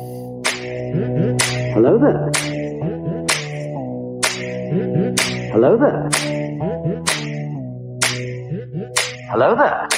Hello 0.00 1.98
there. 1.98 2.30
Hello 5.52 5.76
there. 5.76 5.76
Hello 5.76 5.76
there. 5.76 6.08
Hello 9.28 9.54
there. 9.56 9.88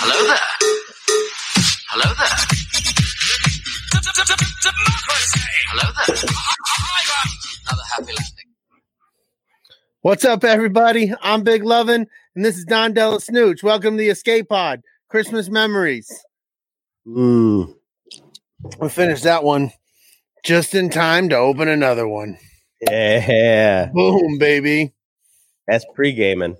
Hello 0.00 0.26
there. 0.26 0.38
Hello 1.88 2.08
there. 2.18 2.28
What's 10.02 10.26
up, 10.26 10.44
everybody? 10.44 11.14
I'm 11.22 11.42
Big 11.42 11.64
Lovin, 11.64 12.06
and 12.36 12.44
this 12.44 12.58
is 12.58 12.66
Don 12.66 12.92
Della 12.92 13.18
Snooch. 13.18 13.62
Welcome 13.62 13.94
to 13.94 14.02
the 14.02 14.10
Escape 14.10 14.50
Pod. 14.50 14.82
Christmas 15.08 15.48
memories. 15.48 16.22
Mm, 17.06 17.74
We 18.78 18.88
finished 18.88 19.24
that 19.24 19.42
one 19.44 19.72
just 20.44 20.74
in 20.74 20.90
time 20.90 21.28
to 21.30 21.36
open 21.36 21.68
another 21.68 22.06
one. 22.06 22.38
yeah, 22.80 23.90
Boom, 23.92 24.38
baby. 24.38 24.92
that's 25.66 25.84
pre 25.94 26.12
gaming. 26.12 26.56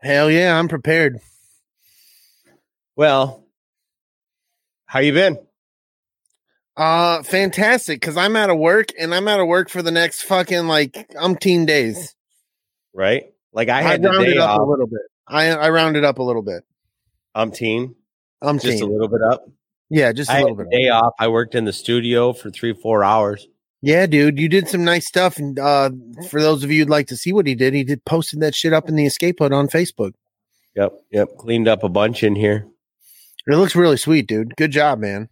Hell 0.00 0.30
yeah, 0.30 0.58
I'm 0.58 0.68
prepared. 0.68 1.18
Well, 2.94 3.44
how 4.86 5.00
you 5.00 5.12
been? 5.12 5.38
Uh, 6.76 7.22
fantastic. 7.22 8.00
Cause 8.02 8.16
I'm 8.16 8.36
out 8.36 8.50
of 8.50 8.58
work 8.58 8.88
and 8.98 9.14
I'm 9.14 9.26
out 9.28 9.40
of 9.40 9.46
work 9.46 9.68
for 9.70 9.80
the 9.82 9.90
next 9.90 10.22
fucking 10.22 10.66
like 10.66 10.92
umpteen 11.14 11.66
days. 11.66 12.14
Right? 12.94 13.32
Like 13.52 13.68
I 13.70 13.78
I, 13.78 13.82
had 13.82 14.02
the 14.02 14.10
rounded 14.10 14.34
day 14.34 14.38
up 14.40 14.60
a 14.60 14.62
little 14.62 14.86
bit. 14.86 15.00
I 15.26 15.48
I 15.50 15.70
rounded 15.70 16.04
up 16.04 16.18
a 16.18 16.22
little 16.22 16.42
bit. 16.42 16.64
Umpteen, 17.34 17.94
Umpteen. 18.44 18.60
just 18.62 18.82
a 18.82 18.86
little 18.86 19.08
bit 19.08 19.20
up. 19.22 19.46
Yeah, 19.90 20.12
just 20.12 20.30
a 20.30 20.34
I 20.34 20.40
little 20.42 20.56
bit. 20.56 20.70
day 20.70 20.88
off. 20.88 21.14
I 21.18 21.28
worked 21.28 21.54
in 21.54 21.64
the 21.64 21.72
studio 21.72 22.32
for 22.32 22.50
three, 22.50 22.72
four 22.72 23.04
hours. 23.04 23.46
Yeah, 23.82 24.06
dude, 24.06 24.38
you 24.38 24.48
did 24.48 24.68
some 24.68 24.84
nice 24.84 25.06
stuff. 25.06 25.38
And 25.38 25.58
uh, 25.58 25.90
for 26.28 26.40
those 26.40 26.64
of 26.64 26.70
you 26.72 26.80
who'd 26.80 26.90
like 26.90 27.06
to 27.08 27.16
see 27.16 27.32
what 27.32 27.46
he 27.46 27.54
did, 27.54 27.74
he 27.74 27.84
did 27.84 28.04
posted 28.04 28.40
that 28.40 28.54
shit 28.54 28.72
up 28.72 28.88
in 28.88 28.96
the 28.96 29.06
Escape 29.06 29.38
Pod 29.38 29.52
on 29.52 29.68
Facebook. 29.68 30.12
Yep, 30.74 30.92
yep. 31.10 31.28
Cleaned 31.38 31.68
up 31.68 31.84
a 31.84 31.88
bunch 31.88 32.22
in 32.22 32.34
here. 32.34 32.66
It 33.46 33.54
looks 33.56 33.76
really 33.76 33.96
sweet, 33.96 34.26
dude. 34.26 34.56
Good 34.56 34.72
job, 34.72 34.98
man. 34.98 35.28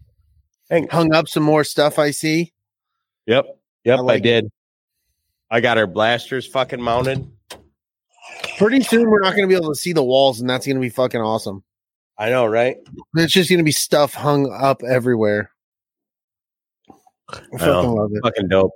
Thanks. 0.68 0.92
Hung 0.94 1.12
up 1.12 1.28
some 1.28 1.42
more 1.42 1.64
stuff. 1.64 1.98
I 1.98 2.12
see. 2.12 2.52
Yep, 3.26 3.46
yep. 3.84 3.98
I 3.98 4.02
I, 4.02 4.04
like 4.04 4.20
it. 4.20 4.22
did. 4.22 4.52
I 5.50 5.60
got 5.60 5.76
our 5.78 5.86
blasters 5.86 6.46
fucking 6.46 6.80
mounted. 6.80 7.26
Pretty 8.58 8.82
soon, 8.82 9.10
we're 9.10 9.20
not 9.20 9.34
going 9.34 9.42
to 9.42 9.48
be 9.48 9.56
able 9.56 9.72
to 9.72 9.78
see 9.78 9.92
the 9.92 10.02
walls, 10.04 10.40
and 10.40 10.48
that's 10.48 10.64
going 10.66 10.76
to 10.76 10.80
be 10.80 10.88
fucking 10.88 11.20
awesome. 11.20 11.62
I 12.18 12.30
know, 12.30 12.46
right? 12.46 12.76
It's 13.16 13.32
just 13.32 13.48
going 13.50 13.58
to 13.58 13.64
be 13.64 13.72
stuff 13.72 14.14
hung 14.14 14.52
up 14.52 14.82
everywhere. 14.84 15.50
I 16.88 16.94
I 17.34 17.58
fucking 17.58 17.66
know. 17.66 17.94
love 17.94 18.10
it. 18.12 18.20
Fucking 18.22 18.48
dope. 18.48 18.72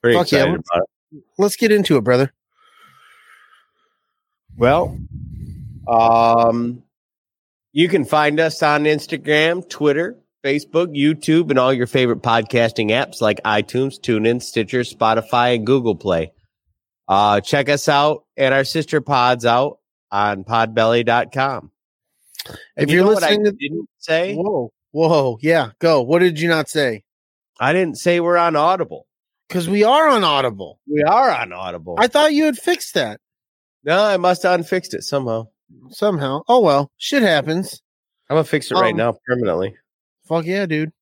Pretty 0.00 0.16
Fuck 0.16 0.32
yeah, 0.32 0.38
excited 0.38 0.52
let's- 0.52 0.68
about 0.74 0.82
it. 1.12 1.22
Let's 1.38 1.56
get 1.56 1.72
into 1.72 1.96
it, 1.96 2.04
brother. 2.04 2.32
Well, 4.56 4.98
um, 5.88 6.82
you 7.72 7.88
can 7.88 8.04
find 8.04 8.40
us 8.40 8.62
on 8.62 8.84
Instagram, 8.84 9.68
Twitter, 9.68 10.18
Facebook, 10.44 10.94
YouTube, 10.96 11.50
and 11.50 11.58
all 11.58 11.72
your 11.72 11.86
favorite 11.86 12.22
podcasting 12.22 12.90
apps 12.90 13.20
like 13.20 13.40
iTunes, 13.44 13.98
TuneIn, 14.00 14.42
Stitcher, 14.42 14.80
Spotify, 14.80 15.54
and 15.54 15.66
Google 15.66 15.94
Play. 15.94 16.32
Uh, 17.06 17.40
check 17.40 17.68
us 17.68 17.88
out 17.88 18.24
and 18.36 18.52
our 18.52 18.64
sister 18.64 19.00
pods 19.00 19.46
out 19.46 19.78
on 20.10 20.44
podbelly.com. 20.44 21.70
And 22.48 22.58
If 22.84 22.90
you 22.90 22.96
you're 22.96 23.04
know 23.06 23.12
what 23.14 23.22
I 23.22 23.36
to- 23.36 23.52
didn't 23.52 23.88
say, 23.98 24.34
Whoa, 24.34 24.72
whoa, 24.92 25.38
yeah, 25.40 25.70
go. 25.78 26.02
What 26.02 26.20
did 26.20 26.40
you 26.40 26.48
not 26.48 26.68
say? 26.68 27.04
I 27.60 27.72
didn't 27.72 27.96
say 27.98 28.20
we're 28.20 28.36
on 28.36 28.56
Audible. 28.56 29.06
Because 29.48 29.68
we 29.68 29.82
are 29.82 30.08
on 30.08 30.24
Audible. 30.24 30.78
We 30.86 31.02
are 31.02 31.30
on 31.30 31.52
Audible. 31.52 31.96
I 31.98 32.06
thought 32.06 32.34
you 32.34 32.44
had 32.44 32.56
fixed 32.58 32.94
that 32.94 33.20
no, 33.84 34.04
I 34.04 34.16
must 34.18 34.42
have 34.42 34.58
unfixed 34.60 34.92
it 34.94 35.02
somehow. 35.02 35.46
somehow. 35.90 36.42
Oh 36.48 36.60
well, 36.60 36.90
shit 36.98 37.22
happens. 37.22 37.80
I'm 38.28 38.34
gonna 38.36 38.44
fix 38.44 38.70
it 38.70 38.74
right 38.74 38.90
Um, 38.92 38.98
now 38.98 39.14
permanently. 39.26 39.74
Fuck 40.26 40.44
yeah, 40.44 40.66
dude. 40.66 40.92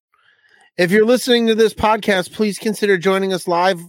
If 0.79 0.91
you're 0.93 1.07
listening 1.07 1.47
to 1.49 1.55
this 1.57 1.75
podcast, 1.75 2.33
please 2.33 2.59
consider 2.59 2.97
joining 2.99 3.33
us 3.33 3.49
live 3.49 3.81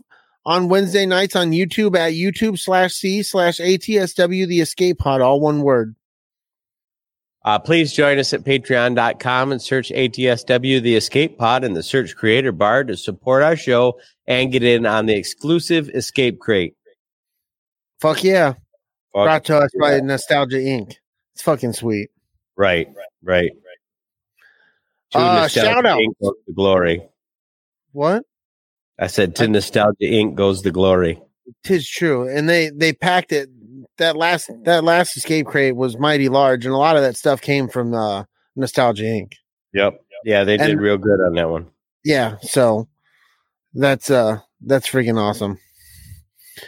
on 0.46 0.70
Wednesday 0.70 1.06
nights 1.06 1.36
on 1.36 1.52
YouTube 1.52 1.96
at 1.98 2.14
YouTube 2.14 2.58
slash 2.58 2.94
C 2.94 3.22
slash 3.22 3.60
ATSW 3.60 4.48
the 4.48 4.62
escape 4.62 4.98
pod, 4.98 5.22
all 5.22 5.40
one 5.40 5.62
word. 5.62 5.96
Uh, 7.48 7.58
please 7.58 7.94
join 7.94 8.20
us 8.20 8.34
at 8.34 8.44
patreon.com 8.44 9.54
and 9.54 9.62
search 9.62 9.88
ATSW 9.92 10.82
The 10.82 10.98
Escape 10.98 11.38
Pod 11.38 11.64
in 11.64 11.72
the 11.72 11.82
search 11.82 12.14
creator 12.14 12.52
bar 12.52 12.84
to 12.84 12.98
support 12.98 13.42
our 13.42 13.56
show 13.56 13.98
and 14.28 14.52
get 14.52 14.64
in 14.64 14.86
on 14.86 15.06
the 15.06 15.16
exclusive 15.16 15.90
Escape 15.92 16.40
Crate. 16.40 16.76
Fuck 18.02 18.26
yeah. 18.26 18.50
Fuck. 18.50 18.60
Brought 19.14 19.46
to 19.46 19.58
us 19.60 19.72
by 19.80 19.98
Nostalgia 20.02 20.58
Inc. 20.58 20.96
It's 21.36 21.42
fucking 21.42 21.72
sweet. 21.72 22.10
Right, 22.58 22.90
right. 23.24 23.52
To 25.12 25.18
Uh, 25.18 25.48
shout 25.48 25.86
out. 25.86 26.02
The 26.20 26.34
glory. 26.54 27.02
What? 27.94 28.24
I 29.00 29.08
said 29.08 29.38
to 29.38 29.48
Nostalgia 29.48 29.96
Inc. 30.04 30.36
goes 30.36 30.64
the 30.64 30.72
glory. 30.72 31.22
Tis 31.64 31.88
true. 31.88 32.28
And 32.28 32.50
they 32.50 32.72
they 32.72 32.92
packed 32.92 33.32
it. 33.32 33.48
That 33.98 34.16
last 34.16 34.50
that 34.66 34.84
last 34.84 35.18
escape 35.18 35.48
crate 35.48 35.76
was 35.76 35.98
mighty 35.98 36.30
large, 36.30 36.66
and 36.66 36.74
a 36.74 36.78
lot 36.78 36.96
of 36.98 37.02
that 37.02 37.18
stuff 37.18 37.42
came 37.42 37.68
from 37.68 37.94
uh, 37.94 38.26
Nostalgia 38.56 39.04
Inc. 39.04 39.34
Yep. 39.74 40.00
Yeah, 40.26 40.44
they 40.44 40.58
did 40.58 40.70
And- 40.72 40.82
real 40.82 40.98
good 40.98 41.20
on 41.26 41.34
that 41.36 41.50
one. 41.50 41.68
Yeah, 42.04 42.38
so 42.42 42.88
that's 43.74 44.10
uh 44.10 44.40
that's 44.62 44.88
freaking 44.88 45.20
awesome. 45.20 45.58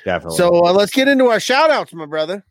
Definitely. 0.06 0.38
So 0.38 0.66
uh, 0.66 0.74
let's 0.74 0.92
get 0.92 1.08
into 1.08 1.26
our 1.28 1.40
shout 1.40 1.70
outs, 1.72 1.94
my 1.94 2.06
brother. 2.06 2.44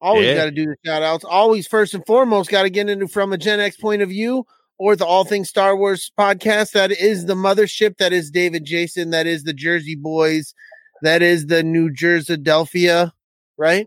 Always 0.00 0.26
Yeah. 0.26 0.34
got 0.34 0.44
to 0.46 0.50
do 0.50 0.66
the 0.66 0.76
shout 0.84 1.02
outs. 1.02 1.24
Always, 1.24 1.66
first 1.66 1.94
and 1.94 2.04
foremost, 2.06 2.50
got 2.50 2.62
to 2.64 2.70
get 2.70 2.88
into 2.90 3.08
from 3.08 3.32
a 3.32 3.38
Gen 3.38 3.60
X 3.60 3.76
point 3.76 4.02
of 4.02 4.10
view 4.10 4.44
or 4.78 4.94
the 4.94 5.06
All 5.06 5.24
Things 5.24 5.48
Star 5.48 5.74
Wars 5.76 6.10
podcast. 6.18 6.72
That 6.72 6.90
is 6.92 7.24
the 7.26 7.34
mothership. 7.34 7.96
That 7.98 8.12
is 8.12 8.30
David 8.30 8.64
Jason. 8.66 9.10
That 9.10 9.26
is 9.26 9.44
the 9.44 9.54
Jersey 9.54 9.94
Boys. 9.94 10.52
That 11.02 11.22
is 11.22 11.46
the 11.46 11.62
New 11.62 11.90
Jersey 11.90 12.36
Delphia, 12.36 13.12
right? 13.56 13.86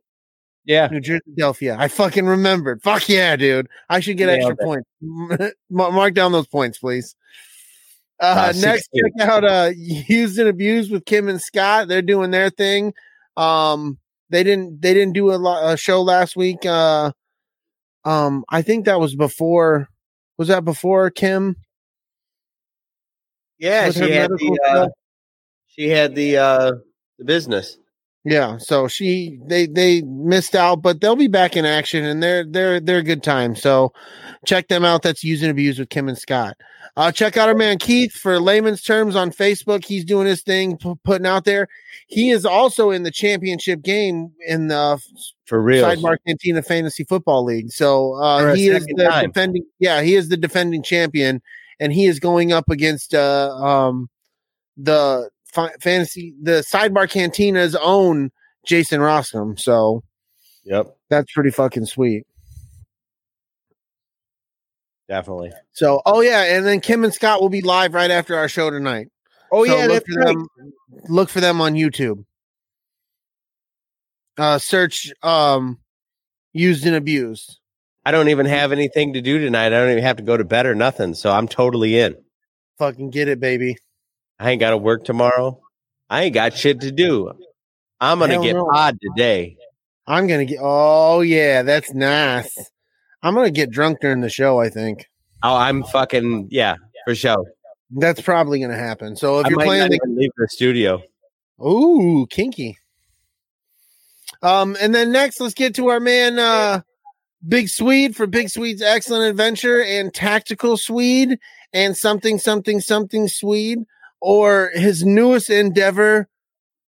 Yeah. 0.70 0.88
New 0.92 1.00
Jersey 1.00 1.24
Delphia. 1.36 1.76
I 1.80 1.88
fucking 1.88 2.28
remembered. 2.28 2.84
Fuck 2.84 3.10
yeah, 3.10 3.36
dude. 3.36 3.68
I 3.90 4.00
should 4.00 4.18
get 4.18 4.28
Nailed 4.28 4.52
extra 4.52 4.66
points. 4.66 4.88
Mark 5.72 6.14
down 6.14 6.32
those 6.32 6.46
points, 6.48 6.78
please. 6.78 7.16
Uh, 8.22 8.50
Uh, 8.50 8.54
next, 8.62 8.90
check 8.96 9.28
out 9.28 9.44
uh, 9.44 9.72
Used 9.76 10.38
and 10.38 10.48
Abused 10.48 10.92
with 10.92 11.06
Kim 11.06 11.28
and 11.28 11.42
Scott. 11.42 11.88
They're 11.88 12.04
doing 12.04 12.30
their 12.30 12.52
thing. 12.52 12.94
Um, 13.36 13.98
they 14.30 14.44
didn't 14.44 14.80
they 14.82 14.94
didn't 14.94 15.14
do 15.14 15.32
a, 15.32 15.38
lo- 15.38 15.70
a 15.70 15.76
show 15.76 16.04
last 16.04 16.36
week. 16.36 16.64
Uh, 16.66 17.14
um, 18.06 18.46
I 18.50 18.62
think 18.62 18.86
that 18.86 19.00
was 19.00 19.16
before. 19.16 19.90
Was 20.38 20.50
that 20.50 20.64
before 20.66 21.10
Kim? 21.10 21.56
Yeah, 23.58 23.90
she 23.90 24.12
had 24.12 24.30
the 24.30 24.60
uh, 24.70 24.88
she 25.68 25.90
had 25.90 26.14
the 26.14 26.38
uh 26.38 26.72
the 27.18 27.26
business. 27.26 27.78
Yeah, 28.30 28.58
so 28.60 28.88
she 28.88 29.40
they 29.48 29.66
they 29.66 30.04
missed 30.04 30.54
out, 30.56 30.84
but 30.84 31.02
they'll 31.02 31.16
be 31.16 31.28
back 31.28 31.58
in 31.58 31.66
action 31.66 32.06
and 32.06 32.22
they're 32.22 32.46
they're 32.46 32.80
they're 32.80 33.00
a 33.00 33.04
good 33.04 33.24
time. 33.24 33.56
So 33.56 33.92
check 34.46 34.68
them 34.68 34.86
out. 34.86 35.02
That's 35.02 35.24
Use 35.24 35.42
and 35.42 35.50
Abuse 35.50 35.80
with 35.80 35.90
Kim 35.90 36.08
and 36.08 36.18
Scott. 36.18 36.56
Uh 36.96 37.12
check 37.12 37.38
out 37.38 37.50
our 37.50 37.56
man 37.56 37.80
Keith 37.80 38.12
for 38.12 38.40
layman's 38.40 38.84
terms 38.84 39.16
on 39.16 39.32
Facebook. 39.32 39.84
He's 39.84 40.06
doing 40.06 40.28
his 40.28 40.44
thing, 40.44 40.78
p- 40.78 40.94
putting 41.04 41.26
out 41.26 41.46
there. 41.46 41.68
He 42.06 42.30
is 42.30 42.46
also 42.46 42.92
in 42.92 43.02
the 43.02 43.10
championship 43.10 43.82
game 43.82 44.32
in 44.46 44.68
the 44.68 45.02
For 45.48 45.60
real. 45.60 45.84
Sidebar 45.84 46.18
Cantina 46.28 46.62
Fantasy 46.62 47.06
Football 47.06 47.46
League. 47.46 47.72
So 47.72 48.14
uh 48.22 48.54
he 48.54 48.68
is 48.68 48.86
the 48.86 49.06
time. 49.06 49.30
defending 49.30 49.66
yeah, 49.80 50.04
he 50.04 50.14
is 50.14 50.30
the 50.30 50.38
defending 50.38 50.84
champion 50.84 51.42
and 51.80 51.92
he 51.92 52.06
is 52.06 52.20
going 52.20 52.54
up 52.54 52.70
against 52.70 53.16
uh 53.16 53.50
um 53.56 54.08
the 54.78 55.32
fi- 55.52 55.74
fantasy 55.80 56.34
the 56.42 56.62
Sidebar 56.62 57.10
Cantina's 57.10 57.76
own 57.76 58.32
Jason 58.66 59.00
Rossum. 59.02 59.60
So 59.60 60.04
Yep, 60.64 60.96
that's 61.10 61.32
pretty 61.34 61.52
fucking 61.52 61.86
sweet. 61.86 62.26
definitely. 65.08 65.52
So 65.74 66.02
oh 66.06 66.22
yeah, 66.22 66.56
and 66.56 66.66
then 66.66 66.80
Kim 66.80 67.04
and 67.04 67.14
Scott 67.14 67.42
will 67.42 67.50
be 67.50 67.62
live 67.62 67.94
right 67.94 68.12
after 68.12 68.36
our 68.36 68.48
show 68.48 68.70
tonight. 68.70 69.08
Oh 69.52 69.66
So 69.66 69.76
yeah, 69.76 69.88
look 69.88 70.06
for 70.06 70.20
right. 70.20 70.28
them. 70.28 70.48
Look 71.08 71.30
for 71.30 71.40
them 71.40 71.62
on 71.62 71.74
YouTube. 71.74 72.24
Uh, 74.38 74.58
search 74.58 75.12
um, 75.24 75.80
used 76.54 76.86
and 76.86 76.96
abused. 76.96 77.58
I 78.06 78.12
don't 78.12 78.30
even 78.30 78.46
have 78.46 78.72
anything 78.72 79.14
to 79.14 79.22
do 79.22 79.40
tonight. 79.40 79.68
I 79.68 79.70
don't 79.70 79.92
even 79.92 80.04
have 80.04 80.18
to 80.18 80.24
go 80.24 80.38
to 80.38 80.44
bed 80.46 80.66
or 80.66 80.76
nothing. 80.76 81.14
So 81.14 81.32
I'm 81.32 81.48
totally 81.48 82.00
in. 82.00 82.16
Fucking 82.78 83.10
get 83.10 83.28
it, 83.28 83.40
baby. 83.40 83.78
I 84.40 84.52
ain't 84.52 84.60
got 84.60 84.72
to 84.72 84.78
work 84.78 85.04
tomorrow. 85.04 85.60
I 86.10 86.24
ain't 86.24 86.34
got 86.34 86.54
shit 86.54 86.82
to 86.82 86.92
do. 86.92 87.32
I'm 88.02 88.20
gonna 88.20 88.42
get 88.42 88.54
no. 88.54 88.66
pod 88.66 88.98
today. 89.02 89.58
I'm 90.08 90.26
gonna 90.28 90.46
get. 90.46 90.60
Oh 90.62 91.22
yeah, 91.22 91.64
that's 91.64 91.94
nice. 91.94 92.58
I'm 93.22 93.36
gonna 93.36 93.52
get 93.52 93.70
drunk 93.70 94.00
during 94.00 94.22
the 94.22 94.30
show. 94.30 94.60
I 94.60 94.70
think. 94.70 95.06
Oh, 95.44 95.56
I'm 95.56 95.84
fucking 95.84 96.48
yeah, 96.50 96.76
for 97.06 97.16
sure. 97.16 97.46
That's 97.92 98.22
probably 98.22 98.60
going 98.60 98.72
to 98.72 98.78
happen. 98.78 99.16
So 99.16 99.40
if 99.40 99.48
I 99.48 99.50
you're 99.50 99.58
might 99.58 99.66
playing 99.66 99.82
not 99.82 99.90
the 99.90 99.96
even 99.96 100.18
leave 100.18 100.32
the 100.38 100.48
studio. 100.48 101.02
Ooh, 101.66 102.28
kinky. 102.30 102.78
Um, 104.42 104.78
and 104.80 104.94
then 104.94 105.12
next, 105.12 105.40
let's 105.42 105.54
get 105.54 105.76
to 105.76 105.88
our 105.88 106.00
man, 106.00 106.40
uh, 106.40 106.82
Big 107.48 107.68
Swede 107.68 108.16
for 108.16 108.28
Big 108.28 108.50
Swede's 108.50 108.82
excellent 108.82 109.30
adventure 109.30 109.84
and 109.84 110.14
tactical 110.14 110.78
Swede 110.78 111.40
and 111.74 111.98
something, 111.98 112.38
something, 112.38 112.80
something 112.80 113.28
Swede, 113.28 113.80
or 114.22 114.72
his 114.74 115.04
newest 115.04 115.50
endeavor, 115.50 116.28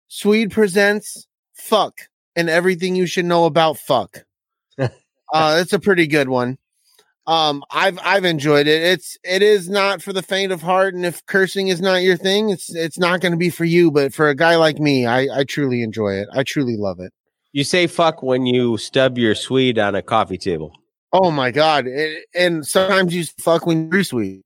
Swede 0.08 0.50
presents 0.50 1.26
Fuck 1.54 2.00
and 2.34 2.48
everything 2.48 2.96
you 2.96 3.06
should 3.06 3.26
know 3.26 3.44
about 3.44 3.78
fuck. 3.78 4.24
uh, 4.78 4.88
it's 5.32 5.72
a 5.72 5.78
pretty 5.78 6.06
good 6.06 6.28
one. 6.28 6.58
Um, 7.26 7.62
I've 7.70 7.98
I've 8.02 8.24
enjoyed 8.24 8.66
it. 8.66 8.82
It's 8.82 9.16
it 9.22 9.42
is 9.42 9.68
not 9.68 10.02
for 10.02 10.12
the 10.12 10.22
faint 10.22 10.52
of 10.52 10.62
heart, 10.62 10.94
and 10.94 11.04
if 11.04 11.24
cursing 11.26 11.68
is 11.68 11.80
not 11.80 12.02
your 12.02 12.16
thing, 12.16 12.50
it's 12.50 12.74
it's 12.74 12.98
not 12.98 13.20
going 13.20 13.32
to 13.32 13.38
be 13.38 13.50
for 13.50 13.64
you. 13.64 13.90
But 13.90 14.14
for 14.14 14.28
a 14.28 14.34
guy 14.34 14.56
like 14.56 14.78
me, 14.78 15.06
I 15.06 15.40
I 15.40 15.44
truly 15.44 15.82
enjoy 15.82 16.14
it. 16.14 16.28
I 16.32 16.42
truly 16.42 16.76
love 16.76 16.98
it. 16.98 17.12
You 17.52 17.62
say 17.62 17.86
fuck 17.86 18.22
when 18.22 18.46
you 18.46 18.78
stub 18.78 19.18
your 19.18 19.34
Swede 19.34 19.78
on 19.78 19.94
a 19.94 20.02
coffee 20.02 20.38
table. 20.38 20.72
Oh 21.12 21.30
my 21.30 21.50
god! 21.50 21.86
It, 21.86 22.24
and 22.34 22.66
sometimes 22.66 23.14
you 23.14 23.24
fuck 23.38 23.66
when 23.66 23.90
you're 23.92 24.02
sweet. 24.02 24.42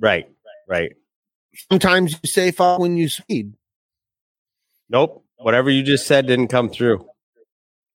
Right, 0.00 0.26
right. 0.68 0.92
Sometimes 1.70 2.12
you 2.22 2.28
say 2.28 2.50
fuck 2.50 2.78
when 2.78 2.96
you 2.96 3.08
speed. 3.08 3.54
Nope. 4.88 5.24
Whatever 5.36 5.70
you 5.70 5.82
just 5.82 6.06
said 6.06 6.26
didn't 6.26 6.48
come 6.48 6.68
through. 6.68 7.06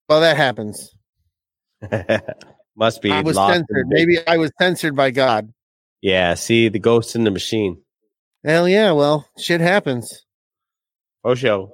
Well, 0.07 0.21
that 0.21 0.37
happens. 0.37 0.91
Must 2.75 3.01
be. 3.01 3.11
I 3.11 3.21
was 3.21 3.35
censored. 3.35 3.87
Maybe 3.87 4.17
I 4.27 4.37
was 4.37 4.51
censored 4.59 4.95
by 4.95 5.11
God. 5.11 5.53
Yeah. 6.01 6.33
See 6.35 6.69
the 6.69 6.79
ghost 6.79 7.15
in 7.15 7.23
the 7.23 7.31
machine. 7.31 7.81
Hell 8.43 8.69
yeah! 8.69 8.93
Well, 8.93 9.27
shit 9.37 9.59
happens. 9.59 10.25
Oh, 11.25 11.35
show. 11.35 11.73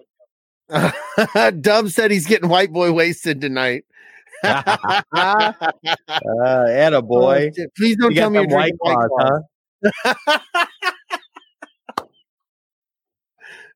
Dub 1.62 1.90
said 1.90 2.10
he's 2.10 2.26
getting 2.26 2.50
white 2.50 2.74
boy 2.74 2.92
wasted 2.92 3.42
tonight. 3.42 3.86
Uh, 4.44 4.82
atta 6.70 7.02
boy. 7.02 7.50
Oh. 7.60 7.66
Please 7.78 7.96
don't 7.98 8.12
You 8.12 8.18
tell 8.20 8.30
me 8.30 8.40
you're 8.40 8.48
white 8.48 8.74
drinking 8.80 8.80
white 8.80 9.10
claws. 9.10 9.42
huh? 10.04 10.66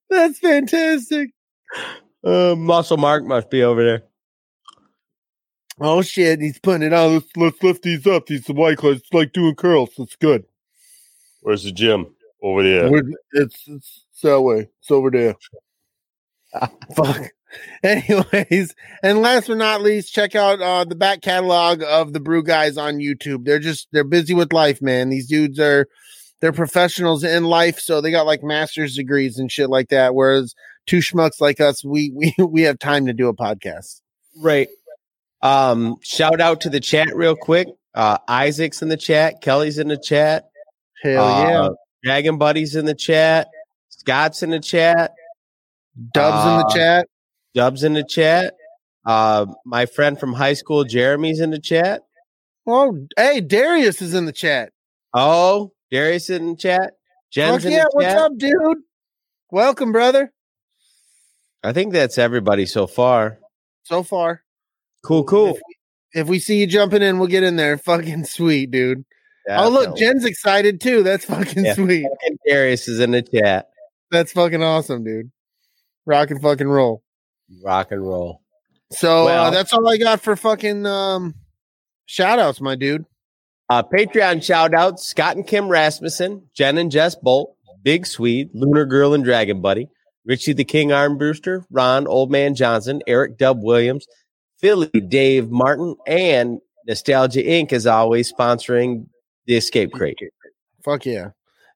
That's 0.10 0.40
fantastic. 0.40 1.32
Uh, 2.24 2.56
Muscle 2.58 2.98
Mark 2.98 3.24
must 3.26 3.50
be 3.50 3.64
over 3.64 3.84
there. 3.84 4.04
Oh 5.80 6.02
shit, 6.02 6.42
he's 6.42 6.60
putting 6.60 6.86
it 6.88 6.94
on. 6.94 7.14
Let's 7.14 7.28
let's 7.38 7.64
lift 7.64 7.84
these 7.84 8.06
up. 8.06 8.26
These 8.26 8.44
the 8.46 8.54
white 8.54 8.78
claws. 8.78 8.98
It's 8.98 9.14
like 9.14 9.32
doing 9.34 9.56
curls. 9.56 9.92
It's 9.98 10.16
good. 10.18 10.44
Where's 11.42 11.64
the 11.64 11.72
gym? 11.72 12.08
Over 12.42 12.64
there. 12.64 12.90
We're- 12.92 13.14
It's, 13.34 13.64
it's 13.68 14.04
it's 14.12 14.22
that 14.22 14.42
way. 14.42 14.70
It's 14.82 14.92
over 14.92 15.10
there. 15.12 15.36
Fuck. 16.96 17.30
Anyways, 17.84 18.76
and 19.02 19.22
last 19.22 19.48
but 19.48 19.58
not 19.58 19.82
least, 19.82 20.14
check 20.14 20.36
out 20.36 20.62
uh, 20.62 20.84
the 20.84 20.96
back 20.96 21.22
catalog 21.22 21.82
of 21.84 22.14
the 22.14 22.20
Brew 22.20 22.44
Guys 22.44 22.78
on 22.78 22.98
YouTube. 22.98 23.46
They're 23.46 23.60
just 23.60 23.88
they're 23.92 24.04
busy 24.04 24.34
with 24.34 24.54
life, 24.54 24.82
man. 24.82 25.10
These 25.10 25.28
dudes 25.28 25.60
are 25.60 25.88
they're 26.42 26.54
professionals 26.54 27.24
in 27.24 27.44
life, 27.44 27.80
so 27.80 28.02
they 28.02 28.12
got 28.12 28.26
like 28.26 28.44
master's 28.44 28.96
degrees 28.96 29.38
and 29.38 29.52
shit 29.52 29.70
like 29.70 29.90
that. 29.90 30.16
Whereas 30.16 30.54
two 30.86 31.00
schmucks 31.00 31.40
like 31.42 31.60
us, 31.60 31.84
we 31.84 32.12
we 32.16 32.34
we 32.44 32.62
have 32.64 32.80
time 32.80 33.06
to 33.08 33.14
do 33.14 33.28
a 33.28 33.36
podcast. 33.36 34.02
Right. 34.42 34.68
Um, 35.42 35.98
shout 36.02 36.42
out 36.42 36.62
to 36.62 36.70
the 36.70 36.80
chat 36.80 37.16
real 37.16 37.36
quick. 37.36 37.68
Uh, 37.94 38.18
Isaac's 38.28 38.82
in 38.82 38.90
the 38.90 38.98
chat. 38.98 39.42
Kelly's 39.42 39.78
in 39.78 39.88
the 39.88 39.98
chat. 39.98 40.50
Hell 41.02 41.14
yeah, 41.14 41.62
Uh, 41.62 41.70
Dragon 42.04 42.38
Buddy's 42.38 42.76
in 42.76 42.86
the 42.86 42.96
chat. 42.96 43.48
Scott's 43.90 44.44
in 44.44 44.50
the 44.50 44.60
chat. 44.60 45.12
Dubs 46.14 46.46
in 46.46 46.58
the 46.58 46.66
uh, 46.66 46.74
chat. 46.74 47.08
Dub's 47.56 47.84
in 47.84 47.94
the 47.94 48.04
chat. 48.04 48.54
Uh, 49.06 49.48
my 49.66 49.86
friend 49.86 50.20
from 50.20 50.34
high 50.34 50.54
school, 50.54 50.84
Jeremy's 50.84 51.40
in 51.40 51.52
the 51.52 51.60
chat. 51.60 52.02
Oh, 52.68 53.08
hey, 53.18 53.42
Darius 53.42 54.02
is 54.02 54.14
in 54.14 54.26
the 54.26 54.32
chat. 54.32 54.72
Oh, 55.14 55.72
Darius 55.92 56.30
in 56.30 56.58
chat. 56.58 56.94
Jen's 57.32 57.66
yeah, 57.66 57.86
what's 57.92 58.08
chat. 58.08 58.18
up, 58.18 58.32
dude? 58.38 58.78
Welcome, 59.52 59.92
brother. 59.92 60.32
I 61.64 61.74
think 61.74 61.94
that's 61.94 62.18
everybody 62.18 62.66
so 62.66 62.88
far. 62.88 63.40
So 63.84 64.04
far, 64.04 64.44
Cool, 65.04 65.24
cool. 65.24 65.48
If 65.56 65.62
we, 65.68 66.22
if 66.22 66.28
we 66.28 66.40
see 66.40 66.60
you 66.60 66.68
jumping 66.68 67.02
in, 67.02 67.18
we'll 67.18 67.28
get 67.28 67.44
in 67.44 67.56
there. 67.56 67.78
Fucking 67.86 68.26
sweet, 68.26 68.72
dude. 68.72 69.04
Oh, 69.52 69.70
look, 69.70 69.98
Jen's 69.98 70.26
excited 70.26 70.80
too. 70.80 71.02
That's 71.02 71.26
fucking 71.26 71.66
Yeah. 71.66 71.74
sweet. 71.74 72.04
Fucking 72.04 72.38
Darius 72.48 72.88
is 72.88 73.00
in 73.00 73.12
the 73.12 73.24
chat. 73.24 73.70
That's 74.12 74.32
fucking 74.32 74.62
awesome, 74.62 75.04
dude. 75.04 75.32
Rock 76.06 76.30
and 76.30 76.40
fucking 76.40 76.68
roll. 76.68 77.04
Rock 77.64 77.92
and 77.92 78.08
roll. 78.08 78.44
So 78.92 79.28
uh, 79.28 79.50
that's 79.50 79.74
all 79.74 79.88
I 79.88 79.98
got 79.98 80.22
for 80.22 80.36
fucking 80.36 80.86
um 80.86 81.34
shout 82.06 82.38
outs, 82.38 82.62
my 82.62 82.76
dude. 82.76 83.06
Uh, 83.70 83.84
Patreon 83.84 84.44
shout 84.44 84.74
outs 84.74 85.08
Scott 85.08 85.36
and 85.36 85.46
Kim 85.46 85.68
Rasmussen, 85.70 86.50
Jen 86.56 86.78
and 86.78 86.92
Jess 86.92 87.16
Bolt, 87.16 87.56
Big 87.84 88.08
Swede, 88.08 88.50
Lunar 88.54 88.86
Girl 88.86 89.14
and 89.14 89.24
Dragon 89.24 89.62
Buddy, 89.62 89.88
Richie 90.26 90.54
the 90.54 90.64
King 90.64 90.90
Armbruster, 90.90 91.64
Ron 91.70 92.08
Old 92.08 92.32
Man 92.32 92.56
Johnson, 92.56 93.02
Eric 93.06 93.38
Dub 93.38 93.60
Williams, 93.62 94.08
Philly 94.60 94.88
Dave 94.88 95.50
Martin, 95.52 95.96
and 96.08 96.60
Nostalgia 96.88 97.44
Inc. 97.44 97.72
is 97.72 97.86
always 97.86 98.34
sponsoring 98.34 99.06
the 99.46 99.56
Escape 99.56 99.92
Crate. 99.92 100.18
Fuck 100.84 101.06
yeah. 101.06 101.30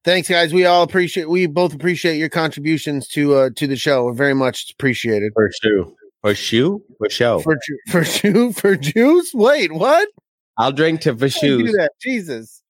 Thanks, 0.04 0.28
guys. 0.28 0.52
We 0.52 0.66
all 0.66 0.82
appreciate 0.82 1.30
we 1.30 1.46
both 1.46 1.74
appreciate 1.74 2.16
your 2.16 2.28
contributions 2.28 3.08
to 3.08 3.34
uh 3.34 3.50
to 3.56 3.66
the 3.66 3.76
show. 3.76 4.12
Very 4.12 4.34
much 4.34 4.72
appreciated. 4.72 5.32
For 5.34 5.50
shoe. 5.62 5.94
For 6.20 6.34
shoe? 6.34 6.82
For 6.98 7.08
show. 7.08 7.38
For 7.40 7.58
for 7.88 8.02
Jew 8.02 8.52
for 8.52 8.76
Jews? 8.76 9.30
Wait, 9.32 9.72
what? 9.72 10.08
I'll 10.56 10.72
drink 10.72 11.00
to 11.02 11.10
How 11.10 11.16
do 11.16 11.26
you 11.26 11.30
do 11.30 11.66
shoes. 11.66 11.72
that? 11.72 11.92
Jesus. 12.00 12.62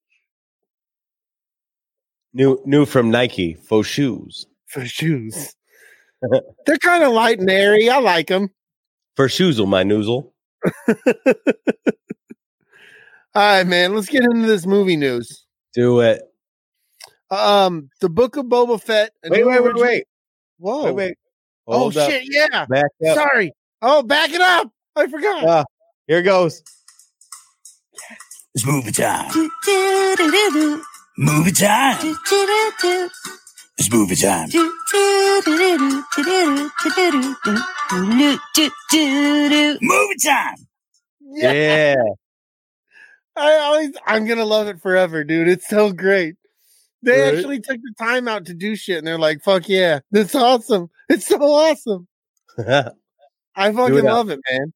New 2.33 2.61
new 2.65 2.87
from 2.87 3.11
Nike. 3.11 3.55
For 3.55 3.85
shoes. 3.85 4.47
For 4.67 4.85
shoes. 4.85 5.55
They're 6.67 6.79
kind 6.79 7.05
of 7.05 7.13
light 7.13 7.39
and 7.39 7.51
airy. 7.51 7.89
I 7.89 7.99
like 7.99 8.29
them. 8.29 8.51
For 9.15 9.29
shoesel, 9.29 9.69
my 9.69 9.85
noozle. 9.85 10.33
All 13.35 13.43
right, 13.43 13.67
man. 13.67 13.95
Let's 13.95 14.09
get 14.09 14.25
into 14.25 14.47
this 14.47 14.67
movie 14.67 14.97
news. 14.97 15.45
Do 15.75 16.01
it. 16.01 16.23
Um, 17.31 17.91
the 18.01 18.09
Book 18.09 18.37
of 18.37 18.47
Boba 18.47 18.81
Fett. 18.81 19.13
Wait, 19.25 19.47
wait, 19.47 19.63
wait, 19.63 19.75
wait. 19.77 20.05
Whoa. 20.59 20.85
Wait, 20.85 20.95
wait. 20.95 21.19
oh 21.67 21.89
up. 21.89 21.93
shit! 21.93 22.25
Yeah. 22.27 22.67
Sorry. 23.15 23.53
Oh, 23.83 24.03
back 24.03 24.31
it 24.31 24.41
up. 24.41 24.71
I 24.97 25.07
forgot. 25.09 25.45
Ah, 25.45 25.65
here 26.07 26.23
goes. 26.23 26.63
It's 28.55 28.65
movie 28.67 28.93
time. 28.93 29.31
Movie 31.17 31.53
time. 31.53 31.99
It's 33.77 33.91
movie 33.93 34.15
time. 34.17 34.49
Movie 39.81 40.17
time. 40.25 40.55
Yeah. 41.21 41.95
I 43.37 43.55
always, 43.57 43.91
I'm 44.07 44.27
gonna 44.27 44.45
love 44.45 44.69
it 44.69 44.81
forever, 44.81 45.25
dude. 45.25 45.49
It's 45.49 45.69
so 45.69 45.93
great. 45.93 46.37
They 47.03 47.21
Right. 47.21 47.35
actually 47.35 47.61
took 47.61 47.79
the 47.83 47.95
time 47.99 48.29
out 48.29 48.47
to 48.47 48.55
do 48.55 48.77
shit, 48.77 48.99
and 48.99 49.07
they're 49.07 49.19
like, 49.19 49.43
"Fuck 49.43 49.69
yeah, 49.69 50.01
that's 50.11 50.35
awesome! 50.35 50.89
It's 51.09 51.27
so 51.27 51.39
awesome." 51.43 52.07
I 52.59 53.73
fucking 53.73 53.97
it 53.99 54.07
up. 54.07 54.15
love 54.15 54.31
it, 54.31 54.41
man. 54.51 54.73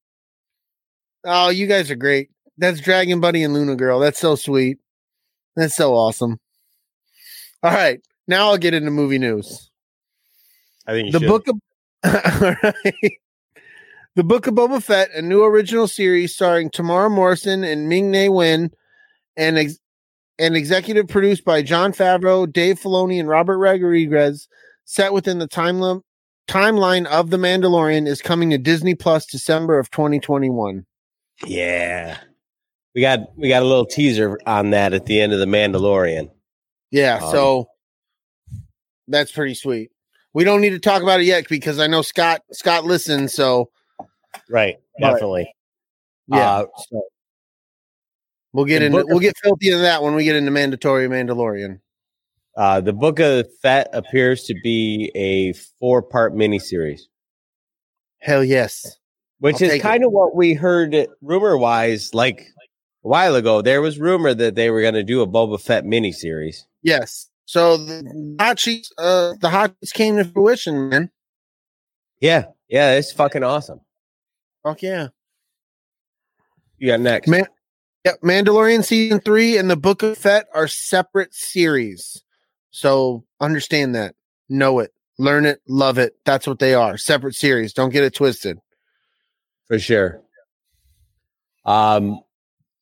Oh, 1.23 1.49
you 1.49 1.67
guys 1.67 1.89
are 1.89 1.95
great. 1.95 2.29
That's 2.59 2.79
Dragon 2.81 3.19
Buddy 3.19 3.41
and 3.43 3.53
Luna 3.53 3.75
Girl. 3.75 3.99
That's 3.99 4.19
so 4.19 4.35
sweet. 4.35 4.77
That's 5.55 5.75
so 5.75 5.93
awesome. 5.95 6.39
All 7.63 7.71
right, 7.71 7.99
now 8.27 8.49
I'll 8.49 8.57
get 8.57 8.73
into 8.73 8.91
movie 8.91 9.17
news. 9.17 9.69
I 10.87 10.91
think 10.91 11.07
you 11.07 11.11
the 11.13 11.19
should. 11.19 11.27
book 11.27 11.47
of 11.47 11.55
All 12.43 12.55
right. 12.63 13.13
the 14.15 14.23
book 14.23 14.47
of 14.47 14.53
Boba 14.53 14.81
Fett, 14.81 15.09
a 15.13 15.21
new 15.21 15.43
original 15.43 15.87
series 15.87 16.33
starring 16.33 16.69
Temuera 16.69 17.11
Morrison 17.11 17.63
and 17.63 17.89
Ming 17.89 18.11
Na 18.11 18.29
Wen, 18.29 18.71
and 19.35 19.57
ex- 19.57 19.79
and 20.37 20.55
executive 20.55 21.07
produced 21.07 21.43
by 21.43 21.61
Jon 21.61 21.91
Favreau, 21.91 22.51
Dave 22.51 22.79
Filoni, 22.79 23.19
and 23.19 23.27
Robert 23.27 23.57
Rodriguez, 23.57 24.47
set 24.85 25.11
within 25.13 25.39
the 25.39 25.47
time 25.47 26.01
timeline 26.47 27.05
of 27.07 27.29
The 27.29 27.37
Mandalorian, 27.37 28.07
is 28.07 28.21
coming 28.21 28.49
to 28.51 28.57
Disney 28.57 28.95
Plus 28.95 29.25
December 29.25 29.77
of 29.79 29.91
2021. 29.91 30.85
Yeah. 31.45 32.17
We 32.99 33.03
got 33.03 33.37
we 33.37 33.47
got 33.47 33.61
a 33.63 33.65
little 33.65 33.85
teaser 33.85 34.37
on 34.45 34.71
that 34.71 34.93
at 34.93 35.05
the 35.05 35.21
end 35.21 35.31
of 35.31 35.39
the 35.39 35.45
Mandalorian. 35.45 36.31
Yeah, 36.91 37.19
Um, 37.23 37.31
so 37.31 37.69
that's 39.07 39.31
pretty 39.31 39.53
sweet. 39.53 39.91
We 40.33 40.43
don't 40.43 40.59
need 40.59 40.71
to 40.71 40.79
talk 40.79 41.01
about 41.01 41.21
it 41.21 41.23
yet 41.23 41.47
because 41.47 41.79
I 41.79 41.87
know 41.87 42.01
Scott 42.01 42.41
Scott 42.51 42.83
listens. 42.83 43.33
So 43.33 43.69
Right. 44.49 44.79
Definitely. 44.99 45.49
yeah, 46.27 46.49
Uh, 46.49 46.65
so, 46.89 47.01
We'll 48.51 48.65
get 48.65 48.81
into 48.81 49.05
we'll 49.07 49.19
get 49.19 49.37
filthy 49.41 49.67
into 49.69 49.79
that 49.83 50.03
when 50.03 50.13
we 50.13 50.25
get 50.25 50.35
into 50.35 50.51
mandatory 50.51 51.07
Mandalorian. 51.07 51.79
Uh, 52.57 52.81
the 52.81 52.91
Book 52.91 53.19
of 53.19 53.47
Fett 53.61 53.87
appears 53.93 54.43
to 54.43 54.55
be 54.61 55.09
a 55.15 55.53
four 55.79 56.01
part 56.01 56.33
miniseries, 56.35 57.03
Hell 58.19 58.43
yes. 58.43 58.97
which 59.39 59.61
I'll 59.61 59.69
is 59.69 59.75
it. 59.75 59.79
kind 59.79 60.03
of 60.03 60.11
what 60.11 60.35
we 60.35 60.53
heard 60.53 61.07
rumor 61.21 61.57
wise, 61.57 62.13
like 62.13 62.45
a 63.03 63.07
while 63.07 63.35
ago. 63.35 63.61
There 63.61 63.81
was 63.81 63.99
rumor 63.99 64.33
that 64.33 64.55
they 64.55 64.69
were 64.69 64.81
going 64.81 64.93
to 64.95 65.03
do 65.03 65.21
a 65.21 65.27
Boba 65.27 65.59
Fett 65.61 65.83
miniseries. 65.85 66.65
Yes. 66.81 67.29
So 67.45 67.77
the 67.77 68.35
hot 68.39 68.59
sheets, 68.59 68.91
uh, 68.97 69.33
the 69.39 69.49
hot 69.49 69.73
sheets 69.79 69.91
came 69.91 70.17
to 70.17 70.25
fruition, 70.25 70.89
man. 70.89 71.09
Yeah, 72.21 72.45
yeah, 72.67 72.93
it's 72.93 73.11
fucking 73.11 73.43
awesome. 73.43 73.81
Fuck 74.63 74.81
yeah. 74.83 75.07
You 76.77 76.87
got 76.87 76.99
next. 76.99 77.27
Man, 77.27 77.45
yep, 78.05 78.21
Mandalorian 78.21 78.83
season 78.83 79.19
three 79.19 79.57
and 79.57 79.69
the 79.69 79.75
Book 79.77 80.03
of 80.03 80.17
Fett 80.17 80.47
are 80.53 80.67
separate 80.67 81.33
series. 81.33 82.23
So 82.71 83.25
understand 83.39 83.95
that. 83.95 84.15
Know 84.47 84.79
it. 84.79 84.91
Learn 85.17 85.45
it. 85.45 85.59
Love 85.67 85.97
it. 85.97 86.13
That's 86.25 86.45
what 86.45 86.59
they 86.59 86.73
are. 86.73 86.97
Separate 86.97 87.35
series. 87.35 87.73
Don't 87.73 87.89
get 87.91 88.03
it 88.03 88.13
twisted. 88.13 88.57
for 89.67 89.79
sure. 89.79 90.21
Um, 91.65 92.19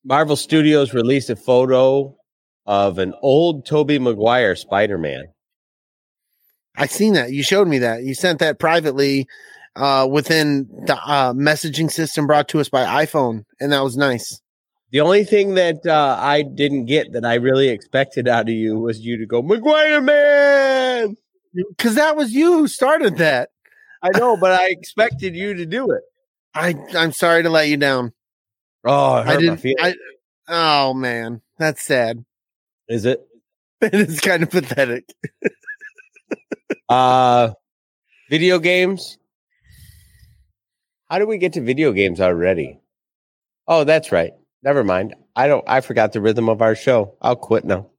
Marvel 0.08 0.38
Studios 0.38 0.94
released 0.94 1.30
a 1.30 1.36
photo 1.36 2.16
of 2.66 2.98
an 2.98 3.14
old 3.22 3.66
Tobey 3.66 4.00
Maguire 4.00 4.56
Spider 4.56 4.98
Man. 4.98 5.26
I 6.78 6.86
seen 6.86 7.12
that. 7.16 7.34
You 7.34 7.44
showed 7.44 7.68
me 7.68 7.80
that. 7.80 8.04
You 8.04 8.14
sent 8.14 8.40
that 8.40 8.58
privately 8.58 9.28
uh 9.76 10.08
within 10.10 10.70
the 10.86 10.96
uh 10.96 11.34
messaging 11.34 11.92
system 11.92 12.26
brought 12.26 12.48
to 12.50 12.62
us 12.62 12.70
by 12.70 13.06
iPhone, 13.06 13.44
and 13.60 13.74
that 13.74 13.84
was 13.84 13.98
nice. 13.98 14.42
The 14.92 15.02
only 15.02 15.26
thing 15.26 15.56
that 15.56 15.86
uh, 15.86 16.18
I 16.18 16.42
didn't 16.42 16.86
get 16.86 17.12
that 17.12 17.26
I 17.26 17.34
really 17.34 17.68
expected 17.68 18.30
out 18.30 18.48
of 18.48 18.56
you 18.56 18.80
was 18.80 19.02
you 19.02 19.18
to 19.18 19.26
go 19.26 19.42
Maguire 19.42 20.00
Man. 20.00 21.18
Cause 21.78 21.96
that 21.96 22.16
was 22.16 22.32
you 22.32 22.54
who 22.54 22.68
started 22.70 23.18
that. 23.18 23.50
I 24.02 24.18
know, 24.18 24.38
but 24.38 24.54
I 24.54 24.70
expected 24.70 25.36
you 25.36 25.54
to 25.56 25.66
do 25.66 25.92
it. 25.92 26.04
I 26.54 26.76
I'm 26.96 27.12
sorry 27.12 27.44
to 27.44 27.50
let 27.50 27.68
you 27.68 27.76
down. 27.76 28.14
Oh, 28.88 29.18
it 29.18 29.26
hurt 29.26 29.30
I 29.30 29.34
my 29.36 29.42
didn't 29.42 29.58
feelings. 29.58 29.80
I 29.82 29.94
oh 30.48 30.94
man, 30.94 31.42
that's 31.58 31.82
sad. 31.84 32.24
Is 32.88 33.06
it? 33.06 33.22
It 33.80 33.94
is 33.94 34.20
kind 34.22 34.42
of 34.42 34.50
pathetic. 34.50 35.14
Uh, 36.90 37.52
video 38.30 38.58
games. 38.58 39.20
How 41.10 41.20
do 41.20 41.28
we 41.28 41.38
get 41.38 41.54
to 41.54 41.62
video 41.62 41.92
games 41.92 42.20
already? 42.20 42.80
Oh, 43.68 43.84
that's 43.84 44.12
right. 44.12 44.32
Never 44.64 44.84
mind. 44.84 45.16
I 45.36 45.48
don't. 45.48 45.64
I 45.68 45.82
forgot 45.82 46.14
the 46.14 46.22
rhythm 46.22 46.50
of 46.50 46.62
our 46.62 46.76
show. 46.76 47.16
I'll 47.22 47.36
quit 47.36 47.66
now. 47.66 47.92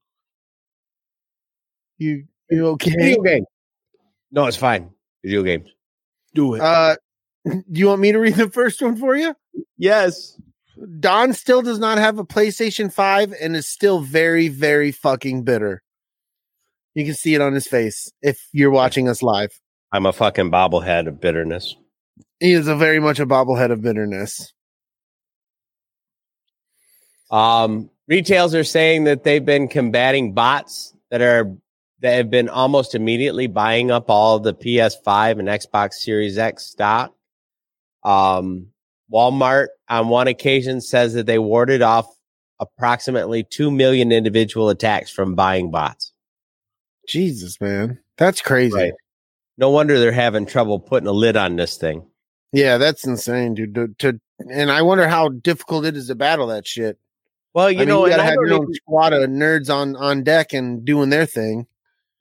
You 1.99 2.25
you 2.50 2.66
okay? 2.68 2.90
Video 2.90 3.23
game. 3.23 3.45
No, 4.33 4.47
it's 4.47 4.57
fine. 4.57 4.90
Video 5.23 5.42
games. 5.42 5.68
Do 6.35 6.54
it. 6.54 6.61
Uh 6.61 6.97
do 7.45 7.62
you 7.71 7.87
want 7.87 8.00
me 8.00 8.12
to 8.12 8.18
read 8.18 8.35
the 8.35 8.50
first 8.50 8.83
one 8.83 8.97
for 8.97 9.16
you? 9.16 9.35
yes. 9.76 10.40
Don 11.00 11.32
still 11.32 11.62
does 11.62 11.78
not 11.78 11.99
have 11.99 12.18
a 12.18 12.25
PlayStation 12.25 12.92
5 12.92 13.35
and 13.40 13.56
is 13.56 13.66
still 13.66 14.00
very, 14.00 14.49
very 14.49 14.92
fucking 14.92 15.42
bitter. 15.42 15.82
You 16.94 17.04
can 17.04 17.14
see 17.14 17.35
it 17.35 17.40
on 17.40 17.52
his 17.52 17.66
face 17.66 18.11
if 18.23 18.49
you're 18.52 18.70
watching 18.70 19.08
us 19.08 19.23
live. 19.23 19.50
I'm 19.92 20.06
a 20.06 20.12
fucking 20.12 20.50
bobblehead 20.50 21.06
of 21.06 21.20
bitterness. 21.20 21.76
He 22.40 22.52
is 22.52 22.68
a 22.68 22.76
very 22.76 23.00
much 23.00 23.20
a 23.20 23.26
bobblehead 23.26 23.70
of 23.70 23.82
bitterness. 23.82 24.52
Um, 27.30 27.90
retails 28.06 28.54
are 28.54 28.64
saying 28.64 29.04
that 29.04 29.25
they've 29.25 29.44
been 29.44 29.68
combating 29.68 30.32
bots 30.32 30.94
that 31.11 31.20
are 31.20 31.56
that 32.00 32.14
have 32.14 32.30
been 32.30 32.49
almost 32.49 32.94
immediately 32.94 33.49
buying 33.49 33.90
up 33.90 34.08
all 34.08 34.38
the 34.38 34.54
PS5 34.54 35.38
and 35.40 35.49
Xbox 35.49 35.94
Series 35.94 36.38
X 36.38 36.64
stock. 36.64 37.12
Um, 38.04 38.68
Walmart 39.12 39.68
on 39.88 40.08
one 40.08 40.28
occasion 40.28 40.80
says 40.80 41.14
that 41.14 41.26
they 41.26 41.38
warded 41.38 41.82
off 41.82 42.06
approximately 42.60 43.44
2 43.44 43.70
million 43.70 44.12
individual 44.12 44.68
attacks 44.68 45.10
from 45.10 45.34
buying 45.34 45.70
bots. 45.70 46.12
Jesus, 47.08 47.60
man. 47.60 47.98
That's 48.16 48.40
crazy. 48.40 48.74
Right. 48.74 48.92
No 49.56 49.70
wonder 49.70 49.98
they're 49.98 50.12
having 50.12 50.46
trouble 50.46 50.78
putting 50.78 51.08
a 51.08 51.12
lid 51.12 51.36
on 51.36 51.56
this 51.56 51.76
thing. 51.76 52.06
Yeah, 52.52 52.78
that's 52.78 53.06
insane, 53.06 53.54
dude. 53.54 53.74
To, 53.74 53.88
to 53.98 54.20
and 54.50 54.70
I 54.70 54.82
wonder 54.82 55.08
how 55.08 55.28
difficult 55.28 55.84
it 55.84 55.96
is 55.96 56.08
to 56.08 56.14
battle 56.14 56.46
that 56.48 56.66
shit. 56.66 56.98
Well, 57.54 57.70
you 57.70 57.78
I 57.78 57.80
mean, 57.80 57.88
know, 57.88 58.04
you 58.04 58.10
gotta 58.10 58.22
have 58.22 58.34
your 58.34 58.52
own 58.54 58.72
squad 58.74 59.12
of 59.12 59.28
nerds 59.28 59.72
on 59.72 59.96
on 59.96 60.22
deck 60.22 60.52
and 60.52 60.84
doing 60.84 61.10
their 61.10 61.26
thing. 61.26 61.66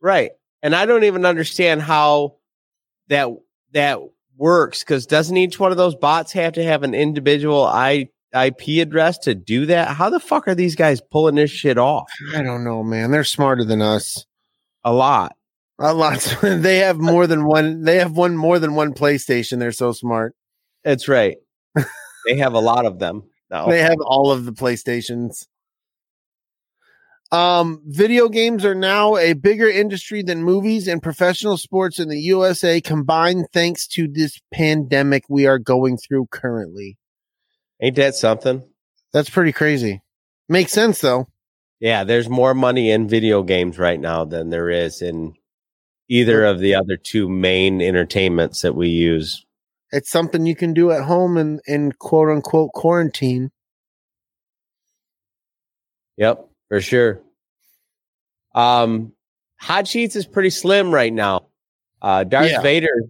Right. 0.02 0.32
And 0.64 0.76
I 0.76 0.86
don't 0.86 1.04
even 1.04 1.26
understand 1.26 1.82
how 1.82 2.38
that 3.10 3.30
that 3.74 4.00
works 4.38 4.84
because 4.84 5.06
doesn't 5.06 5.38
each 5.38 5.60
one 5.60 5.72
of 5.72 5.78
those 5.78 5.96
bots 5.96 6.32
have 6.34 6.54
to 6.54 6.64
have 6.64 6.84
an 6.84 6.94
individual 6.94 7.64
I, 7.64 8.10
IP 8.34 8.82
address 8.82 9.18
to 9.20 9.36
do 9.36 9.66
that? 9.68 9.90
How 9.90 10.10
the 10.10 10.20
fuck 10.20 10.48
are 10.48 10.56
these 10.56 10.76
guys 10.76 11.02
pulling 11.02 11.36
this 11.36 11.52
shit 11.52 11.78
off? 11.78 12.10
I 12.34 12.42
don't 12.42 12.64
know, 12.64 12.84
man. 12.84 13.12
They're 13.12 13.24
smarter 13.24 13.64
than 13.64 13.82
us. 13.82 14.26
A 14.84 14.94
lot. 14.94 15.36
A 15.80 15.94
lot. 15.94 16.38
they 16.42 16.78
have 16.78 16.98
more 16.98 17.28
than 17.28 17.46
one. 17.46 17.84
They 17.84 17.98
have 17.98 18.16
one 18.16 18.38
more 18.38 18.60
than 18.60 18.76
one 18.76 18.94
PlayStation. 18.94 19.60
They're 19.60 19.72
so 19.72 19.92
smart. 19.92 20.36
That's 20.84 21.08
right. 21.08 21.38
they 22.26 22.38
have 22.38 22.54
a 22.54 22.60
lot 22.60 22.86
of 22.86 23.00
them 23.00 23.24
now. 23.50 23.68
They 23.68 23.82
have 23.82 23.98
all 24.02 24.32
of 24.32 24.46
the 24.46 24.54
PlayStations. 24.54 25.46
Um, 27.32 27.82
video 27.86 28.30
games 28.30 28.64
are 28.64 28.76
now 28.76 29.18
a 29.18 29.34
bigger 29.34 29.68
industry 29.68 30.24
than 30.24 30.44
movies 30.44 30.88
and 30.88 31.04
professional 31.04 31.58
sports 31.58 32.00
in 32.00 32.08
the 32.08 32.20
USA 32.20 32.80
combined, 32.80 33.48
thanks 33.52 33.86
to 33.88 34.08
this 34.08 34.40
pandemic 34.54 35.24
we 35.28 35.46
are 35.46 35.60
going 35.60 35.98
through 35.98 36.28
currently. 36.32 36.98
Ain't 37.82 37.98
that 37.98 38.16
something? 38.16 38.64
That's 39.12 39.30
pretty 39.30 39.52
crazy. 39.52 40.02
Makes 40.48 40.72
sense 40.72 41.02
though. 41.02 41.28
Yeah, 41.80 42.06
there's 42.06 42.30
more 42.30 42.54
money 42.54 42.92
in 42.92 43.10
video 43.10 43.44
games 43.44 43.78
right 43.78 44.00
now 44.00 44.26
than 44.26 44.50
there 44.50 44.70
is 44.70 45.02
in 45.02 45.34
either 46.10 46.46
of 46.46 46.60
the 46.60 46.76
other 46.76 46.98
two 46.98 47.30
main 47.30 47.82
entertainments 47.82 48.62
that 48.62 48.74
we 48.74 48.88
use. 48.88 49.46
It's 49.92 50.10
something 50.10 50.46
you 50.46 50.56
can 50.56 50.74
do 50.74 50.92
at 50.92 51.04
home 51.04 51.38
and 51.38 51.60
in 51.68 51.92
quote 51.92 52.30
unquote 52.30 52.72
quarantine. 52.72 53.52
Yep, 56.18 56.47
for 56.70 56.82
sure. 56.82 57.22
Um, 58.56 59.14
Hot 59.60 59.88
Sheets 59.88 60.16
is 60.16 60.26
pretty 60.26 60.50
slim 60.50 60.94
right 60.94 61.14
now. 61.14 61.48
Uh, 62.02 62.24
Darth 62.24 62.52
Yeah. 62.52 62.62
Vader, 62.62 63.04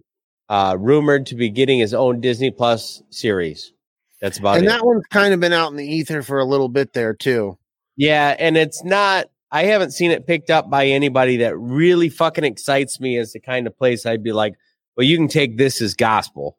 uh, 0.48 0.76
rumored 0.78 1.26
to 1.26 1.34
be 1.34 1.50
getting 1.50 1.78
his 1.78 1.92
own 1.94 2.20
Disney 2.20 2.50
Plus 2.50 3.02
series. 3.10 3.72
That's 4.20 4.38
about 4.38 4.56
and 4.56 4.64
it. 4.64 4.70
And 4.70 4.78
that 4.80 4.84
one's 4.86 5.04
kind 5.10 5.32
of 5.34 5.40
been 5.40 5.52
out 5.52 5.70
in 5.70 5.76
the 5.76 5.86
ether 5.86 6.22
for 6.22 6.38
a 6.38 6.44
little 6.44 6.68
bit 6.68 6.92
there 6.92 7.14
too. 7.14 7.58
yeah, 7.96 8.34
and 8.38 8.56
it's 8.56 8.82
not. 8.84 9.26
I 9.50 9.64
haven't 9.64 9.92
seen 9.92 10.10
it 10.10 10.26
picked 10.26 10.50
up 10.50 10.68
by 10.68 10.86
anybody 10.86 11.38
that 11.38 11.56
really 11.56 12.08
fucking 12.10 12.44
excites 12.44 13.00
me 13.00 13.16
as 13.16 13.32
the 13.32 13.40
kind 13.40 13.66
of 13.66 13.76
place 13.78 14.04
I'd 14.04 14.22
be 14.22 14.32
like, 14.32 14.54
well, 14.96 15.06
you 15.06 15.16
can 15.16 15.28
take 15.28 15.56
this 15.56 15.80
as 15.80 15.94
gospel. 15.94 16.58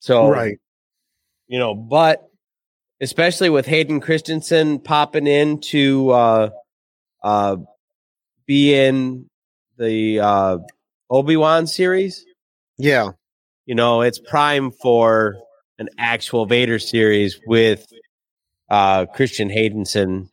So 0.00 0.28
Right. 0.28 0.58
you 1.46 1.58
know, 1.58 1.74
but 1.74 2.28
especially 3.00 3.50
with 3.50 3.66
Hayden 3.66 4.00
Christensen 4.00 4.78
popping 4.80 5.26
in 5.26 5.60
to 5.72 6.10
uh 6.10 6.50
uh 7.22 7.56
be 8.46 8.74
in 8.74 9.28
the 9.78 10.20
uh 10.20 10.58
Obi-Wan 11.10 11.66
series, 11.66 12.24
Yeah. 12.78 13.10
you 13.66 13.74
know, 13.74 14.00
it's 14.02 14.18
prime 14.18 14.70
for 14.72 15.36
an 15.78 15.88
actual 15.98 16.46
Vader 16.46 16.78
series 16.78 17.38
with 17.46 17.86
uh 18.70 19.06
Christian 19.06 19.48
Haydenson 19.50 20.28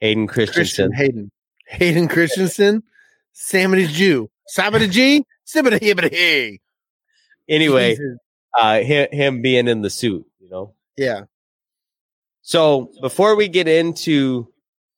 Hayden 0.00 0.26
Christian 0.26 0.54
Christensen. 0.54 0.92
Hayden. 0.92 1.30
Hayden 1.66 2.08
Christensen. 2.08 2.82
Samity 3.34 3.86
Jew. 3.88 4.30
Sabada 4.56 4.90
G. 4.90 5.24
Sibada 5.46 5.78
hibbity. 5.78 6.58
Anyway, 7.48 7.96
uh 8.58 8.80
him, 8.80 9.08
him 9.12 9.42
being 9.42 9.68
in 9.68 9.82
the 9.82 9.90
suit, 9.90 10.24
you 10.40 10.48
know. 10.50 10.74
Yeah. 10.96 11.22
So 12.48 12.90
before 13.02 13.36
we 13.36 13.48
get 13.48 13.68
into 13.68 14.48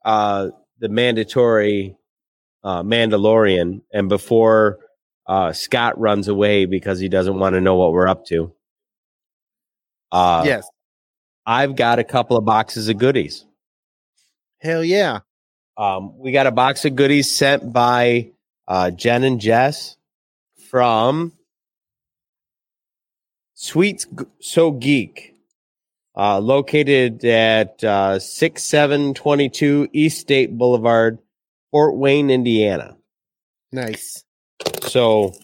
uh, 0.04 0.50
the 0.78 0.88
mandatory 0.88 1.97
uh, 2.62 2.85
Mandalorian, 2.85 3.83
and 3.92 4.09
before 4.09 4.78
uh, 5.26 5.52
Scott 5.52 5.99
runs 5.99 6.28
away 6.28 6.66
because 6.66 7.00
he 7.00 7.09
doesn't 7.09 7.37
want 7.40 7.54
to 7.54 7.61
know 7.61 7.75
what 7.75 7.90
we're 7.90 8.07
up 8.07 8.25
to, 8.26 8.52
uh, 10.12 10.45
yes. 10.47 10.64
I've 11.45 11.75
got 11.75 11.99
a 11.99 12.04
couple 12.04 12.37
of 12.37 12.45
boxes 12.45 12.88
of 12.88 12.99
goodies. 12.99 13.45
Hell 14.59 14.85
yeah. 14.85 15.19
Um, 15.76 16.16
we 16.21 16.30
got 16.30 16.47
a 16.47 16.52
box 16.52 16.85
of 16.85 16.95
goodies 16.95 17.35
sent 17.35 17.73
by 17.73 18.30
uh, 18.69 18.92
Jen 18.92 19.25
and 19.25 19.40
Jess 19.40 19.97
from 20.69 21.33
Sweets 23.54 24.07
So 24.38 24.71
Geek. 24.71 25.29
Uh, 26.16 26.38
located 26.40 27.24
at 27.24 27.82
uh, 27.84 28.18
6722 28.18 29.88
East 29.92 30.20
State 30.20 30.56
Boulevard, 30.56 31.18
Fort 31.70 31.96
Wayne, 31.96 32.30
Indiana. 32.30 32.96
Nice. 33.72 34.24
So, 34.82 35.24
of 35.26 35.34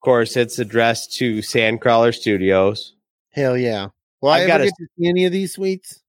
course, 0.00 0.36
it's 0.36 0.58
addressed 0.58 1.14
to 1.16 1.38
Sandcrawler 1.38 2.14
Studios. 2.14 2.94
Hell 3.30 3.56
yeah. 3.56 3.88
Well, 4.20 4.32
I 4.32 4.42
I've 4.42 4.46
got 4.48 4.60
a- 4.60 4.66
to 4.66 4.72
see 4.98 5.08
any 5.08 5.24
of 5.24 5.32
these 5.32 5.54
suites? 5.54 6.00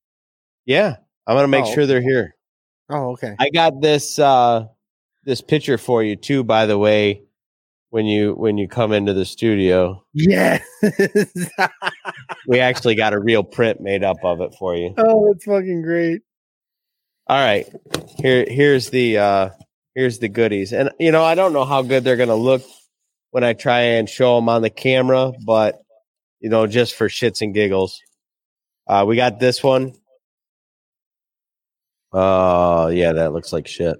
Yeah, 0.65 0.97
I'm 1.27 1.35
gonna 1.35 1.47
make 1.47 1.65
Oh, 1.65 1.73
sure 1.73 1.85
they're 1.85 2.01
here. 2.01 2.35
Oh, 2.89 3.11
okay. 3.13 3.35
I 3.39 3.49
got 3.49 3.81
this 3.81 4.17
uh, 4.19 4.67
this 5.23 5.41
picture 5.41 5.77
for 5.77 6.03
you 6.03 6.15
too. 6.15 6.43
By 6.43 6.65
the 6.67 6.77
way, 6.77 7.23
when 7.95 8.05
you 8.05 8.33
when 8.33 8.57
you 8.57 8.67
come 8.67 8.91
into 8.91 9.13
the 9.13 9.23
studio, 9.23 10.03
Yeah. 10.13 10.59
we 12.45 12.59
actually 12.59 12.95
got 12.95 13.13
a 13.13 13.19
real 13.19 13.41
print 13.41 13.79
made 13.79 14.03
up 14.03 14.17
of 14.21 14.41
it 14.41 14.53
for 14.59 14.75
you. 14.75 14.93
oh, 14.97 15.31
that's 15.31 15.45
fucking 15.45 15.81
great. 15.81 16.21
All 17.27 17.37
right. 17.37 17.65
Here 18.17 18.45
here's 18.49 18.89
the 18.89 19.17
uh 19.17 19.49
here's 19.95 20.19
the 20.19 20.27
goodies. 20.27 20.73
And 20.73 20.89
you 20.99 21.13
know, 21.13 21.23
I 21.23 21.35
don't 21.35 21.53
know 21.53 21.63
how 21.63 21.83
good 21.83 22.03
they're 22.03 22.17
going 22.17 22.27
to 22.27 22.35
look 22.35 22.63
when 23.31 23.45
I 23.45 23.53
try 23.53 23.79
and 23.79 24.09
show 24.09 24.35
them 24.35 24.49
on 24.49 24.61
the 24.61 24.69
camera, 24.69 25.31
but 25.45 25.79
you 26.41 26.49
know, 26.49 26.67
just 26.67 26.95
for 26.95 27.07
shits 27.07 27.41
and 27.41 27.53
giggles. 27.53 27.97
Uh 28.87 29.05
we 29.07 29.15
got 29.15 29.39
this 29.39 29.63
one. 29.63 29.93
Oh, 32.11 32.87
yeah, 32.87 33.13
that 33.13 33.31
looks 33.31 33.53
like 33.53 33.67
shit. 33.67 33.95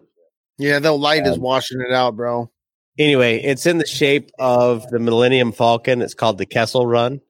Yeah, 0.58 0.80
the 0.80 0.92
light 0.92 1.26
is 1.26 1.36
Um, 1.36 1.42
washing 1.42 1.80
it 1.80 1.94
out, 1.94 2.18
bro. 2.18 2.52
Anyway, 2.98 3.42
it's 3.42 3.66
in 3.66 3.78
the 3.78 3.86
shape 3.86 4.32
of 4.40 4.88
the 4.90 5.00
Millennium 5.00 5.52
Falcon. 5.52 6.02
It's 6.02 6.14
called 6.14 6.38
the 6.38 6.46
Kessel 6.46 6.88
Run. 6.88 7.22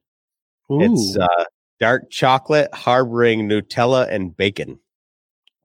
It's 0.68 1.16
uh 1.16 1.44
dark 1.80 2.10
chocolate 2.10 2.72
harboring 2.74 3.48
Nutella 3.48 4.08
and 4.10 4.36
bacon. 4.36 4.78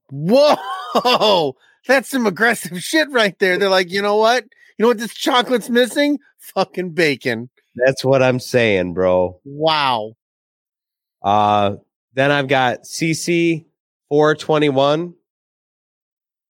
Whoa, 0.09 1.55
that's 1.87 2.09
some 2.09 2.25
aggressive 2.25 2.81
shit 2.83 3.09
right 3.11 3.37
there. 3.39 3.57
They're 3.57 3.69
like, 3.69 3.91
you 3.91 4.01
know 4.01 4.17
what? 4.17 4.43
You 4.77 4.83
know 4.83 4.87
what 4.89 4.97
this 4.97 5.13
chocolate's 5.13 5.69
missing? 5.69 6.19
Fucking 6.39 6.91
bacon. 6.91 7.49
That's 7.75 8.03
what 8.03 8.21
I'm 8.21 8.39
saying, 8.39 8.93
bro. 8.93 9.39
Wow. 9.45 10.13
Uh, 11.21 11.75
then 12.13 12.31
I've 12.31 12.47
got 12.47 12.83
CC 12.83 13.65
421. 14.09 15.13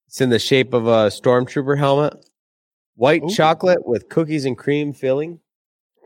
It's 0.07 0.21
in 0.21 0.29
the 0.29 0.39
shape 0.39 0.73
of 0.73 0.87
a 0.87 1.07
stormtrooper 1.07 1.77
helmet. 1.77 2.25
White 3.01 3.23
Ooh. 3.23 3.29
chocolate 3.31 3.87
with 3.87 4.09
cookies 4.09 4.45
and 4.45 4.55
cream 4.55 4.93
filling, 4.93 5.39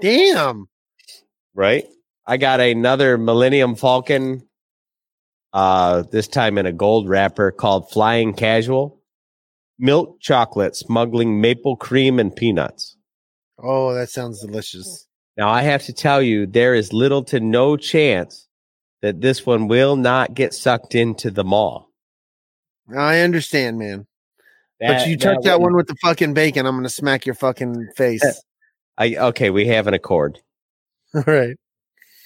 Damn. 0.01 0.69
right? 1.53 1.83
I 2.25 2.37
got 2.37 2.61
another 2.61 3.17
Millennium 3.17 3.75
Falcon, 3.75 4.47
uh, 5.51 6.03
this 6.09 6.29
time 6.29 6.57
in 6.57 6.65
a 6.65 6.71
gold 6.71 7.09
wrapper 7.09 7.51
called 7.51 7.91
Flying 7.91 8.33
Casual. 8.33 9.01
Milk 9.77 10.21
chocolate 10.21 10.77
smuggling 10.77 11.41
maple 11.41 11.75
cream 11.75 12.17
and 12.17 12.33
peanuts. 12.33 12.95
Oh, 13.61 13.93
that 13.93 14.09
sounds 14.09 14.39
delicious. 14.39 15.05
Now, 15.35 15.49
I 15.49 15.63
have 15.63 15.83
to 15.87 15.93
tell 15.93 16.21
you, 16.21 16.45
there 16.45 16.73
is 16.75 16.93
little 16.93 17.25
to 17.25 17.41
no 17.41 17.75
chance 17.75 18.47
that 19.01 19.19
this 19.19 19.45
one 19.45 19.67
will 19.67 19.97
not 19.97 20.33
get 20.33 20.53
sucked 20.53 20.95
into 20.95 21.29
the 21.29 21.43
mall. 21.43 21.91
I 22.95 23.19
understand, 23.19 23.79
man. 23.79 24.07
But 24.79 25.07
you 25.07 25.17
touch 25.17 25.37
that, 25.37 25.43
that 25.43 25.61
one 25.61 25.75
with 25.75 25.87
the 25.87 25.95
fucking 26.01 26.33
bacon, 26.33 26.65
I'm 26.65 26.75
gonna 26.75 26.89
smack 26.89 27.25
your 27.25 27.35
fucking 27.35 27.89
face. 27.95 28.23
I 28.97 29.15
okay, 29.15 29.49
we 29.49 29.67
have 29.67 29.87
an 29.87 29.93
accord. 29.93 30.39
All 31.13 31.23
right. 31.27 31.55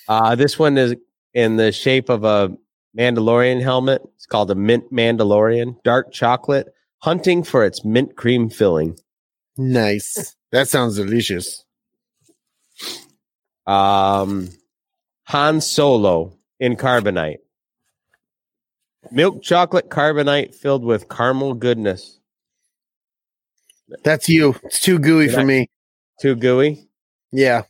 Uh 0.07 0.35
this 0.35 0.57
one 0.57 0.77
is 0.77 0.95
in 1.33 1.57
the 1.57 1.71
shape 1.71 2.09
of 2.09 2.23
a 2.23 2.55
Mandalorian 2.97 3.61
helmet. 3.61 4.01
It's 4.15 4.25
called 4.25 4.49
a 4.51 4.55
mint 4.55 4.91
Mandalorian, 4.91 5.81
dark 5.83 6.11
chocolate, 6.11 6.67
hunting 6.99 7.43
for 7.43 7.63
its 7.63 7.85
mint 7.85 8.15
cream 8.15 8.49
filling. 8.49 8.97
Nice. 9.57 10.35
That 10.51 10.67
sounds 10.67 10.95
delicious. 10.95 11.63
Um 13.67 14.49
Han 15.25 15.61
Solo 15.61 16.33
in 16.59 16.75
carbonite. 16.75 17.37
Milk 19.11 19.41
chocolate 19.41 19.89
carbonite 19.89 20.53
filled 20.55 20.83
with 20.83 21.09
caramel 21.09 21.53
goodness. 21.53 22.18
That's 24.03 24.29
you. 24.29 24.55
It's 24.63 24.79
too 24.79 24.99
gooey 24.99 25.25
Did 25.27 25.33
for 25.35 25.41
I- 25.41 25.45
me. 25.45 25.69
Too 26.21 26.35
gooey. 26.35 26.89
Yeah. 27.31 27.63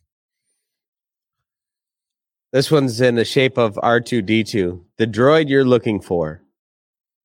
This 2.52 2.72
one's 2.72 3.00
in 3.00 3.16
the 3.16 3.26
shape 3.26 3.58
of 3.58 3.76
R2D2, 3.76 4.82
the 4.98 5.06
droid 5.08 5.50
you're 5.50 5.66
looking 5.66 6.02
for. 6.02 6.42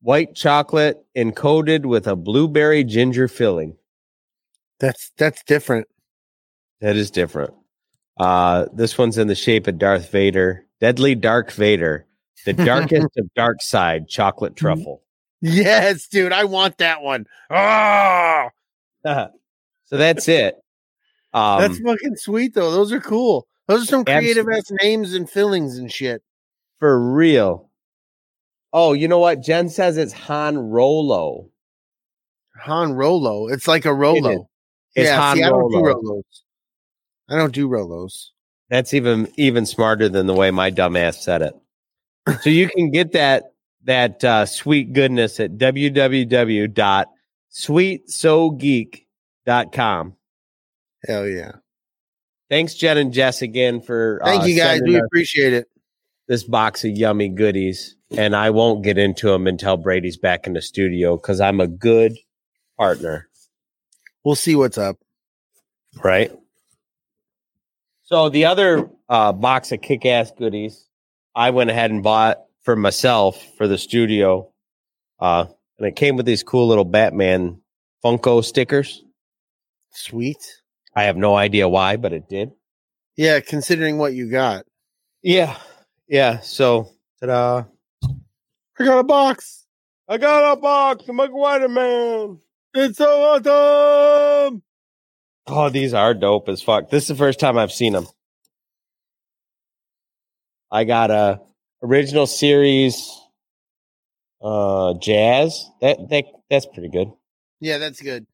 White 0.03 0.35
chocolate 0.35 1.03
encoded 1.17 1.87
with 1.87 2.07
a 2.07 2.15
blueberry 2.15 2.85
ginger 2.85 3.27
filling. 3.27 3.77
That's 4.81 5.13
that's 5.17 5.43
different. 5.45 5.87
That 6.83 6.97
is 6.97 7.11
different. 7.11 7.55
Uh, 8.19 8.67
this 8.75 8.99
one's 8.99 9.17
in 9.17 9.29
the 9.29 9.35
shape 9.35 9.67
of 9.67 9.79
Darth 9.79 10.11
Vader, 10.11 10.67
Deadly 10.81 11.15
Dark 11.15 11.51
Vader, 11.53 12.07
the 12.45 12.53
darkest 12.53 13.17
of 13.17 13.33
dark 13.35 13.63
side 13.63 14.09
chocolate 14.09 14.57
truffle. 14.57 15.03
Yes, 15.41 16.07
dude. 16.07 16.33
I 16.33 16.45
want 16.45 16.77
that 16.79 17.01
one. 17.01 17.27
Oh, 17.49 18.49
so 19.85 19.97
that's 19.97 20.29
it. 20.29 20.57
Um, 21.33 21.61
that's 21.61 21.79
fucking 21.79 22.17
sweet 22.17 22.55
though. 22.55 22.71
Those 22.71 22.93
are 22.93 23.01
cool. 23.01 23.47
Those 23.67 23.83
are 23.85 23.87
some 23.87 24.05
creative 24.05 24.47
ass 24.49 24.71
names 24.83 25.15
and 25.15 25.29
fillings 25.29 25.79
and 25.79 25.91
shit. 25.91 26.23
for 26.79 26.99
real. 27.13 27.71
Oh, 28.73 28.93
you 28.93 29.09
know 29.09 29.19
what? 29.19 29.41
Jen 29.41 29.69
says 29.69 29.97
it's 29.97 30.13
Han 30.13 30.59
Rolo. 30.59 31.49
Han 32.61 32.93
Rolo. 32.93 33.49
It's 33.49 33.69
like 33.69 33.85
a 33.85 33.95
Rolo. 33.95 34.49
It's 34.95 35.09
yeah, 35.09 35.17
Han 35.21 35.37
see, 35.37 35.43
I 35.43 35.49
don't 35.49 35.71
do 35.71 35.79
Rolo. 35.79 35.95
Rolos. 35.95 36.23
I 37.29 37.37
don't 37.37 37.55
do 37.55 37.69
Rolos. 37.69 38.31
That's 38.71 38.95
even 38.95 39.29
even 39.37 39.67
smarter 39.67 40.09
than 40.09 40.27
the 40.27 40.35
way 40.35 40.51
my 40.51 40.71
dumbass 40.71 41.17
said 41.17 41.43
it. 41.43 41.55
So 42.41 42.51
you 42.51 42.69
can 42.69 42.91
get 42.91 43.13
that 43.13 43.53
that 43.85 44.25
uh, 44.25 44.47
sweet 44.47 44.93
goodness 44.93 45.39
at 45.41 45.59
www.sweetsogeek.com. 47.55 50.17
Hell 51.07 51.29
yeah. 51.29 51.53
Thanks, 52.51 52.75
Jen 52.75 52.99
and 52.99 53.13
Jess, 53.13 53.43
again 53.43 53.81
for 53.81 54.21
Thank 54.25 54.43
uh, 54.43 54.47
you 54.47 54.57
guys. 54.57 54.81
We 54.83 54.97
appreciate 54.97 55.53
it. 55.53 55.69
this 56.29 56.45
box 56.45 56.85
of 56.85 56.93
yummy 56.93 57.29
goodies. 57.29 57.97
And 58.17 58.37
I 58.37 58.51
won't 58.51 58.85
get 58.85 58.97
into 58.97 59.29
them 59.29 59.47
until 59.47 59.77
Brady's 59.77 60.17
back 60.17 60.47
in 60.47 60.53
the 60.53 60.63
studio 60.63 61.17
because 61.17 61.41
I'm 61.41 61.61
a 61.61 61.67
good 61.67 62.17
partner. 62.79 63.29
We'll 64.25 64.37
see 64.37 64.55
what's 64.55 64.79
up. 64.79 64.97
right? 66.03 66.33
So 68.05 68.29
the 68.29 68.45
other 68.45 68.89
uh, 69.09 69.33
box 69.33 69.73
of 69.73 69.81
kick-ass 69.81 70.33
goodies, 70.39 70.87
I 71.35 71.51
went 71.51 71.71
ahead 71.71 71.91
and 71.91 72.03
bought 72.03 72.45
for 72.63 72.77
myself 72.77 73.43
for 73.57 73.67
the 73.67 73.79
studio, 73.79 74.53
uh, 75.19 75.47
and 75.79 75.87
it 75.87 75.97
came 75.97 76.17
with 76.17 76.27
these 76.27 76.43
cool 76.43 76.69
little 76.69 76.85
Batman 76.85 77.61
Funko 78.05 78.45
stickers. 78.45 79.03
Sweet. 79.91 80.39
I 80.95 81.05
have 81.05 81.17
no 81.17 81.37
idea 81.37 81.69
why, 81.69 81.97
but 81.97 82.13
it 82.13 82.29
did. 82.29 82.53
Yeah, 83.17 83.41
considering 83.41 83.99
what 83.99 84.15
you 84.15 84.31
got. 84.31 84.65
Yeah, 85.23 85.57
yeah. 86.09 86.41
So, 86.41 86.91
ta-da! 87.21 87.65
I 88.79 88.85
got 88.85 88.99
a 88.99 89.05
box. 89.05 89.67
I 90.09 90.19
got 90.19 90.53
a 90.53 90.57
box 90.57 91.09
of 91.09 91.15
McGuire 91.15 91.71
Man. 91.71 92.41
It's 92.75 92.99
so 92.99 93.07
awesome. 93.07 94.63
Oh, 95.47 95.69
these 95.71 95.95
are 95.95 96.15
dope 96.15 96.49
as 96.49 96.63
fuck. 96.63 96.91
This 96.91 97.05
is 97.05 97.09
the 97.09 97.15
first 97.15 97.39
time 97.39 97.57
I've 97.57 97.73
seen 97.73 97.93
them. 97.93 98.07
I 100.71 100.85
got 100.85 101.11
a 101.11 101.41
original 101.83 102.27
series 102.27 103.09
uh 104.43 104.95
jazz. 105.01 105.71
That 105.81 106.09
that 106.11 106.25
that's 106.51 106.67
pretty 106.67 106.89
good. 106.89 107.13
Yeah, 107.61 107.79
that's 107.79 108.01
good. 108.01 108.27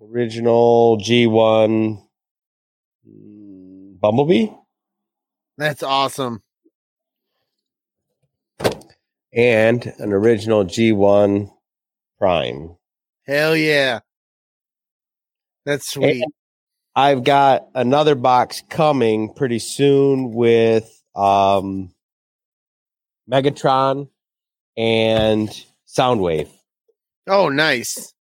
Original 0.00 0.98
G1 0.98 2.02
mm, 3.08 4.00
Bumblebee 4.00 4.48
That's 5.56 5.82
awesome. 5.82 6.42
and 9.34 9.92
an 9.98 10.12
original 10.12 10.64
G1 10.64 11.50
Prime. 12.18 12.76
Hell 13.26 13.56
yeah. 13.56 14.00
That's 15.64 15.90
sweet. 15.90 16.22
And 16.22 16.32
I've 16.94 17.24
got 17.24 17.66
another 17.74 18.14
box 18.14 18.62
coming 18.68 19.32
pretty 19.34 19.58
soon 19.58 20.32
with 20.32 21.02
um 21.16 21.90
Megatron 23.30 24.08
and 24.76 25.48
Soundwave 25.86 26.48
oh, 27.28 27.48
nice. 27.48 28.14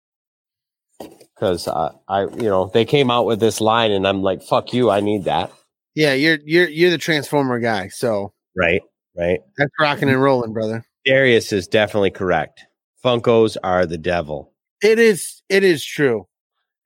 because 1.00 1.68
uh, 1.68 1.92
I, 2.08 2.22
you 2.22 2.44
know, 2.44 2.70
they 2.74 2.86
came 2.86 3.12
out 3.12 3.26
with 3.26 3.40
this 3.40 3.62
line 3.62 3.92
and 3.92 4.08
I'm 4.08 4.22
like, 4.22 4.42
fuck 4.44 4.74
you, 4.74 4.90
I 4.90 5.00
need 5.00 5.26
that. 5.26 5.52
Yeah, 5.96 6.14
you're 6.14 6.40
you're 6.44 6.68
you're 6.70 6.90
the 6.90 6.98
Transformer 6.98 7.60
guy, 7.60 7.90
so 7.90 8.34
Right, 8.56 8.82
right. 9.16 9.40
that's 9.58 9.72
rocking 9.80 10.10
and 10.10 10.22
rolling, 10.22 10.52
brother. 10.54 10.84
Darius 11.06 11.52
is 11.54 11.68
definitely 11.68 12.12
correct. 12.12 12.66
Funkos 13.04 13.58
are 13.64 13.86
the 13.86 13.98
devil. 13.98 14.54
It 14.82 14.98
is 14.98 15.44
it 15.50 15.64
is 15.64 15.86
true. 15.86 16.28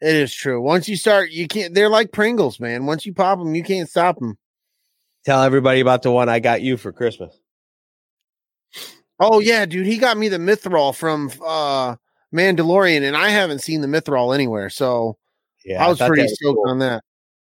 It 0.01 0.13
is 0.15 0.33
true. 0.33 0.61
Once 0.61 0.89
you 0.89 0.97
start, 0.97 1.31
you 1.31 1.47
can't. 1.47 1.73
They're 1.73 1.89
like 1.89 2.11
Pringles, 2.11 2.59
man. 2.59 2.85
Once 2.85 3.05
you 3.05 3.13
pop 3.13 3.39
them, 3.39 3.55
you 3.55 3.63
can't 3.63 3.89
stop 3.89 4.19
them. 4.19 4.37
Tell 5.27 5.43
everybody 5.43 5.81
about 5.81 6.03
the 6.03 6.11
one 6.11 6.29
I 6.29 6.39
got 6.39 6.61
you 6.61 6.77
for 6.77 6.93
Christmas. 6.93 7.37
Oh 9.19 9.39
yeah, 9.41 9.65
dude, 9.65 9.85
he 9.85 9.97
got 9.97 10.15
me 10.17 10.29
the 10.29 10.37
Mythrol 10.37 10.95
from 10.95 11.29
uh 11.45 11.97
Mandalorian, 12.33 13.01
and 13.01 13.17
I 13.17 13.27
haven't 13.27 13.59
seen 13.59 13.81
the 13.81 13.87
Mythrol 13.89 14.33
anywhere, 14.33 14.69
so 14.69 15.17
Yeah, 15.65 15.83
I 15.83 15.89
was 15.89 15.97
thought 15.99 16.07
pretty 16.07 16.21
that 16.21 16.29
stoked 16.29 16.59
cool. 16.63 16.69
on 16.69 16.79
that. 16.79 17.03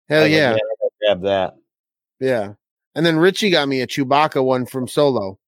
Hell 0.09 0.21
was 0.21 0.29
like, 0.29 0.37
yeah, 0.37 0.49
"Man, 0.51 0.59
I 0.59 0.87
grab 1.07 1.21
that. 1.23 1.53
yeah. 2.19 2.53
And 2.93 3.03
then 3.03 3.17
Richie 3.17 3.49
got 3.49 3.67
me 3.67 3.81
a 3.81 3.87
Chewbacca 3.87 4.43
one 4.45 4.67
from 4.67 4.87
Solo 4.87 5.39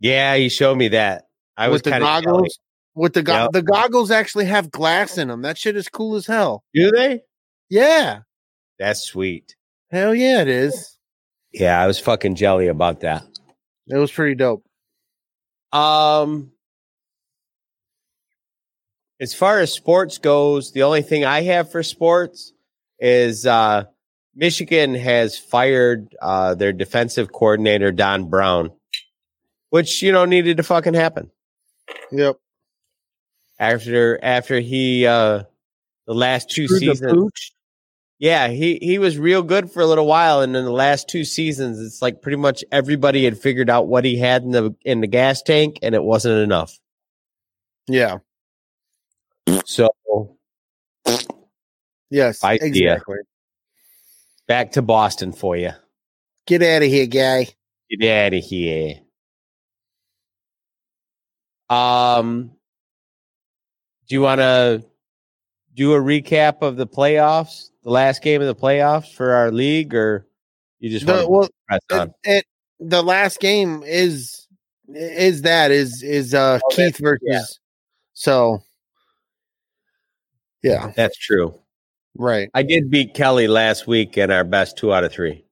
Yeah, 0.00 0.36
he 0.36 0.48
showed 0.48 0.78
me 0.78 0.88
that. 0.88 1.24
I 1.54 1.68
was 1.68 1.80
with 1.80 1.84
the 1.84 1.90
kind 1.90 2.02
of 2.02 2.24
goggles. 2.24 2.58
With 2.94 3.12
the 3.12 3.22
go- 3.22 3.34
Yep. 3.42 3.50
the 3.52 3.62
goggles 3.62 4.10
actually 4.10 4.46
have 4.46 4.70
glass 4.70 5.18
in 5.18 5.28
them. 5.28 5.42
That 5.42 5.58
shit 5.58 5.76
is 5.76 5.90
cool 5.90 6.16
as 6.16 6.26
hell. 6.26 6.64
Do 6.72 6.90
they? 6.92 7.20
Yeah, 7.68 8.20
That's 8.78 9.02
sweet. 9.02 9.54
hell 9.90 10.14
yeah, 10.14 10.40
it 10.40 10.48
is. 10.48 10.93
Yeah, 11.54 11.80
I 11.80 11.86
was 11.86 12.00
fucking 12.00 12.34
jelly 12.34 12.66
about 12.66 13.00
that. 13.00 13.24
It 13.86 13.96
was 13.96 14.10
pretty 14.10 14.34
dope. 14.34 14.64
Um, 15.72 16.50
as 19.20 19.32
far 19.34 19.60
as 19.60 19.72
sports 19.72 20.18
goes, 20.18 20.72
the 20.72 20.82
only 20.82 21.02
thing 21.02 21.24
I 21.24 21.42
have 21.42 21.70
for 21.70 21.82
sports 21.82 22.52
is 22.98 23.46
uh, 23.46 23.84
Michigan 24.34 24.94
has 24.94 25.38
fired 25.38 26.14
uh, 26.20 26.54
their 26.54 26.72
defensive 26.72 27.30
coordinator 27.32 27.92
Don 27.92 28.28
Brown, 28.28 28.70
which 29.70 30.02
you 30.02 30.10
know 30.10 30.24
needed 30.24 30.56
to 30.56 30.62
fucking 30.64 30.94
happen 30.94 31.30
Yep. 32.10 32.36
after 33.60 34.18
after 34.24 34.58
he 34.60 35.06
uh, 35.06 35.44
the 36.06 36.14
last 36.14 36.50
two 36.50 36.66
Screwed 36.66 36.82
the 36.82 36.94
seasons. 36.96 37.52
Yeah, 38.18 38.48
he 38.48 38.78
he 38.80 38.98
was 38.98 39.18
real 39.18 39.42
good 39.42 39.70
for 39.70 39.82
a 39.82 39.86
little 39.86 40.06
while, 40.06 40.40
and 40.40 40.54
in 40.56 40.64
the 40.64 40.70
last 40.72 41.08
two 41.08 41.24
seasons, 41.24 41.80
it's 41.80 42.00
like 42.00 42.22
pretty 42.22 42.36
much 42.36 42.64
everybody 42.70 43.24
had 43.24 43.36
figured 43.38 43.68
out 43.68 43.88
what 43.88 44.04
he 44.04 44.18
had 44.18 44.42
in 44.44 44.52
the 44.52 44.74
in 44.84 45.00
the 45.00 45.06
gas 45.08 45.42
tank, 45.42 45.78
and 45.82 45.94
it 45.94 46.02
wasn't 46.02 46.38
enough. 46.38 46.78
Yeah. 47.88 48.18
So 49.64 49.88
Yes. 52.10 52.44
Idea. 52.44 52.92
Exactly. 52.94 53.16
back 54.46 54.72
to 54.72 54.82
Boston 54.82 55.32
for 55.32 55.56
you. 55.56 55.72
Get 56.46 56.62
out 56.62 56.82
of 56.82 56.88
here, 56.88 57.06
guy. 57.06 57.48
Get 57.90 58.08
out 58.08 58.34
of 58.34 58.44
here. 58.44 59.00
Um, 61.68 62.52
do 64.06 64.14
you 64.14 64.20
want 64.20 64.40
to 64.40 64.84
do 65.74 65.94
a 65.94 65.98
recap 65.98 66.62
of 66.62 66.76
the 66.76 66.86
playoffs, 66.86 67.70
the 67.84 67.90
last 67.90 68.22
game 68.22 68.40
of 68.40 68.46
the 68.46 68.54
playoffs 68.54 69.12
for 69.12 69.32
our 69.32 69.50
league, 69.50 69.94
or 69.94 70.26
you 70.80 70.90
just 70.90 71.06
The, 71.06 71.26
want 71.28 71.50
well, 71.70 71.80
it, 71.90 72.10
it 72.24 72.44
the 72.80 73.02
last 73.02 73.40
game 73.40 73.82
is 73.84 74.46
is 74.88 75.42
that 75.42 75.70
is 75.70 76.02
is 76.02 76.34
uh 76.34 76.58
Oh, 76.64 76.68
Keith 76.74 76.98
versus 76.98 77.20
yeah. 77.26 77.40
so 78.12 78.62
yeah 80.62 80.92
That's 80.96 81.16
true. 81.16 81.54
right 82.16 82.50
I 82.54 82.62
did 82.62 82.90
beat 82.90 83.14
Kelly 83.14 83.46
last 83.48 83.86
week 83.86 84.18
in 84.18 84.30
our 84.30 84.44
best 84.44 84.76
two 84.76 84.92
out 84.92 85.04
of 85.04 85.12
three. 85.12 85.44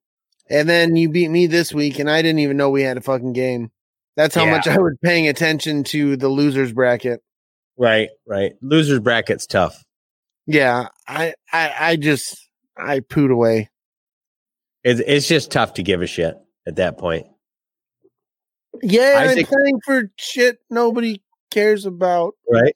and 0.50 0.68
then 0.68 0.96
you 0.96 1.08
beat 1.08 1.28
me 1.30 1.46
this 1.46 1.72
week 1.72 1.98
and 1.98 2.10
I 2.10 2.20
didn't 2.22 2.40
even 2.40 2.56
know 2.56 2.70
we 2.70 2.82
had 2.82 2.96
a 2.98 3.02
fucking 3.02 3.32
game 3.32 3.70
that's 4.16 4.34
how 4.34 4.44
Yeah. 4.44 4.50
much 4.50 4.66
I 4.66 4.76
was 4.78 4.96
paying 5.02 5.28
attention 5.28 5.84
to 5.84 6.16
the 6.16 6.28
losers 6.28 6.72
bracket 6.72 7.20
Right, 7.78 8.10
right. 8.26 8.52
Losers 8.60 9.00
bracket's 9.00 9.46
tough. 9.46 9.82
Yeah 10.46 10.88
I 11.06 11.34
I 11.52 11.74
I 11.80 11.96
just 11.96 12.36
I 12.76 13.00
pooed 13.00 13.30
away 13.32 13.70
It's 14.84 15.00
it's 15.06 15.28
just 15.28 15.50
tough 15.50 15.74
to 15.74 15.82
give 15.82 16.02
a 16.02 16.06
shit 16.06 16.34
at 16.66 16.76
that 16.76 16.98
point. 16.98 17.26
yeah 18.82 19.14
Isaac- 19.18 19.46
I'm 19.52 19.58
playing 19.58 19.80
for 19.84 20.10
shit 20.18 20.58
nobody 20.70 21.22
cares 21.50 21.86
about 21.86 22.34
Right. 22.50 22.74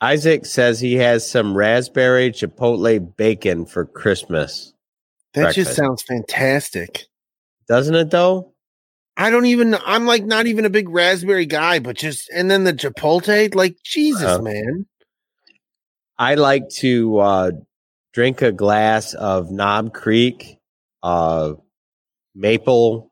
Isaac 0.00 0.46
says 0.46 0.80
he 0.80 0.94
has 0.94 1.28
some 1.30 1.54
raspberry 1.54 2.30
chipotle 2.32 3.14
bacon 3.16 3.66
for 3.66 3.84
Christmas. 3.84 4.72
that 5.34 5.42
Breakfast. 5.42 5.56
just 5.66 5.76
sounds 5.76 6.02
fantastic 6.02 7.04
Doesn't 7.68 7.94
it 7.94 8.10
though? 8.10 8.54
I 9.16 9.28
don't 9.28 9.44
even. 9.46 9.76
I'm 9.84 10.06
like 10.06 10.24
not 10.24 10.46
even 10.46 10.64
a 10.64 10.70
big 10.70 10.88
raspberry 10.88 11.44
guy, 11.44 11.78
but 11.78 11.96
just 11.98 12.30
and 12.30 12.50
then 12.50 12.64
the 12.64 12.72
chipotle, 12.72 13.54
like 13.54 13.76
Jesus, 13.84 14.22
Uh-huh. 14.22 14.40
man. 14.40 14.86
I 16.20 16.34
like 16.34 16.68
to 16.80 17.18
uh, 17.18 17.50
drink 18.12 18.42
a 18.42 18.52
glass 18.52 19.14
of 19.14 19.50
Knob 19.50 19.94
Creek 19.94 20.58
uh, 21.02 21.54
maple 22.34 23.10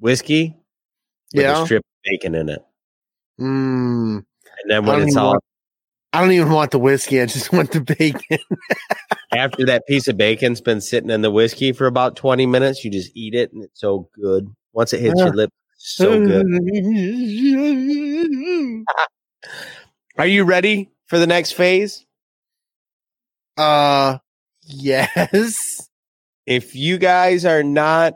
whiskey 0.00 0.56
with 1.32 1.44
Yeah. 1.44 1.62
a 1.62 1.64
strip 1.64 1.84
of 1.84 2.02
bacon 2.04 2.34
in 2.34 2.48
it. 2.48 2.60
Mm, 3.40 4.16
And 4.16 4.24
then 4.70 4.84
when 4.84 5.02
it's 5.02 5.16
all 5.16 5.30
want- 5.34 5.44
I 6.12 6.20
don't 6.22 6.32
even 6.32 6.50
want 6.50 6.72
the 6.72 6.80
whiskey. 6.80 7.20
I 7.20 7.26
just 7.26 7.52
want 7.52 7.70
the 7.70 7.80
bacon. 7.80 8.38
after 9.32 9.64
that 9.66 9.86
piece 9.86 10.08
of 10.08 10.16
bacon's 10.16 10.60
been 10.60 10.80
sitting 10.80 11.10
in 11.10 11.22
the 11.22 11.30
whiskey 11.30 11.70
for 11.72 11.86
about 11.86 12.16
20 12.16 12.46
minutes, 12.46 12.84
you 12.84 12.90
just 12.90 13.12
eat 13.14 13.34
it 13.34 13.52
and 13.52 13.62
it's 13.62 13.78
so 13.80 14.08
good. 14.20 14.48
Once 14.72 14.92
it 14.92 14.98
hits 15.00 15.14
Yeah. 15.18 15.26
your 15.26 15.34
lip, 15.34 15.50
so 15.76 16.18
good. 16.26 16.44
Are 20.18 20.26
you 20.26 20.42
ready 20.42 20.90
for 21.06 21.20
the 21.20 21.26
next 21.28 21.52
phase? 21.52 22.04
Uh, 23.58 24.18
yes. 24.66 25.88
If 26.46 26.74
you 26.74 26.96
guys 26.96 27.44
are 27.44 27.62
not 27.62 28.14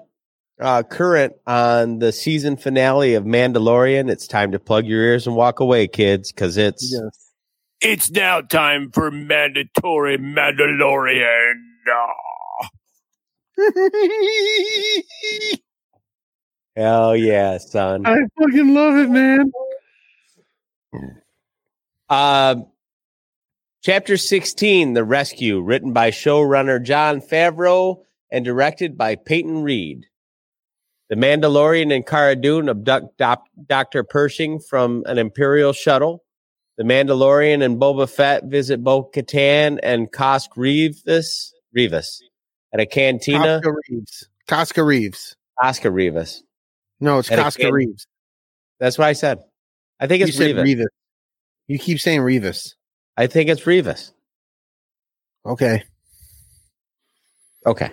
uh, 0.61 0.83
current 0.85 1.35
on 1.47 1.99
the 1.99 2.13
season 2.13 2.57
finale 2.57 3.15
of 3.15 3.25
Mandalorian, 3.25 4.11
it's 4.11 4.27
time 4.27 4.53
to 4.53 4.59
plug 4.59 4.87
your 4.87 5.03
ears 5.03 5.27
and 5.27 5.37
walk 5.37 5.61
away, 5.61 5.89
kids, 5.89 6.33
because 6.33 6.57
it's 6.57 6.93
Yes. 6.93 7.19
It's 7.85 8.13
now 8.13 8.41
time 8.41 8.93
for 8.93 9.11
mandatory 9.11 10.17
Mandalorian. 10.17 11.55
hell 16.77 17.17
yeah, 17.17 17.59
son. 17.59 18.07
I 18.07 18.19
fucking 18.39 18.73
love 18.73 18.99
it, 18.99 19.11
man. 19.11 19.51
Um, 22.09 22.67
chapter 23.83 24.17
16, 24.17 24.95
The 24.95 25.05
Rescue, 25.05 25.61
written 25.61 25.93
by 25.93 26.11
showrunner 26.11 26.83
Jon 26.83 27.21
Favreau 27.21 28.03
and 28.31 28.45
directed 28.45 28.97
by 28.97 29.17
Peyton 29.17 29.63
Reed. 29.63 30.07
The 31.11 31.17
Mandalorian 31.17 31.95
and 31.95 32.07
Cara 32.07 32.37
Dune 32.37 32.69
abduct 32.71 33.19
Dr. 33.67 34.03
Pershing 34.05 34.61
from 34.61 35.03
an 35.07 35.19
Imperial 35.19 35.73
shuttle. 35.75 36.25
The 36.79 36.85
Mandalorian 36.85 37.63
and 37.63 37.79
Boba 37.79 38.09
Fett 38.09 38.45
visit 38.45 38.83
Bo 38.83 39.05
Katan 39.15 39.79
and 39.83 40.11
Kosk 40.11 40.49
Reeves, 40.57 41.53
Reeves 41.75 42.23
at 42.73 42.81
a 42.81 42.87
cantina. 42.87 43.61
Reeves. 43.91 44.29
Casca 44.49 44.83
Reeves. 44.83 45.37
Oscar 45.63 45.91
Reeves. 45.91 46.43
No, 46.99 47.19
it's 47.19 47.31
At 47.31 47.39
a 47.39 47.43
Casca 47.43 47.65
can- 47.65 47.75
Reeves. 47.75 48.07
That's 48.81 48.97
what 48.97 49.07
I 49.07 49.13
said. 49.13 49.39
I 50.01 50.07
think 50.07 50.23
it's 50.23 50.39
Reeves. 50.39 50.63
Reeves. 50.63 50.87
You 51.69 51.79
keep 51.79 52.01
saying 52.01 52.23
Reeves. 52.23 52.75
I 53.17 53.27
think 53.27 53.51
it's 53.51 53.67
Reeves. 53.67 54.13
Okay. 55.45 55.83
Okay. 57.67 57.91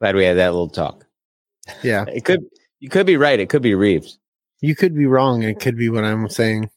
Glad 0.00 0.16
we 0.16 0.24
had 0.24 0.36
that 0.36 0.50
little 0.50 0.68
talk. 0.68 1.06
Yeah. 1.82 2.04
It 2.08 2.24
could 2.24 2.44
you 2.80 2.88
could 2.88 3.06
be 3.06 3.16
right. 3.16 3.38
It 3.38 3.48
could 3.48 3.62
be 3.62 3.74
Reeves. 3.74 4.18
You 4.60 4.74
could 4.74 4.94
be 4.94 5.06
wrong. 5.06 5.42
It 5.42 5.60
could 5.60 5.76
be 5.76 5.88
what 5.88 6.04
I'm 6.04 6.28
saying. 6.28 6.70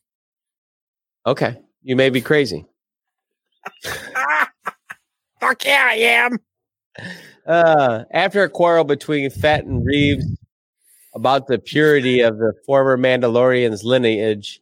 Okay. 1.25 1.57
You 1.83 1.95
may 1.95 2.09
be 2.09 2.21
crazy. 2.21 2.65
Fuck 5.39 5.65
yeah, 5.65 5.87
I 5.89 5.95
am. 5.95 6.37
Uh, 7.45 8.03
after 8.11 8.43
a 8.43 8.49
quarrel 8.49 8.83
between 8.83 9.29
Fett 9.29 9.65
and 9.65 9.85
Reeves 9.85 10.25
about 11.13 11.47
the 11.47 11.59
purity 11.59 12.21
of 12.21 12.37
the 12.37 12.53
former 12.65 12.97
Mandalorian's 12.97 13.83
lineage, 13.83 14.61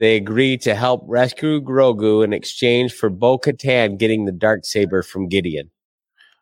they 0.00 0.16
agree 0.16 0.56
to 0.58 0.74
help 0.74 1.02
rescue 1.06 1.60
Grogu 1.60 2.24
in 2.24 2.32
exchange 2.32 2.92
for 2.92 3.08
Bo 3.10 3.38
Katan 3.38 3.98
getting 3.98 4.24
the 4.24 4.32
dark 4.32 4.64
saber 4.64 5.02
from 5.02 5.28
Gideon. 5.28 5.70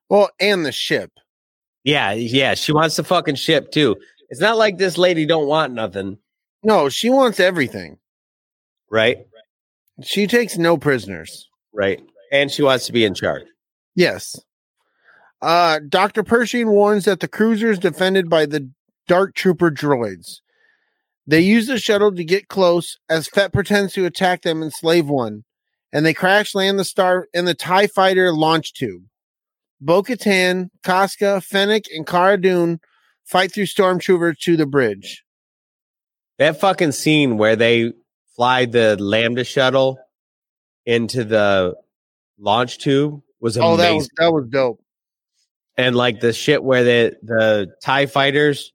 Well, 0.09 0.31
and 0.40 0.64
the 0.64 0.73
ship. 0.73 1.11
Yeah, 1.85 2.12
yeah, 2.12 2.55
she 2.55 2.73
wants 2.73 2.97
the 2.97 3.05
fucking 3.05 3.35
ship 3.35 3.71
too. 3.73 3.97
It's 4.31 4.40
not 4.40 4.57
like 4.57 4.79
this 4.79 4.97
lady 4.99 5.27
don't 5.27 5.47
want 5.47 5.73
nothing, 5.75 6.18
No, 6.62 6.88
she 6.88 7.11
wants 7.11 7.40
everything. 7.40 7.99
right? 8.90 9.18
She 10.03 10.27
takes 10.27 10.57
no 10.57 10.77
prisoners. 10.77 11.49
Right. 11.73 12.01
And 12.31 12.51
she 12.51 12.62
wants 12.62 12.87
to 12.87 12.92
be 12.92 13.05
in 13.05 13.14
charge. 13.14 13.44
Yes. 13.94 14.37
Uh, 15.42 15.81
Dr. 15.88 16.23
Pershing 16.23 16.68
warns 16.68 17.05
that 17.07 17.21
the 17.21 17.29
cruiser 17.29 17.71
is 17.71 17.79
defended 17.79 18.29
by 18.29 18.47
the 18.47 18.71
Dark 19.09 19.35
Trooper 19.35 19.71
droids. 19.71 20.40
They 21.29 21.41
use 21.41 21.67
the 21.67 21.79
shuttle 21.79 22.14
to 22.14 22.25
get 22.25 22.49
close 22.49 22.97
as 23.11 23.29
Fett 23.29 23.53
pretends 23.53 23.93
to 23.93 24.07
attack 24.07 24.41
them 24.41 24.62
in 24.62 24.71
Slave 24.71 25.09
One, 25.09 25.45
and 25.93 26.07
they 26.07 26.14
crash 26.14 26.55
land 26.55 26.79
the 26.79 26.85
star 26.85 27.29
in 27.35 27.45
the 27.45 27.53
TIE 27.53 27.87
fighter 27.87 28.33
launch 28.33 28.73
tube. 28.73 29.03
Bo 29.79 30.03
Katan, 30.03 30.71
Casca, 30.83 31.43
Fennec, 31.43 31.85
and 31.95 32.07
Cara 32.07 32.41
Dune 32.41 32.81
fight 33.27 33.53
through 33.53 33.67
stormtroopers 33.67 34.38
to 34.38 34.57
the 34.57 34.64
bridge. 34.64 35.23
That 36.38 36.59
fucking 36.59 36.93
scene 36.93 37.37
where 37.37 37.57
they 37.57 37.93
fly 38.35 38.64
the 38.64 38.97
Lambda 38.99 39.45
shuttle 39.45 39.99
into 40.87 41.25
the 41.25 41.75
launch 42.38 42.79
tube 42.79 43.21
was 43.38 43.59
amazing. 43.59 43.75
Oh, 43.75 43.77
that 43.77 43.95
was 43.95 44.09
that 44.17 44.33
was 44.33 44.47
dope. 44.49 44.81
and 45.77 45.95
like 45.95 46.21
the 46.21 46.33
shit 46.33 46.64
where 46.64 46.85
the 46.85 47.17
the 47.23 47.69
Tie 47.83 48.07
fighters 48.07 48.73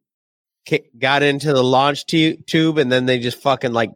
got 0.99 1.23
into 1.23 1.51
the 1.53 1.63
launch 1.63 2.05
tu- 2.05 2.37
tube 2.37 2.77
and 2.77 2.91
then 2.91 3.05
they 3.05 3.19
just 3.19 3.41
fucking 3.41 3.73
like 3.73 3.91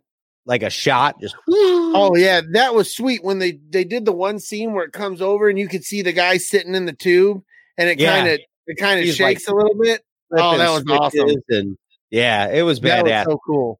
like 0.46 0.64
a 0.64 0.70
shot 0.70 1.20
just 1.22 1.36
Oh 1.50 2.16
yeah, 2.16 2.42
that 2.54 2.74
was 2.76 2.94
sweet 2.96 3.24
when 3.24 3.40
they 3.40 3.60
they 3.70 3.84
did 3.84 4.06
the 4.06 4.12
one 4.12 4.40
scene 4.40 4.74
where 4.74 4.84
it 4.86 4.92
comes 4.94 5.22
over 5.22 5.50
and 5.50 5.58
you 5.58 5.68
could 5.68 5.84
see 5.84 6.02
the 6.02 6.12
guy 6.14 6.38
sitting 6.38 6.76
in 6.76 6.86
the 6.86 6.94
tube 6.94 7.42
and 7.78 7.90
it 7.90 8.00
Yeah. 8.00 8.16
kind 8.16 8.28
of 8.30 8.40
it 8.68 8.78
kind 8.78 9.00
of 9.00 9.06
shakes 9.16 9.48
like- 9.48 9.54
a 9.54 9.56
little 9.58 9.80
bit. 9.82 10.04
Oh, 10.38 10.58
that 10.58 10.70
was 10.70 10.84
awesome. 10.90 11.30
and 11.50 11.78
yeah, 12.10 12.50
it 12.50 12.64
was 12.64 12.80
That 12.82 13.04
was 13.06 13.24
so 13.34 13.40
cool. 13.46 13.80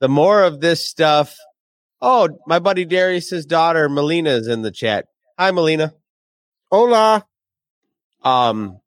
the 0.00 0.08
more 0.08 0.42
of 0.42 0.60
this 0.60 0.86
stuff. 0.86 1.34
Oh, 2.02 2.28
my 2.46 2.58
buddy 2.58 2.84
Darius's 2.84 3.46
daughter 3.46 3.88
Melina 3.88 4.30
is 4.30 4.46
in 4.46 4.62
the 4.62 4.70
chat. 4.70 5.06
Hi, 5.38 5.50
Melina. 5.50 5.94
Hola. 6.70 7.26
um 8.22 8.78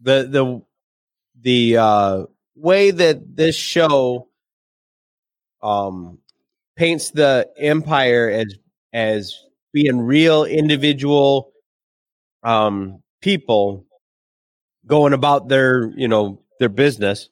the 0.00 0.28
the 0.30 0.62
the 1.44 1.76
uh 1.76 2.24
way 2.56 2.90
that 2.90 3.36
this 3.36 3.54
show 3.56 4.28
um 5.62 6.18
paints 6.76 7.10
the 7.12 7.48
empire 7.58 8.30
as 8.30 8.54
as 8.92 9.34
being 9.72 9.98
real 10.00 10.44
individual 10.44 11.52
um 12.42 13.02
people 13.20 13.86
going 14.86 15.12
about 15.12 15.48
their 15.48 15.90
you 15.96 16.08
know 16.08 16.40
their 16.60 16.68
business 16.68 17.28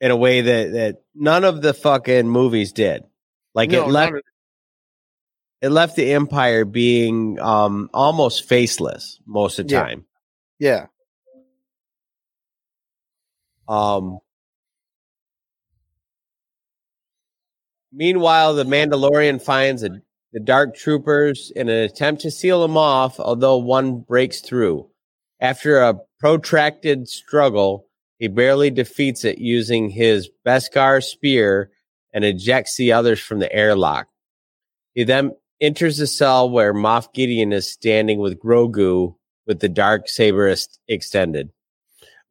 in 0.00 0.10
a 0.10 0.16
way 0.16 0.40
that 0.42 0.72
that 0.72 1.02
none 1.14 1.44
of 1.44 1.62
the 1.62 1.74
fucking 1.74 2.28
movies 2.28 2.72
did 2.72 3.04
like 3.54 3.72
No, 3.72 3.84
it 3.86 3.90
left 3.90 4.12
it 5.62 5.70
left 5.70 5.96
the 5.96 6.12
empire 6.12 6.64
being 6.64 7.38
um 7.40 7.88
almost 7.94 8.48
faceless 8.48 9.20
most 9.26 9.58
of 9.58 9.68
the 9.68 9.74
Yeah. 9.74 9.82
time. 9.82 10.04
yeah. 10.58 10.86
Um 13.68 14.18
Meanwhile, 17.92 18.54
the 18.54 18.64
Mandalorian 18.64 19.40
finds 19.40 19.82
a, 19.82 19.90
the 20.32 20.40
Dark 20.40 20.74
Troopers 20.74 21.52
in 21.54 21.68
an 21.68 21.84
attempt 21.84 22.22
to 22.22 22.30
seal 22.30 22.62
them 22.62 22.76
off, 22.76 23.20
although 23.20 23.58
one 23.58 24.00
breaks 24.00 24.40
through. 24.40 24.88
After 25.40 25.78
a 25.78 25.98
protracted 26.18 27.06
struggle, 27.06 27.86
he 28.18 28.28
barely 28.28 28.70
defeats 28.70 29.24
it 29.24 29.38
using 29.38 29.90
his 29.90 30.30
Beskar 30.46 31.02
spear 31.02 31.70
and 32.14 32.24
ejects 32.24 32.76
the 32.76 32.92
others 32.92 33.20
from 33.20 33.40
the 33.40 33.52
airlock. 33.52 34.06
He 34.94 35.04
then 35.04 35.32
enters 35.60 35.98
the 35.98 36.06
cell 36.06 36.48
where 36.48 36.72
Moff 36.72 37.12
Gideon 37.12 37.52
is 37.52 37.70
standing 37.70 38.18
with 38.18 38.40
Grogu 38.40 39.16
with 39.46 39.60
the 39.60 39.68
dark 39.68 40.08
saber 40.08 40.48
ex- 40.48 40.78
extended. 40.88 41.50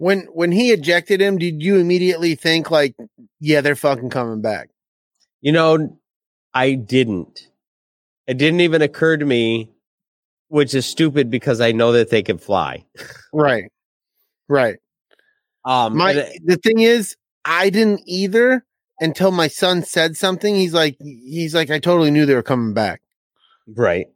When 0.02 0.22
when 0.34 0.52
he 0.52 0.72
ejected 0.72 1.22
him, 1.22 1.38
did 1.38 1.62
you 1.62 1.78
immediately 1.78 2.34
think 2.34 2.72
like, 2.72 2.96
yeah, 3.40 3.62
they're 3.62 3.76
fucking 3.76 4.10
coming 4.10 4.42
back? 4.42 4.70
You 5.42 5.52
know, 5.52 6.00
I 6.56 6.74
didn't. 6.74 7.48
It 8.26 8.40
didn't 8.40 8.62
even 8.62 8.82
occur 8.82 9.18
to 9.18 9.26
me, 9.26 9.70
which 10.48 10.74
is 10.74 10.88
stupid 10.88 11.30
because 11.30 11.62
I 11.62 11.72
know 11.72 11.92
that 11.92 12.10
they 12.10 12.24
can 12.24 12.40
fly. 12.40 12.84
Right. 13.32 13.66
Right. 14.50 14.78
Um, 15.66 15.96
My 15.98 16.14
it- 16.14 16.42
the 16.46 16.58
thing 16.58 16.80
is, 16.80 17.16
I 17.46 17.70
didn't 17.70 18.02
either 18.08 18.66
until 19.00 19.30
my 19.30 19.50
son 19.50 19.84
said 19.84 20.18
something. 20.18 20.56
He's 20.56 20.74
like, 20.74 20.98
he's 21.00 21.54
like, 21.54 21.70
I 21.70 21.78
totally 21.78 22.10
knew 22.10 22.26
they 22.26 22.34
were 22.34 22.42
coming 22.42 22.74
back. 22.74 23.02
right. 23.68 24.08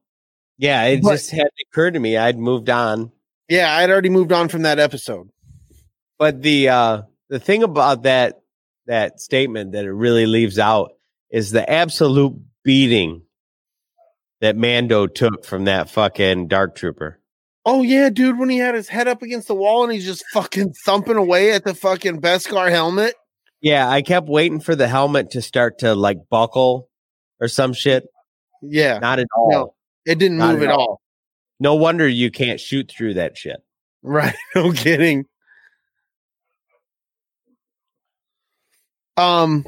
Yeah, 0.58 0.82
it 0.86 1.04
But- 1.04 1.12
just 1.12 1.30
hadn't 1.30 1.54
occurred 1.70 1.94
to 1.94 2.00
me. 2.00 2.18
I'd 2.18 2.40
moved 2.40 2.72
on. 2.72 3.12
Yeah, 3.50 3.72
I'd 3.78 3.92
already 3.92 4.10
moved 4.10 4.32
on 4.32 4.48
from 4.50 4.64
that 4.64 4.80
episode. 4.80 5.30
But 6.18 6.42
the 6.42 6.70
uh 6.70 7.02
the 7.30 7.40
thing 7.40 7.64
about 7.64 8.04
that 8.04 8.42
that 8.88 9.20
statement 9.20 9.72
that 9.74 9.86
it 9.86 9.92
really 9.92 10.26
leaves 10.26 10.60
out 10.60 10.92
is 11.30 11.52
the 11.52 11.70
absolute 11.70 12.36
beating 12.64 13.24
that 14.42 14.56
Mando 14.56 15.08
took 15.08 15.46
from 15.46 15.66
that 15.66 15.90
fucking 15.90 16.48
dark 16.48 16.76
trooper. 16.76 17.20
Oh 17.66 17.82
yeah, 17.82 18.10
dude, 18.10 18.38
when 18.38 18.50
he 18.50 18.58
had 18.60 18.76
his 18.76 18.88
head 18.88 19.08
up 19.08 19.24
against 19.24 19.48
the 19.48 19.56
wall 19.56 19.84
and 19.84 19.92
he's 19.92 20.06
just 20.06 20.24
fucking 20.34 20.74
thumping 20.86 21.16
away 21.18 21.52
at 21.52 21.64
the 21.64 21.74
fucking 21.74 22.22
Beskar 22.22 22.70
helmet. 22.70 23.16
Yeah, 23.62 23.90
I 23.90 24.04
kept 24.04 24.28
waiting 24.28 24.60
for 24.60 24.76
the 24.76 24.88
helmet 24.88 25.32
to 25.32 25.42
start 25.42 25.80
to 25.80 25.96
like 25.96 26.18
buckle 26.30 26.90
or 27.42 27.48
some 27.48 27.74
shit. 27.74 28.06
Yeah, 28.62 29.00
Not 29.00 29.20
at 29.20 29.28
all. 29.36 29.50
No. 29.52 29.74
it 30.06 30.20
didn't 30.20 30.38
Not 30.38 30.54
move 30.54 30.64
at 30.64 30.70
at 30.70 30.76
all. 30.76 31.02
No 31.60 31.76
wonder 31.76 32.08
you 32.08 32.30
can't 32.30 32.60
shoot 32.60 32.92
through 32.96 33.16
that 33.16 33.38
shit. 33.38 33.58
Right. 34.04 34.36
No 34.56 34.72
kidding. 34.72 35.26
Um 39.18 39.66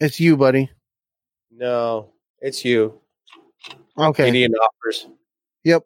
It's 0.00 0.18
you, 0.18 0.36
buddy. 0.36 0.70
No, 1.50 2.12
it's 2.40 2.64
you. 2.64 3.00
Okay. 3.98 4.26
Gideon 4.26 4.54
offers. 4.54 5.06
Yep. 5.64 5.84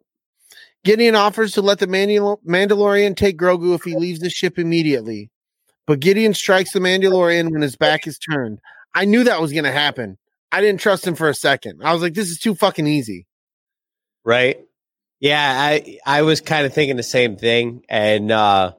Gideon 0.85 1.15
offers 1.15 1.51
to 1.53 1.61
let 1.61 1.79
the 1.79 1.87
Mandal- 1.87 2.39
Mandalorian 2.47 3.15
take 3.17 3.37
Grogu 3.37 3.75
if 3.75 3.83
he 3.83 3.95
leaves 3.95 4.19
the 4.19 4.29
ship 4.29 4.57
immediately. 4.57 5.31
But 5.87 5.99
Gideon 5.99 6.33
strikes 6.33 6.71
the 6.71 6.79
Mandalorian 6.79 7.51
when 7.51 7.61
his 7.61 7.75
back 7.75 8.07
is 8.07 8.17
turned. 8.17 8.59
I 8.93 9.05
knew 9.05 9.23
that 9.25 9.41
was 9.41 9.51
going 9.51 9.65
to 9.65 9.71
happen. 9.71 10.17
I 10.51 10.61
didn't 10.61 10.79
trust 10.79 11.05
him 11.05 11.15
for 11.15 11.27
a 11.27 11.33
second. 11.33 11.81
I 11.83 11.91
was 11.91 12.01
like, 12.01 12.13
this 12.13 12.29
is 12.29 12.39
too 12.39 12.55
fucking 12.55 12.87
easy. 12.87 13.27
Right? 14.23 14.59
Yeah, 15.19 15.53
I 15.57 15.99
I 16.05 16.21
was 16.21 16.39
kind 16.39 16.65
of 16.65 16.73
thinking 16.73 16.97
the 16.97 17.03
same 17.03 17.35
thing, 17.35 17.83
and 17.89 18.31
uh 18.31 18.73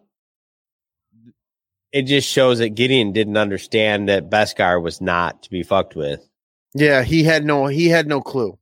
it 1.96 2.02
just 2.02 2.28
shows 2.28 2.58
that 2.58 2.74
Gideon 2.74 3.12
didn't 3.12 3.38
understand 3.38 4.10
that 4.10 4.28
Beskar 4.28 4.82
was 4.82 5.00
not 5.00 5.42
to 5.44 5.50
be 5.50 5.62
fucked 5.62 5.96
with. 5.96 6.28
Yeah, 6.74 7.02
he 7.02 7.24
had 7.24 7.42
no 7.46 7.68
he 7.68 7.88
had 7.88 8.06
no 8.06 8.20
clue. 8.20 8.58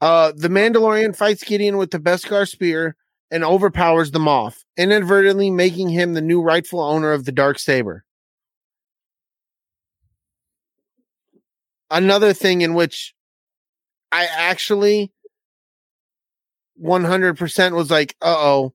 Uh 0.00 0.30
the 0.36 0.46
Mandalorian 0.46 1.16
fights 1.16 1.42
Gideon 1.42 1.76
with 1.76 1.90
the 1.90 1.98
Beskar 1.98 2.48
spear 2.48 2.94
and 3.28 3.42
overpowers 3.42 4.12
the 4.12 4.20
Moff, 4.20 4.62
inadvertently 4.76 5.50
making 5.50 5.88
him 5.88 6.14
the 6.14 6.20
new 6.20 6.40
rightful 6.40 6.80
owner 6.80 7.10
of 7.10 7.24
the 7.24 7.32
dark 7.32 7.58
saber. 7.58 8.04
Another 11.90 12.32
thing 12.32 12.60
in 12.60 12.74
which 12.74 13.14
I 14.12 14.26
actually 14.26 15.10
100% 16.80 17.74
was 17.74 17.90
like, 17.90 18.14
"Uh-oh, 18.22 18.74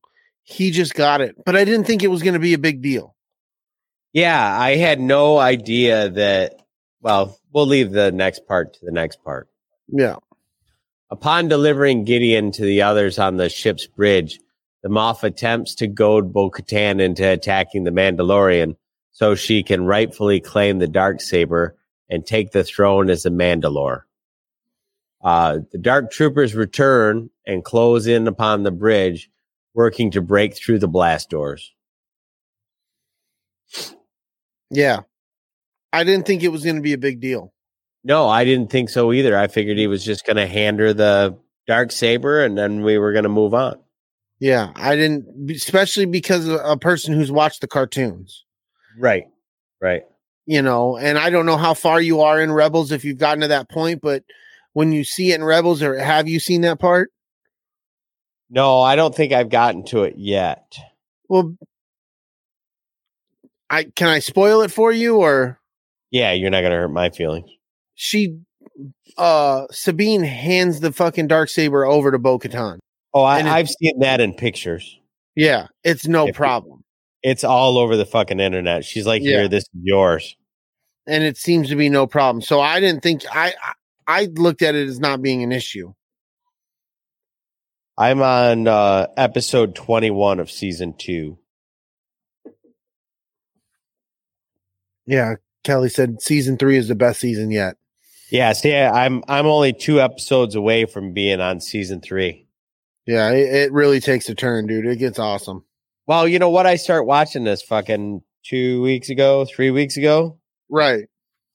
he 0.50 0.72
just 0.72 0.94
got 0.94 1.22
it." 1.22 1.36
But 1.46 1.56
I 1.56 1.66
didn't 1.66 1.86
think 1.86 2.04
it 2.04 2.08
was 2.08 2.24
going 2.24 2.34
to 2.34 2.40
be 2.40 2.54
a 2.54 2.60
big 2.60 2.82
deal. 2.82 3.16
Yeah, 4.14 4.60
I 4.60 4.76
had 4.76 5.00
no 5.00 5.38
idea 5.38 6.10
that. 6.10 6.56
Well, 7.02 7.40
we'll 7.54 7.68
leave 7.68 7.92
the 7.92 8.12
next 8.12 8.46
part 8.46 8.74
to 8.74 8.80
the 8.84 8.92
next 8.92 9.24
part. 9.24 9.48
Yeah. 9.88 10.18
Upon 11.10 11.48
delivering 11.48 12.04
Gideon 12.04 12.52
to 12.52 12.62
the 12.64 12.82
others 12.82 13.18
on 13.18 13.38
the 13.38 13.50
ship's 13.50 13.88
bridge, 13.88 14.40
the 14.84 14.90
Moff 14.90 15.24
attempts 15.24 15.76
to 15.76 15.88
goad 15.88 16.32
Bo 16.32 16.52
Katan 16.52 17.02
into 17.02 17.28
attacking 17.28 17.84
the 17.84 17.92
Mandalorian 17.92 18.76
so 19.12 19.36
she 19.36 19.64
can 19.64 19.86
rightfully 19.86 20.40
claim 20.40 20.80
the 20.80 20.88
dark 20.88 21.20
saber 21.20 21.76
and 22.10 22.26
take 22.26 22.52
the 22.52 22.64
throne 22.64 23.10
as 23.10 23.26
a 23.26 23.30
Mandalore. 23.30 24.04
Uh, 25.22 25.60
the 25.72 25.78
Dark 25.78 26.12
Troopers 26.12 26.56
return 26.56 27.30
and 27.46 27.64
close 27.64 28.08
in 28.08 28.28
upon 28.28 28.64
the 28.64 28.72
bridge, 28.72 29.30
working 29.73 30.12
to 30.12 30.21
break 30.21 30.55
through 30.55 30.79
the 30.79 30.88
blast 30.88 31.29
doors. 31.29 31.73
Yeah. 34.69 35.01
I 35.91 36.03
didn't 36.03 36.25
think 36.27 36.43
it 36.43 36.49
was 36.51 36.63
going 36.63 36.75
to 36.75 36.82
be 36.82 36.93
a 36.93 36.97
big 36.97 37.19
deal. 37.19 37.53
No, 38.03 38.27
I 38.29 38.45
didn't 38.45 38.69
think 38.71 38.89
so 38.89 39.12
either. 39.12 39.38
I 39.38 39.47
figured 39.47 39.77
he 39.77 39.88
was 39.88 40.03
just 40.05 40.25
going 40.25 40.38
to 40.38 40.47
hand 40.47 40.79
her 40.79 40.93
the 40.93 41.38
dark 41.67 41.91
saber 41.91 42.43
and 42.43 42.58
then 42.58 42.84
we 42.84 42.97
were 42.97 43.12
going 43.12 43.23
to 43.23 43.29
move 43.29 43.53
on. 43.53 43.79
Yeah, 44.39 44.71
I 44.75 44.95
didn't, 44.95 45.51
especially 45.51 46.05
because 46.05 46.47
of 46.47 46.60
a 46.63 46.77
person 46.77 47.13
who's 47.13 47.32
watched 47.32 47.60
the 47.62 47.67
cartoons, 47.67 48.45
Right. 48.97 49.25
Right. 49.82 50.03
you 50.45 50.62
know, 50.62 50.97
and 50.97 51.17
I 51.17 51.29
don't 51.29 51.45
know 51.45 51.58
how 51.58 51.73
far 51.73 51.99
you 52.01 52.21
are 52.21 52.39
in 52.41 52.51
Rebels 52.51 52.91
if 52.93 53.03
you've 53.03 53.17
gotten 53.17 53.41
to 53.41 53.47
that 53.49 53.69
point, 53.69 53.99
but 54.01 54.23
when 54.73 54.91
you 54.93 55.03
see 55.03 55.32
it 55.32 55.36
in 55.36 55.43
Rebels, 55.43 55.82
or 55.84 55.97
have 55.99 56.27
you 56.29 56.39
seen 56.39 56.62
that 56.62 56.79
part? 56.79 57.12
No, 58.50 58.80
I 58.82 58.96
don't 58.96 59.14
think 59.16 59.32
I've 59.32 59.50
gotten 59.50 59.84
to 59.86 60.04
it 60.04 60.16
yet. 60.18 60.76
Well, 61.28 61.56
I 63.70 63.84
can 63.96 64.08
I 64.08 64.20
spoil 64.20 64.62
it 64.62 64.72
for 64.72 64.92
you, 64.92 65.18
or 65.18 65.60
Yeah, 66.12 66.32
you're 66.34 66.50
not 66.50 66.62
gonna 66.62 66.76
hurt 66.78 66.90
my 66.90 67.10
feelings. 67.10 67.50
she, 67.96 68.40
uh, 69.18 69.68
Sabine 69.72 70.24
hands 70.24 70.80
the 70.80 70.92
fucking 70.92 71.28
dark 71.28 71.50
saber 71.50 71.86
over 71.86 72.12
to 72.12 72.18
Bo 72.20 72.40
Katan. 72.40 72.80
Oh, 73.14 73.22
I 73.24 73.40
I've 73.42 73.70
seen 73.70 74.00
that 74.00 74.22
in 74.22 74.34
pictures. 74.34 75.00
Yeah, 75.36 75.68
it's 75.84 76.08
no 76.08 76.28
If- 76.28 76.36
problem, 76.36 76.82
It's 77.22 77.44
all 77.44 77.78
over 77.78 77.98
the 77.98 78.06
fucking 78.06 78.40
internet. 78.40 78.86
She's 78.86 79.06
like, 79.06 79.22
Yeah. 79.22 79.40
"Here, 79.40 79.48
this 79.50 79.64
is 79.64 79.70
yours." 79.84 80.36
and 81.08 81.24
it 81.24 81.38
seems 81.38 81.68
to 81.70 81.76
be 81.76 81.90
no 81.90 82.06
problem. 82.06 82.40
So 82.42 82.62
I 82.62 82.80
didn't 82.80 83.02
think 83.02 83.24
I, 83.32 83.54
I 84.06 84.26
looked 84.36 84.62
at 84.62 84.76
it 84.76 84.88
as 84.88 85.00
not 85.00 85.24
being 85.24 85.42
an 85.42 85.52
issue. 85.52 85.92
I'm 88.00 88.22
on 88.22 88.66
uh, 88.66 89.08
episode 89.18 89.76
21 89.76 90.40
of 90.40 90.50
season 90.50 90.94
two. 90.98 91.38
Yeah, 95.06 95.36
Kelly 95.66 95.90
said 95.90 96.22
season 96.22 96.58
three 96.58 96.78
is 96.78 96.88
the 96.88 96.96
best 96.96 97.20
season 97.20 97.52
yet. 97.52 97.76
Yeah, 98.32 98.54
see, 98.54 98.74
I'm 98.76 99.24
I'm 99.28 99.48
only 99.48 99.74
two 99.74 100.00
episodes 100.00 100.56
away 100.56 100.86
from 100.86 101.14
being 101.14 101.42
on 101.42 101.60
season 101.60 102.00
three. 102.00 102.48
Yeah, 103.06 103.32
it, 103.32 103.54
it 103.54 103.72
really 103.74 104.00
takes 104.00 104.30
a 104.30 104.36
turn, 104.36 104.68
dude. 104.68 104.86
It 104.86 104.98
gets 105.00 105.18
awesome. 105.20 105.66
Well, 106.06 106.28
you 106.28 106.40
know 106.40 106.52
what? 106.52 106.68
I 106.68 106.76
start 106.78 107.06
watching 107.08 107.44
this 107.44 107.62
fucking 107.64 108.22
two 108.46 108.82
weeks 108.84 109.10
ago, 109.10 109.46
three 109.46 109.72
weeks 109.72 109.98
ago, 109.98 110.38
Right. 110.70 111.06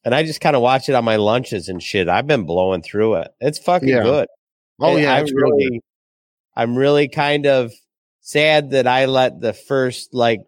and 0.05 0.15
I 0.15 0.25
just 0.25 0.41
kind 0.41 0.57
of 0.57 0.63
watch 0.63 0.89
it 0.89 0.95
on 0.95 1.05
my 1.05 1.17
lunches 1.17 1.69
and 1.69 1.83
shit. 1.83 2.09
I've 2.09 2.27
been 2.27 2.45
blowing 2.45 2.83
through 2.83 3.15
it. 3.15 3.29
It's 3.41 3.59
fucking 3.61 3.89
Yeah. 3.89 4.03
good. 4.03 4.29
Oh 4.81 4.97
yeah, 4.97 5.15
I'm 5.15 5.23
it's 5.23 5.33
real 5.33 5.47
good. 5.51 5.57
really, 5.57 5.81
I'm 6.57 6.77
really 6.77 7.09
kind 7.09 7.47
of 7.47 7.73
sad 8.21 8.71
that 8.71 8.87
I 8.87 9.07
let 9.07 9.40
the 9.40 9.53
first 9.53 10.14
like 10.14 10.40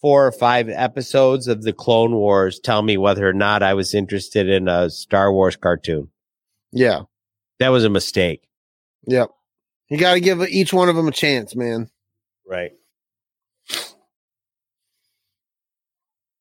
four 0.00 0.26
or 0.26 0.32
five 0.32 0.68
episodes 0.68 1.46
of 1.46 1.62
the 1.62 1.72
Clone 1.72 2.14
Wars 2.14 2.58
tell 2.58 2.82
me 2.82 2.96
whether 2.96 3.28
or 3.28 3.34
not 3.34 3.62
I 3.62 3.74
was 3.74 3.94
interested 3.94 4.48
in 4.48 4.68
a 4.68 4.88
Star 4.90 5.32
Wars 5.32 5.56
cartoon. 5.56 6.08
Yeah. 6.72 7.02
That 7.58 7.68
was 7.68 7.84
a 7.84 7.90
mistake. 7.90 8.48
Yep. 9.06 9.30
You 9.90 9.98
got 9.98 10.14
to 10.14 10.20
give 10.20 10.40
each 10.42 10.72
one 10.72 10.88
of 10.88 10.96
them 10.96 11.08
a 11.08 11.12
chance, 11.12 11.54
man. 11.54 11.90
Right. 12.46 12.72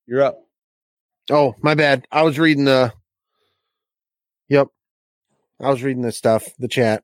You're 0.05 0.23
up. 0.23 0.39
Oh, 1.29 1.55
my 1.61 1.75
bad. 1.75 2.07
I 2.11 2.23
was 2.23 2.39
reading 2.39 2.65
the. 2.65 2.93
Yep. 4.47 4.67
I 5.61 5.69
was 5.69 5.83
reading 5.83 6.01
this 6.01 6.17
stuff, 6.17 6.47
the 6.57 6.67
chat. 6.67 7.03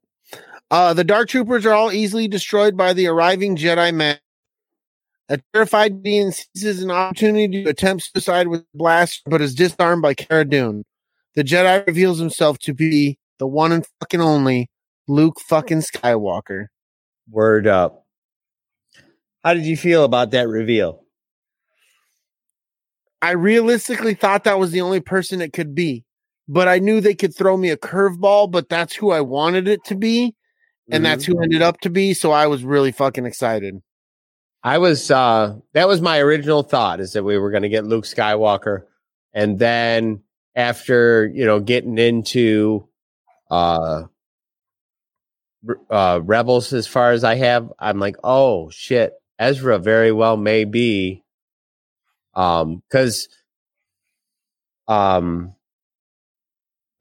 Uh, 0.71 0.93
the 0.93 1.03
Dark 1.03 1.29
Troopers 1.29 1.65
are 1.65 1.73
all 1.73 1.91
easily 1.91 2.27
destroyed 2.27 2.75
by 2.75 2.93
the 2.93 3.07
arriving 3.07 3.55
Jedi 3.55 3.93
man. 3.93 4.17
A 5.29 5.39
terrified 5.53 6.03
Dean 6.03 6.31
seizes 6.31 6.83
an 6.83 6.91
opportunity 6.91 7.63
to 7.63 7.69
attempt 7.69 8.11
suicide 8.13 8.47
with 8.47 8.61
a 8.61 8.77
blast, 8.77 9.21
but 9.25 9.41
is 9.41 9.55
disarmed 9.55 10.01
by 10.01 10.13
Cara 10.13 10.45
Dune. 10.45 10.83
The 11.35 11.43
Jedi 11.43 11.85
reveals 11.87 12.19
himself 12.19 12.59
to 12.59 12.73
be 12.73 13.17
the 13.39 13.47
one 13.47 13.71
and 13.71 13.85
fucking 13.99 14.21
only 14.21 14.69
Luke 15.07 15.39
fucking 15.39 15.81
Skywalker. 15.81 16.67
Word 17.29 17.67
up. 17.67 18.05
How 19.43 19.53
did 19.53 19.65
you 19.65 19.77
feel 19.77 20.03
about 20.03 20.31
that 20.31 20.47
reveal? 20.47 21.03
I 23.21 23.31
realistically 23.31 24.13
thought 24.13 24.43
that 24.43 24.59
was 24.59 24.71
the 24.71 24.81
only 24.81 24.99
person 24.99 25.41
it 25.41 25.53
could 25.53 25.73
be, 25.73 26.05
but 26.47 26.67
I 26.67 26.79
knew 26.79 27.01
they 27.01 27.15
could 27.15 27.35
throw 27.35 27.57
me 27.57 27.69
a 27.69 27.77
curveball, 27.77 28.51
but 28.51 28.69
that's 28.69 28.95
who 28.95 29.11
I 29.11 29.21
wanted 29.21 29.67
it 29.67 29.83
to 29.85 29.95
be, 29.95 30.35
and 30.91 31.05
that's 31.05 31.25
who 31.25 31.41
ended 31.41 31.61
up 31.61 31.79
to 31.81 31.89
be. 31.89 32.13
So 32.13 32.31
I 32.31 32.47
was 32.47 32.63
really 32.63 32.91
fucking 32.91 33.25
excited. 33.25 33.81
I 34.63 34.79
was 34.79 35.11
uh 35.11 35.57
that 35.73 35.87
was 35.87 36.01
my 36.01 36.19
original 36.19 36.63
thought 36.63 36.99
is 36.99 37.13
that 37.13 37.23
we 37.23 37.37
were 37.37 37.51
going 37.51 37.63
to 37.63 37.69
get 37.69 37.85
Luke 37.85 38.05
Skywalker 38.05 38.83
and 39.33 39.59
then 39.59 40.23
after, 40.55 41.27
you 41.27 41.45
know, 41.45 41.59
getting 41.59 41.97
into 41.97 42.87
uh 43.51 44.03
uh 45.89 46.19
Rebels 46.23 46.73
as 46.73 46.87
far 46.87 47.11
as 47.11 47.23
I 47.23 47.35
have, 47.35 47.71
I'm 47.79 47.99
like, 47.99 48.15
"Oh 48.23 48.69
shit, 48.69 49.13
Ezra 49.37 49.79
very 49.79 50.11
well 50.11 50.37
may 50.37 50.65
be 50.65 51.23
um 52.33 52.81
cuz 52.89 53.29
um 54.87 55.53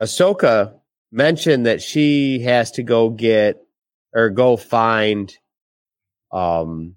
Ahsoka 0.02 0.74
mentioned 1.10 1.66
that 1.66 1.80
she 1.80 2.40
has 2.40 2.72
to 2.72 2.82
go 2.82 3.08
get 3.08 3.63
or 4.14 4.30
go 4.30 4.56
find 4.56 5.36
um 6.32 6.94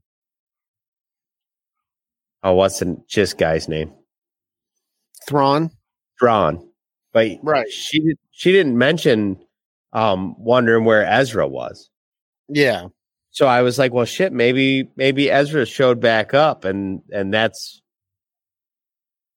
oh 2.43 2.53
what's 2.53 2.79
the 2.79 2.97
just 3.07 3.37
guy's 3.37 3.67
name 3.67 3.91
Thrawn, 5.27 5.71
Thrawn 6.19 6.69
but 7.11 7.31
Right. 7.43 7.69
she 7.69 8.15
she 8.31 8.51
didn't 8.51 8.77
mention 8.77 9.37
um 9.93 10.35
wondering 10.37 10.85
where 10.85 11.05
Ezra 11.05 11.47
was 11.47 11.89
yeah, 12.49 12.87
so 13.31 13.45
I 13.45 13.61
was 13.61 13.77
like 13.77 13.91
well 13.91 14.05
shit 14.05 14.31
maybe 14.31 14.89
maybe 14.95 15.29
Ezra 15.29 15.65
showed 15.65 15.99
back 15.99 16.33
up 16.33 16.63
and 16.65 17.01
and 17.11 17.33
that's 17.33 17.81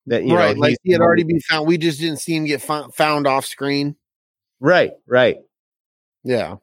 that 0.06 0.24
you 0.24 0.34
right. 0.36 0.54
know 0.54 0.60
like 0.60 0.76
he 0.82 0.92
had 0.92 1.00
already 1.00 1.24
been 1.24 1.40
found. 1.50 1.66
We 1.66 1.76
just 1.78 1.98
didn't 2.00 2.18
see 2.18 2.36
him 2.36 2.44
get 2.44 2.62
fo- 2.62 2.88
found 2.90 3.26
off 3.26 3.44
screen. 3.46 3.96
right 4.60 4.92
right 5.06 5.38
Yeah, 6.24 6.56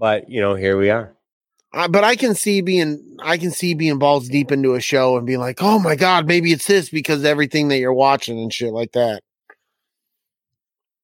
but 0.00 0.28
you 0.28 0.40
know 0.40 0.54
here 0.56 0.76
we 0.76 0.90
are 0.90 1.14
uh, 1.72 1.88
but 1.88 2.02
I 2.02 2.16
can 2.16 2.34
see 2.34 2.62
being, 2.62 3.16
I 3.20 3.38
can 3.38 3.52
see 3.52 3.74
being 3.74 3.98
balls 3.98 4.28
deep 4.28 4.50
into 4.50 4.74
a 4.74 4.80
show 4.80 5.16
and 5.16 5.26
being 5.26 5.38
like, 5.38 5.62
oh 5.62 5.78
my 5.78 5.94
god, 5.94 6.26
maybe 6.26 6.52
it's 6.52 6.66
this 6.66 6.90
because 6.90 7.24
everything 7.24 7.68
that 7.68 7.78
you're 7.78 7.92
watching 7.92 8.40
and 8.40 8.52
shit 8.52 8.72
like 8.72 8.92
that. 8.92 9.22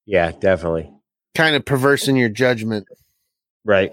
yeah 0.06 0.32
definitely 0.32 0.90
Kind 1.34 1.54
of 1.54 1.64
perverse 1.64 2.08
in 2.08 2.16
your 2.16 2.30
judgment. 2.30 2.86
Right. 3.64 3.92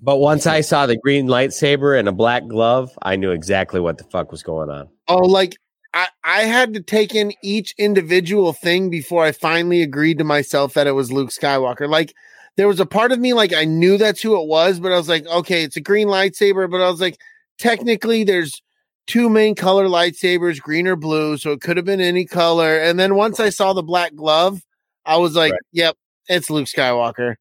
But 0.00 0.16
once 0.16 0.46
I 0.46 0.62
saw 0.62 0.86
the 0.86 0.96
green 0.96 1.26
lightsaber 1.26 1.98
and 1.98 2.08
a 2.08 2.12
black 2.12 2.46
glove, 2.46 2.90
I 3.02 3.16
knew 3.16 3.32
exactly 3.32 3.78
what 3.78 3.98
the 3.98 4.04
fuck 4.04 4.32
was 4.32 4.42
going 4.42 4.70
on. 4.70 4.88
Oh, 5.06 5.18
like 5.18 5.56
I, 5.92 6.08
I 6.24 6.42
had 6.42 6.74
to 6.74 6.80
take 6.80 7.14
in 7.14 7.34
each 7.42 7.74
individual 7.78 8.52
thing 8.52 8.90
before 8.90 9.24
I 9.24 9.32
finally 9.32 9.82
agreed 9.82 10.18
to 10.18 10.24
myself 10.24 10.74
that 10.74 10.86
it 10.86 10.92
was 10.92 11.12
Luke 11.12 11.30
Skywalker. 11.30 11.88
Like 11.88 12.14
there 12.58 12.66
was 12.68 12.80
a 12.80 12.86
part 12.86 13.12
of 13.12 13.20
me 13.20 13.32
like 13.34 13.54
I 13.54 13.64
knew 13.64 13.96
that's 13.96 14.20
who 14.20 14.38
it 14.38 14.48
was, 14.48 14.80
but 14.80 14.90
I 14.92 14.96
was 14.96 15.08
like, 15.08 15.24
okay, 15.26 15.62
it's 15.62 15.76
a 15.76 15.80
green 15.80 16.08
lightsaber, 16.08 16.68
but 16.68 16.80
I 16.82 16.90
was 16.90 17.00
like, 17.00 17.16
technically 17.56 18.24
there's 18.24 18.60
two 19.06 19.30
main 19.30 19.54
color 19.54 19.86
lightsabers, 19.86 20.60
green 20.60 20.88
or 20.88 20.96
blue, 20.96 21.36
so 21.38 21.52
it 21.52 21.60
could 21.60 21.76
have 21.76 21.86
been 21.86 22.00
any 22.00 22.26
color. 22.26 22.76
And 22.76 22.98
then 22.98 23.14
once 23.14 23.38
I 23.38 23.50
saw 23.50 23.72
the 23.74 23.82
black 23.84 24.12
glove, 24.16 24.60
I 25.06 25.18
was 25.18 25.36
like, 25.36 25.52
Right. 25.52 25.60
yep, 25.72 25.96
it's 26.26 26.50
Luke 26.50 26.66
Skywalker. 26.66 27.36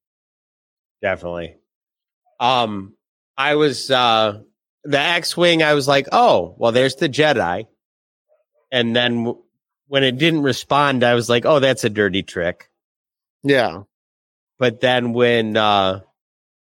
Definitely. 1.02 1.56
Um, 2.40 2.94
I 3.38 3.56
was 3.56 3.90
uh 3.90 4.42
the 4.84 5.00
X-wing. 5.00 5.64
I 5.64 5.74
was 5.74 5.88
like, 5.88 6.08
oh, 6.12 6.54
well, 6.60 6.72
there's 6.72 6.96
the 6.96 7.10
Jedi. 7.10 7.66
And 8.72 8.96
then 8.96 9.24
w- 9.24 9.44
when 9.88 10.04
it 10.04 10.20
didn't 10.20 10.44
respond, 10.44 11.04
I 11.04 11.16
was 11.16 11.28
like, 11.28 11.46
oh, 11.46 11.60
that's 11.60 11.84
a 11.84 11.90
dirty 11.90 12.22
trick. 12.22 12.70
Yeah. 13.44 13.82
But 14.60 14.82
then 14.82 15.14
when 15.14 15.56
uh 15.58 16.02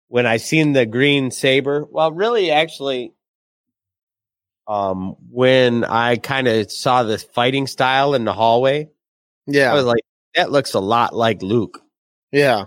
when 0.08 0.26
I 0.26 0.38
seen 0.38 0.74
the 0.74 0.86
green 0.86 1.32
saber, 1.32 1.86
well, 1.90 2.12
really, 2.12 2.50
actually, 2.52 3.14
um, 4.68 5.16
when 5.30 5.84
I 5.84 6.16
kind 6.18 6.48
of 6.48 6.72
saw 6.72 7.04
the 7.04 7.18
fighting 7.18 7.68
style 7.68 8.14
in 8.14 8.24
the 8.26 8.34
hallway, 8.34 8.90
Yeah. 9.46 9.72
I 9.72 9.76
was 9.76 9.86
like, 9.86 10.04
that 10.36 10.52
looks 10.52 10.74
a 10.74 10.80
lot 10.80 11.16
like 11.16 11.42
Luke. 11.42 11.80
yeah. 12.32 12.66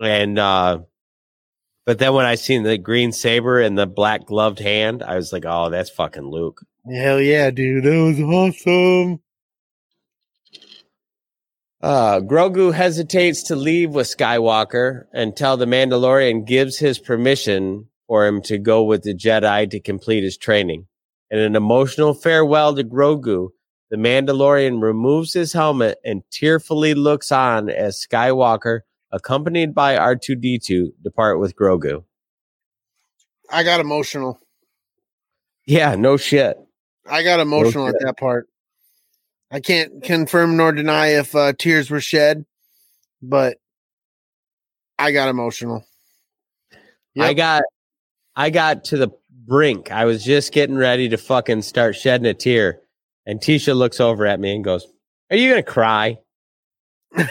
And 0.00 0.38
uh 0.38 0.80
but 1.86 1.98
then 2.00 2.12
when 2.14 2.26
I 2.26 2.34
seen 2.34 2.64
the 2.64 2.76
green 2.76 3.12
saber 3.12 3.60
and 3.60 3.78
the 3.78 3.86
black 3.86 4.26
gloved 4.26 4.58
hand, 4.58 5.02
I 5.04 5.14
was 5.14 5.32
like, 5.32 5.44
oh, 5.46 5.70
that's 5.70 5.88
fucking 5.88 6.28
Luke. 6.28 6.60
Hell 6.92 7.20
yeah, 7.20 7.50
dude. 7.50 7.84
That 7.84 7.90
was 7.96 8.20
awesome. 8.20 9.20
Uh 11.86 12.18
Grogu 12.18 12.74
hesitates 12.74 13.44
to 13.44 13.54
leave 13.54 13.90
with 13.94 14.08
Skywalker 14.08 15.04
until 15.12 15.56
the 15.56 15.66
Mandalorian 15.66 16.44
gives 16.44 16.80
his 16.80 16.98
permission 16.98 17.86
for 18.08 18.26
him 18.26 18.42
to 18.42 18.58
go 18.58 18.82
with 18.82 19.04
the 19.04 19.14
Jedi 19.14 19.70
to 19.70 19.78
complete 19.78 20.24
his 20.24 20.36
training. 20.36 20.88
In 21.30 21.38
an 21.38 21.54
emotional 21.54 22.12
farewell 22.12 22.74
to 22.74 22.82
Grogu, 22.82 23.50
the 23.88 23.96
Mandalorian 23.96 24.82
removes 24.82 25.32
his 25.32 25.52
helmet 25.52 25.98
and 26.04 26.24
tearfully 26.32 26.92
looks 26.94 27.30
on 27.30 27.70
as 27.70 28.04
Skywalker, 28.04 28.80
accompanied 29.12 29.72
by 29.72 29.96
R2D2, 29.96 30.88
depart 31.04 31.38
with 31.38 31.54
Grogu. 31.54 32.02
I 33.48 33.62
got 33.62 33.78
emotional. 33.78 34.40
Yeah, 35.66 35.94
no 35.94 36.16
shit. 36.16 36.56
I 37.08 37.22
got 37.22 37.38
emotional 37.38 37.86
at 37.86 37.94
that 38.00 38.16
part. 38.18 38.48
I 39.50 39.60
can't 39.60 40.02
confirm 40.02 40.56
nor 40.56 40.72
deny 40.72 41.18
if 41.18 41.34
uh, 41.34 41.52
tears 41.52 41.90
were 41.90 42.00
shed, 42.00 42.44
but 43.22 43.58
I 44.98 45.12
got 45.12 45.28
emotional. 45.28 45.84
I 47.18 47.32
got 47.34 47.62
I 48.34 48.50
got 48.50 48.84
to 48.86 48.96
the 48.98 49.08
brink. 49.30 49.90
I 49.90 50.04
was 50.04 50.24
just 50.24 50.52
getting 50.52 50.76
ready 50.76 51.08
to 51.08 51.16
fucking 51.16 51.62
start 51.62 51.96
shedding 51.96 52.26
a 52.26 52.34
tear. 52.34 52.80
And 53.24 53.40
Tisha 53.40 53.74
looks 53.74 53.98
over 54.00 54.26
at 54.26 54.38
me 54.38 54.54
and 54.54 54.62
goes, 54.62 54.86
Are 55.30 55.36
you 55.36 55.48
gonna 55.50 55.62
cry? 55.62 56.18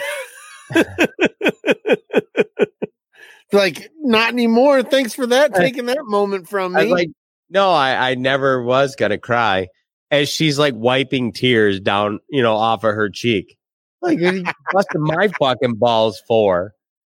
like 3.52 3.90
not 4.00 4.30
anymore. 4.30 4.82
Thanks 4.82 5.14
for 5.14 5.26
that. 5.26 5.54
Taking 5.58 5.86
that 5.86 6.04
moment 6.04 6.48
from 6.48 6.76
I 6.76 6.80
me. 6.80 6.84
was 6.86 6.92
like, 6.92 7.10
No, 7.48 7.70
I, 7.70 8.10
I 8.10 8.14
never 8.14 8.62
was 8.62 8.96
gonna 8.96 9.18
cry. 9.18 9.68
As 10.10 10.28
she's 10.28 10.58
like 10.58 10.74
wiping 10.76 11.32
tears 11.32 11.80
down, 11.80 12.20
you 12.30 12.42
know, 12.42 12.54
off 12.54 12.84
of 12.84 12.94
her 12.94 13.10
cheek. 13.10 13.58
Like, 14.02 14.20
what 14.20 14.34
are 14.34 14.36
you 14.36 14.44
busting 14.72 15.02
my 15.02 15.28
fucking 15.38 15.74
balls 15.74 16.22
for? 16.28 16.74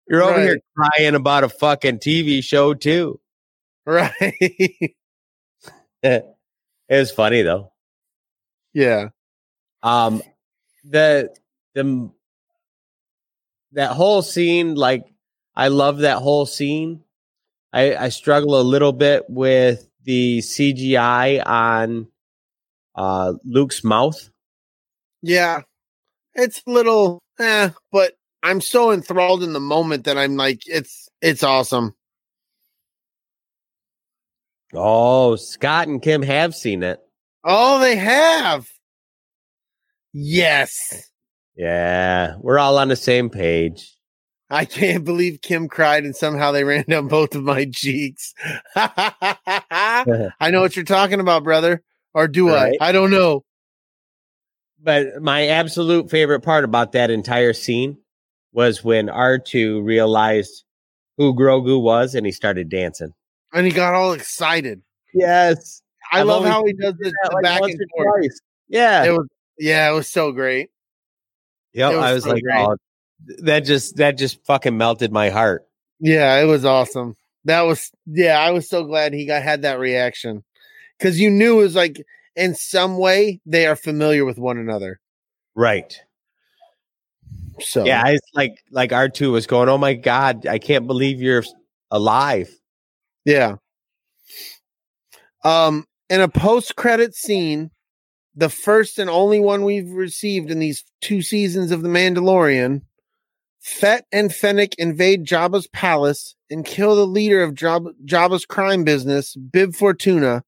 You're 0.08 0.24
over 0.24 0.40
here 0.40 0.58
crying 0.76 1.14
about 1.14 1.44
a 1.44 1.48
fucking 1.48 1.98
TV 1.98 2.42
show 2.42 2.74
too. 2.74 3.20
right. 3.86 4.12
it 6.02 6.24
was 6.88 7.12
funny 7.12 7.42
though. 7.42 7.72
yeah. 8.72 9.10
Um, 9.82 10.22
the 10.84 11.32
the 11.74 12.10
that 13.72 13.92
whole 13.92 14.22
scene, 14.22 14.74
like 14.74 15.04
I 15.54 15.68
love 15.68 15.98
that 15.98 16.18
whole 16.18 16.46
scene. 16.46 17.04
I 17.72 17.94
I 17.94 18.08
struggle 18.08 18.60
a 18.60 18.62
little 18.62 18.92
bit 18.92 19.26
with 19.28 19.88
the 20.02 20.38
CGI 20.38 21.46
on 21.46 22.08
uh 23.00 23.32
Luke's 23.44 23.82
mouth. 23.82 24.30
Yeah. 25.22 25.62
It's 26.34 26.62
a 26.66 26.70
little 26.70 27.22
eh, 27.38 27.70
but 27.90 28.12
I'm 28.42 28.60
so 28.60 28.92
enthralled 28.92 29.42
in 29.42 29.54
the 29.54 29.60
moment 29.60 30.04
that 30.04 30.18
I'm 30.18 30.36
like, 30.36 30.62
it's 30.66 31.08
it's 31.22 31.42
awesome. 31.42 31.94
Oh, 34.74 35.36
Scott 35.36 35.88
and 35.88 36.00
Kim 36.00 36.22
have 36.22 36.54
seen 36.54 36.82
it. 36.82 37.00
Oh, 37.42 37.80
they 37.80 37.96
have. 37.96 38.68
Yes. 40.12 41.10
Yeah, 41.56 42.34
we're 42.38 42.58
all 42.58 42.78
on 42.78 42.88
the 42.88 42.96
same 42.96 43.30
page. 43.30 43.96
I 44.50 44.64
can't 44.64 45.04
believe 45.04 45.40
Kim 45.42 45.68
cried 45.68 46.04
and 46.04 46.14
somehow 46.14 46.52
they 46.52 46.64
ran 46.64 46.84
down 46.88 47.08
both 47.08 47.34
of 47.34 47.44
my 47.44 47.64
cheeks. 47.72 48.34
I 48.76 50.50
know 50.50 50.60
what 50.60 50.76
you're 50.76 50.84
talking 50.84 51.20
about, 51.20 51.44
brother. 51.44 51.82
Or 52.14 52.28
do 52.28 52.48
Right. 52.48 52.76
I? 52.80 52.88
I 52.88 52.92
don't 52.92 53.10
know. 53.10 53.44
But 54.82 55.20
my 55.20 55.46
absolute 55.48 56.10
favorite 56.10 56.40
part 56.40 56.64
about 56.64 56.92
that 56.92 57.10
entire 57.10 57.52
scene 57.52 57.98
was 58.52 58.82
when 58.82 59.06
R2 59.06 59.84
realized 59.84 60.64
who 61.18 61.34
Grogu 61.34 61.80
was 61.80 62.14
and 62.14 62.24
he 62.24 62.32
started 62.32 62.68
dancing. 62.70 63.12
And 63.52 63.66
he 63.66 63.72
got 63.72 63.94
all 63.94 64.12
excited. 64.12 64.80
Yes. 65.12 65.82
I 66.12 66.20
I've 66.20 66.26
love 66.26 66.44
how 66.44 66.64
he 66.64 66.72
does 66.72 66.94
the, 66.98 67.12
the 67.30 67.40
back 67.42 67.60
and 67.62 67.78
forth. 67.96 68.26
Yeah. 68.68 69.04
It 69.04 69.10
was 69.10 69.28
yeah, 69.58 69.90
it 69.90 69.94
was 69.94 70.08
so 70.08 70.32
great. 70.32 70.70
Yep. 71.74 71.92
it 71.92 71.96
was 71.96 72.04
I 72.04 72.12
was 72.14 72.24
so 72.24 72.30
like, 72.30 72.42
great. 72.42 72.66
oh, 72.66 72.76
that 73.42 73.60
just 73.60 73.96
that 73.96 74.16
just 74.16 74.44
fucking 74.46 74.76
melted 74.76 75.12
my 75.12 75.28
heart. 75.28 75.66
Yeah, 76.00 76.40
it 76.40 76.46
was 76.46 76.64
awesome. 76.64 77.16
That 77.44 77.62
was 77.62 77.90
yeah, 78.06 78.40
I 78.40 78.50
was 78.52 78.68
so 78.68 78.84
glad 78.84 79.12
he 79.12 79.26
got 79.26 79.42
had 79.42 79.62
that 79.62 79.78
reaction. 79.78 80.42
Cause 81.00 81.18
you 81.18 81.30
knew 81.30 81.60
it 81.60 81.62
was 81.64 81.74
like 81.76 82.02
in 82.36 82.54
some 82.54 82.98
way 82.98 83.40
they 83.46 83.66
are 83.66 83.76
familiar 83.76 84.24
with 84.24 84.38
one 84.38 84.58
another. 84.58 85.00
Right. 85.54 85.98
So 87.60 87.84
Yeah. 87.84 88.06
it's 88.08 88.26
like 88.34 88.54
like 88.70 88.90
R2 88.90 89.32
was 89.32 89.46
going, 89.46 89.68
Oh 89.68 89.78
my 89.78 89.94
God, 89.94 90.46
I 90.46 90.58
can't 90.58 90.86
believe 90.86 91.20
you're 91.20 91.44
alive. 91.90 92.50
Yeah. 93.24 93.56
Um, 95.44 95.84
in 96.08 96.20
a 96.20 96.28
post-credit 96.28 97.14
scene, 97.14 97.70
the 98.34 98.48
first 98.48 98.98
and 98.98 99.08
only 99.10 99.40
one 99.40 99.64
we've 99.64 99.90
received 99.90 100.50
in 100.50 100.58
these 100.58 100.84
two 101.00 101.22
seasons 101.22 101.70
of 101.70 101.82
The 101.82 101.88
Mandalorian, 101.88 102.82
Fett 103.60 104.06
and 104.12 104.34
Fennec 104.34 104.74
invade 104.78 105.24
Jabba's 105.26 105.66
palace 105.68 106.34
and 106.50 106.64
kill 106.64 106.96
the 106.96 107.06
leader 107.06 107.42
of 107.42 107.54
Jab- 107.54 107.94
Jabba's 108.04 108.46
crime 108.46 108.84
business, 108.84 109.34
Bib 109.36 109.74
Fortuna. 109.74 110.44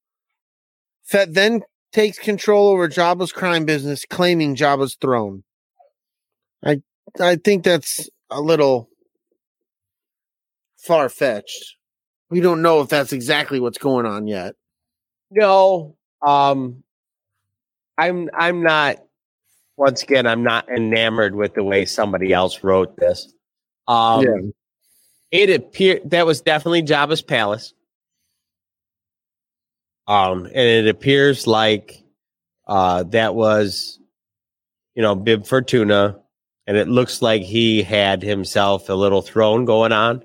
Fett 1.12 1.34
then 1.34 1.60
takes 1.92 2.18
control 2.18 2.68
over 2.68 2.88
Jabba's 2.88 3.32
crime 3.32 3.66
business, 3.66 4.06
claiming 4.08 4.56
Jabba's 4.56 4.94
throne. 4.94 5.44
I 6.64 6.80
I 7.20 7.36
think 7.36 7.64
that's 7.64 8.08
a 8.30 8.40
little 8.40 8.88
far 10.78 11.10
fetched. 11.10 11.76
We 12.30 12.40
don't 12.40 12.62
know 12.62 12.80
if 12.80 12.88
that's 12.88 13.12
exactly 13.12 13.60
what's 13.60 13.76
going 13.76 14.06
on 14.06 14.26
yet. 14.26 14.54
No. 15.30 15.96
Um 16.26 16.82
I'm 17.98 18.30
I'm 18.32 18.62
not 18.62 18.96
once 19.76 20.02
again, 20.02 20.26
I'm 20.26 20.42
not 20.42 20.66
enamored 20.70 21.34
with 21.34 21.52
the 21.52 21.62
way 21.62 21.84
somebody 21.84 22.32
else 22.32 22.64
wrote 22.64 22.96
this. 22.96 23.34
Um 23.86 24.22
Yeah. 24.22 24.50
it 25.30 25.50
appeared 25.50 26.08
that 26.10 26.24
was 26.24 26.40
definitely 26.40 26.84
Jabba's 26.84 27.20
palace. 27.20 27.74
Um, 30.06 30.46
and 30.46 30.56
it 30.56 30.88
appears 30.88 31.46
like 31.46 32.02
uh 32.66 33.02
that 33.04 33.34
was 33.34 33.98
you 34.94 35.02
know 35.02 35.14
Bib 35.14 35.46
Fortuna, 35.46 36.18
and 36.66 36.76
it 36.76 36.88
looks 36.88 37.22
like 37.22 37.42
he 37.42 37.82
had 37.82 38.22
himself 38.22 38.88
a 38.88 38.94
little 38.94 39.22
throne 39.22 39.64
going 39.64 39.92
on. 39.92 40.24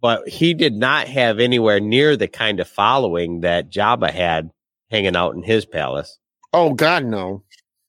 But 0.00 0.28
he 0.28 0.52
did 0.54 0.74
not 0.74 1.06
have 1.06 1.38
anywhere 1.38 1.78
near 1.78 2.16
the 2.16 2.26
kind 2.26 2.58
of 2.58 2.68
following 2.68 3.40
that 3.42 3.70
Jabba 3.70 4.10
had 4.10 4.50
hanging 4.90 5.14
out 5.14 5.34
in 5.34 5.42
his 5.42 5.64
palace. 5.64 6.18
Oh 6.52 6.74
God, 6.74 7.04
no. 7.04 7.44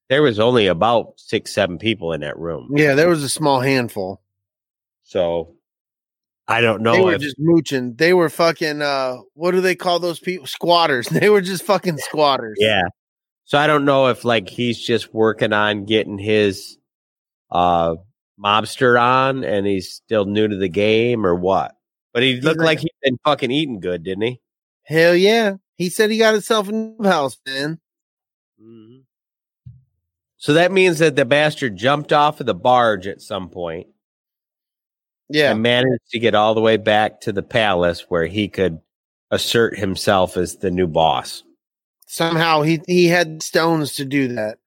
There 0.10 0.22
was 0.22 0.40
only 0.40 0.68
about 0.68 1.14
six, 1.18 1.54
seven 1.54 1.80
people 1.80 2.14
in 2.14 2.22
that 2.22 2.38
room. 2.38 2.70
Yeah, 2.76 2.94
there 2.94 3.10
was 3.10 3.24
a 3.24 3.30
small 3.30 3.62
handful. 3.62 4.22
So 5.04 5.56
I 6.48 6.60
don't 6.62 6.82
know 6.82 6.94
they 6.94 7.02
were 7.02 7.14
if 7.14 7.22
just 7.22 7.38
mooching. 7.40 7.96
They 7.96 8.14
were 8.14 8.30
fucking 8.30 8.82
uh 8.82 9.18
what 9.34 9.52
do 9.52 9.62
they 9.62 9.76
call 9.76 10.00
those 10.00 10.20
people? 10.20 10.46
Squatters. 10.46 11.08
They 11.12 11.30
were 11.30 11.42
just 11.42 11.64
fucking 11.64 11.98
squatters. 12.00 12.58
Yeah. 12.60 12.84
So 13.46 13.58
I 13.58 13.68
don't 13.68 13.86
know 13.86 14.08
if 14.08 14.26
like 14.26 14.50
he's 14.50 14.80
just 14.80 15.14
working 15.14 15.54
on 15.54 15.86
getting 15.86 16.18
his 16.18 16.78
uh 17.52 17.96
mobster 18.44 19.00
on 19.00 19.44
and 19.44 19.66
he's 19.66 19.92
still 19.92 20.26
new 20.26 20.48
to 20.48 20.56
the 20.58 20.70
game 20.70 21.26
or 21.26 21.36
what. 21.36 21.76
But 22.14 22.24
he 22.24 22.42
looked 22.42 22.60
like- 22.60 22.66
like 22.66 22.80
he'd 22.80 22.92
been 23.02 23.18
fucking 23.24 23.52
eating 23.52 23.80
good, 23.80 24.04
didn't 24.04 24.24
he? 24.24 24.42
Hell 24.84 25.16
yeah. 25.16 25.56
He 25.78 25.90
said 25.90 26.12
he 26.12 26.18
got 26.18 26.34
himself 26.34 26.68
a 26.68 26.72
new 26.72 27.04
house, 27.04 27.38
man. 27.48 27.80
So 30.38 30.54
that 30.54 30.72
means 30.74 31.00
that 31.00 31.16
the 31.16 31.24
bastard 31.26 31.78
jumped 31.78 32.12
off 32.12 32.40
of 32.42 32.46
the 32.46 32.54
barge 32.54 33.08
at 33.08 33.22
some 33.22 33.50
point 33.50 33.88
Yeah. 35.30 35.52
and 35.52 35.62
managed 35.62 36.10
to 36.12 36.20
get 36.20 36.36
all 36.36 36.54
the 36.54 36.62
way 36.62 36.78
back 36.78 37.22
to 37.22 37.32
the 37.32 37.44
palace 37.44 38.06
where 38.10 38.26
he 38.28 38.48
could 38.48 38.80
assert 39.32 39.78
himself 39.78 40.38
as 40.38 40.58
the 40.58 40.70
new 40.72 40.88
boss. 40.88 41.44
Somehow 42.08 42.62
he 42.62 42.82
he 42.88 43.08
had 43.08 43.42
stones 43.42 43.96
to 43.96 44.06
do 44.06 44.30
that. 44.30 44.58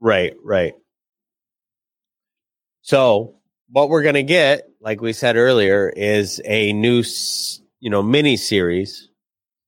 Right, 0.00 0.34
right. 0.44 0.74
So 2.82 3.36
what 3.70 3.88
we're 3.88 4.02
gonna 4.02 4.22
get, 4.22 4.68
like 4.80 5.00
we 5.00 5.12
said 5.12 5.36
earlier, 5.36 5.88
is 5.96 6.40
a 6.44 6.72
new, 6.72 7.02
you 7.80 7.90
know, 7.90 8.02
mini 8.02 8.36
series, 8.36 9.08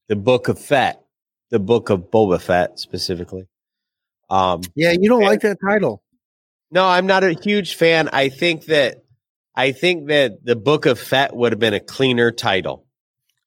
the 0.09 0.17
Book 0.17 0.49
of 0.49 0.59
Fett, 0.59 1.03
the 1.51 1.59
Book 1.59 1.91
of 1.91 2.11
Boba 2.11 2.41
Fett 2.41 2.79
specifically. 2.79 3.47
Um, 4.31 4.63
Yeah, 4.75 4.93
you 4.99 5.09
don't 5.09 5.23
like 5.23 5.41
that 5.43 5.59
title. 5.65 6.03
no, 6.71 6.85
I'm 6.87 7.07
not 7.07 7.25
a 7.25 7.33
huge 7.33 7.75
fan. 7.77 8.09
I 8.13 8.29
think 8.29 8.67
that 8.67 9.04
I 9.55 9.73
think 9.73 10.09
that 10.09 10.45
the 10.45 10.57
Book 10.57 10.87
of 10.87 10.99
Fett 10.99 11.35
would 11.35 11.53
have 11.53 11.59
been 11.61 11.75
a 11.75 11.81
cleaner 11.81 12.33
title. 12.33 12.87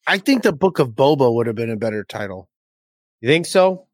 I 0.05 0.19
think 0.19 0.43
the 0.43 0.53
Book 0.53 0.79
of 0.79 0.89
Boba 0.89 1.33
would 1.33 1.47
have 1.47 1.55
been 1.55 1.69
a 1.69 1.75
better 1.75 2.03
title. 2.03 2.49
You 3.21 3.29
think 3.29 3.45
so? 3.45 3.87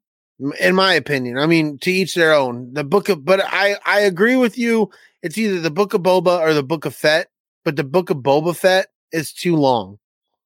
in 0.60 0.76
my 0.76 0.94
opinion. 0.94 1.38
I 1.38 1.46
mean, 1.46 1.78
to 1.80 1.92
each 1.92 2.16
their 2.16 2.34
own. 2.34 2.74
The 2.74 2.84
book 2.84 3.10
of, 3.10 3.24
but 3.24 3.42
I 3.44 3.78
I 3.86 4.02
agree 4.02 4.36
with 4.36 4.58
you. 4.58 4.90
It's 5.22 5.38
either 5.38 5.60
the 5.60 5.72
book 5.72 5.94
of 5.94 6.02
Boba 6.02 6.40
or 6.40 6.54
the 6.54 6.64
book 6.64 6.86
of 6.86 6.96
Fett. 6.96 7.30
But 7.64 7.76
the 7.76 7.84
book 7.84 8.10
of 8.10 8.18
Boba 8.18 8.56
Fett 8.56 8.88
is 9.12 9.32
too 9.32 9.56
long. 9.56 9.98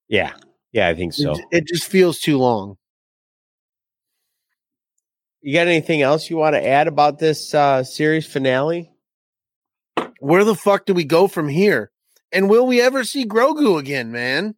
Yeah, 0.08 0.34
yeah, 0.72 0.88
I 0.88 0.94
think 0.94 1.14
so. 1.14 1.32
It, 1.32 1.46
it 1.52 1.68
just 1.68 1.86
feels 1.86 2.20
too 2.20 2.38
long. 2.38 2.78
You 5.42 5.54
got 5.54 5.68
anything 5.68 6.02
else 6.02 6.30
you 6.30 6.38
want 6.38 6.56
to 6.56 6.66
add 6.66 6.88
about 6.88 7.20
this 7.20 7.54
uh, 7.54 7.84
series 7.84 8.26
finale? 8.26 8.92
Where 10.20 10.44
the 10.44 10.56
fuck 10.56 10.86
do 10.86 10.94
we 10.94 11.04
go 11.04 11.28
from 11.28 11.48
here? 11.48 11.92
And 12.32 12.50
will 12.50 12.68
we 12.68 12.82
ever 12.82 13.04
see 13.04 13.26
Grogu 13.26 13.80
again, 13.80 14.12
man? 14.12 14.56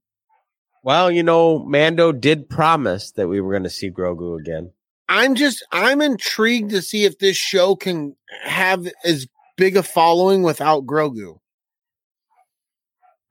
Well, 0.84 1.12
you 1.12 1.24
know, 1.24 1.60
Mando 1.60 2.12
did 2.12 2.50
promise 2.50 3.12
that 3.12 3.28
we 3.28 3.42
were 3.42 3.52
going 3.52 3.64
to 3.64 3.70
see 3.70 3.92
Grogu 3.92 4.40
again. 4.40 4.72
I'm 5.10 5.34
just 5.34 5.66
I'm 5.72 6.02
intrigued 6.02 6.70
to 6.70 6.84
see 6.84 7.04
if 7.04 7.18
this 7.18 7.36
show 7.36 7.76
can 7.76 8.16
have 8.44 8.88
as 9.04 9.26
big 9.58 9.76
a 9.76 9.82
following 9.82 10.44
without 10.44 10.86
Grogu. 10.86 11.40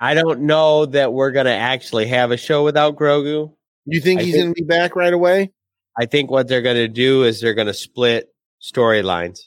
I 0.01 0.15
don't 0.15 0.43
know 0.43 0.87
that 0.87 1.13
we're 1.13 1.31
gonna 1.31 1.51
actually 1.51 2.07
have 2.07 2.31
a 2.33 2.37
show 2.37 2.65
without 2.65 2.97
Grogu. 2.97 3.53
You 3.85 4.01
think 4.01 4.21
I 4.21 4.25
he's 4.25 4.35
going 4.35 4.49
to 4.49 4.55
be 4.55 4.67
back 4.67 4.97
right 4.97 5.13
away? 5.13 5.53
I 5.99 6.07
think 6.07 6.31
what 6.31 6.47
they're 6.47 6.63
gonna 6.63 6.89
do 6.89 7.23
is 7.25 7.41
they're 7.41 7.55
gonna 7.55 7.75
split 7.75 8.29
storylines. 8.61 9.41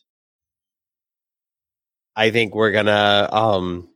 I 2.15 2.31
think 2.31 2.55
we're 2.55 2.71
gonna 2.71 3.29
um 3.31 3.89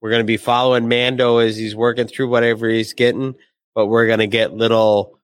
we're 0.00 0.10
gonna 0.10 0.24
be 0.24 0.36
following 0.36 0.88
Mando 0.88 1.38
as 1.38 1.56
he's 1.56 1.76
working 1.76 2.06
through 2.06 2.28
whatever 2.28 2.68
he's 2.68 2.92
getting, 2.92 3.34
but 3.74 3.86
we're 3.86 4.06
gonna 4.06 4.26
get 4.26 4.52
little 4.52 5.18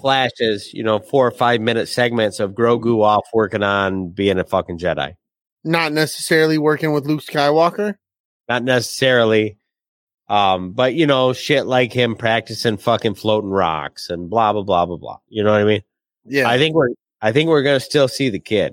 flashes, 0.00 0.72
you 0.74 0.82
know, 0.82 0.98
four 0.98 1.26
or 1.26 1.30
five 1.30 1.60
minute 1.60 1.88
segments 1.88 2.40
of 2.40 2.52
Grogu 2.52 3.02
off 3.02 3.26
working 3.32 3.62
on 3.62 4.10
being 4.10 4.38
a 4.38 4.44
fucking 4.44 4.78
Jedi. 4.78 5.14
Not 5.64 5.92
necessarily 5.92 6.58
working 6.58 6.92
with 6.92 7.06
Luke 7.06 7.22
Skywalker. 7.22 7.96
Not 8.48 8.62
necessarily. 8.62 9.58
Um, 10.28 10.72
but 10.72 10.94
you 10.94 11.06
know, 11.06 11.32
shit 11.32 11.66
like 11.66 11.92
him 11.92 12.16
practicing 12.16 12.78
fucking 12.78 13.14
floating 13.14 13.50
rocks 13.50 14.10
and 14.10 14.28
blah 14.28 14.52
blah 14.52 14.62
blah 14.62 14.86
blah 14.86 14.96
blah. 14.96 15.18
You 15.28 15.44
know 15.44 15.52
what 15.52 15.60
I 15.60 15.64
mean? 15.64 15.82
Yeah, 16.24 16.48
I 16.48 16.58
think 16.58 16.74
we're 16.74 16.90
I 17.22 17.32
think 17.32 17.48
we're 17.48 17.62
gonna 17.62 17.80
still 17.80 18.08
see 18.08 18.28
the 18.28 18.40
kid. 18.40 18.72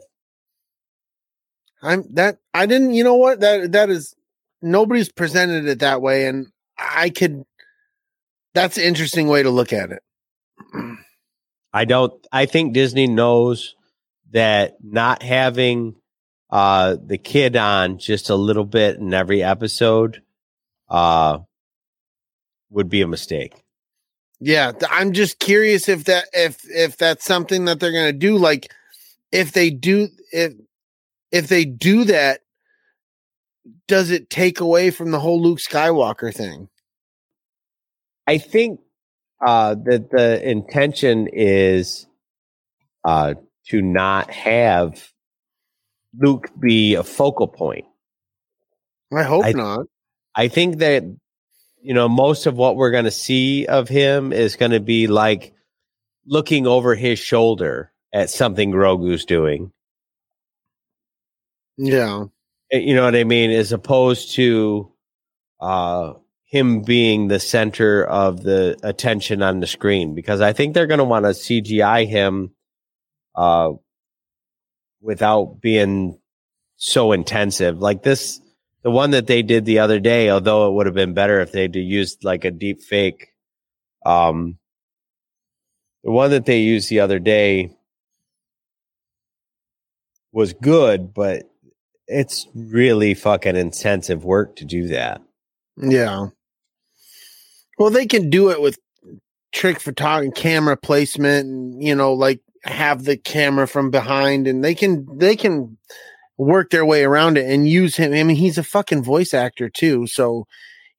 I'm 1.84 2.06
that. 2.14 2.40
I 2.54 2.66
didn't. 2.66 2.94
You 2.94 3.04
know 3.04 3.16
what? 3.16 3.42
That 3.42 3.74
that 3.74 3.90
is 3.90 4.16
nobody's 4.62 5.12
presented 5.12 5.68
it 5.68 5.80
that 5.80 6.02
way, 6.02 6.28
and 6.28 6.48
I 6.78 7.10
could. 7.10 7.44
That's 8.54 8.78
an 8.78 8.84
interesting 8.84 9.28
way 9.28 9.44
to 9.44 9.50
look 9.50 9.74
at 9.74 9.92
it. 9.92 10.04
I 11.74 11.86
don't 11.86 12.14
I 12.32 12.46
think 12.46 12.74
Disney 12.74 13.08
knows 13.08 13.76
that 14.32 14.78
not 14.82 15.24
having 15.24 15.96
uh 16.50 16.98
the 17.04 17.18
kid 17.18 17.56
on 17.56 17.98
just 17.98 18.30
a 18.30 18.36
little 18.36 18.66
bit 18.66 18.98
in 18.98 19.14
every 19.14 19.42
episode 19.42 20.22
uh 20.88 21.40
would 22.70 22.90
be 22.90 23.02
a 23.02 23.08
mistake. 23.08 23.54
Yeah, 24.40 24.74
I'm 24.90 25.14
just 25.14 25.40
curious 25.40 25.88
if 25.88 26.04
that 26.06 26.26
if 26.34 26.58
if 26.70 26.98
that's 26.98 27.26
something 27.26 27.66
that 27.66 27.80
they're 27.80 27.92
gonna 27.92 28.12
do. 28.12 28.38
Like, 28.38 28.72
if 29.32 29.52
they 29.54 29.70
do 29.70 30.10
if 30.32 30.54
if 31.34 31.48
they 31.48 31.66
do 31.66 32.06
that, 32.06 32.42
does 33.88 34.12
it 34.12 34.30
take 34.30 34.60
away 34.62 34.92
from 34.92 35.12
the 35.12 35.20
whole 35.20 35.42
Luke 35.42 35.58
Skywalker 35.58 36.34
thing? 36.34 36.70
I 38.28 38.38
think 38.38 38.80
uh 39.46 39.76
that 39.84 40.10
the 40.12 40.50
intention 40.50 41.28
is 41.28 42.08
uh 43.04 43.34
to 43.68 43.82
not 43.82 44.30
have 44.32 45.12
Luke 46.18 46.50
be 46.58 46.94
a 46.94 47.04
focal 47.04 47.48
point. 47.48 47.86
I 49.12 49.24
hope 49.24 49.46
I- 49.46 49.52
not. 49.52 49.88
I 50.36 50.48
think 50.48 50.78
that 50.78 51.04
you 51.82 51.94
know 51.94 52.08
most 52.08 52.46
of 52.46 52.56
what 52.56 52.76
we're 52.76 52.92
going 52.92 53.06
to 53.06 53.12
see 53.12 53.66
of 53.66 53.90
him 53.90 54.32
is 54.32 54.56
going 54.56 54.72
to 54.72 54.80
be 54.80 55.08
like 55.08 55.54
looking 56.26 56.68
over 56.68 56.96
his 56.96 57.20
shoulder 57.20 57.92
at 58.14 58.30
something 58.30 58.72
Grogu's 58.72 59.26
doing. 59.26 59.72
Yeah, 61.78 62.26
Uh, 62.74 62.78
You 62.78 62.96
know 62.96 63.04
what 63.04 63.16
I 63.16 63.24
mean? 63.24 63.52
As 63.52 63.72
opposed 63.72 64.36
to 64.36 64.92
uh, 65.60 66.14
him 66.44 66.82
being 66.82 67.28
the 67.28 67.40
center 67.40 68.04
of 68.06 68.44
the 68.44 68.78
attention 68.84 69.42
on 69.42 69.60
the 69.60 69.68
screen, 69.68 70.16
because 70.16 70.42
I 70.42 70.54
think 70.54 70.74
they're 70.74 70.88
going 70.88 71.00
to 71.00 71.04
want 71.04 71.26
to 71.26 71.34
CGI 71.34 72.08
him 72.08 72.54
uh, 73.36 73.74
without 75.02 75.62
being 75.62 76.20
so 76.78 77.12
intensive. 77.12 77.80
Like 77.80 78.04
this, 78.04 78.40
the 78.84 78.92
one 78.92 79.12
that 79.12 79.28
they 79.28 79.42
did 79.42 79.66
the 79.66 79.80
other 79.80 80.00
day, 80.00 80.30
although 80.30 80.68
it 80.70 80.74
would 80.74 80.86
have 80.86 80.96
been 80.96 81.14
better 81.14 81.40
if 81.42 81.52
they'd 81.52 81.76
used 81.76 82.24
like 82.24 82.46
a 82.46 82.52
deep 82.52 82.82
fake. 82.82 83.30
Um, 84.06 84.58
the 86.04 86.12
one 86.12 86.32
that 86.32 86.46
they 86.46 86.60
used 86.60 86.90
the 86.90 87.00
other 87.00 87.20
day 87.20 87.76
was 90.34 90.54
good, 90.54 91.14
but 91.14 91.50
it's 92.08 92.48
really 92.54 93.14
fucking 93.14 93.56
intensive 93.56 94.24
work 94.26 94.56
to 94.58 94.66
do 94.66 94.88
that. 94.88 95.22
yeah. 95.78 96.28
Well, 97.80 97.90
they 97.90 98.06
can 98.06 98.30
do 98.30 98.52
it 98.52 98.62
with 98.62 98.78
trick 99.52 99.80
photography, 99.80 100.32
camera 100.36 100.78
placement, 100.78 101.48
and 101.48 101.84
you 101.84 101.96
know, 101.96 102.14
like 102.14 102.40
have 102.66 103.04
the 103.04 103.18
camera 103.18 103.68
from 103.68 103.90
behind, 103.90 104.48
and 104.48 104.64
they 104.64 104.76
can 104.76 105.08
they 105.18 105.36
can 105.36 105.78
work 106.38 106.70
their 106.70 106.86
way 106.86 107.04
around 107.04 107.38
it 107.38 107.50
and 107.50 107.68
use 107.68 107.96
him. 107.96 108.14
I 108.14 108.24
mean, 108.24 108.36
he's 108.38 108.58
a 108.60 108.64
fucking 108.64 109.04
voice 109.04 109.34
actor 109.34 109.70
too, 109.70 110.06
so 110.08 110.46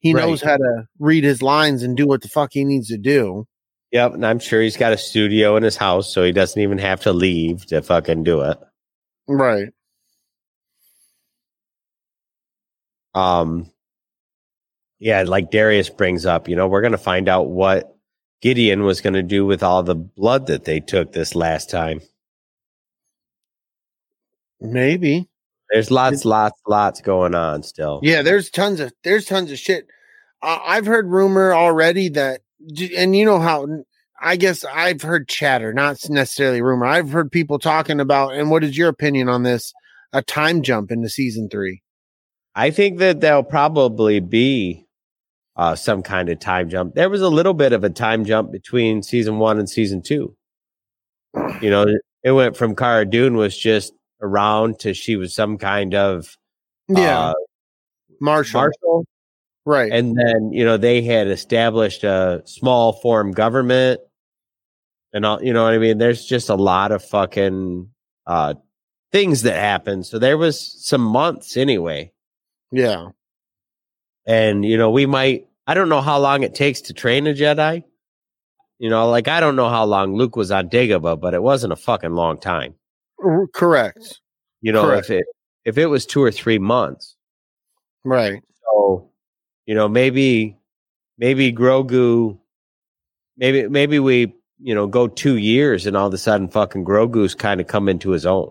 he 0.00 0.12
Right. 0.14 0.22
knows 0.26 0.42
how 0.42 0.56
to 0.56 0.84
read 0.98 1.24
his 1.24 1.42
lines 1.42 1.82
and 1.82 1.96
do 1.96 2.06
what 2.06 2.22
the 2.22 2.28
fuck 2.28 2.50
he 2.52 2.64
needs 2.64 2.88
to 2.88 2.98
do. 2.98 3.46
Yep, 3.92 4.14
and 4.14 4.26
I'm 4.26 4.40
sure 4.40 4.60
he's 4.60 4.76
got 4.76 4.92
a 4.92 4.98
studio 4.98 5.56
in 5.56 5.62
his 5.62 5.76
house, 5.76 6.12
so 6.12 6.24
he 6.24 6.32
doesn't 6.32 6.60
even 6.60 6.78
have 6.78 7.00
to 7.02 7.12
leave 7.12 7.64
to 7.66 7.80
fucking 7.82 8.24
do 8.24 8.40
it. 8.42 8.58
Right. 9.28 9.68
Um, 13.14 13.70
yeah, 14.98 15.22
like 15.22 15.50
Darius 15.50 15.90
brings 15.90 16.26
up, 16.26 16.48
you 16.48 16.56
know, 16.56 16.66
we're 16.66 16.82
gonna 16.82 16.98
find 16.98 17.28
out 17.28 17.48
what 17.48 17.96
Gideon 18.40 18.84
was 18.84 19.00
gonna 19.00 19.22
do 19.22 19.44
with 19.46 19.62
all 19.62 19.82
the 19.82 19.94
blood 19.94 20.46
that 20.46 20.64
they 20.64 20.80
took 20.80 21.12
this 21.12 21.34
last 21.34 21.70
time. 21.70 22.00
Maybe. 24.60 25.28
There's 25.70 25.90
lots, 25.90 26.24
lots, 26.24 26.60
lots 26.66 27.00
going 27.00 27.34
on 27.34 27.62
still. 27.62 28.00
Yeah, 28.02 28.22
there's 28.22 28.50
tons 28.50 28.80
of 28.80 28.92
there's 29.02 29.24
tons 29.26 29.50
of 29.50 29.58
shit. 29.58 29.86
Uh, 30.42 30.58
I've 30.64 30.86
heard 30.86 31.08
rumor 31.08 31.54
already 31.54 32.08
that, 32.10 32.42
and 32.96 33.16
you 33.16 33.24
know 33.24 33.40
how 33.40 33.66
I 34.20 34.36
guess 34.36 34.64
I've 34.64 35.02
heard 35.02 35.28
chatter, 35.28 35.72
not 35.72 35.98
necessarily 36.08 36.62
rumor. 36.62 36.86
I've 36.86 37.10
heard 37.10 37.30
people 37.30 37.58
talking 37.58 38.00
about. 38.00 38.34
And 38.34 38.50
what 38.50 38.64
is 38.64 38.76
your 38.76 38.88
opinion 38.88 39.28
on 39.28 39.42
this? 39.42 39.72
A 40.12 40.22
time 40.22 40.62
jump 40.62 40.90
into 40.90 41.08
season 41.08 41.48
three. 41.50 41.82
I 42.54 42.70
think 42.70 42.98
that 42.98 43.20
there'll 43.20 43.42
probably 43.42 44.20
be 44.20 44.86
uh, 45.56 45.74
some 45.74 46.02
kind 46.02 46.28
of 46.28 46.38
time 46.40 46.68
jump. 46.68 46.94
There 46.94 47.10
was 47.10 47.20
a 47.22 47.28
little 47.28 47.54
bit 47.54 47.72
of 47.72 47.84
a 47.84 47.90
time 47.90 48.24
jump 48.24 48.52
between 48.52 49.02
season 49.02 49.38
one 49.38 49.58
and 49.58 49.68
season 49.68 50.02
two. 50.02 50.34
You 51.60 51.70
know, 51.70 51.86
it 52.22 52.32
went 52.32 52.56
from 52.56 52.76
Cara 52.76 53.04
Dune 53.04 53.36
was 53.36 53.56
just 53.56 53.92
around 54.20 54.78
to 54.80 54.94
she 54.94 55.16
was 55.16 55.34
some 55.34 55.58
kind 55.58 55.94
of 55.94 56.36
Yeah, 56.88 57.18
uh, 57.30 57.34
Marshall. 58.20 58.60
marshal, 58.60 59.06
right. 59.64 59.92
and 59.92 60.16
then 60.16 60.52
you 60.52 60.64
know 60.64 60.76
they 60.76 61.02
had 61.02 61.26
established 61.26 62.04
a 62.04 62.42
small 62.44 62.92
form 62.92 63.32
government, 63.32 64.00
and 65.12 65.26
all. 65.26 65.42
You 65.42 65.52
know 65.52 65.64
what 65.64 65.74
I 65.74 65.78
mean? 65.78 65.98
There's 65.98 66.24
just 66.24 66.48
a 66.48 66.54
lot 66.54 66.92
of 66.92 67.04
fucking 67.04 67.90
uh, 68.26 68.54
things 69.12 69.42
that 69.42 69.56
happened. 69.58 70.06
So 70.06 70.18
there 70.20 70.38
was 70.38 70.86
some 70.86 71.02
months 71.02 71.56
anyway. 71.56 72.12
Yeah. 72.72 73.08
and 74.26 74.64
you 74.64 74.76
know 74.76 74.90
we 74.90 75.06
might 75.06 75.46
i 75.66 75.74
don't 75.74 75.88
know 75.88 76.00
how 76.00 76.18
long 76.18 76.42
it 76.42 76.54
takes 76.54 76.80
to 76.80 76.92
train 76.92 77.26
a 77.26 77.32
jedi 77.34 77.82
you 78.78 78.90
know 78.90 79.08
like 79.08 79.28
i 79.28 79.40
don't 79.40 79.56
know 79.56 79.68
how 79.68 79.84
long 79.84 80.14
luke 80.14 80.36
was 80.36 80.50
on 80.50 80.68
dagobah 80.68 81.20
but 81.20 81.34
it 81.34 81.42
wasn't 81.42 81.72
a 81.72 81.76
fucking 81.76 82.12
long 82.14 82.38
time 82.38 82.74
correct. 83.54 84.20
you 84.60 84.72
know 84.72 84.84
Correct. 84.84 85.06
if 85.06 85.10
it 85.10 85.26
if 85.64 85.78
it 85.78 85.86
was 85.86 86.04
two 86.06 86.22
or 86.22 86.30
three 86.30 86.58
months 86.58 87.16
Right. 88.04 88.42
so 88.64 89.10
you 89.66 89.74
know 89.74 89.88
maybe 89.88 90.56
maybe 91.16 91.52
grogu 91.52 92.38
maybe 93.36 93.66
maybe 93.68 93.98
we 93.98 94.34
you 94.60 94.74
know 94.74 94.86
go 94.86 95.06
two 95.08 95.36
years 95.36 95.86
and 95.86 95.96
all 95.96 96.06
of 96.08 96.14
a 96.14 96.18
sudden 96.18 96.48
fucking 96.48 96.84
grogu's 96.84 97.34
kind 97.34 97.60
of 97.60 97.66
come 97.66 97.88
into 97.88 98.10
his 98.10 98.26
own 98.26 98.50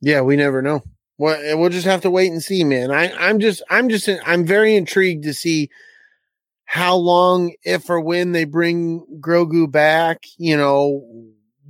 Yeah, 0.00 0.20
we 0.22 0.36
never 0.36 0.62
know. 0.62 0.82
Well, 1.18 1.40
eh, 1.42 1.54
we'll 1.54 1.70
just 1.70 1.86
have 1.86 2.00
to 2.02 2.10
wait 2.10 2.30
and 2.30 2.42
see, 2.42 2.64
man. 2.64 2.90
I, 2.92 3.12
I'm 3.12 3.40
just, 3.40 3.62
I'm 3.68 3.88
just, 3.88 4.08
I'm 4.24 4.44
very 4.44 4.76
intrigued 4.76 5.24
to 5.24 5.34
see 5.34 5.68
how 6.64 6.94
long, 6.94 7.54
if 7.64 7.90
or 7.90 8.00
when 8.00 8.32
they 8.32 8.44
bring 8.44 9.04
Grogu 9.20 9.70
back. 9.70 10.24
You 10.36 10.56
know, 10.56 11.02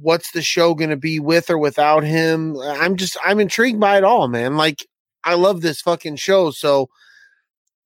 what's 0.00 0.32
the 0.32 0.42
show 0.42 0.74
going 0.74 0.90
to 0.90 0.96
be 0.96 1.18
with 1.18 1.48
or 1.50 1.56
without 1.58 2.04
him? 2.04 2.58
I'm 2.60 2.96
just, 2.96 3.16
I'm 3.24 3.40
intrigued 3.40 3.80
by 3.80 3.96
it 3.96 4.04
all, 4.04 4.28
man. 4.28 4.56
Like, 4.56 4.86
I 5.24 5.34
love 5.34 5.62
this 5.62 5.80
fucking 5.80 6.16
show. 6.16 6.50
So, 6.50 6.88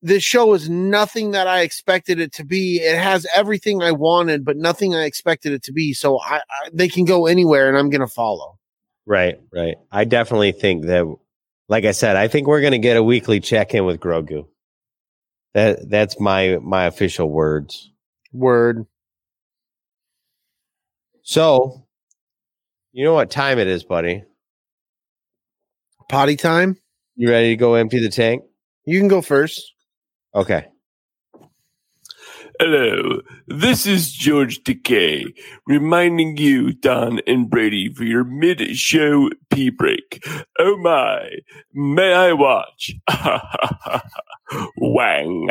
this 0.05 0.21
show 0.21 0.53
is 0.53 0.69
nothing 0.69 1.31
that 1.31 1.47
I 1.47 1.61
expected 1.61 2.19
it 2.19 2.33
to 2.33 2.43
be. 2.43 2.81
It 2.81 2.97
has 2.97 3.25
everything 3.33 3.81
I 3.81 3.93
wanted, 3.93 4.43
but 4.43 4.57
nothing 4.57 4.93
I 4.93 5.05
expected 5.05 5.53
it 5.53 5.63
to 5.63 5.71
be. 5.71 5.93
So, 5.93 6.19
I, 6.19 6.37
I 6.37 6.69
they 6.73 6.89
can 6.89 7.05
go 7.05 7.25
anywhere, 7.25 7.69
and 7.69 7.77
I'm 7.77 7.89
going 7.89 8.01
to 8.01 8.07
follow. 8.07 8.59
right 9.05 9.39
right 9.53 9.75
i 9.91 10.05
definitely 10.05 10.51
think 10.51 10.85
that 10.85 11.05
like 11.69 11.85
i 11.85 11.91
said 11.91 12.15
i 12.15 12.27
think 12.27 12.47
we're 12.47 12.61
going 12.61 12.71
to 12.71 12.79
get 12.79 12.97
a 12.97 13.03
weekly 13.03 13.39
check-in 13.39 13.85
with 13.85 13.99
grogu 13.99 14.45
that 15.53 15.89
that's 15.89 16.19
my 16.19 16.57
my 16.61 16.85
official 16.85 17.29
words 17.29 17.91
Word. 18.33 18.87
So, 21.21 21.85
you 22.91 23.05
know 23.05 23.13
what 23.13 23.29
time 23.29 23.59
it 23.59 23.67
is, 23.67 23.83
buddy? 23.83 24.23
Potty 26.09 26.35
time. 26.35 26.77
You 27.15 27.29
ready 27.29 27.49
to 27.49 27.55
go 27.55 27.75
empty 27.75 27.99
the 27.99 28.09
tank? 28.09 28.43
You 28.85 28.99
can 28.99 29.07
go 29.07 29.21
first. 29.21 29.61
Okay. 30.33 30.65
Hello, 32.59 33.21
this 33.47 33.87
is 33.87 34.11
George 34.11 34.63
Takei, 34.63 35.33
reminding 35.65 36.37
you, 36.37 36.71
Don 36.71 37.19
and 37.25 37.49
Brady, 37.49 37.91
for 37.91 38.03
your 38.03 38.23
mid 38.23 38.77
show 38.77 39.31
pee 39.49 39.71
break. 39.71 40.23
Oh 40.59 40.77
my, 40.77 41.29
may 41.73 42.13
I 42.13 42.33
watch? 42.33 42.93
Wang. 44.77 45.49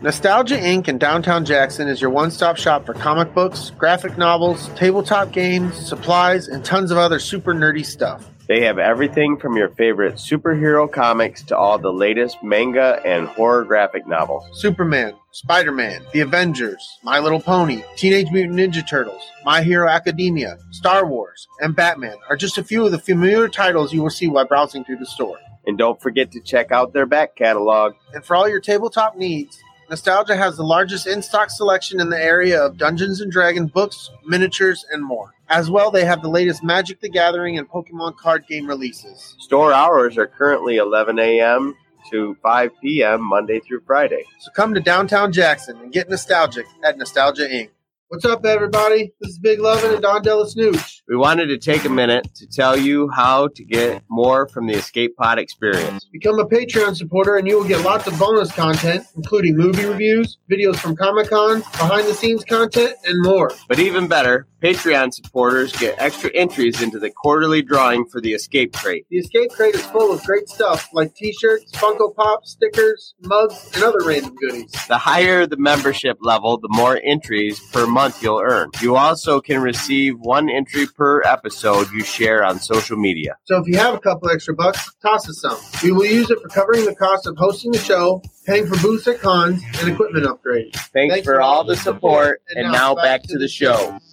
Nostalgia 0.00 0.56
Inc. 0.56 0.88
in 0.88 0.98
downtown 0.98 1.44
Jackson 1.44 1.86
is 1.86 2.00
your 2.00 2.10
one 2.10 2.32
stop 2.32 2.56
shop 2.56 2.84
for 2.84 2.94
comic 2.94 3.32
books, 3.32 3.70
graphic 3.78 4.18
novels, 4.18 4.68
tabletop 4.70 5.30
games, 5.30 5.76
supplies, 5.76 6.48
and 6.48 6.64
tons 6.64 6.90
of 6.90 6.98
other 6.98 7.20
super 7.20 7.54
nerdy 7.54 7.86
stuff. 7.86 8.28
They 8.46 8.64
have 8.64 8.78
everything 8.78 9.38
from 9.38 9.56
your 9.56 9.70
favorite 9.70 10.16
superhero 10.16 10.90
comics 10.90 11.42
to 11.44 11.56
all 11.56 11.78
the 11.78 11.92
latest 11.92 12.42
manga 12.42 13.00
and 13.02 13.26
horror 13.26 13.64
graphic 13.64 14.06
novels. 14.06 14.44
Superman, 14.60 15.14
Spider 15.30 15.72
Man, 15.72 16.02
The 16.12 16.20
Avengers, 16.20 16.98
My 17.02 17.20
Little 17.20 17.40
Pony, 17.40 17.82
Teenage 17.96 18.30
Mutant 18.30 18.58
Ninja 18.58 18.86
Turtles, 18.86 19.22
My 19.46 19.62
Hero 19.62 19.88
Academia, 19.88 20.58
Star 20.72 21.06
Wars, 21.06 21.48
and 21.60 21.74
Batman 21.74 22.16
are 22.28 22.36
just 22.36 22.58
a 22.58 22.64
few 22.64 22.84
of 22.84 22.92
the 22.92 22.98
familiar 22.98 23.48
titles 23.48 23.94
you 23.94 24.02
will 24.02 24.10
see 24.10 24.28
while 24.28 24.46
browsing 24.46 24.84
through 24.84 24.98
the 24.98 25.06
store. 25.06 25.38
And 25.66 25.78
don't 25.78 26.00
forget 26.02 26.30
to 26.32 26.40
check 26.42 26.70
out 26.70 26.92
their 26.92 27.06
back 27.06 27.36
catalog. 27.36 27.94
And 28.12 28.22
for 28.22 28.36
all 28.36 28.46
your 28.46 28.60
tabletop 28.60 29.16
needs, 29.16 29.58
Nostalgia 29.90 30.36
has 30.36 30.56
the 30.56 30.62
largest 30.64 31.06
in 31.06 31.22
stock 31.22 31.50
selection 31.50 32.00
in 32.00 32.08
the 32.08 32.22
area 32.22 32.62
of 32.62 32.78
Dungeons 32.78 33.20
and 33.20 33.30
Dragons 33.30 33.70
books, 33.70 34.10
miniatures, 34.24 34.84
and 34.90 35.04
more. 35.04 35.34
As 35.48 35.70
well, 35.70 35.90
they 35.90 36.04
have 36.04 36.22
the 36.22 36.28
latest 36.28 36.64
Magic 36.64 37.00
the 37.00 37.08
Gathering 37.08 37.58
and 37.58 37.68
Pokemon 37.68 38.16
card 38.16 38.46
game 38.46 38.66
releases. 38.66 39.36
Store 39.38 39.72
hours 39.72 40.16
are 40.16 40.26
currently 40.26 40.76
11 40.76 41.18
a.m. 41.18 41.76
to 42.10 42.34
5 42.42 42.70
p.m. 42.82 43.22
Monday 43.22 43.60
through 43.60 43.82
Friday. 43.86 44.24
So 44.38 44.50
come 44.52 44.72
to 44.74 44.80
downtown 44.80 45.32
Jackson 45.32 45.76
and 45.78 45.92
get 45.92 46.08
nostalgic 46.08 46.66
at 46.82 46.96
Nostalgia 46.96 47.46
Inc. 47.46 47.68
What's 48.08 48.26
up, 48.26 48.44
everybody? 48.44 49.14
This 49.18 49.30
is 49.30 49.38
Big 49.38 49.60
Lovin' 49.60 49.94
and 49.94 50.02
Don 50.02 50.20
Della 50.20 50.46
Snooch. 50.46 51.02
We 51.08 51.16
wanted 51.16 51.46
to 51.46 51.56
take 51.56 51.86
a 51.86 51.88
minute 51.88 52.28
to 52.34 52.46
tell 52.46 52.76
you 52.76 53.08
how 53.08 53.48
to 53.48 53.64
get 53.64 54.02
more 54.10 54.46
from 54.46 54.66
the 54.66 54.74
Escape 54.74 55.16
Pod 55.16 55.38
experience. 55.38 56.06
Become 56.12 56.38
a 56.38 56.46
Patreon 56.46 56.96
supporter 56.96 57.36
and 57.36 57.48
you 57.48 57.58
will 57.58 57.66
get 57.66 57.82
lots 57.82 58.06
of 58.06 58.18
bonus 58.18 58.52
content, 58.52 59.06
including 59.16 59.56
movie 59.56 59.86
reviews, 59.86 60.36
videos 60.52 60.76
from 60.76 60.94
Comic 60.96 61.30
Cons, 61.30 61.64
behind 61.70 62.06
the 62.06 62.14
scenes 62.14 62.44
content, 62.44 62.94
and 63.06 63.22
more. 63.22 63.50
But 63.68 63.78
even 63.78 64.06
better, 64.06 64.46
Patreon 64.62 65.12
supporters 65.12 65.72
get 65.72 65.94
extra 65.98 66.30
entries 66.34 66.82
into 66.82 66.98
the 66.98 67.10
quarterly 67.10 67.62
drawing 67.62 68.06
for 68.06 68.20
the 68.20 68.32
Escape 68.32 68.74
Crate. 68.74 69.06
The 69.10 69.18
Escape 69.18 69.50
Crate 69.50 69.74
is 69.74 69.84
full 69.86 70.12
of 70.12 70.22
great 70.24 70.48
stuff 70.48 70.88
like 70.92 71.14
t 71.14 71.32
shirts, 71.32 71.70
Funko 71.72 72.14
Pops, 72.14 72.52
stickers, 72.52 73.14
mugs, 73.20 73.70
and 73.74 73.82
other 73.82 73.98
random 74.04 74.34
goodies. 74.36 74.72
The 74.88 74.98
higher 74.98 75.46
the 75.46 75.58
membership 75.58 76.18
level, 76.22 76.58
the 76.58 76.68
more 76.70 77.00
entries 77.04 77.60
per 77.72 77.86
month 77.86 77.93
you'll 78.20 78.40
earn. 78.40 78.70
You 78.80 78.96
also 78.96 79.40
can 79.40 79.62
receive 79.62 80.18
one 80.18 80.50
entry 80.50 80.86
per 80.86 81.22
episode 81.22 81.90
you 81.92 82.02
share 82.02 82.44
on 82.44 82.58
social 82.58 82.96
media. 82.96 83.36
So 83.44 83.58
if 83.58 83.66
you 83.66 83.78
have 83.78 83.94
a 83.94 83.98
couple 83.98 84.28
extra 84.30 84.54
bucks, 84.54 84.94
toss 85.02 85.28
us 85.28 85.40
some. 85.40 85.58
We 85.82 85.92
will 85.92 86.04
use 86.04 86.30
it 86.30 86.40
for 86.40 86.48
covering 86.48 86.84
the 86.84 86.94
cost 86.94 87.26
of 87.26 87.36
hosting 87.36 87.72
the 87.72 87.78
show, 87.78 88.22
paying 88.46 88.66
for 88.66 88.80
booths 88.82 89.08
at 89.08 89.20
cons, 89.20 89.62
and 89.80 89.88
equipment 89.88 90.26
upgrades. 90.26 90.76
Thanks, 90.92 91.24
for 91.24 91.40
all 91.40 91.64
the 91.64 91.76
support, 91.76 92.42
and 92.50 92.72
now 92.72 92.94
back 92.94 93.22
to 93.24 93.38
the 93.38 93.48
show. 93.48 93.98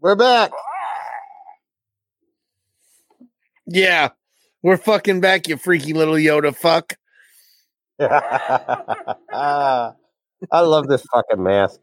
We're 0.00 0.16
back. 0.16 0.50
Yeah, 3.66 4.10
we're 4.62 4.76
fucking 4.76 5.20
back, 5.20 5.48
you 5.48 5.56
freaky 5.56 5.92
little 5.92 6.14
Yoda 6.14 6.54
fuck. 6.54 6.94
I 10.50 10.60
love 10.60 10.88
this 10.88 11.04
fucking 11.12 11.42
mask. 11.42 11.80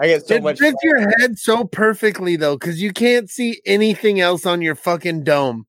I 0.00 0.06
get 0.06 0.26
so 0.26 0.34
it 0.36 0.42
much. 0.42 0.58
fits 0.58 0.78
your 0.82 1.00
head 1.00 1.38
so 1.38 1.64
perfectly 1.64 2.36
though, 2.36 2.56
because 2.56 2.80
you 2.80 2.92
can't 2.92 3.28
see 3.28 3.60
anything 3.66 4.20
else 4.20 4.46
on 4.46 4.62
your 4.62 4.74
fucking 4.74 5.24
dome. 5.24 5.66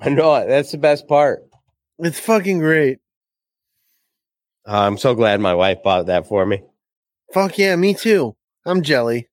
I 0.00 0.10
know 0.10 0.34
it. 0.36 0.48
That's 0.48 0.72
the 0.72 0.78
best 0.78 1.08
part. 1.08 1.42
It's 1.98 2.20
fucking 2.20 2.58
great. 2.58 2.98
Uh, 4.66 4.78
I'm 4.80 4.96
so 4.96 5.14
glad 5.14 5.40
my 5.40 5.54
wife 5.54 5.82
bought 5.82 6.06
that 6.06 6.26
for 6.28 6.46
me. 6.46 6.62
Fuck 7.32 7.58
yeah, 7.58 7.74
me 7.76 7.94
too. 7.94 8.36
I'm 8.64 8.82
jelly. 8.82 9.28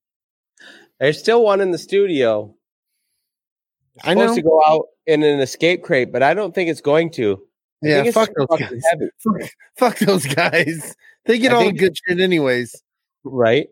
There's 1.00 1.20
still 1.20 1.44
one 1.44 1.62
in 1.62 1.72
the 1.72 1.78
studio. 1.78 2.56
It's 3.96 4.08
I 4.08 4.14
supposed 4.14 4.30
know. 4.30 4.36
to 4.36 4.42
go 4.42 4.64
out 4.66 4.86
in 5.06 5.24
an 5.24 5.40
escape 5.40 5.84
crate, 5.84 6.12
but 6.12 6.24
I 6.24 6.34
don't 6.34 6.54
think 6.56 6.70
it's 6.70 6.82
going 6.82 7.12
to. 7.12 7.42
Yeah, 7.82 8.10
fuck 8.12 8.30
those 8.36 8.60
guys. 8.60 8.82
Fuck, 9.20 9.50
fuck 9.78 10.00
those 10.00 10.26
guys. 10.26 10.96
They 11.26 11.40
get 11.40 11.52
I 11.52 11.56
all 11.56 11.66
the 11.66 11.72
good 11.74 11.96
shit 11.98 12.20
anyways. 12.20 12.76
right? 13.24 13.68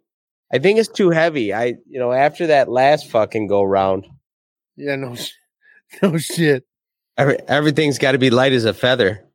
I 0.53 0.59
think 0.59 0.79
it's 0.79 0.87
too 0.87 1.09
heavy. 1.09 1.53
I, 1.53 1.75
you 1.89 1.99
know, 1.99 2.11
after 2.13 2.47
that 2.47 2.69
last 2.69 3.09
fucking 3.09 3.47
go 3.47 3.63
round, 3.63 4.07
Yeah, 4.77 4.95
no, 4.95 5.15
no 6.01 6.17
shit. 6.17 6.63
every, 7.17 7.37
everything's 7.47 7.97
got 7.97 8.13
to 8.13 8.17
be 8.17 8.29
light 8.29 8.53
as 8.53 8.63
a 8.65 8.73
feather. 8.73 9.25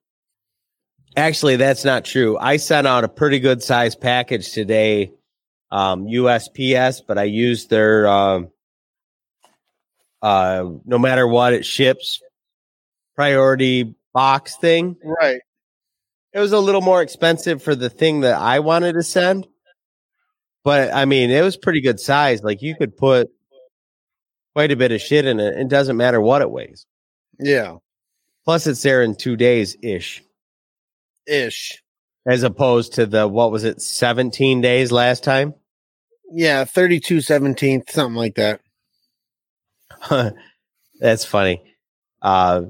Actually, 1.17 1.57
that's 1.57 1.85
not 1.85 2.07
true. 2.07 2.39
I 2.39 2.57
sent 2.57 2.87
out 2.87 3.05
a 3.05 3.09
pretty 3.09 3.39
good 3.41 3.63
size 3.63 3.95
package 3.95 4.53
today, 4.53 5.13
um, 5.71 6.07
USPS, 6.07 7.03
but 7.07 7.19
I 7.19 7.25
used 7.25 7.69
their, 7.69 8.09
um, 8.09 8.49
uh, 10.23 10.65
no 10.87 10.99
matter 10.99 11.27
what 11.29 11.53
it 11.53 11.67
ships 11.67 12.23
priority 13.15 13.95
box 14.15 14.57
thing. 14.57 14.97
Right. 15.05 15.41
It 16.33 16.39
was 16.39 16.53
a 16.53 16.59
little 16.59 16.81
more 16.81 17.03
expensive 17.03 17.63
for 17.63 17.75
the 17.75 17.91
thing 17.91 18.21
that 18.21 18.41
I 18.41 18.61
wanted 18.61 18.95
to 18.95 19.03
send, 19.03 19.47
but 20.65 20.93
I 20.95 21.05
mean, 21.05 21.31
it 21.31 21.43
was 21.43 21.57
pretty 21.57 21.81
good 21.83 22.01
size. 22.01 22.43
Like 22.43 22.63
you 22.63 22.75
could 22.75 22.97
put 22.97 23.29
quite 24.55 24.73
a 24.73 24.77
bit 24.77 24.93
of 24.93 25.01
shit 25.01 25.27
in 25.27 25.41
it. 25.41 25.59
It 25.59 25.69
doesn't 25.69 25.97
matter 25.97 26.21
what 26.21 26.41
it 26.43 26.51
weighs. 26.51 26.87
Yeah. 27.39 27.77
Plus, 28.45 28.67
it's 28.67 28.83
there 28.83 29.03
in 29.03 29.15
two 29.15 29.37
days 29.37 29.77
ish, 29.83 30.23
Ish. 31.27 31.83
as 32.27 32.43
opposed 32.43 32.95
to 32.95 33.07
the 33.07 33.29
what 33.29 33.53
was 33.53 33.63
it, 33.65 33.81
seventeen 33.81 34.61
days 34.61 34.91
last 34.91 35.23
time. 35.23 35.55
Yeah, 36.35 36.65
32 36.65 37.19
17th, 37.19 37.91
something 37.91 38.17
like 38.17 38.37
that. 38.37 38.61
That's 41.01 41.27
funny. 41.27 41.63
Uh, 42.23 42.63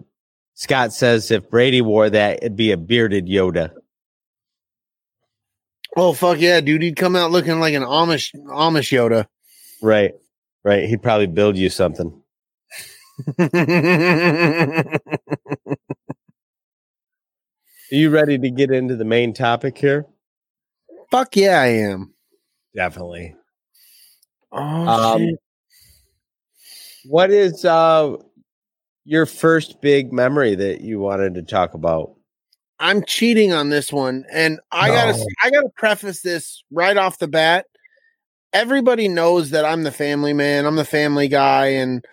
Scott 0.63 0.93
says 0.93 1.33
if 1.33 1.51
Brady 1.51 1.81
wore 1.83 2.09
that, 2.09 2.37
it'd 2.37 2.55
be 2.55 2.71
a 2.71 2.77
bearded 2.77 3.27
Yoda. 3.27 3.73
Oh 5.97 6.13
fuck 6.13 6.39
yeah, 6.41 6.61
dude. 6.61 6.83
He'd 6.83 6.95
come 6.95 7.17
out 7.17 7.33
looking 7.33 7.59
like 7.59 7.75
an 7.75 7.83
Amish 7.83 8.33
Amish 8.47 8.93
Yoda. 8.97 9.27
Right, 9.83 10.13
right. 10.63 10.85
He'd 10.89 11.03
probably 11.03 11.27
build 11.27 11.57
you 11.57 11.69
something. 11.69 12.23
Are 13.41 14.99
you 17.91 18.11
ready 18.11 18.39
to 18.39 18.51
get 18.51 18.71
into 18.71 18.95
the 18.95 19.05
main 19.05 19.35
topic 19.35 19.77
here? 19.77 20.07
fuck 21.11 21.35
yeah, 21.35 21.61
I 21.61 21.67
am. 21.67 22.15
Definitely. 22.73 23.35
Oh 24.53 24.61
Um, 24.61 25.19
shit. 25.19 25.35
What 27.07 27.33
is 27.33 27.65
uh 27.65 28.17
your 29.05 29.27
first 29.27 29.81
big 29.81 30.13
memory 30.13 30.55
that 30.55 30.81
you 30.81 30.99
wanted 31.01 31.35
to 31.35 31.43
talk 31.43 31.75
about? 31.75 32.15
I'm 32.79 33.05
cheating 33.05 33.53
on 33.53 33.71
this 33.71 33.93
one, 33.93 34.25
and 34.33 34.59
I 34.73 34.89
gotta 34.89 35.27
I 35.43 35.51
gotta 35.51 35.71
preface 35.77 36.23
this 36.23 36.65
right 36.73 36.97
off 36.97 37.19
the 37.19 37.29
bat. 37.29 37.67
Everybody 38.53 39.09
knows 39.09 39.51
that 39.51 39.65
I'm 39.65 39.83
the 39.85 39.93
family 39.93 40.33
man. 40.33 40.67
I'm 40.67 40.77
the 40.77 40.85
family 40.85 41.29
guy, 41.29 41.67
and 41.69 42.05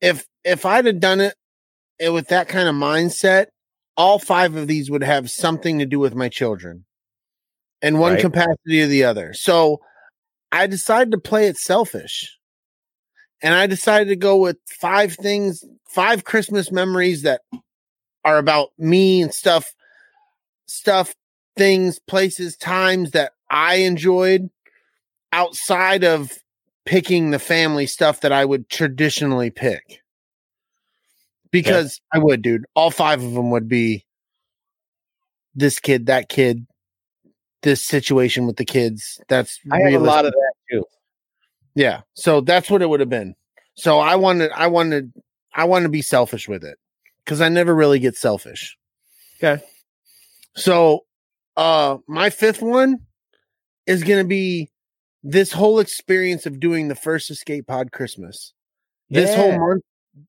if 0.00 0.26
if 0.44 0.66
I'd 0.66 0.86
have 0.86 1.00
done 1.00 1.20
it, 1.20 1.34
it 1.98 2.10
with 2.10 2.28
that 2.28 2.48
kind 2.48 2.68
of 2.68 2.74
mindset, 2.74 3.46
all 3.96 4.18
five 4.18 4.56
of 4.56 4.66
these 4.66 4.90
would 4.90 5.02
have 5.02 5.30
something 5.30 5.78
to 5.78 5.86
do 5.86 5.98
with 5.98 6.14
my 6.14 6.28
children, 6.28 6.84
in 7.82 7.98
one 7.98 8.12
Right. 8.12 8.20
capacity 8.20 8.82
or 8.82 8.86
the 8.86 9.04
other. 9.04 9.32
So 9.32 9.80
I 10.52 10.66
decided 10.66 11.12
to 11.12 11.18
play 11.18 11.46
it 11.46 11.56
selfish, 11.56 12.36
and 13.42 13.54
I 13.54 13.66
decided 13.66 14.08
to 14.08 14.16
go 14.16 14.36
with 14.36 14.56
five 14.66 15.14
things, 15.14 15.64
five 15.88 16.24
Christmas 16.24 16.70
memories 16.70 17.22
that 17.22 17.42
are 18.24 18.38
about 18.38 18.70
me 18.78 19.22
and 19.22 19.32
stuff 19.32 19.74
stuff, 20.70 21.14
things, 21.56 21.98
places, 21.98 22.56
times 22.56 23.10
that 23.10 23.32
I 23.50 23.76
enjoyed 23.76 24.50
outside 25.32 26.04
of 26.04 26.38
picking 26.84 27.30
the 27.30 27.38
family 27.38 27.86
stuff 27.86 28.20
that 28.20 28.32
I 28.32 28.44
would 28.44 28.68
traditionally 28.68 29.50
pick. 29.50 30.00
Because 31.50 32.00
I 32.12 32.18
would, 32.18 32.42
dude. 32.42 32.66
All 32.76 32.92
five 32.92 33.22
of 33.22 33.32
them 33.32 33.50
would 33.50 33.68
be 33.68 34.06
this 35.54 35.80
kid, 35.80 36.06
that 36.06 36.28
kid, 36.28 36.66
this 37.62 37.82
situation 37.82 38.46
with 38.46 38.56
the 38.56 38.64
kids. 38.64 39.20
That's 39.28 39.58
I 39.72 39.80
have 39.80 40.00
a 40.00 40.04
lot 40.04 40.24
of 40.24 40.32
that 40.32 40.52
too. 40.70 40.84
Yeah. 41.74 42.02
So 42.14 42.40
that's 42.40 42.70
what 42.70 42.82
it 42.82 42.88
would 42.88 43.00
have 43.00 43.08
been. 43.08 43.34
So 43.74 43.98
I 43.98 44.16
wanted 44.16 44.50
I 44.52 44.66
wanted 44.66 45.12
I 45.54 45.64
want 45.64 45.84
to 45.84 45.88
be 45.88 46.02
selfish 46.02 46.48
with 46.48 46.64
it 46.64 46.78
because 47.24 47.40
I 47.40 47.48
never 47.48 47.74
really 47.74 47.98
get 47.98 48.16
selfish. 48.16 48.76
Okay. 49.42 49.62
So, 50.54 51.04
uh, 51.56 51.98
my 52.06 52.30
fifth 52.30 52.62
one 52.62 52.98
is 53.86 54.02
going 54.04 54.18
to 54.22 54.28
be 54.28 54.68
this 55.22 55.52
whole 55.52 55.78
experience 55.78 56.46
of 56.46 56.60
doing 56.60 56.88
the 56.88 56.94
first 56.94 57.30
Escape 57.30 57.66
Pod 57.66 57.92
Christmas. 57.92 58.52
This 59.10 59.34
whole 59.34 59.58
month 59.58 59.82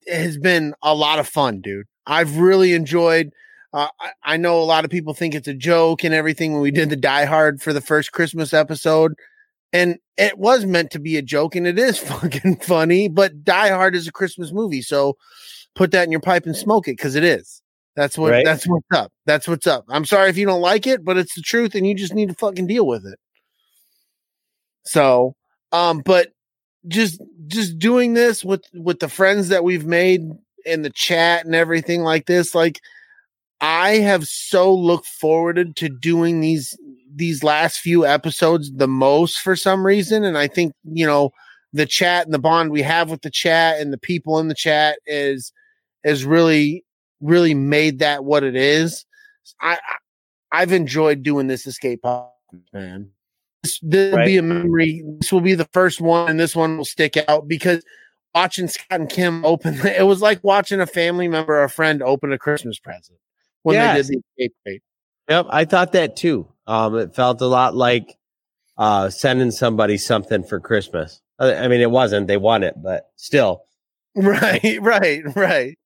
has 0.07 0.37
been 0.37 0.73
a 0.81 0.95
lot 0.95 1.19
of 1.19 1.27
fun, 1.27 1.61
dude. 1.61 1.85
I've 2.07 2.37
really 2.37 2.73
enjoyed. 2.73 3.31
Uh, 3.73 3.87
I, 3.99 4.11
I 4.23 4.37
know 4.37 4.59
a 4.59 4.63
lot 4.63 4.85
of 4.85 4.91
people 4.91 5.13
think 5.13 5.35
it's 5.35 5.47
a 5.47 5.53
joke 5.53 6.03
and 6.03 6.13
everything 6.13 6.53
when 6.53 6.61
we 6.61 6.71
did 6.71 6.89
the 6.89 6.95
Die 6.95 7.25
Hard 7.25 7.61
for 7.61 7.73
the 7.73 7.81
first 7.81 8.11
Christmas 8.11 8.53
episode, 8.53 9.13
and 9.73 9.97
it 10.17 10.37
was 10.37 10.65
meant 10.65 10.91
to 10.91 10.99
be 10.99 11.17
a 11.17 11.21
joke, 11.21 11.55
and 11.55 11.65
it 11.65 11.79
is 11.79 11.97
fucking 11.97 12.57
funny. 12.57 13.07
But 13.07 13.43
Die 13.43 13.69
Hard 13.69 13.95
is 13.95 14.07
a 14.07 14.11
Christmas 14.11 14.51
movie, 14.51 14.81
so 14.81 15.17
put 15.75 15.91
that 15.91 16.03
in 16.03 16.11
your 16.11 16.21
pipe 16.21 16.45
and 16.45 16.55
smoke 16.55 16.87
it 16.87 16.97
because 16.97 17.15
it 17.15 17.23
is. 17.23 17.61
That's 17.95 18.17
what. 18.17 18.31
Right. 18.31 18.45
That's 18.45 18.67
what's 18.67 18.87
up. 18.93 19.11
That's 19.25 19.47
what's 19.47 19.67
up. 19.67 19.85
I'm 19.89 20.05
sorry 20.05 20.29
if 20.29 20.37
you 20.37 20.45
don't 20.45 20.61
like 20.61 20.87
it, 20.87 21.03
but 21.03 21.17
it's 21.17 21.35
the 21.35 21.41
truth, 21.41 21.75
and 21.75 21.85
you 21.85 21.95
just 21.95 22.13
need 22.13 22.29
to 22.29 22.35
fucking 22.35 22.67
deal 22.67 22.87
with 22.87 23.05
it. 23.05 23.19
So, 24.83 25.35
um, 25.71 25.99
but 25.99 26.29
just 26.87 27.21
just 27.47 27.77
doing 27.77 28.13
this 28.13 28.43
with 28.43 28.63
with 28.73 28.99
the 28.99 29.09
friends 29.09 29.49
that 29.49 29.63
we've 29.63 29.85
made 29.85 30.21
in 30.65 30.81
the 30.83 30.89
chat 30.89 31.45
and 31.45 31.55
everything 31.55 32.01
like 32.01 32.25
this, 32.25 32.55
like 32.55 32.79
I 33.59 33.97
have 33.97 34.25
so 34.25 34.73
looked 34.73 35.05
forward 35.05 35.75
to 35.75 35.89
doing 35.89 36.41
these 36.41 36.75
these 37.15 37.43
last 37.43 37.79
few 37.79 38.05
episodes 38.05 38.71
the 38.73 38.87
most 38.87 39.39
for 39.39 39.55
some 39.55 39.85
reason, 39.85 40.23
and 40.23 40.37
I 40.37 40.47
think 40.47 40.73
you 40.83 41.05
know 41.05 41.31
the 41.73 41.85
chat 41.85 42.25
and 42.25 42.33
the 42.33 42.39
bond 42.39 42.71
we 42.71 42.81
have 42.81 43.09
with 43.09 43.21
the 43.21 43.29
chat 43.29 43.79
and 43.79 43.93
the 43.93 43.97
people 43.97 44.39
in 44.39 44.47
the 44.47 44.55
chat 44.55 44.99
is 45.05 45.51
is 46.03 46.25
really 46.25 46.83
really 47.21 47.53
made 47.53 47.99
that 47.99 48.23
what 48.25 48.43
it 48.43 48.55
is. 48.55 49.05
I, 49.61 49.73
I 49.73 49.95
I've 50.53 50.71
enjoyed 50.73 51.23
doing 51.23 51.47
this 51.47 51.65
escape 51.65 52.01
pod, 52.01 52.27
man. 52.73 53.09
This, 53.63 53.79
this 53.81 54.11
will 54.11 54.17
Right. 54.17 54.25
be 54.25 54.37
a 54.37 54.41
memory. 54.41 55.03
This 55.19 55.31
will 55.31 55.39
be 55.41 55.53
the 55.53 55.69
first 55.71 56.01
one, 56.01 56.29
and 56.29 56.39
this 56.39 56.55
one 56.55 56.77
will 56.77 56.85
stick 56.85 57.15
out 57.27 57.47
because 57.47 57.83
watching 58.35 58.67
Scott 58.67 58.99
and 58.99 59.09
Kim 59.09 59.45
open 59.45 59.75
it 59.85 60.05
was 60.05 60.21
like 60.21 60.43
watching 60.43 60.79
a 60.81 60.87
family 60.87 61.27
member 61.27 61.53
or 61.53 61.63
a 61.63 61.69
friend 61.69 62.01
open 62.01 62.31
a 62.33 62.37
Christmas 62.37 62.79
present 62.79 63.17
when 63.63 63.77
they 63.77 63.97
did 63.97 64.07
the 64.07 64.21
escape 64.39 64.55
crate. 64.65 64.83
Yep, 65.29 65.45
I 65.49 65.65
thought 65.65 65.91
that 65.93 66.15
too. 66.15 66.47
Um, 66.71 66.97
it 66.97 67.13
felt 67.13 67.41
a 67.41 67.47
lot 67.47 67.75
like 67.75 68.15
uh, 68.77 69.09
sending 69.09 69.51
somebody 69.51 69.97
something 69.97 70.43
for 70.43 70.59
Christmas. 70.59 71.21
I 71.39 71.67
mean, 71.67 71.81
it 71.81 71.91
wasn't; 71.91 72.27
they 72.27 72.37
won 72.37 72.63
it, 72.63 72.75
but 72.81 73.09
still, 73.17 73.63
Right, 74.15 74.77
right, 74.81 75.23
right. 75.35 75.77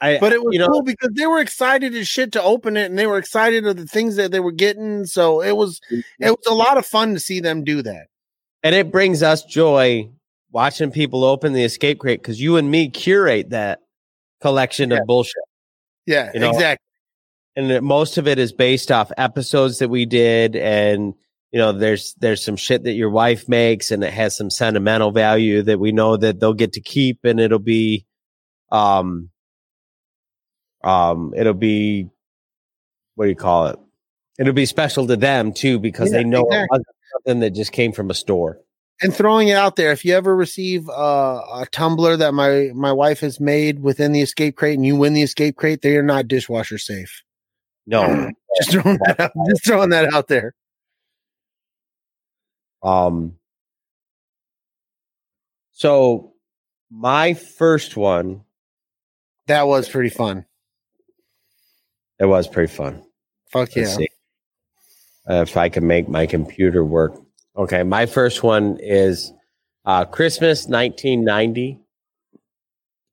I. 0.00 0.18
But 0.18 0.32
it 0.32 0.42
was 0.44 0.52
you 0.52 0.58
know, 0.60 0.68
cool 0.68 0.82
because 0.82 1.10
they 1.16 1.26
were 1.26 1.40
excited 1.40 1.94
as 1.94 2.06
shit 2.06 2.32
to 2.32 2.42
open 2.42 2.76
it, 2.76 2.86
and 2.90 2.98
they 2.98 3.06
were 3.06 3.18
excited 3.18 3.66
of 3.66 3.76
the 3.76 3.86
things 3.86 4.16
that 4.16 4.30
they 4.30 4.40
were 4.40 4.52
getting. 4.52 5.04
So 5.06 5.42
it 5.42 5.56
was 5.56 5.80
it 5.90 6.30
was 6.30 6.46
a 6.48 6.54
lot 6.54 6.76
of 6.78 6.86
fun 6.86 7.14
to 7.14 7.20
see 7.20 7.40
them 7.40 7.64
do 7.64 7.82
that. 7.82 8.06
and 8.62 8.74
it 8.74 8.92
brings 8.92 9.22
us 9.22 9.42
joy 9.44 10.10
watching 10.52 10.90
people 10.92 11.24
open 11.24 11.52
the 11.54 11.64
escape 11.64 11.98
crate 11.98 12.20
because 12.22 12.40
you 12.40 12.56
and 12.56 12.70
me 12.70 12.88
curate 12.90 13.50
that 13.50 13.80
collection 14.42 14.90
Yeah. 14.90 14.98
of 14.98 15.06
bullshit, 15.06 15.34
Yeah, 16.06 16.30
You 16.34 16.40
know, 16.40 16.50
exactly. 16.50 16.84
And 17.70 17.82
most 17.84 18.18
of 18.18 18.26
it 18.28 18.38
is 18.38 18.52
based 18.52 18.90
off 18.90 19.10
episodes 19.16 19.78
that 19.78 19.88
we 19.88 20.06
did, 20.06 20.56
and 20.56 21.14
you 21.52 21.58
know, 21.58 21.72
there's 21.72 22.14
there's 22.14 22.44
some 22.44 22.56
shit 22.56 22.84
that 22.84 22.92
your 22.92 23.10
wife 23.10 23.48
makes, 23.48 23.90
and 23.90 24.04
it 24.04 24.12
has 24.12 24.36
some 24.36 24.50
sentimental 24.50 25.10
value 25.10 25.62
that 25.62 25.80
we 25.80 25.92
know 25.92 26.16
that 26.16 26.40
they'll 26.40 26.54
get 26.54 26.72
to 26.74 26.80
keep, 26.80 27.20
and 27.24 27.40
it'll 27.40 27.58
be, 27.58 28.06
um, 28.70 29.30
um, 30.84 31.32
it'll 31.36 31.54
be, 31.54 32.08
what 33.14 33.24
do 33.26 33.30
you 33.30 33.36
call 33.36 33.66
it? 33.68 33.78
It'll 34.38 34.52
be 34.54 34.66
special 34.66 35.06
to 35.08 35.16
them 35.16 35.52
too 35.52 35.78
because 35.78 36.10
Yeah, 36.12 36.18
they 36.18 36.24
know 36.24 36.40
it 36.42 36.46
exactly. 36.46 36.68
wasn't 36.70 36.86
something 37.12 37.40
that 37.40 37.50
just 37.50 37.72
came 37.72 37.92
from 37.92 38.10
a 38.10 38.14
store. 38.14 38.60
and 39.02 39.14
throwing 39.14 39.48
it 39.48 39.54
out 39.56 39.76
there 39.76 39.92
if 39.92 40.04
you 40.04 40.14
ever 40.14 40.34
receive 40.36 40.88
uh, 40.88 41.40
a 41.54 41.66
tumbler 41.72 42.16
that 42.16 42.32
my 42.32 42.70
my 42.74 42.92
wife 42.92 43.20
has 43.20 43.40
made 43.40 43.80
within 43.82 44.12
the 44.12 44.20
escape 44.20 44.56
crate 44.56 44.76
and 44.76 44.86
you 44.86 44.94
win 44.96 45.14
the 45.14 45.22
escape 45.22 45.56
crate 45.56 45.80
they 45.82 45.96
are 45.96 46.02
not 46.02 46.28
dishwasher 46.28 46.78
safe 46.78 47.22
No, 47.90 48.30
just 48.56 48.70
throwing 48.70 48.98
that 48.98 49.20
out, 49.20 49.32
just 49.48 49.64
throwing 49.66 49.90
that 49.90 50.14
out 50.14 50.28
there 50.28 50.54
Um, 52.82 53.36
so 55.72 56.32
my 56.90 57.34
first 57.34 57.96
one, 57.96 58.42
that 59.48 59.66
was 59.66 59.88
pretty 59.88 60.10
fun 60.10 60.46
it 62.20 62.26
was 62.26 62.46
pretty 62.46 62.72
fun. 62.72 63.02
fuck 63.48 63.74
yeah 63.74 63.96
Uh, 65.28 65.42
if 65.42 65.56
I 65.56 65.68
can 65.68 65.86
make 65.86 66.08
my 66.08 66.26
computer 66.26 66.84
work. 66.84 67.14
Okay, 67.56 67.82
my 67.82 68.06
first 68.06 68.42
one 68.42 68.78
is 68.80 69.32
uh, 69.84 70.04
Christmas 70.04 70.66
1990. 70.66 71.78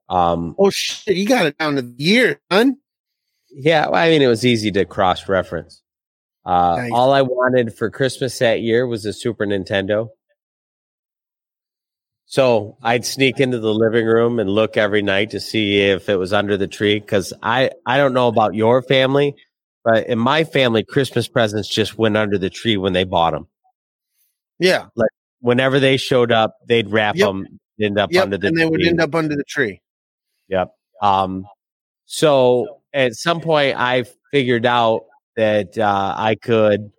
Um, 0.09 0.55
oh 0.59 0.69
shit 0.69 1.15
you 1.17 1.27
got 1.27 1.45
it 1.47 1.57
down 1.57 1.75
to 1.75 1.81
the 1.81 1.95
year 1.97 2.39
son 2.51 2.77
yeah, 3.57 3.89
I 3.89 4.09
mean 4.09 4.21
it 4.21 4.27
was 4.27 4.45
easy 4.45 4.71
to 4.71 4.85
cross 4.85 5.27
reference. 5.27 5.81
Uh, 6.45 6.75
Nice. 6.77 6.91
All 6.93 7.11
I 7.11 7.23
wanted 7.23 7.73
for 7.75 7.89
Christmas 7.89 8.37
that 8.39 8.61
year 8.61 8.87
was 8.87 9.05
a 9.05 9.11
Super 9.11 9.45
Nintendo. 9.45 10.07
So 12.25 12.77
I'd 12.83 13.05
sneak 13.05 13.39
into 13.39 13.59
the 13.59 13.73
living 13.73 14.05
room 14.05 14.39
and 14.39 14.49
look 14.49 14.75
every 14.77 15.01
night 15.01 15.29
to 15.31 15.39
see 15.39 15.79
if 15.79 16.09
it 16.09 16.17
was 16.17 16.33
under 16.33 16.57
the 16.57 16.67
tree. 16.67 16.99
Cause 16.99 17.33
I, 17.41 17.71
I 17.85 17.97
don't 17.97 18.13
know 18.13 18.27
about 18.27 18.53
your 18.53 18.81
family, 18.81 19.33
but 19.83 20.07
in 20.07 20.19
my 20.19 20.43
family, 20.43 20.83
Christmas 20.83 21.27
presents 21.27 21.69
just 21.69 21.97
went 21.97 22.17
under 22.17 22.37
the 22.37 22.49
tree 22.49 22.75
when 22.77 22.91
they 22.93 23.05
bought 23.05 23.31
them. 23.31 23.47
yeah 24.59 24.87
Like 24.95 25.09
Whenever 25.39 25.79
they 25.79 25.97
showed 25.97 26.31
up, 26.31 26.57
they'd 26.67 26.89
wrap 26.89 27.15
Yep. 27.15 27.27
them, 27.27 27.59
end 27.81 27.97
up 27.97 28.11
yep 28.11 28.23
under 28.23 28.37
the 28.37 28.47
and 28.47 28.57
they 28.57 28.65
would 28.65 28.85
end 28.85 28.99
up 29.01 29.15
under 29.15 29.35
the 29.35 29.43
tree 29.47 29.81
Yep. 30.49 30.71
Um, 31.01 31.45
so 32.05 32.76
at 32.97 33.13
some 33.13 33.41
point, 33.41 33.77
I 33.77 34.05
figured 34.31 34.65
out 34.65 35.05
that 35.35 35.77
uh, 35.77 36.15
I 36.17 36.35
could 36.35 36.91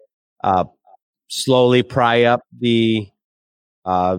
uh, 0.42 0.64
slowly 1.26 1.82
pry 1.82 2.22
up 2.22 2.42
the 2.56 3.08
uh, 3.84 4.18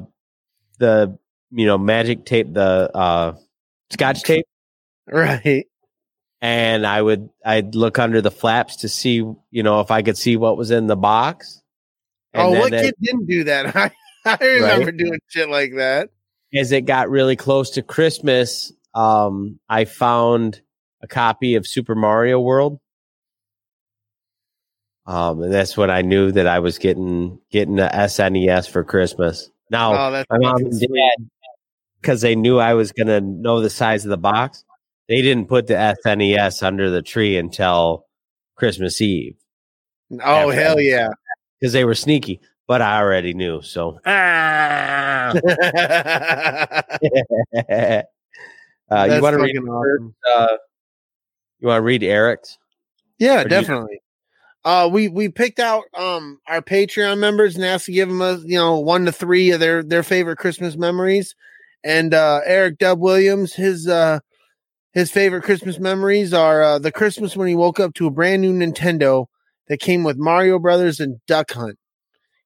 the 0.78 1.18
you 1.52 1.66
know 1.66 1.78
magic 1.78 2.26
tape, 2.26 2.54
the 2.54 2.92
uh, 2.94 3.36
scotch 3.92 4.24
tape, 4.24 4.46
right. 5.08 5.66
And 6.42 6.86
I 6.86 7.02
would 7.02 7.30
I'd 7.46 7.76
look 7.76 7.98
under 7.98 8.22
the 8.22 8.32
flaps 8.32 8.78
to 8.78 8.90
see 8.90 9.16
you 9.16 9.64
know 9.64 9.80
if 9.80 9.90
I 9.90 10.02
could 10.02 10.18
see 10.18 10.36
what 10.36 10.58
was 10.58 10.72
in 10.72 10.88
the 10.88 10.98
box. 10.98 11.62
And 12.34 12.44
oh 12.44 12.60
what 12.60 12.72
kid 12.72 12.94
didn't 13.02 13.26
do 13.26 13.46
that? 13.46 13.76
I, 13.76 13.92
I 14.26 14.46
remember 14.46 14.92
doing 14.92 15.20
shit 15.28 15.50
like 15.50 15.76
that. 15.76 16.10
As 16.54 16.74
it 16.74 16.82
got 16.82 17.10
really 17.10 17.38
close 17.38 17.72
to 17.72 17.82
Christmas, 17.82 18.74
um, 18.94 19.60
I 19.70 19.86
found 19.86 20.62
a 21.02 21.08
copy 21.08 21.56
of 21.56 21.68
Super 21.68 21.96
Mario 21.96 22.40
World. 22.40 22.80
Um, 25.06 25.42
and 25.42 25.54
that's 25.54 25.76
when 25.76 25.90
I 25.90 26.02
knew 26.02 26.32
that 26.32 26.46
I 26.46 26.60
was 26.60 26.78
getting 26.78 27.40
getting 27.52 27.80
a 27.80 27.90
SNES 27.92 28.70
for 28.70 28.84
Christmas. 28.84 29.50
Now, 29.72 29.94
oh 29.94 30.24
my 30.30 30.38
mom 30.38 30.58
and 30.58 30.80
dad, 30.80 31.30
because 32.02 32.22
they 32.22 32.36
knew 32.36 32.60
I 32.60 32.74
was 32.76 32.92
gonna 32.92 33.22
know 33.22 33.62
the 33.62 33.70
size 33.70 34.06
of 34.06 34.10
the 34.10 34.18
box, 34.18 34.64
they 35.08 35.22
didn't 35.22 35.48
put 35.48 35.68
the 35.68 35.96
SNES 36.06 36.62
under 36.62 36.90
the 36.92 37.02
tree 37.02 37.38
until 37.38 38.06
Christmas 38.56 39.02
Eve 39.02 39.36
oh 40.24 40.50
hell 40.50 40.80
yeah 40.80 41.10
because 41.60 41.74
they 41.74 41.86
were 41.86 41.96
sneaky. 41.96 42.40
But 42.68 42.82
I 42.84 43.00
already 43.00 43.34
knew, 43.34 43.62
so 43.64 44.00
ah. 44.06 45.30
uh, 45.32 45.34
you 48.92 49.22
want 49.22 49.36
to 49.36 49.42
read 49.42 49.58
awesome. 49.58 50.16
uh, 50.32 50.48
you 51.60 51.68
want 51.68 51.80
to 51.80 51.84
read 51.84 52.04
Eric's? 52.04 52.58
Yeah, 53.18 53.44
do 53.44 53.56
you- 53.56 53.62
definitely. 53.62 54.02
Uh, 54.66 54.90
we 54.92 55.08
we 55.08 55.30
picked 55.30 55.60
out 55.60 55.86
um 55.98 56.40
our 56.48 56.62
Patreon 56.62 57.18
members 57.20 57.56
and 57.56 57.64
asked 57.66 57.86
to 57.86 57.94
give 57.94 58.10
them 58.10 58.22
a 58.22 58.38
you 58.46 58.58
know 58.58 58.78
one 58.80 59.06
to 59.06 59.12
three 59.12 59.52
of 59.52 59.60
their 59.62 59.84
their 59.84 60.04
favorite 60.04 60.38
Christmas 60.38 60.76
memories, 60.78 61.34
and 61.84 62.14
uh 62.14 62.42
Eric 62.46 62.78
Dub 62.78 63.00
Williams 63.00 63.54
his 63.56 63.88
uh 63.88 64.20
his 64.94 65.12
favorite 65.12 65.44
Christmas 65.44 65.80
memories 65.80 66.34
are 66.34 66.62
uh, 66.64 66.80
the 66.80 66.92
Christmas 66.92 67.36
when 67.38 67.48
he 67.48 67.56
woke 67.56 67.80
up 67.80 67.96
to 67.96 68.08
a 68.08 68.12
brand 68.12 68.42
new 68.44 68.54
Nintendo 68.54 69.28
that 69.70 69.80
came 69.80 70.04
with 70.04 70.18
Mario 70.18 70.60
Brothers 70.60 71.00
and 71.00 71.20
Duck 71.28 71.52
Hunt. 71.52 71.80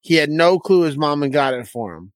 He 0.01 0.15
had 0.15 0.29
no 0.31 0.59
clue 0.59 0.83
his 0.83 0.97
mom 0.97 1.23
had 1.23 1.33
got 1.33 1.53
it 1.55 1.67
for 1.67 1.95
him. 1.95 2.12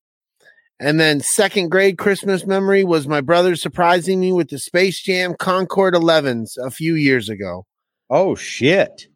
And 0.80 1.00
then 1.00 1.22
second 1.22 1.70
grade 1.70 1.98
Christmas 1.98 2.46
memory 2.46 2.84
was 2.84 3.08
my 3.08 3.22
brother 3.22 3.56
surprising 3.56 4.20
me 4.20 4.32
with 4.32 4.50
the 4.50 4.60
Space 4.60 5.02
Jam 5.02 5.34
Concord 5.40 5.96
11s 5.96 6.52
a 6.64 6.70
few 6.70 6.94
years 6.94 7.30
ago. 7.30 7.66
Oh 8.10 8.36
shit! 8.36 9.08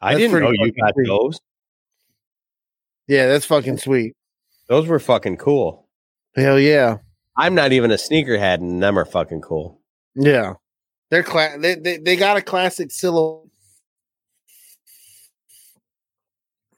I 0.00 0.12
That's 0.12 0.20
didn't 0.20 0.40
know 0.42 0.50
you 0.52 0.72
got 0.72 0.94
sweet. 0.94 1.06
those. 1.06 1.40
Yeah, 3.08 3.28
that's 3.28 3.46
fucking 3.46 3.78
sweet. 3.78 4.14
Those 4.68 4.86
were 4.86 4.98
fucking 5.00 5.38
cool. 5.38 5.88
Hell 6.36 6.58
yeah. 6.58 6.98
I'm 7.36 7.54
not 7.54 7.72
even 7.72 7.90
a 7.90 7.96
sneakerhead, 7.96 8.56
and 8.56 8.82
them 8.82 8.98
are 8.98 9.04
fucking 9.04 9.40
cool. 9.40 9.80
Yeah, 10.14 10.54
they're 11.10 11.22
cla- 11.22 11.58
they, 11.58 11.74
they 11.76 11.96
they 11.96 12.16
got 12.16 12.36
a 12.36 12.42
classic 12.42 12.90
silhouette. 12.90 13.48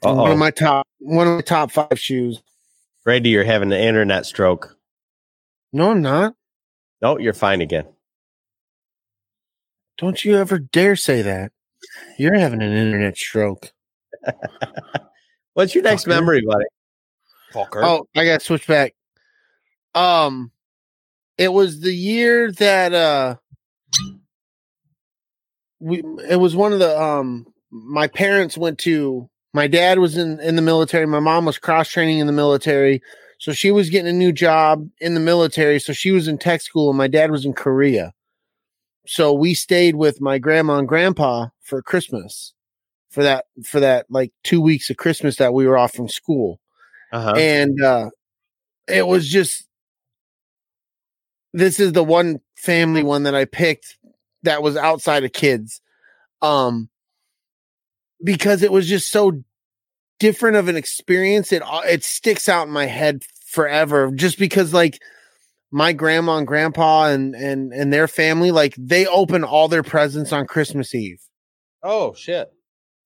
One 0.01 0.31
of 0.31 0.39
my 0.39 0.51
top 0.51 0.87
one 1.01 1.27
of 1.27 1.35
my 1.35 1.41
top 1.41 1.71
five 1.73 1.99
shoes. 1.99 2.41
Brady, 3.05 3.29
you're 3.29 3.45
having 3.45 3.71
an 3.73 3.79
internet 3.79 4.25
stroke. 4.25 4.79
No, 5.73 5.91
I'm 5.91 6.01
not. 6.01 6.35
No, 7.03 7.19
you're 7.19 7.35
fine 7.35 7.61
again. 7.61 7.87
Don't 9.99 10.25
you 10.25 10.37
ever 10.37 10.59
dare 10.59 10.97
say 10.97 11.21
that. 11.23 11.53
You're 12.19 12.39
having 12.39 12.63
an 12.63 12.73
internet 12.73 13.17
stroke. 13.17 13.73
What's 15.55 15.75
your 15.75 15.85
next 15.85 16.05
Fucker. 16.05 16.09
memory, 16.09 16.43
buddy? 16.47 16.65
Fucker. 17.53 17.85
Oh, 17.85 18.09
I 18.17 18.25
got 18.25 18.41
to 18.41 18.47
switch 18.47 18.67
back. 18.67 18.95
Um, 19.95 20.51
it 21.37 21.53
was 21.53 21.81
the 21.81 21.95
year 21.95 22.51
that 22.53 22.95
uh, 22.95 23.37
we. 25.79 26.03
It 26.29 26.37
was 26.41 26.57
one 26.57 26.73
of 26.73 26.79
the 26.79 27.01
um. 27.01 27.47
My 27.71 28.07
parents 28.07 28.57
went 28.57 28.79
to. 28.81 29.29
My 29.55 29.67
dad 29.67 29.99
was 29.99 30.19
in 30.19 30.39
in 30.41 30.57
the 30.57 30.63
military. 30.63 31.07
My 31.07 31.21
mom 31.21 31.47
was 31.47 31.57
cross 31.57 31.89
training 31.89 32.19
in 32.19 32.27
the 32.27 32.33
military, 32.33 33.01
so 33.39 33.53
she 33.53 33.71
was 33.71 33.89
getting 33.89 34.11
a 34.11 34.19
new 34.19 34.33
job 34.33 34.87
in 35.01 35.15
the 35.15 35.21
military. 35.21 35.79
So 35.79 35.95
she 35.95 36.11
was 36.11 36.29
in 36.29 36.37
tech 36.37 36.61
school, 36.61 36.91
and 36.91 36.99
my 36.99 37.09
dad 37.09 37.31
was 37.31 37.47
in 37.47 37.55
Korea. 37.55 38.13
So 39.07 39.33
we 39.33 39.55
stayed 39.55 39.97
with 39.97 40.21
my 40.21 40.39
grandma 40.39 40.79
and 40.79 40.89
grandpa 40.89 41.49
for 41.63 41.81
Christmas, 41.81 42.55
for 43.15 43.23
that 43.23 43.45
for 43.65 43.79
that 43.79 44.07
like 44.11 44.33
two 44.43 44.61
weeks 44.61 44.91
of 44.91 44.97
Christmas 44.97 45.37
that 45.37 45.55
we 45.55 45.69
were 45.69 45.79
off 45.79 45.95
from 45.95 46.09
school 46.09 46.59
uh-huh. 47.13 47.35
and 47.37 47.81
uh 47.81 48.11
it 48.89 49.07
was 49.07 49.29
just 49.29 49.69
this 51.53 51.79
is 51.79 51.93
the 51.93 52.03
one 52.03 52.41
family 52.57 53.05
one 53.05 53.23
that 53.23 53.35
I 53.37 53.45
picked 53.45 53.99
that 54.43 54.65
was 54.65 54.77
outside 54.77 55.23
of 55.23 55.33
kids 55.33 55.81
um 56.43 56.89
because 58.25 58.63
it 58.63 58.73
was 58.73 58.89
just 58.89 59.11
so 59.11 59.43
different 60.19 60.57
of 60.57 60.69
an 60.69 60.77
experience 60.77 61.53
it 61.53 61.63
it 61.85 62.03
sticks 62.03 62.49
out 62.49 62.67
in 62.67 62.73
my 62.73 62.87
head 62.87 63.23
forever 63.47 64.11
just 64.13 64.39
because 64.39 64.73
like 64.73 64.99
my 65.71 65.93
grandma 65.93 66.37
and 66.39 66.47
grandpa 66.47 67.07
and 67.07 67.35
and 67.35 67.73
and 67.73 67.93
their 67.93 68.09
family 68.09 68.51
like 68.51 68.75
they 68.79 69.07
open 69.07 69.45
all 69.45 69.69
their 69.69 69.83
presents 69.83 70.33
on 70.33 70.47
Christmas 70.47 70.95
Eve 70.95 71.21
oh 71.85 72.15
shit. 72.15 72.53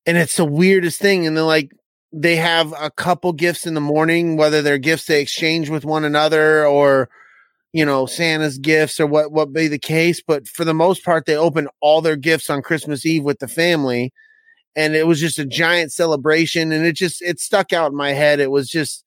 and 0.06 0.16
it's 0.16 0.36
the 0.36 0.44
weirdest 0.44 1.00
thing. 1.00 1.26
And 1.26 1.36
then 1.36 1.44
like 1.44 1.72
they 2.12 2.36
have 2.36 2.72
a 2.80 2.90
couple 2.90 3.32
gifts 3.34 3.66
in 3.66 3.74
the 3.74 3.80
morning, 3.80 4.36
whether 4.36 4.62
they're 4.62 4.78
gifts 4.78 5.06
they 5.06 5.20
exchange 5.20 5.68
with 5.68 5.84
one 5.84 6.04
another 6.04 6.66
or 6.66 7.10
you 7.72 7.84
know 7.84 8.06
Santa's 8.06 8.56
gifts 8.56 8.98
or 8.98 9.06
what 9.06 9.32
what 9.32 9.52
be 9.52 9.68
the 9.68 9.78
case. 9.78 10.22
But 10.26 10.48
for 10.48 10.64
the 10.64 10.74
most 10.74 11.04
part, 11.04 11.26
they 11.26 11.36
open 11.36 11.68
all 11.80 12.00
their 12.00 12.16
gifts 12.16 12.48
on 12.48 12.62
Christmas 12.62 13.04
Eve 13.04 13.24
with 13.24 13.40
the 13.40 13.48
family, 13.48 14.12
and 14.78 14.94
it 14.94 15.08
was 15.08 15.18
just 15.18 15.40
a 15.40 15.44
giant 15.44 15.92
celebration. 15.92 16.70
And 16.70 16.86
it 16.86 16.92
just 16.92 17.20
it 17.20 17.40
stuck 17.40 17.72
out 17.72 17.90
in 17.90 17.96
my 17.96 18.12
head. 18.12 18.38
It 18.38 18.52
was 18.52 18.68
just 18.68 19.04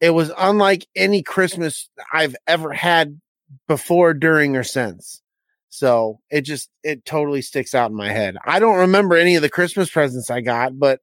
it 0.00 0.10
was 0.10 0.32
unlike 0.38 0.86
any 0.96 1.22
Christmas 1.22 1.90
I've 2.10 2.34
ever 2.46 2.72
had 2.72 3.20
before, 3.68 4.14
during, 4.14 4.56
or 4.56 4.64
since. 4.64 5.20
So 5.68 6.20
it 6.30 6.40
just 6.40 6.70
it 6.82 7.04
totally 7.04 7.42
sticks 7.42 7.74
out 7.74 7.90
in 7.90 7.96
my 7.96 8.10
head. 8.10 8.38
I 8.46 8.58
don't 8.60 8.78
remember 8.78 9.14
any 9.14 9.36
of 9.36 9.42
the 9.42 9.50
Christmas 9.50 9.90
presents 9.90 10.30
I 10.30 10.40
got, 10.40 10.78
but 10.78 11.00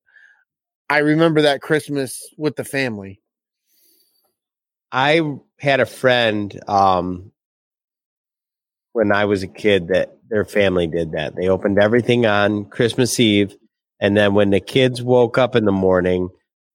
I 0.90 0.98
remember 1.00 1.44
that 1.44 1.62
Christmas 1.62 2.20
with 2.38 2.56
the 2.56 2.64
family. 2.64 3.22
I 4.92 5.22
had 5.60 5.80
a 5.80 5.86
friend 5.86 6.60
um, 6.68 7.32
when 8.94 9.12
I 9.12 9.26
was 9.26 9.44
a 9.44 9.48
kid 9.48 9.90
that 9.90 10.18
their 10.28 10.44
family 10.44 10.88
did 10.88 11.12
that. 11.12 11.36
They 11.36 11.50
opened 11.50 11.78
everything 11.78 12.26
on 12.26 12.66
Christmas 12.66 13.20
Eve, 13.20 13.56
and 14.00 14.16
then 14.16 14.34
when 14.34 14.50
the 14.52 14.60
kids 14.60 15.02
woke 15.02 15.38
up 15.38 15.56
in 15.56 15.66
the 15.66 15.72
morning, 15.72 16.30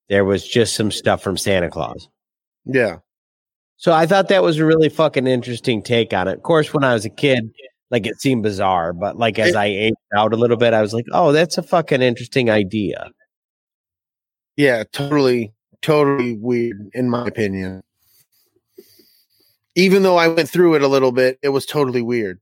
there 0.09 0.25
was 0.25 0.47
just 0.47 0.75
some 0.75 0.91
stuff 0.91 1.23
from 1.23 1.37
Santa 1.37 1.71
Claus. 1.71 2.09
Yeah. 2.65 2.99
So 3.77 3.93
I 3.93 4.07
thought 4.07 4.29
that 4.29 4.43
was 4.43 4.59
a 4.59 4.65
really 4.65 4.89
fucking 4.89 5.27
interesting 5.27 5.83
take 5.83 6.13
on 6.13 6.29
it. 6.29 6.37
Of 6.37 6.43
course, 6.43 6.73
when 6.73 6.85
I 6.85 6.95
was 6.95 7.05
a 7.05 7.11
kid, 7.11 7.51
like 7.91 8.07
it 8.07 8.21
seemed 8.21 8.43
bizarre, 8.43 8.93
but 8.93 9.17
like 9.19 9.39
as 9.39 9.55
I 9.57 9.67
aged 9.67 9.97
out 10.17 10.33
a 10.33 10.37
little 10.37 10.57
bit, 10.57 10.73
I 10.73 10.81
was 10.83 10.95
like, 10.95 11.07
"Oh, 11.13 11.33
that's 11.33 11.59
a 11.59 11.63
fucking 11.63 12.01
interesting 12.03 12.49
idea." 12.51 13.11
Yeah, 14.57 14.85
totally, 14.93 15.53
totally 15.81 16.37
weird 16.37 16.91
in 16.95 17.11
my 17.11 17.27
opinion. 17.27 17.83
Even 19.75 20.03
though 20.03 20.17
I 20.17 20.29
went 20.29 20.49
through 20.49 20.75
it 20.75 20.83
a 20.83 20.89
little 20.89 21.13
bit, 21.13 21.39
it 21.43 21.49
was 21.49 21.65
totally 21.65 22.03
weird 22.03 22.39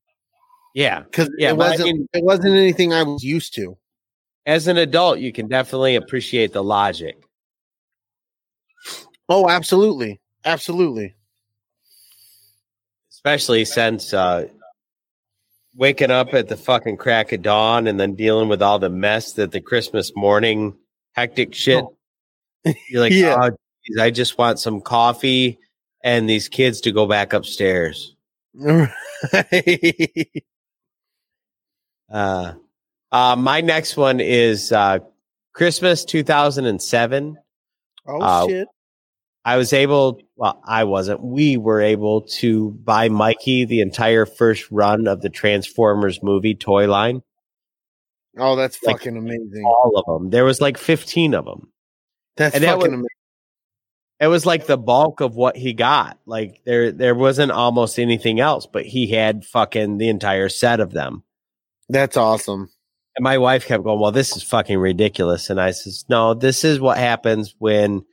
Yeah, 0.74 1.00
because 1.02 1.30
Yeah, 1.38 1.50
it 1.50 1.56
wasn't. 1.56 1.84
mean- 1.84 2.08
it 2.12 2.24
wasn't 2.24 2.56
anything 2.56 2.92
I 2.92 3.02
was 3.04 3.22
used 3.22 3.54
to. 3.54 3.76
As 4.50 4.66
an 4.66 4.76
adult, 4.78 5.20
you 5.20 5.32
can 5.32 5.46
definitely 5.46 5.94
appreciate 5.94 6.52
the 6.52 6.62
logic. 6.62 7.22
Oh, 9.28 9.48
absolutely, 9.48 10.20
absolutely. 10.44 11.14
especially 13.12 13.64
since 13.64 14.12
uh, 14.12 14.48
waking 15.76 16.10
up 16.10 16.34
at 16.34 16.48
the 16.48 16.56
fucking 16.56 16.96
crack 16.96 17.30
of 17.32 17.42
dawn 17.42 17.86
and 17.86 18.00
then 18.00 18.14
dealing 18.16 18.48
with 18.48 18.60
all 18.60 18.78
the 18.80 18.90
mess 18.90 19.34
that 19.34 19.52
the 19.52 19.60
Christmas 19.60 20.10
morning 20.16 20.74
hectic 21.12 21.54
shit. 21.54 21.84
You're 22.64 23.00
like, 23.02 23.12
Yeah. 23.14 23.36
oh, 23.40 23.50
geez, 23.86 23.98
I 24.00 24.10
just 24.10 24.36
want 24.36 24.58
some 24.58 24.80
coffee 24.80 25.58
and 26.02 26.28
these 26.28 26.48
kids 26.48 26.80
to 26.80 26.92
go 26.92 27.06
back 27.06 27.32
upstairs. 27.32 28.16
Uh, 32.12 32.54
uh, 33.12 33.36
my 33.36 33.60
next 33.60 33.96
one 33.96 34.20
is 34.20 34.72
uh, 34.72 34.98
Christmas 35.54 36.04
2007. 36.04 37.36
oh 38.06 38.20
Uh, 38.20 38.46
shit! 38.46 38.68
I 39.44 39.56
was 39.56 39.72
able, 39.72 40.20
well, 40.36 40.60
I 40.66 40.84
wasn't. 40.84 41.22
We 41.24 41.56
were 41.56 41.80
able 41.80 42.22
to 42.40 42.70
buy 42.70 43.08
Mikey 43.08 43.64
the 43.64 43.80
entire 43.80 44.26
first 44.26 44.70
run 44.70 45.08
of 45.08 45.22
the 45.22 45.30
Transformers 45.30 46.22
movie 46.22 46.54
toy 46.54 46.86
line. 46.88 47.22
Oh, 48.38 48.54
that's 48.54 48.82
like- 48.82 48.98
fucking 48.98 49.16
amazing. 49.16 49.64
All 49.66 49.92
of 49.96 50.04
them. 50.22 50.30
There 50.30 50.44
was 50.44 50.60
like 50.60 50.76
15 50.78 51.34
of 51.34 51.44
them. 51.46 51.72
That's 52.36 52.54
and 52.54 52.62
that 52.64 52.74
fucking 52.76 52.82
was- 52.82 52.88
amazing. 52.92 53.06
It 54.20 54.26
was 54.26 54.44
like 54.44 54.66
the 54.66 54.76
bulk 54.76 55.20
of 55.22 55.34
what 55.34 55.56
he 55.56 55.72
got. 55.72 56.18
Like 56.26 56.60
there, 56.66 56.92
there 56.92 57.14
wasn't 57.14 57.50
almost 57.52 57.98
anything 57.98 58.38
else, 58.38 58.66
but 58.70 58.84
he 58.84 59.06
had 59.08 59.46
fucking 59.46 59.96
the 59.96 60.10
entire 60.10 60.50
set 60.50 60.78
of 60.80 60.92
them. 60.92 61.24
That's 61.88 62.18
awesome. 62.18 62.68
And 63.16 63.24
my 63.24 63.38
wife 63.38 63.66
kept 63.66 63.82
going, 63.84 63.98
well, 63.98 64.12
this 64.12 64.36
is 64.36 64.42
fucking 64.42 64.78
ridiculous. 64.78 65.50
And 65.50 65.60
I 65.60 65.72
says, 65.72 66.04
no, 66.08 66.34
this 66.34 66.64
is 66.64 66.78
what 66.78 66.96
happens 66.96 67.54
when 67.58 68.04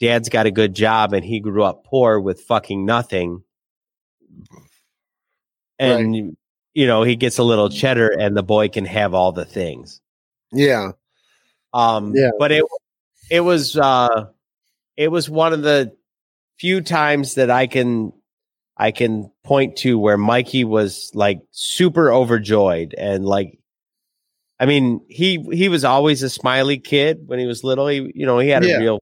dad's 0.00 0.28
got 0.28 0.46
a 0.46 0.50
good 0.50 0.74
job 0.74 1.12
and 1.12 1.24
he 1.24 1.40
grew 1.40 1.64
up 1.64 1.84
poor 1.84 2.20
with 2.20 2.42
fucking 2.42 2.86
nothing. 2.86 3.42
And, 5.80 6.36
you 6.74 6.86
know, 6.86 7.02
he 7.02 7.16
gets 7.16 7.38
a 7.38 7.42
little 7.42 7.68
cheddar 7.68 8.08
and 8.08 8.36
the 8.36 8.42
boy 8.42 8.68
can 8.68 8.84
have 8.84 9.12
all 9.14 9.32
the 9.32 9.44
things. 9.44 10.00
Yeah. 10.52 10.92
Um, 11.72 12.12
Yeah. 12.14 12.30
but 12.38 12.52
it, 12.52 12.64
it 13.30 13.40
was, 13.40 13.76
uh, 13.76 14.26
it 14.96 15.08
was 15.08 15.28
one 15.28 15.52
of 15.52 15.62
the 15.62 15.96
few 16.58 16.80
times 16.80 17.34
that 17.34 17.50
I 17.50 17.66
can, 17.66 18.12
I 18.76 18.92
can 18.92 19.30
point 19.44 19.76
to 19.78 19.98
where 19.98 20.16
Mikey 20.16 20.64
was 20.64 21.10
like 21.14 21.40
super 21.50 22.12
overjoyed 22.12 22.94
and 22.96 23.24
like, 23.26 23.58
I 24.60 24.66
mean, 24.66 25.00
he, 25.08 25.38
he 25.52 25.68
was 25.68 25.84
always 25.84 26.22
a 26.22 26.30
smiley 26.30 26.78
kid 26.78 27.22
when 27.26 27.38
he 27.38 27.46
was 27.46 27.62
little. 27.62 27.86
He, 27.86 28.10
you 28.14 28.26
know, 28.26 28.38
he 28.38 28.48
had 28.48 28.64
Yeah. 28.64 28.76
a 28.76 28.80
real 28.80 28.98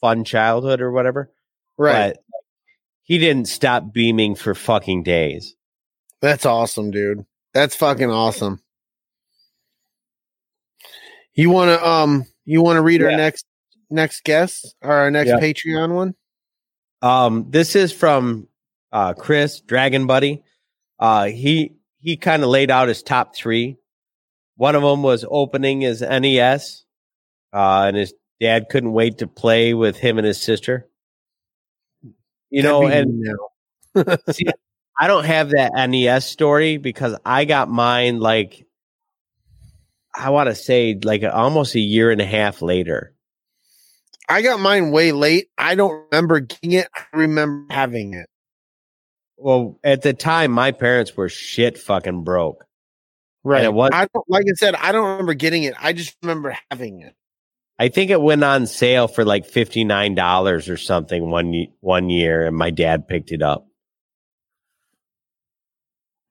fun 0.00 0.24
childhood 0.24 0.80
or 0.80 0.90
whatever, 0.92 1.30
Right. 1.76 2.14
but 2.14 2.24
he 3.02 3.18
didn't 3.18 3.48
stop 3.48 3.92
beaming 3.92 4.34
for 4.34 4.54
fucking 4.54 5.02
days. 5.02 5.54
That's 6.22 6.46
awesome, 6.46 6.90
dude. 6.90 7.26
That's 7.52 7.76
fucking 7.76 8.10
awesome. 8.10 8.60
You 11.34 11.50
want 11.50 11.68
to 11.78 11.86
um 11.86 12.24
you 12.44 12.62
want 12.62 12.76
to 12.76 12.82
read 12.82 13.02
our 13.02 13.10
next 13.10 13.44
next 13.90 14.24
guest 14.24 14.74
or 14.82 14.92
our 14.92 15.10
next 15.10 15.28
Yeah. 15.28 15.38
Patreon 15.40 15.94
one? 15.94 16.14
Um, 17.02 17.46
this 17.50 17.76
is 17.76 17.92
from 17.92 18.48
uh, 18.92 19.12
Chris 19.14 19.60
Dragon 19.60 20.06
Buddy. 20.06 20.42
Uh, 20.98 21.26
he 21.26 21.74
he 22.00 22.16
kind 22.16 22.42
of 22.42 22.48
laid 22.48 22.70
out 22.70 22.88
his 22.88 23.02
top 23.02 23.34
three. 23.34 23.76
One 24.56 24.74
of 24.74 24.82
them 24.82 25.02
was 25.02 25.24
opening 25.28 25.80
his 25.80 26.00
NES, 26.00 26.84
uh, 27.52 27.84
and 27.88 27.96
his 27.96 28.14
dad 28.40 28.68
couldn't 28.70 28.92
wait 28.92 29.18
to 29.18 29.26
play 29.26 29.74
with 29.74 29.96
him 29.96 30.18
and 30.18 30.26
his 30.26 30.40
sister. 30.40 30.88
You 32.50 32.62
know, 32.62 32.88
That'd 32.88 33.08
and 33.08 34.18
see, 34.30 34.46
I 34.98 35.06
don't 35.08 35.24
have 35.24 35.50
that 35.50 35.72
NES 35.74 36.26
story 36.26 36.76
because 36.76 37.16
I 37.24 37.44
got 37.44 37.68
mine 37.68 38.20
like 38.20 38.66
I 40.14 40.30
want 40.30 40.48
to 40.48 40.54
say 40.54 40.98
like 41.02 41.24
almost 41.24 41.74
a 41.74 41.80
year 41.80 42.10
and 42.10 42.20
a 42.20 42.26
half 42.26 42.62
later. 42.62 43.12
I 44.28 44.42
got 44.42 44.60
mine 44.60 44.90
way 44.90 45.12
late. 45.12 45.48
I 45.58 45.74
don't 45.74 46.06
remember 46.10 46.40
getting 46.40 46.72
it. 46.72 46.88
I 46.94 47.04
remember 47.12 47.72
having 47.72 48.14
it. 48.14 48.28
Well, 49.36 49.78
at 49.82 50.02
the 50.02 50.14
time, 50.14 50.52
my 50.52 50.70
parents 50.70 51.16
were 51.16 51.28
shit 51.28 51.76
fucking 51.76 52.22
broke. 52.24 52.64
Right. 53.44 53.72
was- 53.72 53.90
I 53.92 54.06
don't 54.12 54.28
like 54.28 54.44
I 54.48 54.54
said, 54.54 54.74
I 54.74 54.90
don't 54.92 55.10
remember 55.10 55.34
getting 55.34 55.64
it. 55.64 55.74
I 55.78 55.92
just 55.92 56.16
remember 56.22 56.56
having 56.70 57.02
it. 57.02 57.14
I 57.78 57.88
think 57.88 58.10
it 58.10 58.20
went 58.22 58.42
on 58.44 58.66
sale 58.66 59.08
for 59.08 59.24
like 59.24 59.46
fifty 59.46 59.84
nine 59.84 60.14
dollars 60.14 60.68
or 60.68 60.76
something 60.76 61.30
one 61.30 61.66
one 61.80 62.08
year, 62.08 62.46
and 62.46 62.56
my 62.56 62.70
dad 62.70 63.06
picked 63.08 63.32
it 63.32 63.42
up. 63.42 63.66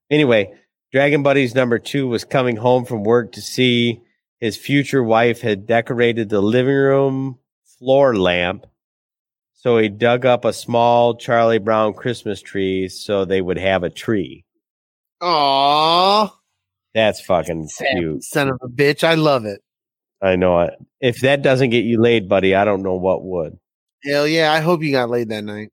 Anyway, 0.09 0.53
Dragon 0.91 1.24
Buddies 1.24 1.55
number 1.55 1.80
two 1.80 2.07
was 2.07 2.24
coming 2.24 2.55
home 2.55 2.86
from 2.86 3.03
work 3.03 3.34
to 3.34 3.41
see 3.41 4.01
his 4.39 4.57
future 4.57 5.03
wife 5.03 5.41
had 5.41 5.68
decorated 5.68 6.30
the 6.30 6.41
living 6.41 6.76
room 6.76 7.39
floor 7.78 8.16
lamp. 8.16 8.66
So 9.53 9.78
he 9.78 9.89
dug 9.89 10.26
up 10.26 10.45
a 10.45 10.53
small 10.53 11.16
Charlie 11.16 11.57
Brown 11.57 11.93
Christmas 11.93 12.41
tree 12.41 12.89
so 12.89 13.24
they 13.26 13.41
would 13.41 13.57
have 13.57 13.84
a 13.84 13.89
tree. 13.89 14.45
Aww. 15.22 16.32
That's 16.93 17.21
fucking 17.21 17.69
cute. 17.91 18.23
Son 18.23 18.49
of 18.49 18.59
a 18.61 18.67
bitch. 18.67 19.03
I 19.03 19.15
love 19.15 19.45
it. 19.45 19.61
I 20.21 20.35
know 20.35 20.61
it. 20.61 20.73
If 21.01 21.21
that 21.21 21.41
doesn't 21.41 21.71
get 21.71 21.83
you 21.83 22.01
laid, 22.01 22.29
buddy, 22.29 22.55
I 22.55 22.65
don't 22.65 22.83
know 22.83 22.95
what 22.95 23.23
would. 23.23 23.57
Hell 24.03 24.27
yeah. 24.27 24.53
I 24.53 24.59
hope 24.59 24.83
you 24.83 24.91
got 24.91 25.09
laid 25.09 25.29
that 25.29 25.43
night. 25.43 25.69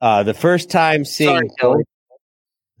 Uh, 0.00 0.22
the 0.22 0.34
first 0.34 0.70
time 0.70 1.04
seeing 1.04 1.50
Sorry, 1.58 1.84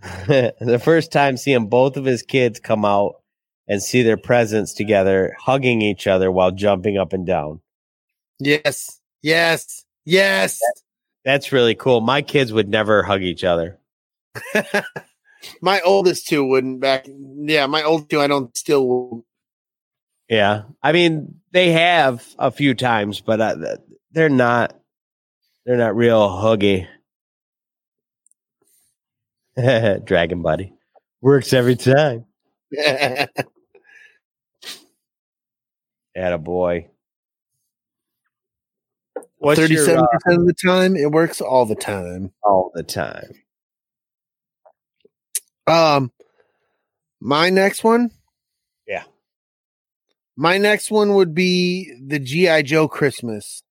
the 0.00 0.80
first 0.82 1.10
time 1.10 1.36
seeing 1.36 1.68
both 1.68 1.96
of 1.96 2.04
his 2.04 2.22
kids 2.22 2.60
come 2.60 2.84
out 2.84 3.16
and 3.66 3.82
see 3.82 4.02
their 4.02 4.16
presents 4.16 4.72
together, 4.72 5.34
hugging 5.38 5.82
each 5.82 6.06
other 6.06 6.30
while 6.30 6.52
jumping 6.52 6.96
up 6.96 7.12
and 7.12 7.26
down. 7.26 7.60
Yes. 8.38 9.00
Yes. 9.22 9.84
Yes. 10.04 10.60
That's 11.24 11.52
really 11.52 11.74
cool. 11.74 12.00
My 12.00 12.22
kids 12.22 12.52
would 12.52 12.68
never 12.68 13.02
hug 13.02 13.22
each 13.22 13.44
other. 13.44 13.78
my 15.60 15.80
oldest 15.80 16.26
two 16.28 16.44
wouldn't 16.44 16.80
back. 16.80 17.06
Yeah, 17.08 17.66
my 17.66 17.82
old 17.82 18.10
two, 18.10 18.20
I 18.20 18.26
don't 18.26 18.56
still. 18.56 19.24
Yeah. 20.28 20.62
I 20.82 20.92
mean, 20.92 21.36
they 21.52 21.72
have 21.72 22.26
a 22.38 22.50
few 22.50 22.74
times, 22.74 23.20
but 23.20 23.40
uh, 23.40 23.76
they're 24.12 24.28
not 24.28 24.74
they're 25.64 25.76
not 25.76 25.96
real 25.96 26.28
huggy. 26.28 26.86
Dragon 30.04 30.42
buddy. 30.42 30.72
Works 31.20 31.52
every 31.52 31.76
time. 31.76 32.26
At 32.78 33.30
a 36.16 36.38
boy. 36.38 36.88
Thirty-seven 39.44 40.00
uh, 40.00 40.06
percent 40.10 40.40
of 40.40 40.46
the 40.46 40.54
time, 40.54 40.96
it 40.96 41.12
works 41.12 41.40
all 41.40 41.64
the 41.64 41.76
time. 41.76 42.32
all 42.42 42.72
the 42.74 42.82
time? 42.82 43.30
Um, 45.68 46.12
my 47.20 47.50
next 47.50 47.84
one. 47.84 48.10
Yeah. 48.86 49.04
My 50.36 50.58
next 50.58 50.90
one 50.90 51.14
would 51.14 51.34
be 51.34 51.92
the 52.06 52.18
GI 52.18 52.62
Joe 52.64 52.88
Christmas. 52.88 53.62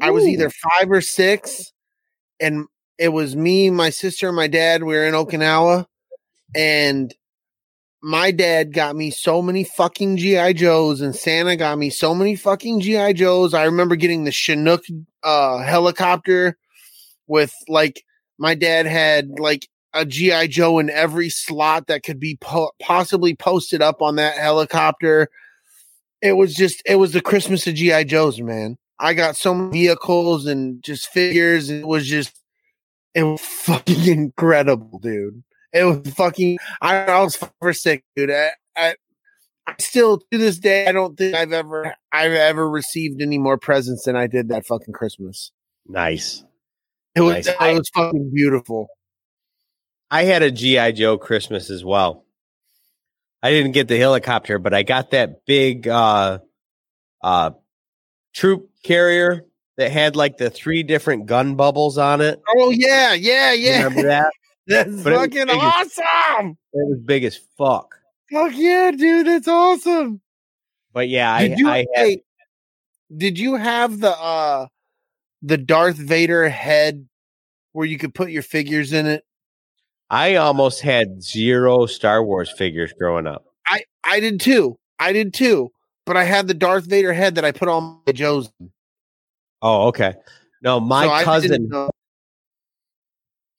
I 0.00 0.10
was 0.10 0.26
either 0.26 0.50
five 0.50 0.90
or 0.90 1.00
six, 1.00 1.72
and 2.40 2.66
it 2.98 3.10
was 3.10 3.36
me, 3.36 3.70
my 3.70 3.90
sister, 3.90 4.26
and 4.26 4.36
my 4.36 4.48
dad. 4.48 4.82
We 4.82 4.94
were 4.94 5.04
in 5.04 5.14
Okinawa, 5.14 5.86
and 6.56 7.14
my 8.02 8.32
dad 8.32 8.72
got 8.72 8.96
me 8.96 9.10
so 9.10 9.40
many 9.40 9.62
fucking 9.62 10.16
GI 10.16 10.54
Joes, 10.54 11.00
and 11.00 11.14
Santa 11.14 11.56
got 11.56 11.78
me 11.78 11.90
so 11.90 12.14
many 12.14 12.34
fucking 12.34 12.80
GI 12.80 13.14
Joes. 13.14 13.54
I 13.54 13.64
remember 13.64 13.94
getting 13.94 14.24
the 14.24 14.32
Chinook 14.32 14.84
uh, 15.22 15.58
helicopter 15.58 16.58
with 17.28 17.54
like 17.68 18.02
my 18.38 18.54
dad 18.54 18.86
had 18.86 19.38
like 19.38 19.68
a 19.96 20.04
GI 20.04 20.48
Joe 20.48 20.78
in 20.78 20.90
every 20.90 21.28
slot 21.30 21.86
that 21.86 22.02
could 22.02 22.20
be 22.20 22.36
po- 22.40 22.72
possibly 22.80 23.34
posted 23.34 23.82
up 23.82 24.02
on 24.02 24.16
that 24.16 24.36
helicopter. 24.36 25.28
It 26.22 26.32
was 26.32 26.54
just 26.54 26.82
it 26.86 26.96
was 26.96 27.12
the 27.12 27.20
Christmas 27.20 27.66
of 27.66 27.74
GI 27.74 28.04
Joes, 28.04 28.40
man. 28.40 28.78
I 28.98 29.14
got 29.14 29.36
so 29.36 29.54
many 29.54 29.70
vehicles 29.72 30.46
and 30.46 30.82
just 30.82 31.08
figures. 31.08 31.70
It 31.70 31.86
was 31.86 32.06
just 32.06 32.40
it 33.14 33.22
was 33.24 33.40
fucking 33.40 34.06
incredible, 34.06 34.98
dude. 34.98 35.42
It 35.72 35.84
was 35.84 36.14
fucking. 36.14 36.58
I, 36.80 36.96
I 37.04 37.22
was 37.22 37.36
five 37.36 37.50
or 37.60 37.72
six, 37.72 38.02
dude. 38.14 38.30
I, 38.30 38.50
I, 38.76 38.94
I 39.66 39.74
still 39.80 40.18
to 40.18 40.38
this 40.38 40.58
day, 40.58 40.86
I 40.86 40.92
don't 40.92 41.16
think 41.16 41.34
I've 41.34 41.52
ever 41.52 41.94
I've 42.12 42.32
ever 42.32 42.68
received 42.68 43.20
any 43.20 43.38
more 43.38 43.58
presents 43.58 44.04
than 44.04 44.16
I 44.16 44.26
did 44.26 44.48
that 44.48 44.66
fucking 44.66 44.94
Christmas. 44.94 45.52
Nice. 45.86 46.44
It 47.14 47.20
was 47.20 47.46
Nice. 47.46 47.48
it 47.48 47.74
was 47.74 47.88
fucking 47.94 48.30
beautiful. 48.34 48.88
I 50.10 50.24
had 50.24 50.42
a 50.42 50.50
GI 50.50 50.92
Joe 50.92 51.18
Christmas 51.18 51.70
as 51.70 51.84
well. 51.84 52.24
I 53.42 53.50
didn't 53.50 53.72
get 53.72 53.88
the 53.88 53.98
helicopter, 53.98 54.58
but 54.58 54.74
I 54.74 54.82
got 54.82 55.10
that 55.10 55.44
big 55.46 55.86
uh 55.88 56.38
uh 57.22 57.50
troop 58.34 58.70
carrier 58.82 59.44
that 59.76 59.90
had 59.90 60.16
like 60.16 60.38
the 60.38 60.50
three 60.50 60.82
different 60.82 61.26
gun 61.26 61.54
bubbles 61.54 61.98
on 61.98 62.20
it. 62.20 62.40
Oh 62.56 62.70
yeah, 62.70 63.12
yeah, 63.14 63.52
yeah. 63.52 63.84
Remember 63.84 64.08
that? 64.08 64.32
That's 64.66 65.02
But 65.02 65.14
fucking 65.14 65.46
big 65.46 65.56
as- 65.56 65.98
awesome. 65.98 66.58
It 66.72 66.88
was 66.88 66.98
big 67.04 67.24
as 67.24 67.38
fuck. 67.56 67.94
Fuck 68.32 68.52
yeah, 68.54 68.90
dude. 68.90 69.26
That's 69.26 69.46
awesome. 69.46 70.20
But 70.92 71.08
yeah, 71.08 71.32
I, 71.32 71.48
Did 71.48 71.58
you, 71.58 71.68
I 71.68 71.76
had 71.78 71.86
hey, 71.94 72.22
did 73.16 73.38
you 73.38 73.54
have 73.54 74.00
the 74.00 74.10
uh 74.10 74.66
the 75.42 75.58
Darth 75.58 75.96
Vader 75.96 76.48
head 76.48 77.06
where 77.72 77.86
you 77.86 77.98
could 77.98 78.14
put 78.14 78.30
your 78.30 78.42
figures 78.42 78.92
in 78.92 79.06
it? 79.06 79.24
I 80.10 80.36
almost 80.36 80.80
had 80.80 81.22
zero 81.22 81.86
Star 81.86 82.22
Wars 82.24 82.50
figures 82.50 82.92
growing 82.92 83.26
up. 83.26 83.44
I 83.66 83.84
I 84.04 84.20
did 84.20 84.40
too. 84.40 84.78
I 84.98 85.12
did 85.12 85.34
too. 85.34 85.70
But 86.04 86.16
I 86.16 86.24
had 86.24 86.46
the 86.46 86.54
Darth 86.54 86.84
Vader 86.84 87.12
head 87.12 87.34
that 87.34 87.44
I 87.44 87.50
put 87.50 87.68
on 87.68 88.00
my 88.06 88.12
Joe's. 88.12 88.48
Oh, 89.60 89.88
okay. 89.88 90.14
No, 90.62 90.78
my 90.78 91.20
So 91.20 91.24
cousin 91.24 91.88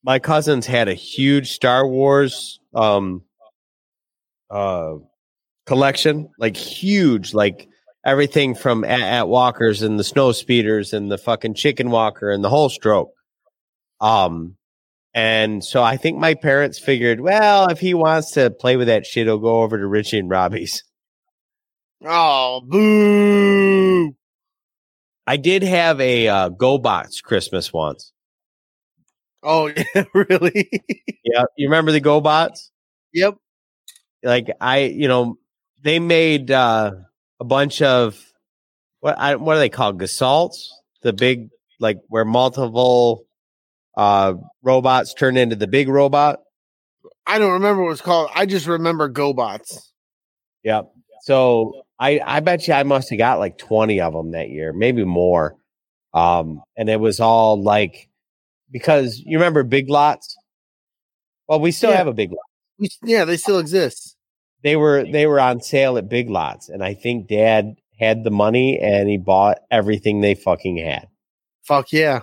my 0.02 0.18
cousins 0.18 0.64
had 0.66 0.88
a 0.88 0.94
huge 0.94 1.52
Star 1.52 1.86
Wars 1.86 2.60
um 2.74 3.22
uh 4.50 4.94
collection, 5.66 6.30
like 6.38 6.56
huge, 6.56 7.34
like 7.34 7.68
everything 8.06 8.54
from 8.54 8.84
AT-AT 8.84 9.28
Walkers 9.28 9.82
and 9.82 9.98
the 9.98 10.04
Snow 10.04 10.32
Speeders 10.32 10.94
and 10.94 11.10
the 11.10 11.18
fucking 11.18 11.52
Chicken 11.52 11.90
Walker 11.90 12.30
and 12.30 12.42
the 12.42 12.48
whole 12.48 12.70
stroke. 12.70 13.12
Um 14.00 14.56
and 15.18 15.64
so 15.64 15.82
I 15.82 15.96
think 15.96 16.16
my 16.16 16.34
parents 16.34 16.78
figured, 16.78 17.18
well, 17.18 17.66
if 17.70 17.80
he 17.80 17.92
wants 17.92 18.30
to 18.34 18.50
play 18.50 18.76
with 18.76 18.86
that 18.86 19.04
shit, 19.04 19.26
he'll 19.26 19.38
go 19.38 19.62
over 19.62 19.76
to 19.76 19.84
Richie 19.84 20.20
and 20.20 20.30
Robbie's. 20.30 20.84
Oh, 22.04 22.60
boo! 22.64 24.14
I 25.26 25.36
did 25.36 25.64
have 25.64 26.00
a 26.00 26.28
uh, 26.28 26.50
GoBots 26.50 27.20
Christmas 27.20 27.72
once. 27.72 28.12
Oh, 29.42 29.66
yeah, 29.94 30.04
really? 30.14 30.70
Yeah, 31.24 31.42
you 31.56 31.66
remember 31.66 31.90
the 31.90 32.00
GoBots? 32.00 32.70
yep. 33.12 33.34
like 34.22 34.46
I, 34.60 34.82
you 34.82 35.08
know, 35.08 35.36
they 35.82 35.98
made 35.98 36.52
uh, 36.52 36.92
a 37.40 37.44
bunch 37.44 37.82
of 37.82 38.24
what 39.00 39.18
I, 39.18 39.34
what 39.34 39.56
are 39.56 39.60
they 39.60 39.68
called? 39.68 40.00
Gasalts, 40.00 40.68
the 41.02 41.12
big 41.12 41.48
like 41.80 41.98
where 42.06 42.24
multiple 42.24 43.27
uh, 43.98 44.34
robots 44.62 45.12
turn 45.12 45.36
into 45.36 45.56
the 45.56 45.66
big 45.66 45.88
robot. 45.88 46.38
I 47.26 47.38
don't 47.38 47.52
remember 47.52 47.82
what 47.84 47.90
it's 47.92 48.00
called. 48.00 48.30
I 48.34 48.46
just 48.46 48.66
remember 48.66 49.10
GoBots. 49.12 49.78
Yep. 50.64 50.90
So 51.22 51.82
I 52.00 52.20
I 52.24 52.40
bet 52.40 52.66
you 52.66 52.72
I 52.74 52.84
must 52.84 53.10
have 53.10 53.18
got 53.18 53.38
like 53.38 53.58
twenty 53.58 54.00
of 54.00 54.14
them 54.14 54.30
that 54.32 54.48
year, 54.48 54.72
maybe 54.72 55.04
more. 55.04 55.56
Um, 56.14 56.62
and 56.76 56.88
it 56.88 57.00
was 57.00 57.20
all 57.20 57.62
like 57.62 58.08
because 58.70 59.18
you 59.26 59.36
remember 59.38 59.62
Big 59.64 59.90
Lots. 59.90 60.34
Well, 61.48 61.60
we 61.60 61.70
still 61.72 61.90
Yeah. 61.90 61.96
have 61.96 62.06
a 62.06 62.14
Big 62.14 62.30
Lot. 62.30 62.38
We, 62.78 62.88
yeah, 63.02 63.24
they 63.24 63.36
still 63.36 63.58
exist. 63.58 64.16
they 64.62 64.76
were 64.76 65.04
they 65.04 65.26
were 65.26 65.40
on 65.40 65.60
sale 65.60 65.98
at 65.98 66.08
Big 66.08 66.30
Lots, 66.30 66.68
and 66.70 66.82
I 66.82 66.94
think 66.94 67.28
Dad 67.28 67.74
had 67.98 68.22
the 68.24 68.30
money 68.30 68.78
and 68.80 69.08
he 69.08 69.18
bought 69.18 69.58
everything 69.70 70.20
they 70.20 70.34
fucking 70.34 70.78
had. 70.78 71.08
Fuck 71.66 71.92
yeah. 71.92 72.20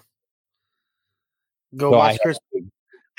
Go 1.75 1.91
So 1.91 1.97
watch 1.97 2.11
had 2.13 2.19
Chris. 2.21 2.39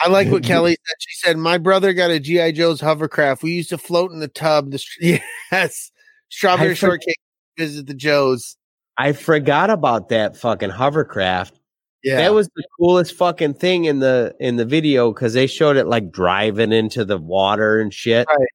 I 0.01 0.09
like 0.09 0.29
what 0.29 0.43
Kelly 0.43 0.73
said. 0.87 0.95
She 0.99 1.17
said, 1.27 1.39
"My 1.39 1.59
brother 1.59 1.93
got 1.93 2.11
a 2.11 2.21
GI 2.21 2.53
Joe's 2.53 2.81
hovercraft. 2.81 3.43
We 3.43 3.53
used 3.53 3.71
to 3.71 3.79
float 3.79 4.13
in 4.13 4.21
the 4.21 4.29
tub. 4.29 4.71
The 4.71 4.79
str- 4.79 5.01
yes, 5.53 5.91
strawberry 6.29 6.75
for- 6.75 6.87
shortcake. 6.87 7.17
Visit 7.59 7.87
the 7.87 7.95
Joes. 7.95 8.57
I 8.99 9.13
forgot 9.13 9.71
about 9.71 10.11
that 10.11 10.37
fucking 10.37 10.71
hovercraft. 10.71 11.59
Yeah, 12.05 12.17
That 12.19 12.35
was 12.35 12.49
the 12.55 12.65
coolest 12.79 13.15
fucking 13.17 13.55
thing 13.55 13.87
in 13.87 13.99
the 13.99 14.35
in 14.39 14.57
the 14.57 14.65
video 14.67 15.13
because 15.13 15.33
they 15.35 15.47
showed 15.47 15.77
it 15.77 15.87
like 15.87 16.13
driving 16.13 16.71
into 16.73 17.05
the 17.05 17.19
water 17.19 17.81
and 17.81 17.93
shit. 17.93 18.27
Right. 18.29 18.49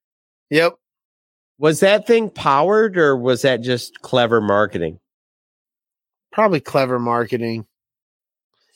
yep. 0.50 0.74
Was 1.58 1.82
that 1.82 2.08
thing 2.08 2.30
powered 2.30 2.98
or 2.98 3.18
was 3.18 3.42
that 3.42 3.62
just 3.62 4.02
clever 4.02 4.40
marketing? 4.40 5.00
Probably 6.32 6.60
clever 6.62 6.98
marketing. 6.98 7.66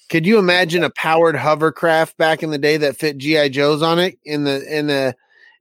Could 0.10 0.26
you 0.26 0.38
imagine 0.38 0.84
a 0.84 0.90
powered 0.92 1.36
hovercraft 1.36 2.18
back 2.18 2.44
in 2.44 2.52
the 2.52 2.58
day 2.58 2.78
that 2.78 2.96
fit 2.98 3.18
GI 3.18 3.50
Joes 3.50 3.82
on 3.82 3.98
it 4.00 4.18
in 4.24 4.44
the 4.44 4.62
in 4.78 4.88
the 4.88 5.16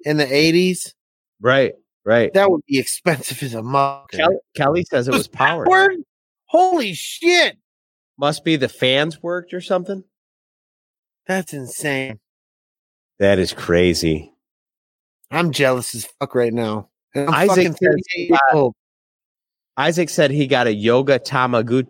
in 0.04 0.16
the 0.18 0.32
eighties? 0.34 0.94
Right, 1.40 1.72
right. 2.04 2.32
That 2.34 2.50
would 2.50 2.62
be 2.66 2.78
expensive 2.78 3.42
as 3.42 3.54
a 3.54 3.62
mother. 3.62 4.04
Kelly, 4.12 4.36
Kelly 4.54 4.84
says 4.84 5.08
it 5.08 5.12
was 5.14 5.28
powered. 5.28 5.66
Powered? 5.68 5.96
Holy 6.46 6.92
shit! 6.92 7.56
Must 8.18 8.44
be 8.44 8.56
the 8.56 8.68
fans 8.68 9.22
worked 9.22 9.54
or 9.54 9.60
something. 9.62 10.04
That's 11.26 11.54
insane. 11.54 12.20
That 13.18 13.38
is 13.38 13.52
crazy. 13.54 14.30
I'm 15.30 15.52
jealous 15.52 15.94
as 15.94 16.06
fuck 16.20 16.34
right 16.34 16.52
now. 16.52 16.90
I'm 17.16 17.28
Isaac 17.32 17.68
says 17.68 17.78
38 17.80 18.02
he 18.12 18.22
years 18.24 18.30
got- 18.50 18.54
old. 18.56 18.74
Isaac 19.76 20.08
said 20.10 20.30
he 20.30 20.46
got 20.46 20.66
a 20.66 20.70
Yoda 20.76 21.18
tamagu- 21.18 21.88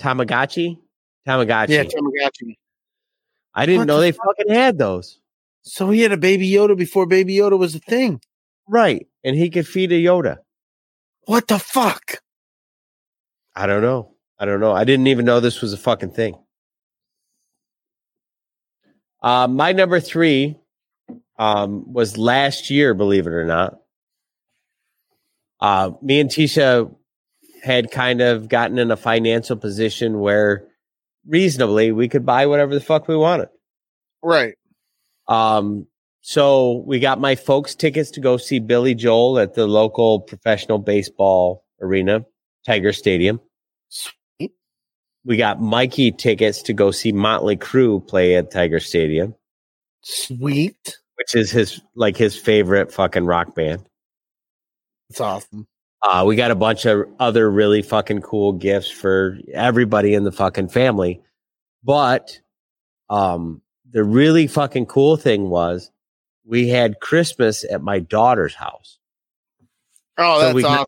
Tamagotchi. 0.00 0.78
Tamagotchi. 1.26 1.68
Yeah, 1.70 1.84
Tamagotchi. 1.84 2.56
I 3.54 3.66
didn't 3.66 3.80
What 3.80 3.86
know 3.88 3.96
the 3.96 4.00
they 4.02 4.12
fuck? 4.12 4.36
fucking 4.38 4.52
had 4.54 4.78
those. 4.78 5.20
So 5.62 5.90
he 5.90 6.00
had 6.00 6.12
a 6.12 6.16
baby 6.16 6.50
Yoda 6.50 6.76
before 6.76 7.06
baby 7.06 7.34
Yoda 7.36 7.58
was 7.58 7.74
a 7.74 7.78
thing. 7.78 8.20
Right. 8.68 9.06
And 9.22 9.36
he 9.36 9.50
could 9.50 9.66
feed 9.66 9.92
a 9.92 10.02
Yoda. 10.02 10.38
What 11.26 11.46
the 11.48 11.58
fuck? 11.58 12.18
I 13.54 13.66
don't 13.66 13.82
know. 13.82 14.14
I 14.38 14.44
don't 14.44 14.60
know. 14.60 14.72
I 14.72 14.84
didn't 14.84 15.06
even 15.06 15.24
know 15.24 15.38
this 15.40 15.60
was 15.60 15.72
a 15.72 15.76
fucking 15.78 16.10
thing. 16.12 16.36
Uh, 19.22 19.46
my 19.46 19.70
number 19.72 20.00
three 20.00 20.56
um, 21.38 21.92
was 21.92 22.18
last 22.18 22.70
year, 22.70 22.94
believe 22.94 23.26
it 23.26 23.32
or 23.32 23.44
not. 23.44 23.78
Uh, 25.60 25.92
me 26.02 26.18
and 26.18 26.28
Tisha 26.30 26.92
had 27.62 27.92
kind 27.92 28.20
of 28.20 28.48
gotten 28.48 28.78
in 28.78 28.90
a 28.90 28.96
financial 28.96 29.56
position 29.56 30.18
where 30.18 30.66
reasonably 31.26 31.92
we 31.92 32.08
could 32.08 32.26
buy 32.26 32.46
whatever 32.46 32.74
the 32.74 32.80
fuck 32.80 33.08
we 33.08 33.16
wanted. 33.16 33.48
Right. 34.22 34.54
Um, 35.28 35.86
so 36.20 36.84
we 36.86 37.00
got 37.00 37.20
my 37.20 37.34
folks 37.34 37.74
tickets 37.74 38.10
to 38.12 38.20
go 38.20 38.36
see 38.36 38.58
Billy 38.60 38.94
Joel 38.94 39.38
at 39.38 39.54
the 39.54 39.66
local 39.66 40.20
professional 40.20 40.78
baseball 40.78 41.64
arena, 41.80 42.24
Tiger 42.64 42.92
Stadium. 42.92 43.40
Sweet. 43.88 44.52
We 45.24 45.36
got 45.36 45.60
Mikey 45.60 46.12
tickets 46.12 46.62
to 46.62 46.72
go 46.72 46.90
see 46.90 47.12
Motley 47.12 47.56
Crue 47.56 48.06
play 48.06 48.36
at 48.36 48.50
Tiger 48.50 48.80
Stadium, 48.80 49.34
Sweet. 50.02 50.98
which 51.16 51.34
is 51.34 51.50
his 51.50 51.80
like 51.96 52.16
his 52.16 52.36
favorite 52.36 52.92
fucking 52.92 53.26
rock 53.26 53.54
band. 53.54 53.84
It's 55.10 55.20
awesome. 55.20 55.66
Uh, 56.02 56.24
we 56.26 56.34
got 56.36 56.50
a 56.50 56.54
bunch 56.56 56.84
of 56.84 57.04
other 57.20 57.48
really 57.50 57.82
fucking 57.82 58.20
cool 58.22 58.52
gifts 58.52 58.90
for 58.90 59.38
everybody 59.54 60.14
in 60.14 60.24
the 60.24 60.32
fucking 60.32 60.68
family. 60.68 61.22
But 61.84 62.40
um, 63.08 63.62
the 63.90 64.02
really 64.02 64.46
fucking 64.48 64.86
cool 64.86 65.16
thing 65.16 65.48
was 65.48 65.90
we 66.44 66.68
had 66.68 66.98
Christmas 67.00 67.64
at 67.70 67.82
my 67.82 68.00
daughter's 68.00 68.54
house. 68.54 68.98
Oh, 70.18 70.38
So 70.38 70.44
that's 70.46 70.54
we 70.54 70.62
got- 70.62 70.70
awesome. 70.72 70.86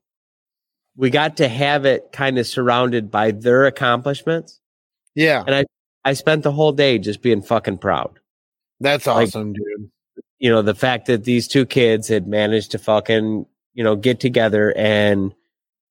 We 0.97 1.11
got 1.11 1.39
to 1.39 1.49
have 1.49 1.87
it 1.87 2.11
kind 2.13 2.39
of 2.39 2.47
surrounded 2.47 3.11
by 3.11 3.33
their 3.33 3.67
accomplishments. 3.67 4.61
Yeah, 5.17 5.43
And 5.45 5.55
I 5.55 5.65
I 6.05 6.13
spent 6.13 6.43
the 6.45 6.53
whole 6.53 6.71
day 6.73 6.99
just 6.99 7.21
being 7.23 7.43
fucking 7.43 7.79
proud. 7.79 8.19
that's 8.81 9.07
like- 9.07 9.29
awesome, 9.29 9.55
dude. 9.55 9.91
you 10.39 10.51
know, 10.51 10.63
the 10.63 10.75
fact 10.75 11.07
that 11.07 11.25
these 11.25 11.49
two 11.49 11.67
kids 11.67 12.07
had 12.09 12.27
managed 12.29 12.73
to 12.73 12.79
fucking, 12.79 13.47
you 13.75 13.85
know, 13.85 13.97
get 13.97 14.21
together 14.21 14.73
and, 14.77 15.35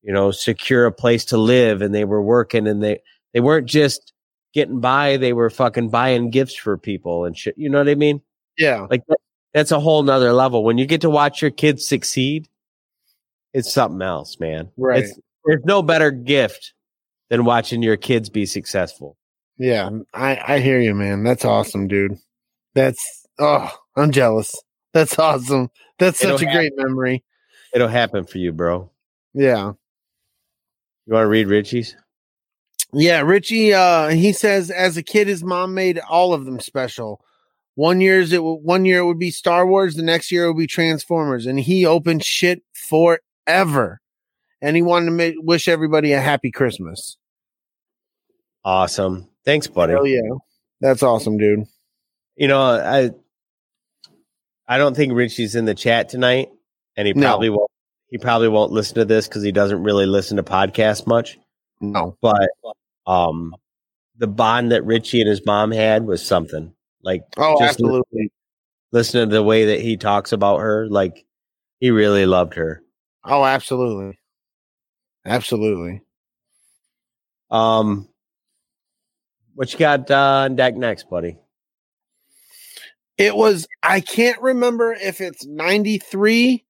you 0.02 0.12
know, 0.12 0.32
secure 0.32 0.86
a 0.86 0.92
place 0.92 1.26
to 1.26 1.38
live 1.38 1.82
and 1.82 1.94
they 1.94 2.06
were 2.06 2.22
working 2.22 2.68
and 2.68 2.84
they, 2.84 3.00
they 3.34 3.40
weren't 3.40 3.68
just 3.68 4.14
getting 4.54 4.80
by, 4.80 5.18
they 5.18 5.34
were 5.34 5.50
fucking 5.50 5.90
buying 5.90 6.30
gifts 6.30 6.56
for 6.56 6.78
people 6.78 7.26
and 7.26 7.38
shit. 7.38 7.56
You 7.58 7.70
know 7.70 7.80
what 7.80 7.90
I 7.90 7.96
mean? 7.96 8.22
Yeah, 8.58 8.86
Like 8.90 9.04
that, 9.08 9.18
that's 9.54 9.72
a 9.72 9.80
whole 9.80 10.04
nother 10.04 10.34
level. 10.34 10.64
When 10.64 10.78
you 10.78 10.86
get 10.86 11.02
to 11.02 11.10
watch 11.10 11.42
your 11.42 11.52
kids 11.52 11.88
succeed, 11.88 12.48
it's 13.54 13.72
something 13.72 14.02
else, 14.02 14.40
man. 14.40 14.72
Right. 14.78 15.04
It's, 15.04 15.20
there's 15.46 15.64
no 15.66 15.82
better 15.82 16.12
gift 16.12 16.74
than 17.30 17.46
watching 17.46 17.82
your 17.82 17.98
kids 17.98 18.30
be 18.30 18.46
successful. 18.46 19.18
yeah. 19.58 19.90
I 20.14 20.40
I 20.48 20.60
hear 20.60 20.80
you, 20.80 20.94
man. 20.96 21.24
That's 21.24 21.46
awesome, 21.46 21.88
dude. 21.88 22.18
That's 22.76 23.28
oh, 23.40 23.72
I'm 23.96 24.12
jealous. 24.12 24.56
That's 24.94 25.18
awesome. 25.20 25.70
That's 26.00 26.24
It'll 26.24 26.38
such 26.38 26.48
a 26.48 26.52
great 26.52 26.74
memory. 26.76 27.24
It'll 27.74 27.88
happen 27.88 28.26
for 28.26 28.38
you, 28.38 28.52
bro. 28.52 28.90
Yeah. 29.34 29.74
You 31.06 31.14
want 31.14 31.24
to 31.24 31.30
read 31.30 31.48
Richie's? 31.48 31.96
Yeah, 32.94 33.22
Richie. 33.22 33.74
Uh, 33.74 34.10
he 34.10 34.32
says 34.32 34.70
as 34.70 34.96
a 34.98 35.04
kid, 35.04 35.28
his 35.28 35.44
mom 35.44 35.74
made 35.74 36.00
all 36.00 36.34
of 36.34 36.46
them 36.46 36.60
special. 36.60 37.20
One 37.76 38.02
year's 38.02 38.32
it 38.32 38.38
w- 38.38 38.60
one 38.62 38.86
year 38.86 39.00
it 39.00 39.06
would 39.06 39.18
be 39.18 39.32
Star 39.32 39.66
Wars, 39.66 39.96
the 39.96 40.04
next 40.04 40.32
year 40.32 40.46
it 40.46 40.50
would 40.50 40.60
be 40.60 40.68
Transformers, 40.68 41.48
and 41.48 41.60
he 41.60 41.86
opened 41.86 42.24
shit 42.24 42.62
forever. 42.90 44.00
And 44.62 44.76
he 44.76 44.84
wanted 44.84 45.06
to 45.08 45.12
ma- 45.12 45.42
wish 45.42 45.68
everybody 45.68 46.14
a 46.14 46.22
happy 46.22 46.52
Christmas. 46.52 47.18
Awesome. 48.64 49.28
Thanks, 49.44 49.68
buddy. 49.68 49.94
Hell 49.94 50.06
yeah, 50.06 50.22
that's 50.80 51.02
awesome, 51.04 51.38
dude. 51.38 51.66
You 52.36 52.48
know, 52.48 52.62
I 52.62 53.10
I 54.68 54.78
don't 54.78 54.96
think 54.96 55.14
Richie's 55.14 55.56
in 55.56 55.66
the 55.66 55.76
chat 55.76 56.10
tonight, 56.10 56.50
and 56.98 57.08
he 57.08 57.14
No. 57.14 57.28
probably 57.28 57.50
won't. 57.50 57.72
He 58.10 58.18
probably 58.20 58.48
won't 58.48 58.72
listen 58.72 58.96
to 58.96 59.06
this 59.06 59.28
because 59.28 59.42
he 59.42 59.52
doesn't 59.52 59.82
really 59.82 60.06
listen 60.06 60.38
to 60.38 60.44
podcasts 60.44 61.08
much. 61.08 61.40
No, 61.82 62.16
But 62.22 62.48
um, 63.08 63.56
the 64.18 64.28
bond 64.28 64.72
that 64.72 64.86
Richie 64.86 65.20
and 65.22 65.30
his 65.30 65.44
mom 65.46 65.72
had 65.72 66.06
was 66.06 66.24
something. 66.26 66.74
Like, 67.02 67.24
oh, 67.38 67.62
absolutely. 67.62 68.32
listening 68.92 69.30
to 69.30 69.36
the 69.36 69.44
way 69.44 69.66
that 69.66 69.82
he 69.82 69.98
talks 69.98 70.32
about 70.32 70.60
her, 70.60 70.88
like 70.88 71.26
he 71.80 71.90
really 71.92 72.26
loved 72.28 72.54
her. 72.54 72.82
Oh, 73.26 73.44
absolutely, 73.44 74.20
absolutely. 75.26 76.02
Um, 77.50 78.08
what 79.56 79.74
you 79.74 79.80
got 79.80 80.10
uh, 80.12 80.46
on 80.46 80.56
deck 80.56 80.76
next, 80.76 81.10
buddy? 81.10 81.38
It 83.18 83.36
was, 83.36 83.68
I 83.82 84.00
can't 84.02 84.42
remember 84.42 84.94
if 84.94 85.20
it's 85.22 85.46
93 85.46 86.64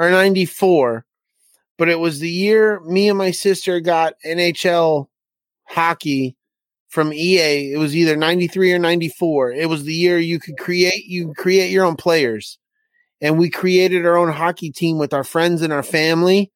or 0.00 0.10
94, 0.10 1.04
but 1.78 1.88
it 1.88 1.98
was 1.98 2.20
the 2.20 2.30
year 2.30 2.80
me 2.80 3.08
and 3.08 3.18
my 3.18 3.30
sister 3.30 3.80
got 3.80 4.14
NHL 4.24 5.06
hockey 5.64 6.36
from 6.88 7.12
EA. 7.12 7.72
It 7.72 7.78
was 7.78 7.94
either 7.94 8.16
93 8.16 8.72
or 8.72 8.78
94. 8.78 9.52
It 9.52 9.68
was 9.68 9.84
the 9.84 9.94
year 9.94 10.18
you 10.18 10.40
could 10.40 10.58
create, 10.58 11.04
you 11.04 11.32
create 11.36 11.70
your 11.70 11.84
own 11.84 11.96
players. 11.96 12.58
And 13.20 13.38
we 13.38 13.50
created 13.50 14.06
our 14.06 14.16
own 14.16 14.32
hockey 14.32 14.70
team 14.70 14.98
with 14.98 15.12
our 15.12 15.24
friends 15.24 15.60
and 15.62 15.72
our 15.72 15.82
family. 15.82 16.50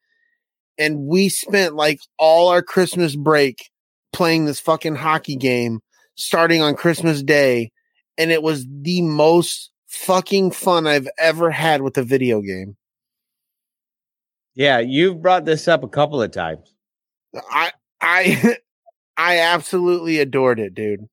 And 0.79 1.07
we 1.07 1.29
spent 1.29 1.75
like 1.75 2.01
all 2.19 2.49
our 2.49 2.63
Christmas 2.63 3.15
break 3.15 3.71
playing 4.13 4.47
this 4.47 4.61
fucking 4.61 4.95
hockey 4.95 5.37
game 5.37 5.81
starting 6.17 6.63
on 6.63 6.75
Christmas 6.75 7.23
Day 7.23 7.71
and 8.19 8.31
it 8.31 8.43
was 8.43 8.67
the 8.69 9.03
most 9.03 9.71
fucking 9.87 10.51
fun 10.51 10.87
I've 10.87 11.09
ever 11.19 11.51
had 11.51 11.83
with 11.83 11.99
a 11.99 12.03
video 12.03 12.41
game. 12.41 12.77
Yeah, 14.55 14.79
you've 14.79 15.21
brought 15.21 15.45
this 15.45 15.67
up 15.69 15.83
a 15.83 15.89
couple 15.89 16.23
of 16.23 16.31
times. 16.31 16.75
I 17.51 17.73
I 18.01 18.59
I 19.17 19.39
absolutely 19.41 20.19
adored 20.21 20.61
it, 20.61 20.75
dude. 20.75 21.09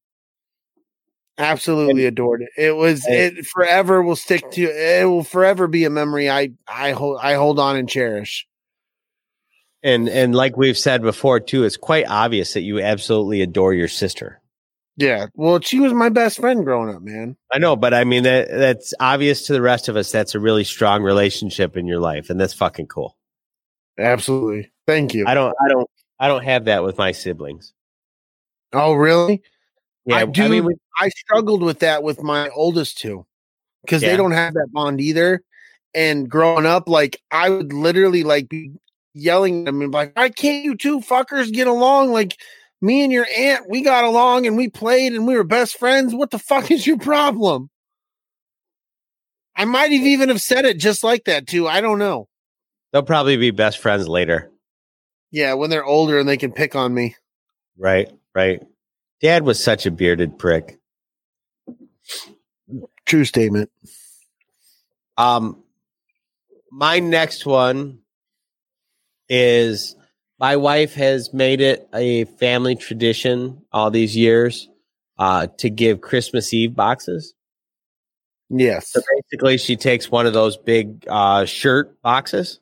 Absolutely 1.38 2.05
adored 2.05 2.43
it. 2.43 2.49
It 2.55 2.76
was 2.76 3.05
it 3.07 3.45
forever 3.47 4.03
will 4.03 4.15
stick 4.15 4.51
to 4.51 4.61
it 4.61 5.05
will 5.05 5.23
forever 5.23 5.68
be 5.68 5.85
a 5.85 5.89
memory 5.89 6.30
I 6.30 6.51
I 6.68 6.91
hold 6.91 7.19
I 7.22 7.34
hold 7.34 7.59
on 7.59 7.77
and 7.77 7.89
cherish. 7.89 8.47
And 9.81 10.07
and 10.07 10.35
like 10.35 10.55
we've 10.55 10.77
said 10.77 11.01
before 11.01 11.39
too, 11.39 11.63
it's 11.63 11.77
quite 11.77 12.05
obvious 12.07 12.53
that 12.53 12.61
you 12.61 12.80
absolutely 12.80 13.41
adore 13.41 13.73
your 13.73 13.88
sister. 13.88 14.39
Yeah. 14.97 15.27
Well, 15.34 15.61
she 15.61 15.80
was 15.80 15.93
my 15.93 16.09
best 16.09 16.39
friend 16.39 16.63
growing 16.63 16.93
up, 16.93 17.01
man. 17.01 17.38
I 17.51 17.57
know, 17.57 17.76
but 17.76 17.93
I 17.93 18.03
mean 18.03 18.23
that 18.23 18.49
that's 18.51 18.93
obvious 18.99 19.47
to 19.47 19.53
the 19.53 19.61
rest 19.61 19.89
of 19.89 19.95
us. 19.95 20.11
That's 20.11 20.35
a 20.35 20.39
really 20.39 20.63
strong 20.63 21.01
relationship 21.01 21.76
in 21.76 21.88
your 21.88 21.99
life, 21.99 22.30
and 22.30 22.39
that's 22.39 22.53
fucking 22.53 22.88
cool. 22.88 23.18
Absolutely. 23.97 24.72
Thank 24.88 25.13
you. 25.13 25.26
I 25.27 25.34
don't, 25.34 25.53
I 25.63 25.69
don't, 25.69 25.89
I 26.19 26.27
don't 26.27 26.43
have 26.43 26.65
that 26.65 26.84
with 26.84 26.97
my 26.97 27.11
siblings. 27.11 27.73
oh, 28.73 28.93
really? 28.93 29.41
Yeah, 30.05 30.15
I 30.18 30.22
I, 30.22 30.47
mean, 30.47 30.68
I 30.99 31.09
struggled 31.09 31.61
with 31.61 31.80
that 31.80 32.01
with 32.01 32.23
my 32.23 32.49
oldest 32.49 32.97
two 32.97 33.26
because 33.84 34.01
Yeah. 34.01 34.11
they 34.11 34.18
don't 34.18 34.31
have 34.31 34.53
that 34.55 34.69
bond 34.72 34.99
either. 34.99 35.43
And 35.93 36.27
growing 36.30 36.65
up, 36.65 36.88
like 36.89 37.22
I 37.31 37.49
would 37.49 37.72
literally 37.73 38.23
like 38.23 38.49
be 38.49 38.72
yelling 39.13 39.59
at 39.61 39.65
them 39.65 39.81
and 39.81 39.91
be 39.91 39.95
like, 39.97 40.15
"Why 40.15 40.30
can't 40.30 40.63
you 40.63 40.76
two 40.76 41.01
fuckers 41.01 41.51
get 41.51 41.68
along? 41.68 42.11
Like 42.13 42.38
me 42.81 43.03
and 43.03 43.11
your 43.11 43.27
aunt, 43.38 43.69
we 43.69 43.81
got 43.81 44.05
along 44.05 44.47
and 44.47 44.57
we 44.57 44.69
played 44.69 45.13
and 45.13 45.27
we 45.27 45.35
were 45.35 45.43
best 45.43 45.77
friends. 45.77 46.15
What 46.15 46.31
the 46.31 46.39
fuck 46.39 46.72
is 46.72 46.88
your 46.88 46.97
problem?" 46.97 47.69
I 49.55 49.65
might 49.65 49.91
have 49.91 50.01
even 50.01 50.30
have 50.30 50.41
said 50.41 50.65
it 50.65 50.80
just 50.80 51.03
like 51.03 51.26
that 51.26 51.45
too. 51.45 51.68
I 51.68 51.81
don't 51.81 51.99
know. 51.99 52.27
They'll 52.91 53.03
probably 53.03 53.38
be 53.38 53.51
best 53.51 53.80
friends 53.80 54.07
later, 54.07 54.51
Yeah, 55.31 55.53
when 55.55 55.69
they're 55.69 55.85
older 55.85 56.19
and 56.19 56.27
they 56.27 56.38
can 56.38 56.51
pick 56.51 56.76
on 56.76 56.93
me. 56.93 57.15
right? 57.77 58.09
Right. 58.34 58.61
Dad 59.22 59.43
was 59.43 59.61
such 59.63 59.85
a 59.85 59.91
bearded 59.91 60.39
prick. 60.39 60.80
True 63.05 63.26
statement. 63.26 63.69
Um, 65.18 65.63
my 66.72 66.99
next 66.99 67.45
one 67.45 67.99
is 69.27 69.95
my 70.39 70.55
wife 70.55 70.93
has 70.93 71.34
made 71.34 71.59
it 71.61 71.88
a 71.93 72.23
family 72.26 72.76
tradition 72.76 73.61
all 73.73 73.91
these 73.91 74.15
years 74.15 74.69
uh, 75.19 75.47
to 75.57 75.69
give 75.69 75.99
Christmas 76.01 76.53
Eve 76.53 76.73
boxes. 76.73 77.34
Yes. 78.49 78.89
So 78.91 79.01
basically, 79.30 79.57
she 79.57 79.76
takes 79.76 80.09
one 80.09 80.26
of 80.26 80.34
those 80.34 80.55
big 80.57 81.05
uh, 81.09 81.43
shirt 81.45 82.01
boxes, 82.01 82.60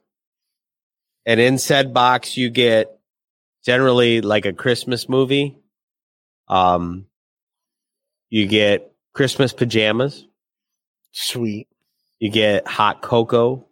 and 1.30 1.40
in 1.40 1.60
said 1.60 1.94
box, 1.94 2.38
you 2.38 2.50
get 2.50 3.00
generally 3.64 4.20
like 4.20 4.48
a 4.48 4.52
Christmas 4.52 5.08
movie. 5.08 5.60
Um, 6.48 7.06
you 8.32 8.48
get 8.48 8.92
Christmas 9.14 9.54
pajamas. 9.54 10.26
Sweet. 11.12 11.68
You 12.18 12.32
get 12.32 12.68
hot 12.68 13.04
cocoa 13.04 13.68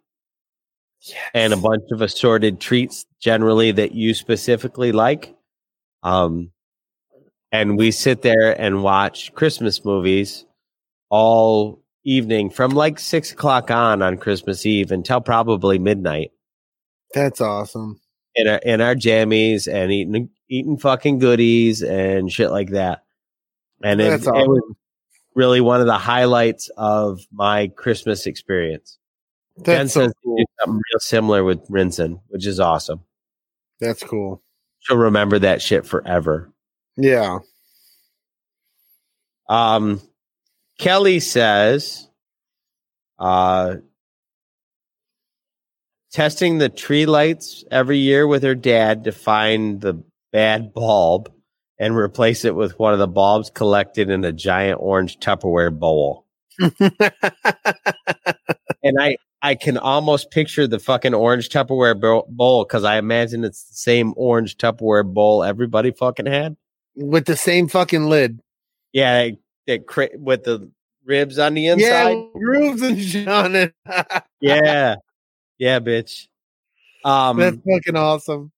and 1.34 1.52
a 1.52 1.56
bunch 1.56 1.82
of 1.90 2.00
assorted 2.00 2.60
treats, 2.60 3.06
generally 3.20 3.72
that 3.72 3.90
you 3.90 4.14
specifically 4.14 4.92
like. 4.92 5.34
Um, 6.04 6.52
and 7.50 7.76
we 7.76 7.90
sit 7.90 8.22
there 8.22 8.52
and 8.60 8.84
watch 8.84 9.34
Christmas 9.34 9.84
movies 9.84 10.44
all 11.10 11.82
evening 12.04 12.50
from 12.50 12.70
like 12.70 13.00
six 13.00 13.32
o'clock 13.32 13.68
on 13.72 14.00
on 14.00 14.16
Christmas 14.16 14.64
Eve 14.64 14.92
until 14.92 15.20
probably 15.20 15.80
midnight 15.80 16.30
That's 17.14 17.40
awesome. 17.40 18.00
in 18.34 18.46
our 18.48 18.58
in 18.58 18.80
our 18.80 18.94
jammies 18.94 19.72
and 19.72 19.90
eating 19.92 20.30
eating 20.48 20.78
fucking 20.78 21.18
goodies 21.18 21.82
and 21.82 22.30
shit 22.30 22.50
like 22.50 22.70
that. 22.70 23.04
And 23.82 24.00
it, 24.00 24.10
That's 24.10 24.26
it 24.26 24.32
was 24.32 24.60
awesome. 24.62 24.76
really 25.34 25.60
one 25.60 25.80
of 25.80 25.86
the 25.86 25.98
highlights 25.98 26.70
of 26.76 27.20
my 27.32 27.68
Christmas 27.68 28.26
experience. 28.26 28.98
That's 29.56 29.92
so 29.92 30.10
cool. 30.24 30.36
something 30.60 30.76
real 30.76 31.00
similar 31.00 31.44
with 31.44 31.68
Rinson, 31.68 32.20
which 32.28 32.46
is 32.46 32.60
awesome. 32.60 33.00
That's 33.80 34.02
cool. 34.02 34.42
She'll 34.80 34.96
remember 34.96 35.38
that 35.40 35.60
shit 35.62 35.84
forever. 35.84 36.52
Yeah. 36.96 37.40
Um, 39.48 40.00
Kelly 40.78 41.20
says, 41.20 42.08
uh, 43.18 43.76
testing 46.12 46.58
the 46.58 46.68
tree 46.68 47.06
lights 47.06 47.64
every 47.70 47.98
year 47.98 48.26
with 48.26 48.42
her 48.42 48.54
dad 48.54 49.04
to 49.04 49.12
find 49.12 49.80
the 49.80 50.02
bad 50.32 50.72
bulb 50.72 51.32
and 51.78 51.96
replace 51.96 52.44
it 52.44 52.54
with 52.54 52.78
one 52.78 52.92
of 52.92 52.98
the 52.98 53.06
bulbs 53.06 53.50
collected 53.50 54.10
in 54.10 54.24
a 54.24 54.32
giant 54.32 54.80
orange 54.80 55.18
Tupperware 55.18 55.76
bowl. 55.76 56.26
And 58.82 58.96
I, 59.00 59.16
I 59.42 59.54
can 59.54 59.76
almost 59.76 60.30
picture 60.30 60.66
the 60.66 60.78
fucking 60.78 61.14
orange 61.14 61.48
Tupperware 61.48 62.24
bowl 62.28 62.64
because 62.64 62.84
I 62.84 62.98
imagine 62.98 63.44
it's 63.44 63.64
the 63.64 63.74
same 63.74 64.14
orange 64.16 64.56
Tupperware 64.56 65.04
bowl 65.04 65.42
everybody 65.44 65.90
fucking 65.90 66.26
had. 66.26 66.56
With 66.94 67.26
the 67.26 67.36
same 67.36 67.68
fucking 67.68 68.06
lid. 68.06 68.40
Yeah, 68.92 69.30
that 69.66 69.86
cra- 69.86 70.08
with 70.14 70.44
the 70.44 70.70
ribs 71.04 71.38
on 71.38 71.54
the 71.54 71.66
inside. 71.66 72.12
Yeah, 72.12 72.24
grooves 72.34 72.82
and 72.82 73.02
shit 73.02 73.28
on 73.28 73.54
it. 73.54 73.74
yeah, 74.40 74.96
yeah, 75.58 75.80
bitch. 75.80 76.28
Um, 77.04 77.38
That's 77.38 77.56
fucking 77.56 77.96
awesome. 77.96 78.52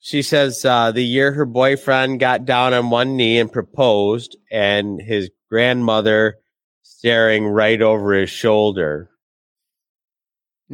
she 0.00 0.22
says 0.22 0.64
uh, 0.64 0.92
the 0.92 1.04
year 1.04 1.32
her 1.32 1.46
boyfriend 1.46 2.20
got 2.20 2.44
down 2.44 2.74
on 2.74 2.90
one 2.90 3.16
knee 3.16 3.38
and 3.38 3.50
proposed, 3.50 4.36
and 4.50 5.00
his 5.00 5.30
grandmother 5.50 6.38
staring 6.82 7.46
right 7.46 7.80
over 7.80 8.12
his 8.14 8.30
shoulder. 8.30 9.10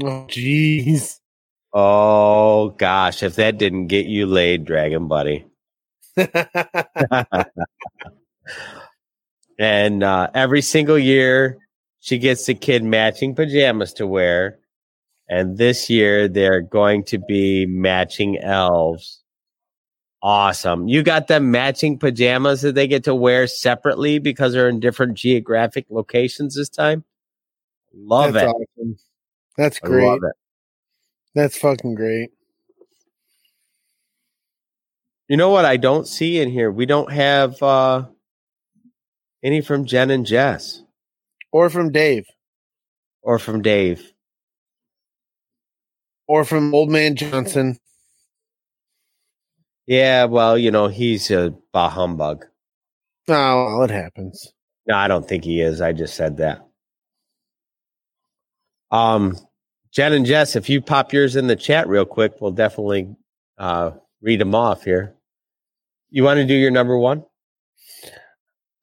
Oh, 0.00 0.26
jeez. 0.28 1.18
Oh 1.74 2.70
gosh, 2.70 3.22
if 3.22 3.36
that 3.36 3.58
didn't 3.58 3.86
get 3.86 4.06
you 4.06 4.26
laid, 4.26 4.64
Dragon 4.64 5.08
Buddy. 5.08 5.46
and 9.58 10.02
uh, 10.02 10.28
every 10.34 10.60
single 10.60 10.98
year, 10.98 11.58
she 12.00 12.18
gets 12.18 12.44
the 12.46 12.54
kid 12.54 12.84
matching 12.84 13.34
pajamas 13.34 13.94
to 13.94 14.06
wear. 14.06 14.58
And 15.32 15.56
this 15.56 15.88
year, 15.88 16.28
they're 16.28 16.60
going 16.60 17.04
to 17.04 17.16
be 17.18 17.64
matching 17.64 18.36
elves. 18.36 19.22
Awesome. 20.22 20.88
You 20.88 21.02
got 21.02 21.26
them 21.26 21.50
matching 21.50 21.98
pajamas 21.98 22.60
that 22.60 22.74
they 22.74 22.86
get 22.86 23.04
to 23.04 23.14
wear 23.14 23.46
separately 23.46 24.18
because 24.18 24.52
they're 24.52 24.68
in 24.68 24.78
different 24.78 25.14
geographic 25.14 25.86
locations 25.88 26.54
this 26.54 26.68
time. 26.68 27.02
Love 27.94 28.34
That's 28.34 28.44
it. 28.44 28.54
awesome. 28.54 28.96
That's 29.56 29.80
I 29.82 29.86
great. 29.86 30.06
love 30.06 30.18
it. 30.22 30.36
That's 31.34 31.56
fucking 31.56 31.94
great. 31.94 32.28
You 35.28 35.38
know 35.38 35.48
what 35.48 35.64
I 35.64 35.78
don't 35.78 36.06
see 36.06 36.40
in 36.40 36.50
here? 36.50 36.70
We 36.70 36.84
don't 36.84 37.10
have 37.10 37.62
uh 37.62 38.04
any 39.42 39.62
from 39.62 39.86
Jen 39.86 40.10
and 40.10 40.26
Jess 40.26 40.82
Or 41.52 41.70
from 41.70 41.90
Dave. 41.90 42.26
or 43.22 43.38
from 43.38 43.62
Dave. 43.62 44.11
Or 46.28 46.44
from 46.44 46.74
Old 46.74 46.90
Man 46.90 47.16
Johnson. 47.16 47.78
Yeah, 49.86 50.24
well, 50.24 50.56
you 50.56 50.70
know, 50.70 50.86
he's 50.86 51.30
a 51.30 51.54
bah 51.72 51.88
humbug. 51.88 52.46
Oh, 53.28 53.66
well, 53.66 53.82
it 53.82 53.90
happens. 53.90 54.52
No, 54.86 54.96
I 54.96 55.08
don't 55.08 55.28
think 55.28 55.44
he 55.44 55.60
is. 55.60 55.80
I 55.80 55.92
just 55.92 56.14
said 56.14 56.38
that. 56.38 56.66
Um, 58.90 59.36
Jen 59.92 60.12
and 60.12 60.26
Jess, 60.26 60.56
if 60.56 60.68
you 60.68 60.80
pop 60.80 61.12
yours 61.12 61.36
in 61.36 61.46
the 61.46 61.56
chat 61.56 61.88
real 61.88 62.04
quick, 62.04 62.34
we'll 62.40 62.52
definitely 62.52 63.14
uh 63.58 63.92
read 64.20 64.40
them 64.40 64.54
off 64.54 64.84
here. 64.84 65.14
You 66.10 66.24
want 66.24 66.38
to 66.38 66.46
do 66.46 66.54
your 66.54 66.70
number 66.70 66.96
one? 66.96 67.24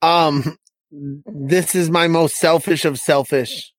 Um, 0.02 0.56
this 0.90 1.74
is 1.74 1.90
my 1.90 2.08
most 2.08 2.36
selfish 2.36 2.84
of 2.84 2.98
selfish. 2.98 3.72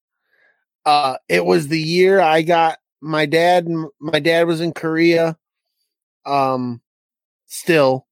Uh, 0.86 1.18
it 1.30 1.46
was 1.46 1.68
the 1.68 1.80
year 1.80 2.20
I 2.20 2.42
got 2.42 2.80
my 3.02 3.26
dad. 3.26 3.68
My 4.00 4.20
dad 4.20 4.48
was 4.48 4.62
in 4.62 4.74
Korea. 4.74 5.38
Um, 6.26 6.82
still, 7.48 8.08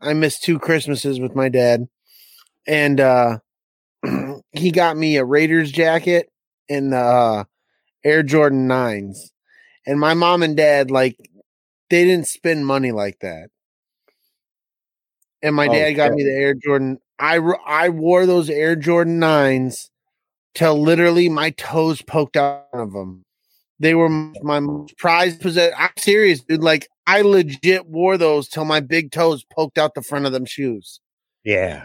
I 0.00 0.12
missed 0.14 0.42
two 0.42 0.58
Christmases 0.58 1.20
with 1.20 1.34
my 1.34 1.48
dad, 1.48 1.86
and 2.66 3.00
uh, 3.00 3.38
he 4.52 4.70
got 4.70 4.96
me 4.96 5.16
a 5.16 5.24
Raiders 5.24 5.70
jacket 5.72 6.30
and 6.68 6.94
uh, 6.94 7.44
Air 8.04 8.22
Jordan 8.22 8.66
nines. 8.66 9.32
And 9.86 10.00
my 10.00 10.14
mom 10.14 10.42
and 10.42 10.56
dad 10.56 10.90
like 10.90 11.16
they 11.90 12.04
didn't 12.04 12.26
spend 12.28 12.66
money 12.66 12.92
like 12.92 13.18
that. 13.20 13.50
And 15.42 15.54
my 15.54 15.68
Oh, 15.68 15.72
dad 15.72 15.92
got 15.92 16.10
shit. 16.10 16.16
me 16.16 16.24
the 16.24 16.30
Air 16.34 16.54
Jordan. 16.54 16.98
I 17.18 17.36
I 17.66 17.90
wore 17.90 18.26
those 18.26 18.48
Air 18.50 18.76
Jordan 18.76 19.18
nines 19.18 19.90
till 20.54 20.80
literally 20.80 21.28
my 21.28 21.50
toes 21.50 22.02
poked 22.02 22.36
out 22.36 22.66
of 22.72 22.92
them. 22.92 23.23
They 23.84 23.94
were 23.94 24.08
my 24.08 24.60
most 24.60 24.96
prized 24.96 25.42
possession. 25.42 25.76
I'm 25.78 25.90
serious, 25.98 26.40
dude. 26.40 26.62
Like 26.62 26.88
I 27.06 27.20
legit 27.20 27.86
wore 27.86 28.16
those 28.16 28.48
till 28.48 28.64
my 28.64 28.80
big 28.80 29.10
toes 29.12 29.44
poked 29.54 29.76
out 29.76 29.94
the 29.94 30.00
front 30.00 30.24
of 30.24 30.32
them 30.32 30.46
shoes. 30.46 31.00
Yeah. 31.44 31.84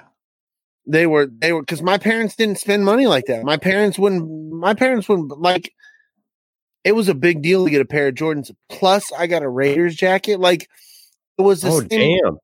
They 0.88 1.08
were 1.08 1.28
they 1.30 1.52
were 1.52 1.62
because 1.62 1.82
my 1.82 1.98
parents 1.98 2.38
didn't 2.38 2.58
spend 2.58 2.86
money 2.86 3.06
like 3.06 3.26
that. 3.26 3.44
My 3.44 3.58
parents 3.58 4.00
wouldn't. 4.00 4.54
My 4.54 4.74
parents 4.74 5.10
wouldn't 5.10 5.42
like. 5.42 5.74
It 6.86 6.94
was 6.94 7.10
a 7.10 7.14
big 7.14 7.42
deal 7.42 7.66
to 7.66 7.70
get 7.70 7.82
a 7.82 7.86
pair 7.86 8.08
of 8.08 8.16
Jordans. 8.16 8.50
Plus, 8.70 9.12
I 9.12 9.28
got 9.28 9.44
a 9.44 9.50
Raiders 9.50 9.98
jacket. 9.98 10.40
Like 10.40 10.70
it 11.38 11.42
was 11.42 11.66
Oh 11.66 11.82
same 11.82 12.22
damn. 12.24 12.38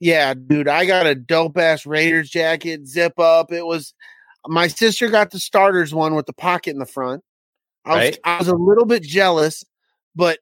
yeah, 0.00 0.34
dude, 0.34 0.66
I 0.66 0.84
got 0.84 1.06
a 1.06 1.14
dope 1.14 1.58
ass 1.58 1.86
Raiders 1.86 2.28
jacket, 2.28 2.88
zip 2.88 3.20
up. 3.20 3.52
It 3.52 3.66
was 3.66 3.94
my 4.48 4.66
sister 4.66 5.08
got 5.08 5.30
the 5.30 5.38
starters 5.38 5.94
one 5.94 6.16
with 6.16 6.26
the 6.26 6.32
pocket 6.32 6.70
in 6.70 6.80
the 6.80 6.86
front. 6.86 7.22
I 7.86 7.90
was 7.90 7.98
Right. 7.98 8.18
I 8.24 8.38
was 8.38 8.48
a 8.48 8.54
little 8.54 8.84
bit 8.84 9.02
jealous, 9.02 9.64
but 10.14 10.40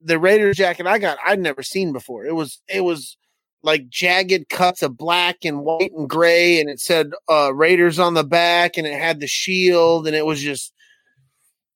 the 0.00 0.18
Raiders 0.18 0.56
jacket 0.56 0.86
I 0.86 0.98
got 0.98 1.18
I'd 1.24 1.40
never 1.40 1.62
seen 1.62 1.92
before. 1.92 2.24
It 2.26 2.34
was 2.34 2.60
it 2.68 2.82
was 2.82 3.16
like 3.62 3.88
jagged 3.88 4.50
cuts 4.50 4.82
of 4.82 4.96
black 4.96 5.38
and 5.44 5.62
white 5.62 5.92
and 5.92 6.08
gray, 6.08 6.60
and 6.60 6.68
it 6.70 6.80
said 6.80 7.12
uh 7.30 7.52
Raiders 7.54 7.98
on 7.98 8.14
the 8.14 8.24
back, 8.24 8.76
and 8.76 8.86
it 8.86 8.98
had 8.98 9.20
the 9.20 9.26
shield, 9.26 10.06
and 10.06 10.14
it 10.14 10.26
was 10.26 10.40
just 10.40 10.72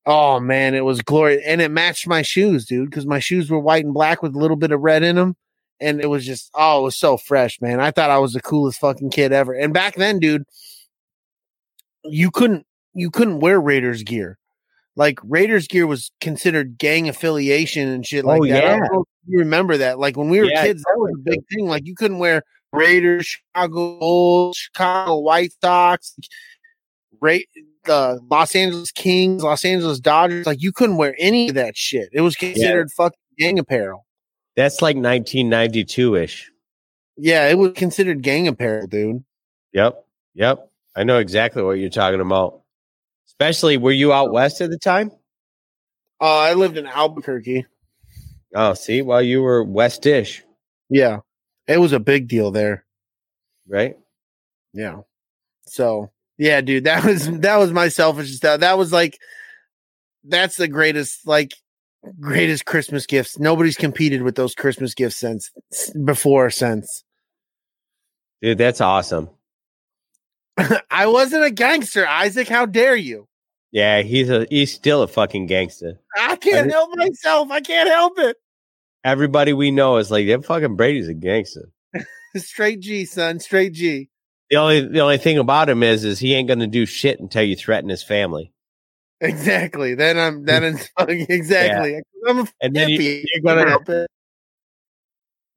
oh 0.07 0.41
man, 0.41 0.75
it 0.75 0.85
was 0.85 1.03
glorious, 1.03 1.43
and 1.47 1.61
it 1.61 1.71
matched 1.71 2.07
my 2.07 2.23
shoes, 2.23 2.67
dude, 2.67 2.91
because 2.91 3.07
my 3.07 3.19
shoes 3.19 3.51
were 3.51 3.59
white 3.59 3.85
and 3.85 3.95
black 3.95 4.23
with 4.23 4.35
a 4.35 4.39
little 4.39 4.57
bit 4.57 4.73
of 4.73 4.81
red 4.81 5.03
in 5.03 5.17
them 5.17 5.37
and 5.81 6.01
it 6.01 6.07
was 6.07 6.27
just 6.27 6.51
oh, 6.55 6.81
it 6.81 6.83
was 6.83 6.97
so 6.97 7.17
fresh, 7.17 7.61
man. 7.61 7.81
I 7.81 7.91
thought 7.91 8.11
I 8.11 8.19
was 8.19 8.33
the 8.33 8.41
coolest 8.41 8.81
fucking 8.81 9.11
kid 9.11 9.33
ever. 9.33 9.53
And 9.53 9.73
back 9.73 9.97
then, 9.97 10.19
dude, 10.19 10.45
you 12.05 12.31
couldn't 12.31 12.67
you 12.95 13.11
couldn't 13.11 13.41
wear 13.41 13.61
Raiders 13.61 14.03
gear. 14.03 14.39
Like 14.99 15.19
Raiders 15.23 15.67
gear 15.69 15.87
was 15.87 16.11
considered 16.21 16.77
gang 16.77 17.09
affiliation 17.09 17.89
and 17.89 18.05
shit 18.05 18.25
like 18.25 18.43
Oh, 18.43 18.47
that. 18.49 18.65
I 18.65 18.79
don't 18.79 18.83
yeah. 18.93 18.99
you 19.29 19.39
remember 19.39 19.77
that? 19.79 19.99
Like 19.99 20.17
when 20.17 20.29
we 20.29 20.41
were 20.41 20.47
Yeah, 20.47 20.65
kids, 20.65 20.83
that 20.83 20.95
was 20.99 21.13
a 21.15 21.23
big 21.23 21.41
thing. 21.55 21.67
Like 21.69 21.87
you 21.87 21.95
couldn't 21.95 22.19
wear 22.19 22.43
Raiders, 22.73 23.25
Chicago 23.27 23.99
Bulls, 23.99 24.57
Chicago 24.59 25.19
White 25.21 25.53
Sox, 25.63 26.15
Ra- 27.23 27.39
the 27.85 28.21
Los 28.31 28.55
Angeles 28.55 28.91
Kings, 28.91 29.43
Los 29.43 29.65
Angeles 29.65 30.01
Dodgers. 30.01 30.45
Like 30.47 30.61
you 30.61 30.73
couldn't 30.73 30.97
wear 30.97 31.15
any 31.19 31.49
of 31.49 31.55
that 31.55 31.77
shit. 31.77 32.09
It 32.13 32.21
was 32.21 32.35
considered 32.37 32.91
fucking 32.91 33.17
gang 33.39 33.59
apparel. 33.59 34.05
That's 34.57 34.83
like 34.83 34.97
1992 34.97 36.17
ish. 36.17 36.51
Yeah, 37.17 37.49
it 37.49 37.57
was 37.57 37.73
considered 37.75 38.23
gang 38.23 38.49
apparel, 38.49 38.87
dude. 38.89 39.25
Yep. 39.73 40.05
Yep. 40.35 40.69
I 40.97 41.05
know 41.05 41.19
exactly 41.19 41.63
what 41.63 41.79
you're 41.79 41.89
talking 41.91 42.21
about. 42.21 42.63
Especially, 43.41 43.77
were 43.77 43.93
you 43.93 44.13
out 44.13 44.33
west 44.33 44.61
at 44.61 44.71
the 44.71 44.79
time? 44.79 45.13
Uh, 46.21 46.39
I 46.39 46.55
lived 46.55 46.77
in 46.77 46.87
Albuquerque. 46.87 47.67
Oh, 48.55 48.75
see, 48.75 49.03
well, 49.03 49.23
you 49.23 49.43
were 49.43 49.65
westish, 49.65 50.41
Yeah, 50.89 51.19
it 51.69 51.79
was 51.79 51.93
a 51.93 52.01
big 52.01 52.27
deal 52.29 52.51
there. 52.51 52.85
right? 53.69 53.97
Yeah. 54.73 55.03
So 55.67 56.11
yeah, 56.39 56.61
dude, 56.63 56.85
that 56.85 57.05
was 57.07 57.31
that 57.41 57.57
was 57.59 57.73
my 57.73 57.89
selfish 57.89 58.35
stuff. 58.35 58.61
That 58.61 58.77
was 58.79 58.93
like 58.93 59.19
that's 60.25 60.57
the 60.57 60.67
greatest 60.67 61.27
like 61.27 61.53
greatest 62.19 62.65
Christmas 62.65 63.07
gifts. 63.07 63.39
Nobody's 63.39 63.77
competed 63.77 64.23
with 64.23 64.35
those 64.35 64.55
Christmas 64.55 64.95
gifts 64.95 65.17
since 65.17 65.51
before 66.05 66.51
since. 66.51 67.05
Dude, 68.43 68.59
that's 68.59 68.81
awesome. 68.81 69.29
I 70.91 71.07
wasn't 71.07 71.45
a 71.45 71.51
gangster, 71.51 72.07
Isaac. 72.07 72.49
How 72.49 72.67
dare 72.67 72.97
you? 72.97 73.28
Yeah, 73.71 74.03
he's 74.03 74.31
a 74.31 74.47
he's 74.51 74.73
still 74.73 75.03
a 75.03 75.07
fucking 75.09 75.47
gangster. 75.47 76.01
I 76.17 76.37
can't 76.37 76.71
help 76.71 76.91
myself. 76.97 77.51
I 77.51 77.61
can't 77.61 77.89
help 77.89 78.19
it. 78.19 78.37
Everybody 79.05 79.53
we 79.53 79.71
know 79.71 79.99
is 79.99 80.11
like 80.11 80.27
that. 80.29 80.45
Fucking 80.45 80.77
Brady's 80.77 81.09
a 81.09 81.15
gangster. 81.15 81.71
Straight 82.37 82.81
G, 82.81 83.05
son. 83.05 83.41
Straight 83.41 83.73
G. 83.75 84.09
The 84.51 84.57
only 84.57 84.81
the 84.89 85.01
only 85.01 85.19
thing 85.19 85.37
about 85.39 85.69
him 85.69 85.83
is 85.83 86.05
is 86.05 86.19
he 86.19 86.35
ain't 86.35 86.49
gonna 86.49 86.67
do 86.67 86.87
shit 86.87 87.21
until 87.21 87.43
you 87.43 87.55
threaten 87.57 87.91
his 87.91 88.03
family, 88.03 88.53
Exactly. 89.21 89.95
Then 89.95 90.19
I'm 90.19 90.45
then 90.47 90.65
it's 90.65 90.89
fucking 90.99 91.27
exactly. 91.29 92.01
I'm 92.27 92.41
a 92.41 92.49
and 92.63 92.75
then 92.75 92.89
you, 92.89 93.01
you're 93.01 93.43
gonna 93.45 93.69
Help 93.69 93.89
it. 93.91 94.11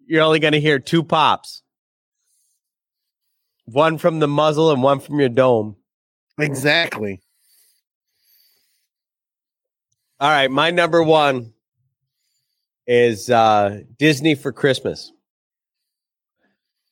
you're 0.05 0.23
only 0.23 0.39
gonna 0.39 0.59
hear 0.59 0.79
two 0.79 1.03
pops, 1.03 1.63
one 3.65 3.97
from 3.97 4.19
the 4.19 4.27
muzzle 4.27 4.71
and 4.71 4.83
one 4.83 4.99
from 4.99 5.19
your 5.19 5.29
dome. 5.29 5.77
Exactly. 6.37 7.21
All 10.21 10.29
right, 10.29 10.51
my 10.51 10.69
number 10.69 11.01
one 11.01 11.51
is 12.85 13.27
uh, 13.31 13.79
Disney 13.97 14.35
for 14.35 14.51
Christmas. 14.51 15.11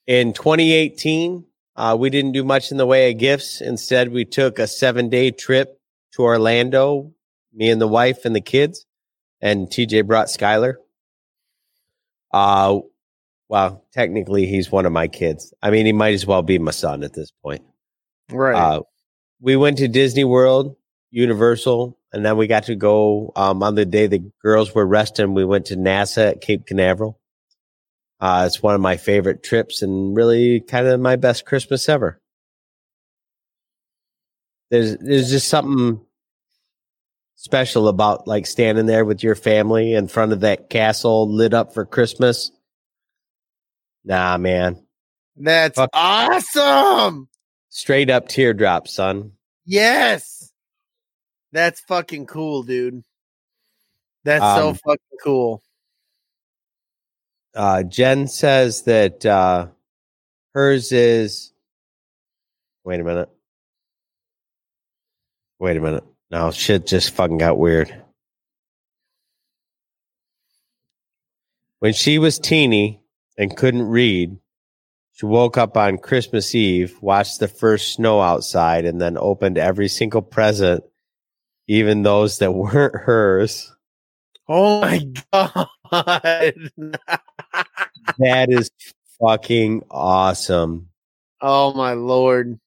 In 0.08 0.34
2018, 0.34 1.46
uh, 1.76 1.96
we 2.00 2.10
didn't 2.10 2.32
do 2.32 2.44
much 2.44 2.72
in 2.72 2.78
the 2.78 2.88
way 2.88 3.12
of 3.12 3.20
gifts. 3.20 3.62
Instead, 3.62 4.12
we 4.12 4.26
took 4.26 4.58
a 4.58 4.66
seven 4.66 5.10
day 5.10 5.30
trip 5.30 5.80
to 6.14 6.24
Orlando, 6.24 7.14
me 7.54 7.70
and 7.70 7.80
the 7.80 7.88
wife 7.88 8.26
and 8.26 8.36
the 8.36 8.42
kids, 8.42 8.88
and 9.40 9.68
TJ 9.68 10.08
brought 10.08 10.26
Skylar. 10.26 10.78
Uh, 12.34 12.80
well, 13.48 13.86
technically, 13.94 14.48
he's 14.48 14.72
one 14.72 14.88
of 14.88 14.92
my 14.92 15.08
kids. 15.08 15.54
I 15.62 15.70
mean, 15.70 15.86
he 15.86 15.94
might 15.94 16.16
as 16.16 16.26
well 16.26 16.42
be 16.42 16.58
my 16.58 16.72
son 16.72 17.04
at 17.04 17.14
this 17.14 17.30
point. 17.44 17.62
Right. 18.32 18.56
Uh, 18.56 18.82
we 19.40 19.56
went 19.56 19.78
to 19.78 19.88
Disney 19.88 20.24
World, 20.24 20.76
Universal, 21.12 21.96
and 22.12 22.26
then 22.26 22.38
we 22.38 22.48
got 22.48 22.64
to 22.66 22.76
go 22.76 23.32
um, 23.36 23.62
on 23.64 23.76
the 23.76 23.86
day 23.86 24.08
the 24.08 24.24
girls 24.42 24.74
were 24.74 24.86
resting. 24.86 25.34
We 25.34 25.46
went 25.46 25.68
to 25.68 25.76
NASA 25.76 26.32
at 26.32 26.42
Cape 26.42 26.66
Canaveral. 26.66 27.20
Uh, 28.20 28.44
it's 28.48 28.62
one 28.62 28.76
of 28.76 28.82
my 28.82 28.98
favorite 28.98 29.44
trips 29.44 29.82
and 29.82 30.16
really 30.16 30.60
kind 30.60 30.88
of 30.88 31.00
my 31.00 31.16
best 31.16 31.46
Christmas 31.46 31.88
ever. 31.88 32.20
There's 34.72 34.98
there's 34.98 35.30
just 35.30 35.48
something 35.48 36.06
special 37.36 37.88
about 37.88 38.28
like 38.28 38.46
standing 38.46 38.86
there 38.86 39.06
with 39.06 39.24
your 39.24 39.36
family 39.36 39.94
in 39.94 40.08
front 40.08 40.34
of 40.34 40.42
that 40.42 40.70
castle 40.70 41.32
lit 41.34 41.54
up 41.54 41.74
for 41.74 41.86
Christmas. 41.86 42.52
Nah, 44.04 44.38
man, 44.38 44.84
That's 45.38 45.76
fuck. 45.76 45.90
awesome. 45.94 47.30
straight 47.70 48.10
up 48.10 48.28
teardrops, 48.28 48.94
son. 48.94 49.32
Yes. 49.66 50.39
That's 51.52 51.80
fucking 51.82 52.28
cool, 52.28 52.64
dude. 52.64 53.04
That's 54.24 54.44
so 54.44 54.70
Um, 54.70 54.76
fucking 54.76 55.18
cool. 55.24 55.64
Uh, 57.56 57.84
Jen 57.84 58.28
says 58.28 58.84
that 58.84 59.26
uh, 59.26 59.68
hers 60.54 60.92
is. 60.92 61.52
Wait 62.84 63.00
a 63.00 63.04
minute. 63.04 63.30
Wait 65.60 65.78
a 65.78 65.82
minute. 65.82 66.04
No, 66.32 66.52
shit 66.52 66.86
just 66.86 67.12
fucking 67.12 67.40
got 67.40 67.58
weird. 67.58 68.04
When 71.80 71.94
she 71.94 72.20
was 72.20 72.40
teeny 72.40 73.02
and 73.38 73.56
couldn't 73.56 73.84
read, 73.84 74.38
she 75.14 75.26
woke 75.26 75.58
up 75.58 75.76
on 75.76 75.98
Christmas 75.98 76.54
Eve, 76.54 76.98
watched 77.02 77.40
the 77.40 77.48
first 77.48 77.94
snow 77.94 78.22
outside, 78.22 78.86
and 78.86 79.02
then 79.02 79.18
opened 79.18 79.58
every 79.58 79.88
single 79.88 80.22
present, 80.22 80.84
even 81.70 82.02
those 82.02 82.40
that 82.40 82.52
weren't 82.52 82.96
hers. 82.96 83.74
Oh 84.50 84.82
my 84.82 85.06
god. 85.32 85.70
That 88.18 88.50
is 88.50 88.72
fucking 89.22 89.84
awesome. 89.92 90.90
oh 91.42 91.74
my 91.74 91.94
lord. 91.94 92.60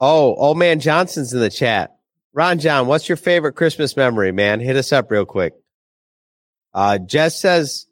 Oh, 0.00 0.34
old 0.36 0.58
man 0.58 0.80
Johnson's 0.80 1.32
in 1.34 1.40
the 1.40 1.50
chat. 1.50 1.96
Ron 2.32 2.60
John, 2.60 2.86
what's 2.86 3.08
your 3.08 3.16
favorite 3.16 3.54
Christmas 3.54 3.96
memory, 3.96 4.32
man? 4.32 4.60
Hit 4.60 4.76
us 4.76 4.92
up 4.92 5.10
real 5.10 5.24
quick. 5.26 5.54
Uh, 6.72 6.98
Jess 6.98 7.38
says, 7.40 7.86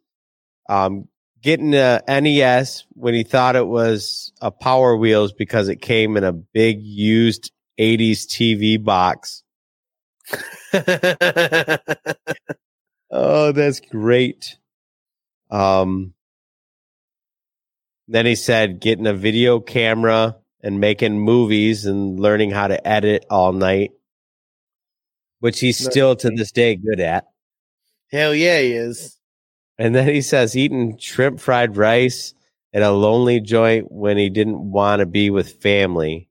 um, 0.69 1.09
getting 1.43 1.75
a 1.75 2.01
NES 2.09 2.85
when 2.95 3.15
he 3.15 3.25
thought 3.25 3.57
it 3.57 3.67
was 3.67 4.33
a 4.41 4.51
Power 4.51 4.97
Wheels 4.97 5.33
because 5.33 5.69
it 5.69 5.83
came 5.83 6.17
in 6.17 6.25
a 6.25 6.33
big 6.33 6.81
used 6.81 7.51
80s 7.79 8.27
TV 8.27 8.83
box. 8.83 9.43
Oh, 13.15 13.53
that's 13.53 13.81
great. 13.81 14.57
Um, 15.51 16.15
then 18.09 18.25
he 18.25 18.35
said 18.35 18.81
getting 18.81 19.07
a 19.07 19.13
video 19.13 19.61
camera 19.61 20.37
and 20.63 20.81
making 20.81 21.21
movies 21.21 21.85
and 21.85 22.19
learning 22.19 22.53
how 22.53 22.69
to 22.69 22.89
edit 22.89 23.27
all 23.29 23.53
night, 23.53 23.91
which 25.41 25.61
he's 25.61 25.77
still 25.79 26.17
to 26.17 26.31
this 26.31 26.53
day 26.53 26.75
good 26.75 27.01
at. 27.01 27.27
Hell 28.11 28.35
yeah, 28.35 28.61
he 28.61 28.73
is. 28.73 29.19
And 29.79 29.95
then 29.95 30.09
he 30.09 30.21
says 30.21 30.57
eating 30.57 30.99
shrimp 30.99 31.41
fried 31.41 31.77
rice 31.77 32.35
at 32.73 32.83
a 32.83 32.91
lonely 32.91 33.41
joint 33.41 33.91
when 33.91 34.17
he 34.17 34.31
didn't 34.31 34.71
want 34.71 35.01
to 35.01 35.07
be 35.07 35.31
with 35.31 35.63
family. 35.63 36.29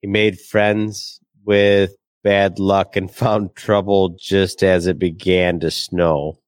He 0.00 0.08
made 0.08 0.40
friends 0.40 1.20
with 1.44 1.94
bad 2.22 2.58
luck 2.58 2.96
and 2.96 3.10
found 3.14 3.54
trouble 3.54 4.10
just 4.18 4.62
as 4.62 4.86
it 4.86 4.98
began 4.98 5.60
to 5.60 5.70
snow. 5.70 6.38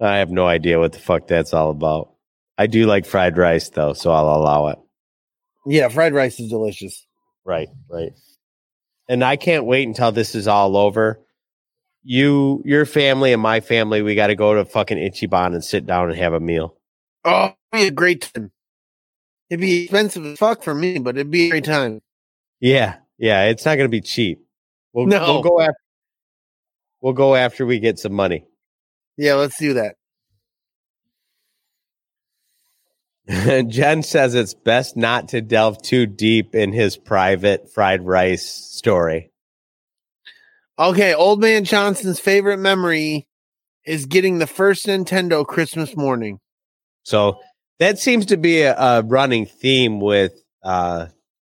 I 0.00 0.16
have 0.16 0.30
no 0.30 0.46
idea 0.46 0.78
what 0.78 0.92
the 0.92 0.98
fuck 0.98 1.26
that's 1.26 1.54
all 1.54 1.70
about. 1.70 2.10
I 2.58 2.66
do 2.66 2.86
like 2.86 3.06
fried 3.06 3.38
rice 3.38 3.70
though, 3.70 3.92
so 3.92 4.10
I'll 4.10 4.28
allow 4.28 4.68
it. 4.68 4.78
Yeah, 5.66 5.88
fried 5.88 6.14
rice 6.14 6.38
is 6.38 6.50
delicious. 6.50 7.06
Right, 7.44 7.68
right. 7.88 8.12
And 9.08 9.22
I 9.24 9.36
can't 9.36 9.64
wait 9.64 9.86
until 9.86 10.12
this 10.12 10.34
is 10.34 10.48
all 10.48 10.76
over. 10.76 11.20
You, 12.08 12.62
your 12.64 12.86
family, 12.86 13.32
and 13.32 13.42
my 13.42 13.58
family, 13.58 14.00
we 14.00 14.14
got 14.14 14.28
to 14.28 14.36
go 14.36 14.54
to 14.54 14.64
fucking 14.64 14.96
Ichiban 14.96 15.54
and 15.54 15.64
sit 15.64 15.86
down 15.86 16.08
and 16.08 16.16
have 16.16 16.34
a 16.34 16.38
meal. 16.40 16.76
Oh, 17.24 17.46
it'd 17.46 17.56
be 17.72 17.86
a 17.88 17.90
great 17.90 18.30
time. 18.32 18.52
It'd 19.50 19.60
be 19.60 19.82
expensive 19.84 20.24
as 20.24 20.38
fuck 20.38 20.62
for 20.62 20.72
me, 20.72 20.98
but 21.00 21.16
it'd 21.16 21.32
be 21.32 21.46
a 21.48 21.50
great 21.50 21.64
time. 21.64 22.00
Yeah, 22.60 22.98
yeah. 23.18 23.46
It's 23.46 23.64
not 23.64 23.74
going 23.74 23.86
to 23.86 23.90
be 23.90 24.00
cheap. 24.00 24.38
We'll, 24.92 25.06
No. 25.06 25.20
we'll 25.34 25.42
go 25.42 25.60
after. 25.60 25.74
We'll 27.00 27.12
go 27.12 27.34
after 27.34 27.66
we 27.66 27.80
get 27.80 27.98
some 27.98 28.12
money. 28.12 28.44
Yeah, 29.16 29.34
let's 29.34 29.58
do 29.58 29.74
that. 29.74 29.96
Jen 33.68 34.04
says 34.04 34.34
it's 34.36 34.54
best 34.54 34.96
not 34.96 35.28
to 35.30 35.40
delve 35.40 35.82
too 35.82 36.06
deep 36.06 36.54
in 36.54 36.72
his 36.72 36.96
private 36.96 37.68
fried 37.72 38.02
rice 38.02 38.46
story. 38.46 39.32
Okay, 40.78 41.14
old 41.14 41.40
man 41.40 41.64
Johnson's 41.64 42.20
favorite 42.20 42.58
memory 42.58 43.26
is 43.84 44.06
getting 44.06 44.38
the 44.38 44.46
first 44.46 44.86
Nintendo 44.86 45.46
Christmas 45.46 45.96
morning. 45.96 46.38
So 47.02 47.40
that 47.78 47.98
seems 47.98 48.26
to 48.26 48.36
be 48.36 48.62
a, 48.62 48.76
a 48.76 49.02
running 49.02 49.46
theme 49.46 50.00
with 50.00 50.32
uh, 50.62 51.06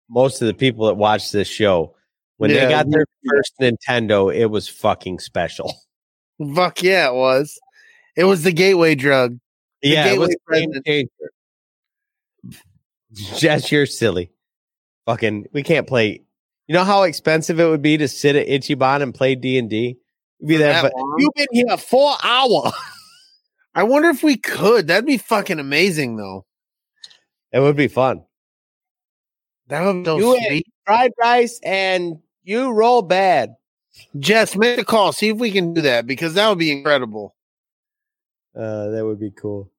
most 0.09 0.41
of 0.41 0.47
the 0.47 0.55
people 0.55 0.87
that 0.87 0.95
watch 0.95 1.31
this 1.33 1.49
show. 1.49 1.95
When 2.39 2.51
they 2.51 2.69
got 2.69 2.89
their 2.89 3.05
first 3.29 3.55
Nintendo, 3.61 4.33
it 4.33 4.47
was 4.47 4.69
fucking 4.69 5.19
special. 5.19 5.75
Fuck 6.55 6.85
yeah, 6.85 7.09
it 7.09 7.15
was. 7.15 7.59
It 8.17 8.25
was 8.25 8.45
the 8.45 8.53
gateway 8.53 8.95
drug. 8.95 9.39
The 9.83 9.89
yeah, 9.89 10.07
it 10.07 10.19
was 10.19 10.29
gateway 10.49 10.67
game 10.67 11.09
changer. 12.47 12.61
Jess, 13.13 13.73
you're 13.73 13.87
silly. 13.87 14.31
Fucking, 15.07 15.47
we 15.53 15.65
can't 15.65 15.89
play. 15.89 16.23
You 16.69 16.75
know 16.75 16.85
how 16.85 17.05
expensive 17.05 17.59
it 17.59 17.67
would 17.67 17.81
be 17.81 17.97
to 17.97 18.07
sit 18.07 18.37
at 18.37 18.47
Ichiban 18.47 19.01
and 19.03 19.15
play 19.15 19.35
D 19.35 19.59
and 19.59 19.71
D? 19.71 19.97
Be 20.47 20.57
there, 20.59 20.83
but 20.83 20.93
long? 20.95 21.17
you've 21.19 21.35
been 21.35 21.47
here 21.51 21.77
four 21.79 22.15
hours. 22.23 22.73
I 23.75 23.85
wonder 23.85 24.11
if 24.11 24.23
we 24.23 24.37
could. 24.37 24.87
That'd 24.87 25.07
be 25.07 25.17
fucking 25.17 25.59
amazing, 25.59 26.17
though. 26.17 26.45
it 27.53 27.61
would 27.61 27.77
be 27.77 27.89
fun. 27.89 28.25
That 29.69 29.83
would 29.85 30.01
be 30.01 30.05
so 30.05 30.19
You 30.19 30.39
sweet. 30.47 30.67
Fried 30.85 31.13
rice 31.19 31.59
and 31.63 32.19
you 32.45 32.71
roll 32.71 33.03
bad. 33.03 33.55
Jess, 34.19 34.55
make 34.55 34.77
the 34.77 34.85
call. 34.85 35.13
See 35.13 35.29
if 35.31 35.39
we 35.39 35.51
can 35.51 35.75
do 35.75 35.81
that 35.83 36.07
because 36.07 36.35
that 36.35 36.49
would 36.49 36.59
be 36.59 36.71
incredible. 36.71 37.35
Uh, 38.55 38.89
that 38.91 39.05
would 39.05 39.21
be 39.21 39.31
cool. 39.31 39.71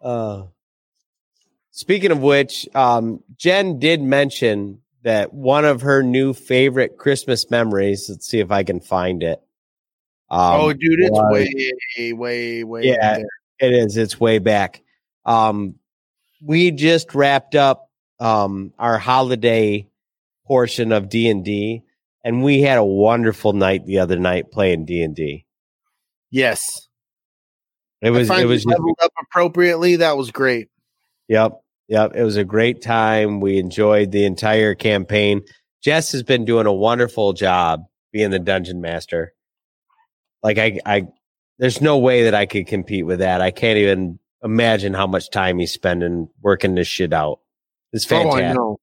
Uh, 0.00 0.44
speaking 1.70 2.10
of 2.10 2.20
which, 2.20 2.68
um, 2.74 3.22
Jen 3.36 3.78
did 3.78 4.02
mention 4.02 4.80
that 5.02 5.32
one 5.32 5.64
of 5.64 5.82
her 5.82 6.02
new 6.02 6.32
favorite 6.32 6.98
Christmas 6.98 7.50
memories. 7.50 8.06
Let's 8.08 8.26
see 8.26 8.40
if 8.40 8.50
I 8.50 8.62
can 8.62 8.80
find 8.80 9.22
it. 9.22 9.40
Um, 10.30 10.60
oh, 10.60 10.72
dude, 10.72 11.00
it's 11.00 11.10
was- 11.10 11.48
way, 11.96 12.12
way, 12.12 12.64
way. 12.64 12.82
Yeah. 12.84 13.18
there. 13.18 13.26
It 13.60 13.72
is. 13.72 13.96
It's 13.96 14.18
way 14.18 14.38
back. 14.38 14.82
Um, 15.26 15.74
we 16.42 16.70
just 16.70 17.14
wrapped 17.14 17.54
up 17.54 17.90
um, 18.18 18.72
our 18.78 18.98
holiday 18.98 19.86
portion 20.46 20.92
of 20.92 21.08
D 21.08 21.28
and 21.28 21.44
D, 21.44 21.82
and 22.24 22.42
we 22.42 22.62
had 22.62 22.78
a 22.78 22.84
wonderful 22.84 23.52
night 23.52 23.84
the 23.86 23.98
other 23.98 24.18
night 24.18 24.50
playing 24.50 24.86
D 24.86 25.02
and 25.02 25.14
D. 25.14 25.44
Yes. 26.30 26.88
It 28.00 28.10
was. 28.10 28.30
It 28.30 28.46
was. 28.46 28.64
Leveled 28.64 28.96
up 29.02 29.12
appropriately. 29.20 29.96
That 29.96 30.16
was 30.16 30.30
great. 30.30 30.68
yep. 31.28 31.59
Yep. 31.90 32.12
It 32.14 32.22
was 32.22 32.36
a 32.36 32.44
great 32.44 32.80
time. 32.82 33.40
We 33.40 33.58
enjoyed 33.58 34.12
the 34.12 34.24
entire 34.24 34.74
campaign. 34.74 35.42
Jess 35.82 36.12
has 36.12 36.22
been 36.22 36.44
doing 36.46 36.66
a 36.66 36.72
wonderful 36.72 37.32
job 37.34 37.82
being 38.12 38.30
the 38.30 38.38
dungeon 38.38 38.80
master. 38.80 39.34
Like 40.42 40.56
I, 40.58 40.78
I, 40.86 41.08
there's 41.58 41.80
no 41.82 41.98
way 41.98 42.24
that 42.24 42.34
I 42.34 42.46
could 42.46 42.66
compete 42.66 43.04
with 43.04 43.18
that. 43.18 43.40
I 43.42 43.50
can't 43.50 43.76
even 43.76 44.18
imagine 44.42 44.94
how 44.94 45.06
much 45.06 45.30
time 45.30 45.58
he's 45.58 45.72
spending 45.72 46.30
working 46.40 46.74
this 46.76 46.88
shit 46.88 47.12
out. 47.12 47.40
It's 47.92 48.06
Oh, 48.06 48.08
fantastic. 48.08 48.54
know. 48.56 48.78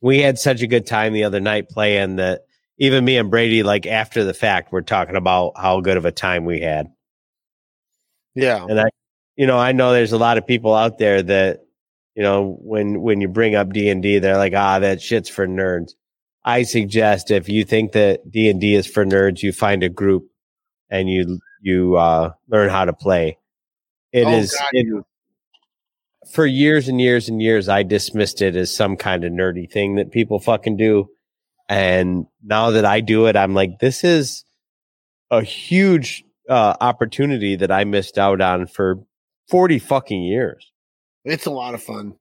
we 0.00 0.20
had 0.20 0.38
such 0.38 0.62
a 0.62 0.66
good 0.66 0.86
time 0.86 1.12
the 1.12 1.24
other 1.24 1.40
night 1.40 1.68
playing 1.68 2.16
that 2.16 2.42
even 2.78 3.04
me 3.04 3.18
and 3.18 3.30
Brady, 3.30 3.62
like 3.62 3.86
after 3.86 4.24
the 4.24 4.32
fact, 4.32 4.72
we're 4.72 4.80
talking 4.80 5.16
about 5.16 5.52
how 5.56 5.80
good 5.80 5.96
of 5.98 6.04
a 6.06 6.12
time 6.12 6.44
we 6.46 6.60
had. 6.60 6.86
Yeah. 8.34 8.64
And 8.64 8.80
I, 8.80 8.88
you 9.40 9.46
know, 9.46 9.56
I 9.58 9.72
know 9.72 9.92
there's 9.94 10.12
a 10.12 10.18
lot 10.18 10.36
of 10.36 10.46
people 10.46 10.74
out 10.74 10.98
there 10.98 11.22
that, 11.22 11.60
you 12.14 12.22
know, 12.22 12.58
when 12.60 13.00
when 13.00 13.22
you 13.22 13.28
bring 13.28 13.54
up 13.54 13.72
D 13.72 13.88
and 13.88 14.02
D, 14.02 14.18
they're 14.18 14.36
like, 14.36 14.52
ah, 14.54 14.80
that 14.80 15.00
shit's 15.00 15.30
for 15.30 15.46
nerds. 15.48 15.92
I 16.44 16.62
suggest 16.64 17.30
if 17.30 17.48
you 17.48 17.64
think 17.64 17.92
that 17.92 18.30
D 18.30 18.50
and 18.50 18.60
D 18.60 18.74
is 18.74 18.86
for 18.86 19.06
nerds, 19.06 19.42
you 19.42 19.54
find 19.54 19.82
a 19.82 19.88
group 19.88 20.26
and 20.90 21.08
you 21.08 21.38
you 21.62 21.96
uh, 21.96 22.32
learn 22.50 22.68
how 22.68 22.84
to 22.84 22.92
play. 22.92 23.38
It 24.12 24.26
Oh, 24.26 24.34
is 24.34 24.54
it- 24.72 25.04
for 26.34 26.44
years 26.44 26.86
and 26.88 27.00
years 27.00 27.30
and 27.30 27.40
years. 27.40 27.66
I 27.66 27.82
dismissed 27.82 28.42
it 28.42 28.56
as 28.56 28.70
some 28.70 28.94
kind 28.94 29.24
of 29.24 29.32
nerdy 29.32 29.70
thing 29.70 29.94
that 29.94 30.10
people 30.10 30.38
fucking 30.38 30.76
do, 30.76 31.08
and 31.66 32.26
now 32.44 32.72
that 32.72 32.84
I 32.84 33.00
do 33.00 33.24
it, 33.24 33.36
I'm 33.36 33.54
like, 33.54 33.78
this 33.78 34.04
is 34.04 34.44
a 35.30 35.40
huge 35.42 36.24
uh, 36.46 36.74
opportunity 36.78 37.56
that 37.56 37.70
I 37.72 37.84
missed 37.84 38.18
out 38.18 38.42
on 38.42 38.66
for 38.66 38.98
40 39.50 39.78
fucking 39.80 40.22
years. 40.22 40.70
It's 41.24 41.46
a 41.46 41.50
lot 41.50 41.74
of 41.74 41.82
fun. 41.82 42.14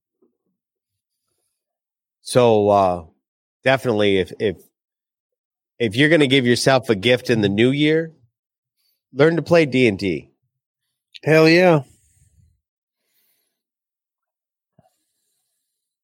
So 2.21 2.69
uh 2.69 3.05
definitely 3.63 4.17
if 4.17 4.33
if 4.39 4.57
if 5.77 5.95
you're 5.95 6.09
going 6.09 6.19
to 6.19 6.27
give 6.27 6.45
yourself 6.45 6.89
a 6.89 6.95
gift 6.95 7.29
in 7.29 7.39
the 7.39 7.47
new 7.47 7.71
year, 7.71 8.11
learn 9.13 9.37
to 9.37 9.41
play 9.41 9.65
D&D. 9.65 10.29
Hell 11.23 11.47
yeah. 11.47 11.83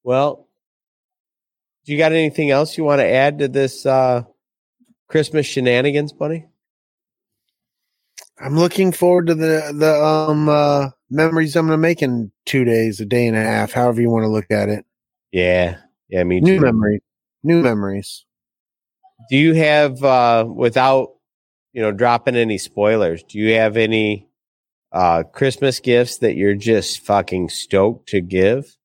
Well, 0.02 0.48
do 1.84 1.92
you 1.92 1.98
got 1.98 2.12
anything 2.12 2.50
else 2.50 2.78
you 2.78 2.84
want 2.84 3.00
to 3.00 3.06
add 3.06 3.40
to 3.40 3.48
this 3.48 3.84
uh 3.84 4.22
Christmas 5.08 5.46
shenanigans, 5.46 6.12
buddy? 6.12 6.46
I'm 8.38 8.56
looking 8.56 8.92
forward 8.92 9.28
to 9.28 9.34
the 9.34 9.72
the 9.74 9.94
um 10.02 10.48
uh 10.48 10.90
memories 11.10 11.56
I'm 11.56 11.66
gonna 11.66 11.78
make 11.78 12.02
in 12.02 12.30
two 12.44 12.64
days, 12.64 13.00
a 13.00 13.04
day 13.04 13.26
and 13.26 13.36
a 13.36 13.42
half, 13.42 13.72
however 13.72 14.00
you 14.00 14.10
want 14.10 14.24
to 14.24 14.28
look 14.28 14.50
at 14.50 14.68
it. 14.68 14.84
Yeah. 15.32 15.78
Yeah, 16.08 16.24
me 16.24 16.40
too. 16.40 16.46
New 16.46 16.60
memories. 16.60 17.00
New 17.42 17.62
memories. 17.62 18.24
Do 19.30 19.36
you 19.36 19.54
have 19.54 20.02
uh 20.02 20.46
without 20.48 21.10
you 21.72 21.82
know 21.82 21.92
dropping 21.92 22.36
any 22.36 22.58
spoilers, 22.58 23.22
do 23.22 23.38
you 23.38 23.54
have 23.54 23.76
any 23.76 24.28
uh 24.92 25.24
Christmas 25.24 25.80
gifts 25.80 26.18
that 26.18 26.36
you're 26.36 26.54
just 26.54 27.00
fucking 27.00 27.48
stoked 27.48 28.08
to 28.10 28.20
give? 28.20 28.76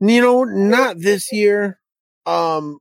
You 0.00 0.20
know, 0.20 0.44
not 0.44 0.98
this 0.98 1.32
year. 1.32 1.78
Um 2.26 2.78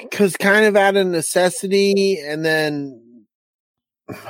because 0.00 0.36
kind 0.36 0.66
of 0.66 0.76
out 0.76 0.96
of 0.96 1.06
necessity 1.08 2.18
and 2.20 2.44
then 2.44 3.02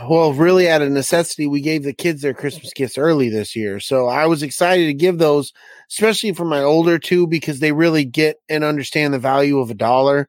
well, 0.09 0.33
really 0.33 0.69
out 0.69 0.83
of 0.83 0.91
necessity, 0.91 1.47
we 1.47 1.61
gave 1.61 1.85
the 1.85 1.93
kids 1.93 2.23
their 2.23 2.35
Christmas 2.35 2.73
gifts 2.73 2.99
early 2.99 3.29
this 3.29 3.55
year. 3.55 3.79
So 3.79 4.09
I 4.09 4.27
was 4.27 4.43
excited 4.43 4.87
to 4.87 4.95
give 4.95 5.19
those, 5.19 5.53
especially 5.91 6.33
for 6.33 6.45
my 6.45 6.61
older 6.61 6.99
two, 6.99 7.27
because 7.27 7.61
they 7.61 7.73
really 7.73 8.05
get 8.05 8.37
and 8.49 8.65
understand 8.65 9.15
the 9.15 9.19
value 9.19 9.61
of 9.61 9.71
a 9.71 9.75
dollar. 9.75 10.29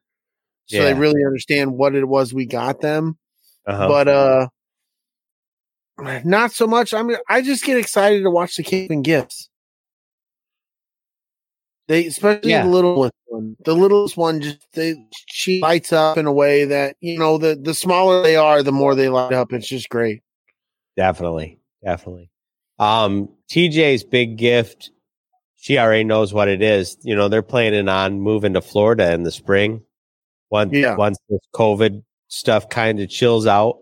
So 0.66 0.84
they 0.84 0.94
really 0.94 1.24
understand 1.26 1.72
what 1.72 1.96
it 1.96 2.06
was 2.06 2.32
we 2.32 2.46
got 2.46 2.80
them. 2.80 3.18
Uh-huh. 3.66 3.88
But 3.88 4.08
uh 4.08 4.48
not 6.24 6.52
so 6.52 6.68
much. 6.68 6.94
I 6.94 7.02
mean, 7.02 7.18
I 7.28 7.42
just 7.42 7.64
get 7.64 7.76
excited 7.76 8.22
to 8.22 8.30
watch 8.30 8.56
the 8.56 8.62
kids 8.62 8.90
and 8.90 9.04
gifts. 9.04 9.49
They 11.90 12.06
especially 12.06 12.52
Yeah. 12.52 12.62
the 12.62 12.68
littlest 12.70 13.14
one. 13.26 13.56
The 13.64 13.74
littlest 13.74 14.16
one 14.16 14.40
just 14.40 14.58
they 14.74 14.94
she 15.26 15.60
lights 15.60 15.92
up 15.92 16.16
in 16.16 16.26
a 16.26 16.32
way 16.32 16.64
that 16.66 16.94
you 17.00 17.18
know 17.18 17.36
the 17.36 17.56
the 17.60 17.74
smaller 17.74 18.22
they 18.22 18.36
are, 18.36 18.62
the 18.62 18.70
more 18.70 18.94
they 18.94 19.08
light 19.08 19.32
up. 19.32 19.52
It's 19.52 19.66
just 19.66 19.88
great. 19.88 20.22
Definitely, 20.96 21.58
definitely. 21.84 22.30
Um, 22.78 23.28
TJ's 23.50 24.04
big 24.04 24.36
gift. 24.38 24.92
She 25.56 25.78
already 25.78 26.04
knows 26.04 26.32
what 26.32 26.46
it 26.46 26.62
is. 26.62 26.96
You 27.02 27.16
know, 27.16 27.26
they're 27.28 27.42
planning 27.42 27.88
on 27.88 28.20
moving 28.20 28.54
to 28.54 28.60
Florida 28.62 29.12
in 29.12 29.24
the 29.24 29.32
spring. 29.32 29.82
Once 30.48 30.72
Yeah. 30.72 30.94
once 30.94 31.18
this 31.28 31.40
COVID 31.52 32.04
stuff 32.28 32.68
kind 32.68 33.00
of 33.00 33.08
chills 33.10 33.48
out, 33.48 33.78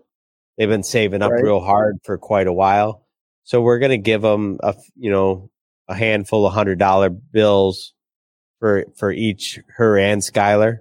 they've 0.57 0.67
been 0.67 0.81
saving 0.81 1.21
up 1.21 1.31
Right. 1.31 1.43
real 1.43 1.59
hard 1.59 1.99
for 2.03 2.17
quite 2.17 2.47
a 2.47 2.53
while. 2.53 3.05
So 3.43 3.61
we're 3.61 3.77
gonna 3.77 3.97
give 3.97 4.23
them 4.23 4.57
a 4.63 4.73
you 4.97 5.11
know 5.11 5.51
a 5.87 5.93
handful 5.93 6.47
of 6.47 6.53
hundred 6.53 6.79
dollar 6.79 7.09
bills 7.11 7.93
for 8.59 8.85
for 8.95 9.11
each 9.11 9.59
her 9.77 9.97
and 9.97 10.21
Skylar 10.21 10.79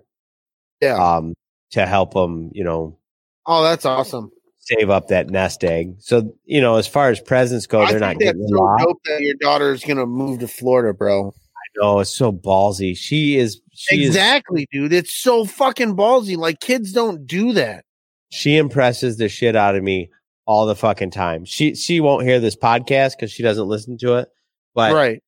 Yeah. 0.81 0.95
um 0.97 1.35
to 1.73 1.87
help 1.87 2.15
them 2.15 2.51
you 2.55 2.65
know 2.65 2.99
oh, 3.47 3.63
that's 3.63 3.85
awesome. 3.87 4.31
save 4.59 4.91
up 4.91 5.09
that 5.09 5.31
nest 5.31 5.65
egg. 5.65 5.97
So 6.01 6.35
you 6.45 6.61
know, 6.61 6.77
as 6.77 6.87
far 6.87 7.11
as 7.11 7.21
presents 7.21 7.67
go, 7.67 7.81
I 7.83 7.91
they're 7.91 8.01
not 8.01 8.19
getting 8.19 8.43
a 8.43 8.49
so 8.49 8.63
lot. 8.63 8.79
dope 8.81 9.03
that 9.05 9.21
your 9.23 9.35
daughter's 9.41 9.83
gonna 9.83 10.07
move 10.07 10.41
to 10.41 10.49
Florida, 10.49 10.93
bro. 10.95 11.29
I 11.29 11.83
know 11.83 12.01
it's 12.01 12.11
so 12.15 12.33
ballsy. 12.33 12.97
She 12.97 13.37
is. 13.39 13.61
She 13.73 14.03
is. 14.05 14.09
exactly, 14.11 14.69
dude. 14.73 14.93
It's 14.93 15.15
so 15.15 15.45
fucking 15.45 15.97
ballsy. 15.97 16.37
Like 16.37 16.61
kids 16.61 16.93
don't 16.93 17.27
do 17.27 17.53
that. 17.55 17.85
She 18.31 18.57
impresses 18.57 19.17
the 19.17 19.29
shit 19.29 19.57
out 19.57 19.75
of 19.77 19.83
me 19.83 20.11
all 20.47 20.67
the 20.67 20.77
fucking 20.77 21.11
time. 21.11 21.45
She 21.45 21.75
she 21.75 22.01
won't 22.01 22.25
hear 22.25 22.41
this 22.41 22.57
podcast 22.57 23.13
because 23.17 23.33
she 23.33 23.43
doesn't 23.43 23.67
listen 23.67 23.97
to 23.99 24.17
it. 24.17 24.29
But 24.75 24.93
right. 24.93 25.23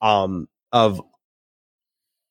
um, 0.00 0.48
of 0.72 1.00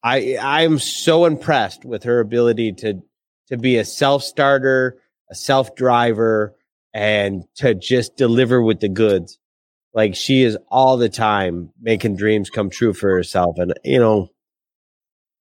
I 0.03 0.37
I'm 0.41 0.79
so 0.79 1.25
impressed 1.25 1.85
with 1.85 2.03
her 2.03 2.19
ability 2.19 2.73
to 2.73 3.01
to 3.47 3.57
be 3.57 3.77
a 3.77 3.85
self 3.85 4.23
starter, 4.23 4.97
a 5.29 5.35
self 5.35 5.75
driver, 5.75 6.55
and 6.93 7.43
to 7.55 7.75
just 7.75 8.17
deliver 8.17 8.61
with 8.61 8.79
the 8.79 8.89
goods. 8.89 9.37
Like 9.93 10.15
she 10.15 10.43
is 10.43 10.57
all 10.69 10.97
the 10.97 11.09
time 11.09 11.71
making 11.81 12.15
dreams 12.15 12.49
come 12.49 12.69
true 12.69 12.93
for 12.93 13.09
herself, 13.11 13.57
and 13.57 13.73
you 13.83 13.99
know, 13.99 14.29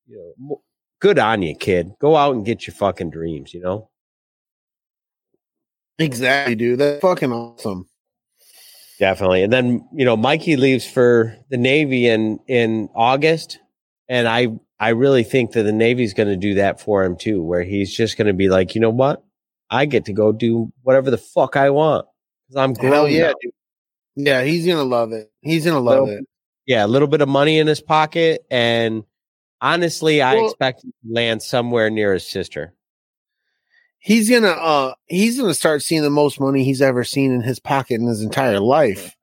you 0.06 0.34
know, 0.38 0.62
good 1.00 1.18
on 1.18 1.42
you, 1.42 1.54
kid. 1.54 1.92
Go 2.00 2.16
out 2.16 2.34
and 2.34 2.44
get 2.44 2.66
your 2.66 2.74
fucking 2.74 3.10
dreams. 3.10 3.54
You 3.54 3.60
know. 3.60 3.90
Exactly, 5.98 6.54
dude. 6.54 6.80
That's 6.80 7.00
fucking 7.00 7.30
awesome. 7.30 7.86
Definitely. 8.98 9.42
And 9.42 9.52
then, 9.52 9.88
you 9.94 10.04
know, 10.04 10.16
Mikey 10.16 10.56
leaves 10.56 10.86
for 10.86 11.36
the 11.48 11.56
Navy 11.56 12.06
in 12.06 12.38
in 12.48 12.88
August. 12.94 13.58
And 14.10 14.28
I 14.28 14.48
I 14.78 14.90
really 14.90 15.24
think 15.24 15.52
that 15.52 15.62
the 15.62 15.72
Navy's 15.72 16.12
going 16.12 16.28
to 16.28 16.36
do 16.36 16.54
that 16.54 16.80
for 16.80 17.04
him 17.04 17.16
too, 17.16 17.42
where 17.42 17.62
he's 17.62 17.96
just 17.96 18.18
going 18.18 18.26
to 18.26 18.34
be 18.34 18.50
like, 18.50 18.74
you 18.74 18.82
know 18.82 18.90
what? 18.90 19.24
I 19.70 19.86
get 19.86 20.06
to 20.06 20.12
go 20.12 20.32
do 20.32 20.72
whatever 20.82 21.10
the 21.10 21.18
fuck 21.18 21.56
I 21.56 21.70
want. 21.70 22.06
Because 22.48 22.62
I'm 22.62 22.72
grown. 22.74 22.92
Hell 22.92 23.08
yeah, 23.08 23.32
dude. 23.40 23.52
Yeah, 24.16 24.42
he's 24.42 24.66
gonna 24.66 24.82
love 24.82 25.12
it. 25.12 25.30
He's 25.40 25.64
gonna 25.64 25.80
love 25.80 26.08
Well, 26.08 26.16
it. 26.18 26.24
Yeah, 26.66 26.84
a 26.84 26.88
little 26.88 27.08
bit 27.08 27.20
of 27.20 27.28
money 27.28 27.58
in 27.58 27.66
his 27.66 27.80
pocket. 27.80 28.44
And 28.50 29.04
honestly, 29.60 30.20
I 30.20 30.36
expect 30.36 30.84
him 30.84 30.92
to 31.06 31.14
land 31.14 31.42
somewhere 31.42 31.90
near 31.90 32.12
his 32.12 32.26
sister. 32.26 32.74
He's 33.98 34.28
gonna 34.28 34.48
uh 34.48 34.94
he's 35.06 35.38
gonna 35.40 35.54
start 35.54 35.82
seeing 35.82 36.02
the 36.02 36.10
most 36.10 36.40
money 36.40 36.64
he's 36.64 36.82
ever 36.82 37.04
seen 37.04 37.32
in 37.32 37.42
his 37.42 37.60
pocket 37.60 38.00
in 38.00 38.06
his 38.06 38.22
entire 38.22 38.58
life. 38.58 39.14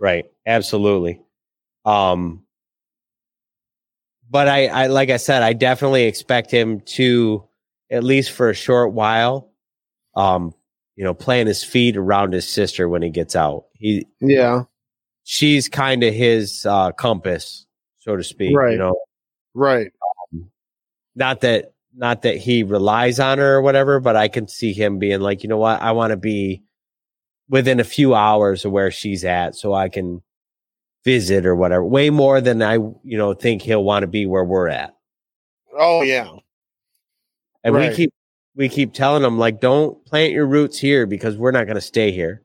Right. 0.00 0.24
Absolutely. 0.46 1.20
Um 1.84 2.44
but 4.32 4.48
I, 4.48 4.66
I 4.66 4.86
like 4.86 5.10
I 5.10 5.18
said, 5.18 5.42
I 5.42 5.52
definitely 5.52 6.04
expect 6.04 6.50
him 6.50 6.80
to 6.96 7.44
at 7.90 8.02
least 8.02 8.32
for 8.32 8.48
a 8.48 8.54
short 8.54 8.94
while, 8.94 9.52
um, 10.16 10.54
you 10.96 11.04
know, 11.04 11.12
playing 11.12 11.46
his 11.46 11.62
feet 11.62 11.98
around 11.98 12.32
his 12.32 12.48
sister 12.48 12.88
when 12.88 13.02
he 13.02 13.10
gets 13.10 13.36
out. 13.36 13.66
He 13.74 14.06
Yeah, 14.20 14.62
she's 15.24 15.68
kind 15.68 16.02
of 16.02 16.14
his 16.14 16.64
uh 16.64 16.92
compass, 16.92 17.66
so 17.98 18.16
to 18.16 18.24
speak. 18.24 18.56
Right. 18.56 18.72
You 18.72 18.78
know, 18.78 18.96
right. 19.52 19.92
not 21.14 21.42
that 21.42 21.74
not 21.94 22.22
that 22.22 22.38
he 22.38 22.62
relies 22.62 23.20
on 23.20 23.36
her 23.36 23.56
or 23.56 23.62
whatever, 23.62 24.00
but 24.00 24.16
I 24.16 24.28
can 24.28 24.48
see 24.48 24.72
him 24.72 24.98
being 24.98 25.20
like, 25.20 25.42
you 25.42 25.50
know 25.50 25.58
what, 25.58 25.82
I 25.82 25.92
want 25.92 26.12
to 26.12 26.16
be 26.16 26.62
within 27.50 27.80
a 27.80 27.84
few 27.84 28.14
hours 28.14 28.64
of 28.64 28.72
where 28.72 28.90
she's 28.90 29.26
at 29.26 29.56
so 29.56 29.74
I 29.74 29.90
can 29.90 30.22
visit 31.04 31.46
or 31.46 31.54
whatever. 31.56 31.84
Way 31.84 32.10
more 32.10 32.40
than 32.40 32.62
I, 32.62 32.74
you 32.74 33.18
know, 33.18 33.34
think 33.34 33.62
he'll 33.62 33.84
want 33.84 34.02
to 34.02 34.06
be 34.06 34.26
where 34.26 34.44
we're 34.44 34.68
at. 34.68 34.94
Oh 35.76 36.02
yeah. 36.02 36.30
And 37.64 37.74
Right. 37.74 37.90
we 37.90 37.96
keep 37.96 38.12
we 38.54 38.68
keep 38.68 38.92
telling 38.92 39.22
him 39.24 39.38
like 39.38 39.60
don't 39.60 40.04
plant 40.04 40.32
your 40.32 40.46
roots 40.46 40.78
here 40.78 41.06
because 41.06 41.36
we're 41.36 41.50
not 41.52 41.64
going 41.64 41.76
to 41.76 41.80
stay 41.80 42.10
here. 42.12 42.42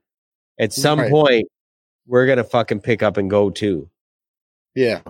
At 0.59 0.73
some 0.73 0.99
Right. 0.99 1.11
point 1.11 1.47
we're 2.07 2.25
going 2.25 2.37
to 2.37 2.43
fucking 2.43 2.79
pick 2.81 3.03
up 3.03 3.17
and 3.17 3.29
go 3.29 3.49
too. 3.49 3.89
Yeah. 4.75 5.01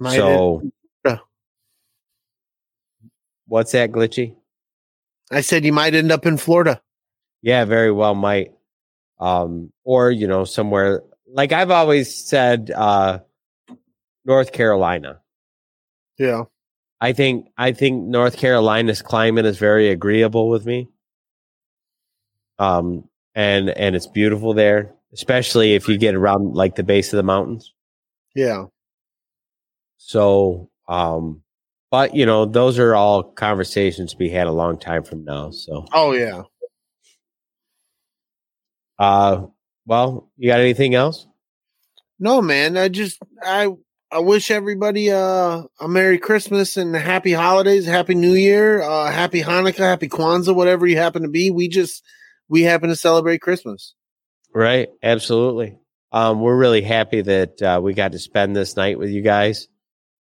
Might 0.00 0.16
so 0.16 0.62
Yeah. 1.04 1.18
What's 3.46 3.72
that 3.72 3.92
glitchy? 3.92 4.34
I 5.30 5.40
said 5.42 5.64
you 5.64 5.72
might 5.72 5.94
end 5.94 6.10
up 6.12 6.26
in 6.26 6.36
Florida. 6.38 6.80
Yeah, 7.42 7.64
very 7.66 7.92
well 7.92 8.14
might. 8.14 8.52
Um, 9.20 9.72
or 9.84 10.10
you 10.10 10.26
know, 10.26 10.44
somewhere 10.44 11.02
like 11.34 11.52
I've 11.52 11.70
always 11.70 12.14
said, 12.14 12.70
uh, 12.70 13.18
North 14.24 14.52
Carolina. 14.52 15.20
Yeah. 16.18 16.44
I 17.00 17.12
think 17.12 17.48
I 17.58 17.72
think 17.72 18.04
North 18.06 18.38
Carolina's 18.38 19.02
climate 19.02 19.44
is 19.44 19.58
very 19.58 19.90
agreeable 19.90 20.48
with 20.48 20.64
me. 20.64 20.88
Um, 22.58 23.08
and 23.34 23.68
and 23.68 23.96
it's 23.96 24.06
beautiful 24.06 24.54
there, 24.54 24.94
especially 25.12 25.74
if 25.74 25.88
you 25.88 25.98
get 25.98 26.14
around 26.14 26.54
like 26.54 26.76
the 26.76 26.84
base 26.84 27.12
of 27.12 27.18
the 27.18 27.22
mountains. 27.24 27.74
Yeah. 28.34 28.66
So, 29.98 30.70
um, 30.88 31.42
but 31.90 32.14
you 32.14 32.24
know, 32.26 32.46
those 32.46 32.78
are 32.78 32.94
all 32.94 33.22
conversations 33.24 34.12
to 34.12 34.16
be 34.16 34.30
had 34.30 34.46
a 34.46 34.52
long 34.52 34.78
time 34.78 35.02
from 35.02 35.24
now. 35.24 35.50
So, 35.50 35.84
Oh 35.92 36.12
yeah. 36.12 36.42
uh, 38.98 39.46
well, 39.86 40.30
you 40.36 40.48
got 40.48 40.60
anything 40.60 40.94
else? 40.94 41.26
No, 42.18 42.40
man. 42.40 42.76
I 42.76 42.88
just 42.88 43.18
I 43.42 43.68
I 44.10 44.20
wish 44.20 44.50
everybody 44.50 45.10
uh 45.10 45.62
a 45.80 45.88
Merry 45.88 46.18
Christmas 46.18 46.76
and 46.76 46.94
happy 46.94 47.32
holidays, 47.32 47.86
happy 47.86 48.14
New 48.14 48.34
Year, 48.34 48.82
uh 48.82 49.10
happy 49.10 49.42
Hanukkah, 49.42 49.78
happy 49.78 50.08
Kwanzaa, 50.08 50.54
whatever 50.54 50.86
you 50.86 50.96
happen 50.96 51.22
to 51.22 51.28
be. 51.28 51.50
We 51.50 51.68
just 51.68 52.04
we 52.48 52.62
happen 52.62 52.88
to 52.88 52.96
celebrate 52.96 53.40
Christmas. 53.40 53.94
Right. 54.54 54.88
Absolutely. 55.02 55.78
Um, 56.12 56.40
we're 56.40 56.56
really 56.56 56.82
happy 56.82 57.22
that 57.22 57.60
uh, 57.60 57.80
we 57.82 57.92
got 57.92 58.12
to 58.12 58.20
spend 58.20 58.54
this 58.54 58.76
night 58.76 58.98
with 59.00 59.10
you 59.10 59.20
guys. 59.20 59.66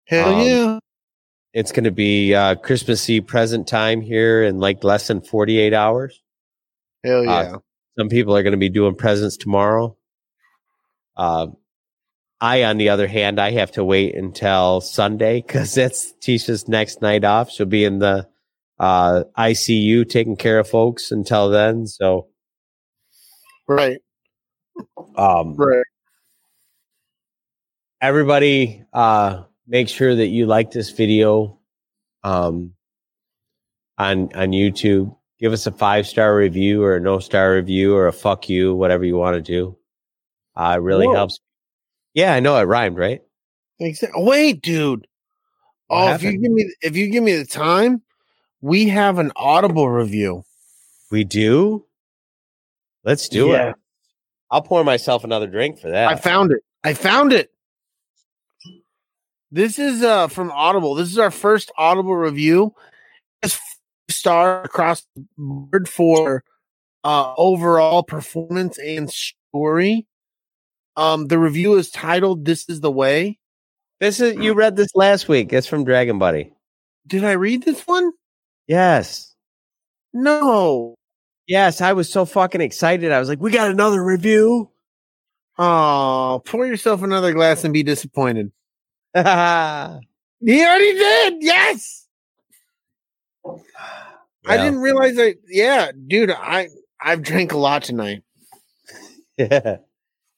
Hell 0.06 0.34
Um, 0.34 0.46
yeah. 0.46 0.78
It's 1.52 1.72
going 1.72 1.84
to 1.84 1.90
be 1.90 2.34
uh, 2.34 2.54
Christmas 2.54 3.10
Eve 3.10 3.26
present 3.26 3.66
time 3.66 4.00
here 4.00 4.44
in 4.44 4.58
like 4.58 4.84
less 4.84 5.08
than 5.08 5.20
48 5.20 5.74
hours. 5.74 6.22
Hell 7.02 7.28
uh, 7.28 7.42
yeah. 7.42 7.56
Some 7.98 8.08
people 8.08 8.36
are 8.36 8.42
going 8.42 8.52
to 8.52 8.58
be 8.58 8.68
doing 8.70 8.94
presents 8.94 9.36
tomorrow. 9.36 9.96
Uh, 11.16 11.48
I, 12.40 12.64
on 12.64 12.78
the 12.78 12.88
other 12.88 13.06
hand, 13.06 13.38
I 13.38 13.52
have 13.52 13.72
to 13.72 13.84
wait 13.84 14.14
until 14.14 14.80
Sunday 14.80 15.42
because 15.42 15.74
that's 15.74 16.12
Tisha's 16.20 16.66
next 16.68 17.02
night 17.02 17.24
off. 17.24 17.50
She'll 17.50 17.66
be 17.66 17.84
in 17.84 17.98
the 17.98 18.28
uh, 18.80 19.24
ICU 19.38 20.08
taking 20.08 20.36
care 20.36 20.58
of 20.58 20.68
folks 20.68 21.12
until 21.12 21.50
then. 21.50 21.86
So, 21.86 22.28
right. 23.68 23.98
um, 25.16 25.54
Right. 25.54 25.84
everybody 28.00 28.84
uh 28.92 29.44
make 29.68 29.88
sure 29.88 30.12
that 30.12 30.26
you 30.26 30.44
like 30.46 30.72
this 30.72 30.90
video 30.90 31.60
um 32.24 32.74
on 33.96 34.28
on 34.34 34.50
youtube 34.50 35.14
give 35.42 35.52
us 35.52 35.66
a 35.66 35.72
five 35.72 36.06
star 36.06 36.34
review 36.36 36.82
or 36.82 36.96
a 36.96 37.00
no 37.00 37.18
star 37.18 37.52
review 37.54 37.94
or 37.94 38.06
a 38.06 38.12
fuck 38.12 38.48
you 38.48 38.74
whatever 38.74 39.04
you 39.04 39.16
want 39.16 39.34
to 39.34 39.42
do 39.42 39.76
uh 40.56 40.74
it 40.76 40.80
really 40.80 41.06
Whoa. 41.06 41.14
helps 41.16 41.40
yeah 42.14 42.32
i 42.32 42.40
know 42.40 42.56
it 42.56 42.62
rhymed 42.62 42.96
right 42.96 43.20
Exa- 43.80 44.10
Wait, 44.14 44.62
dude. 44.62 45.06
What 45.88 46.10
Oh, 46.12 46.14
if 46.14 46.22
you 46.22 46.38
give 46.38 46.52
me 46.52 46.72
if 46.80 46.96
you 46.96 47.08
give 47.10 47.24
me 47.24 47.34
the 47.36 47.44
time, 47.44 48.00
we 48.60 48.88
have 48.88 49.18
an 49.18 49.32
Audible 49.36 49.88
review. 49.90 50.44
we 51.10 51.24
do 51.24 51.84
let's 53.04 53.28
do 53.28 53.48
Yeah. 53.48 53.70
it 53.70 53.76
i'll 54.50 54.62
pour 54.62 54.84
myself 54.84 55.24
another 55.24 55.46
drink 55.48 55.78
for 55.80 55.90
that 55.90 56.08
I 56.08 56.16
found 56.16 56.52
it. 56.52 56.60
I 56.84 56.94
found 56.94 57.32
it. 57.32 57.50
This 59.50 59.78
is 59.78 60.02
uh 60.02 60.28
from 60.28 60.50
Audible. 60.52 60.94
This 60.94 61.10
is 61.10 61.18
our 61.18 61.30
first 61.32 61.70
Audible 61.76 62.14
review. 62.16 62.74
It's 63.42 63.54
five 63.56 63.71
star 64.12 64.62
across 64.64 65.06
the 65.16 65.24
board 65.36 65.88
for 65.88 66.44
uh 67.04 67.34
overall 67.36 68.02
performance 68.02 68.78
and 68.78 69.10
story. 69.10 70.06
Um 70.96 71.26
the 71.26 71.38
review 71.38 71.74
is 71.78 71.90
titled 71.90 72.44
This 72.44 72.68
is 72.68 72.80
the 72.80 72.90
Way. 72.92 73.38
this 74.00 74.20
is 74.20 74.36
you 74.36 74.54
read 74.54 74.76
this 74.76 74.94
last 74.94 75.28
week 75.28 75.52
it's 75.52 75.66
from 75.66 75.84
dragon 75.84 76.18
buddy 76.18 76.52
Did 77.06 77.24
I 77.24 77.32
read 77.32 77.62
this 77.64 77.82
one? 77.86 78.12
yes 78.68 79.34
No. 80.12 80.94
yes 81.48 81.80
i 81.80 81.92
was 81.92 82.08
so 82.10 82.24
fucking 82.24 82.60
excited 82.60 83.10
i 83.10 83.18
was 83.18 83.28
like 83.28 83.40
we 83.40 83.50
got 83.50 83.70
another 83.70 84.02
review 84.04 84.68
Oh, 85.58 86.40
pour 86.46 86.66
yourself 86.66 87.02
another 87.02 87.32
glass 87.34 87.62
and 87.62 87.74
be 87.74 87.82
disappointed. 87.82 88.50
He 89.14 90.60
already 90.64 90.92
did. 90.94 91.34
Yes. 91.40 92.01
I 93.44 94.56
didn't 94.56 94.80
realize 94.80 95.16
that. 95.16 95.36
Yeah, 95.48 95.92
dude, 96.06 96.30
I 96.30 96.68
I've 97.00 97.22
drank 97.22 97.52
a 97.52 97.58
lot 97.58 97.84
tonight. 97.84 98.22
Yeah. 99.38 99.78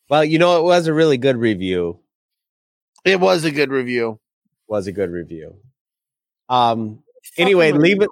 Well, 0.08 0.24
you 0.24 0.38
know, 0.38 0.60
it 0.60 0.62
was 0.62 0.86
a 0.86 0.94
really 0.94 1.18
good 1.18 1.36
review. 1.36 1.98
It 3.04 3.18
was 3.18 3.44
a 3.44 3.50
good 3.50 3.70
review. 3.70 4.20
Was 4.68 4.86
a 4.86 4.92
good 4.92 5.10
review. 5.10 5.56
Um. 6.48 7.00
Anyway, 7.36 7.72
leave 7.72 8.02
it. 8.02 8.08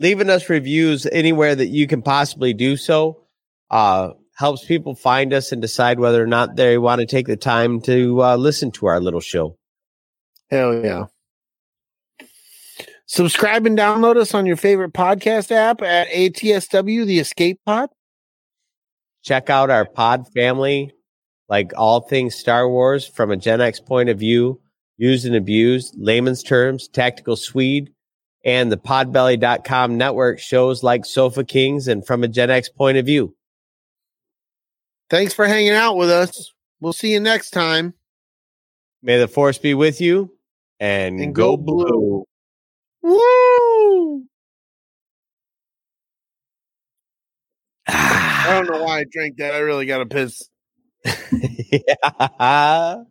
Leaving 0.00 0.30
us 0.30 0.50
reviews 0.50 1.06
anywhere 1.06 1.54
that 1.54 1.68
you 1.68 1.86
can 1.86 2.02
possibly 2.02 2.52
do 2.54 2.76
so 2.76 3.22
uh, 3.70 4.10
helps 4.36 4.64
people 4.64 4.94
find 4.94 5.32
us 5.32 5.52
and 5.52 5.62
decide 5.62 6.00
whether 6.00 6.22
or 6.22 6.26
not 6.26 6.56
they 6.56 6.76
want 6.78 7.00
to 7.00 7.06
take 7.06 7.26
the 7.26 7.36
time 7.36 7.80
to 7.82 8.22
uh, 8.22 8.36
listen 8.36 8.70
to 8.72 8.86
our 8.86 9.00
little 9.00 9.20
show. 9.20 9.56
Hell 10.50 10.84
yeah. 10.84 11.06
Subscribe 13.08 13.64
and 13.64 13.76
download 13.76 14.16
us 14.16 14.34
on 14.34 14.44
your 14.44 14.56
favorite 14.56 14.92
podcast 14.92 15.50
app 15.50 15.80
at 15.80 16.08
ATSW, 16.08 17.06
the 17.06 17.18
Escape 17.18 17.58
Pod. 17.64 17.88
Check 19.24 19.48
out 19.48 19.70
our 19.70 19.86
pod 19.86 20.26
family, 20.34 20.92
like 21.48 21.72
all 21.74 22.02
things 22.02 22.34
Star 22.34 22.68
Wars 22.68 23.06
from 23.06 23.30
a 23.30 23.36
Gen 23.38 23.62
X 23.62 23.80
point 23.80 24.10
of 24.10 24.18
view, 24.18 24.60
used 24.98 25.24
and 25.24 25.34
abused, 25.34 25.94
layman's 25.96 26.42
terms, 26.42 26.86
tactical 26.86 27.34
Swede, 27.34 27.90
and 28.44 28.70
the 28.70 28.76
podbelly.com 28.76 29.96
network 29.96 30.38
shows 30.38 30.82
like 30.82 31.06
Sofa 31.06 31.44
Kings 31.44 31.88
and 31.88 32.06
from 32.06 32.22
a 32.22 32.28
Gen 32.28 32.50
X 32.50 32.68
point 32.68 32.98
of 32.98 33.06
view. 33.06 33.34
Thanks 35.08 35.32
for 35.32 35.46
hanging 35.46 35.72
out 35.72 35.96
with 35.96 36.10
us. 36.10 36.52
We'll 36.78 36.92
see 36.92 37.14
you 37.14 37.20
next 37.20 37.50
time. 37.50 37.94
May 39.02 39.18
the 39.18 39.28
force 39.28 39.56
be 39.56 39.72
with 39.72 39.98
you 39.98 40.30
and, 40.78 41.18
And 41.18 41.34
go, 41.34 41.56
go 41.56 41.62
blue. 41.62 42.24
Woo! 43.02 44.24
I 47.86 48.46
don't 48.50 48.66
know 48.66 48.82
ah. 48.82 48.84
why 48.84 49.00
I 49.00 49.04
drank 49.10 49.36
that. 49.38 49.54
I 49.54 49.58
really 49.58 49.86
got 49.86 49.98
to 49.98 50.06
piss. 50.06 50.48
yeah. 51.72 53.04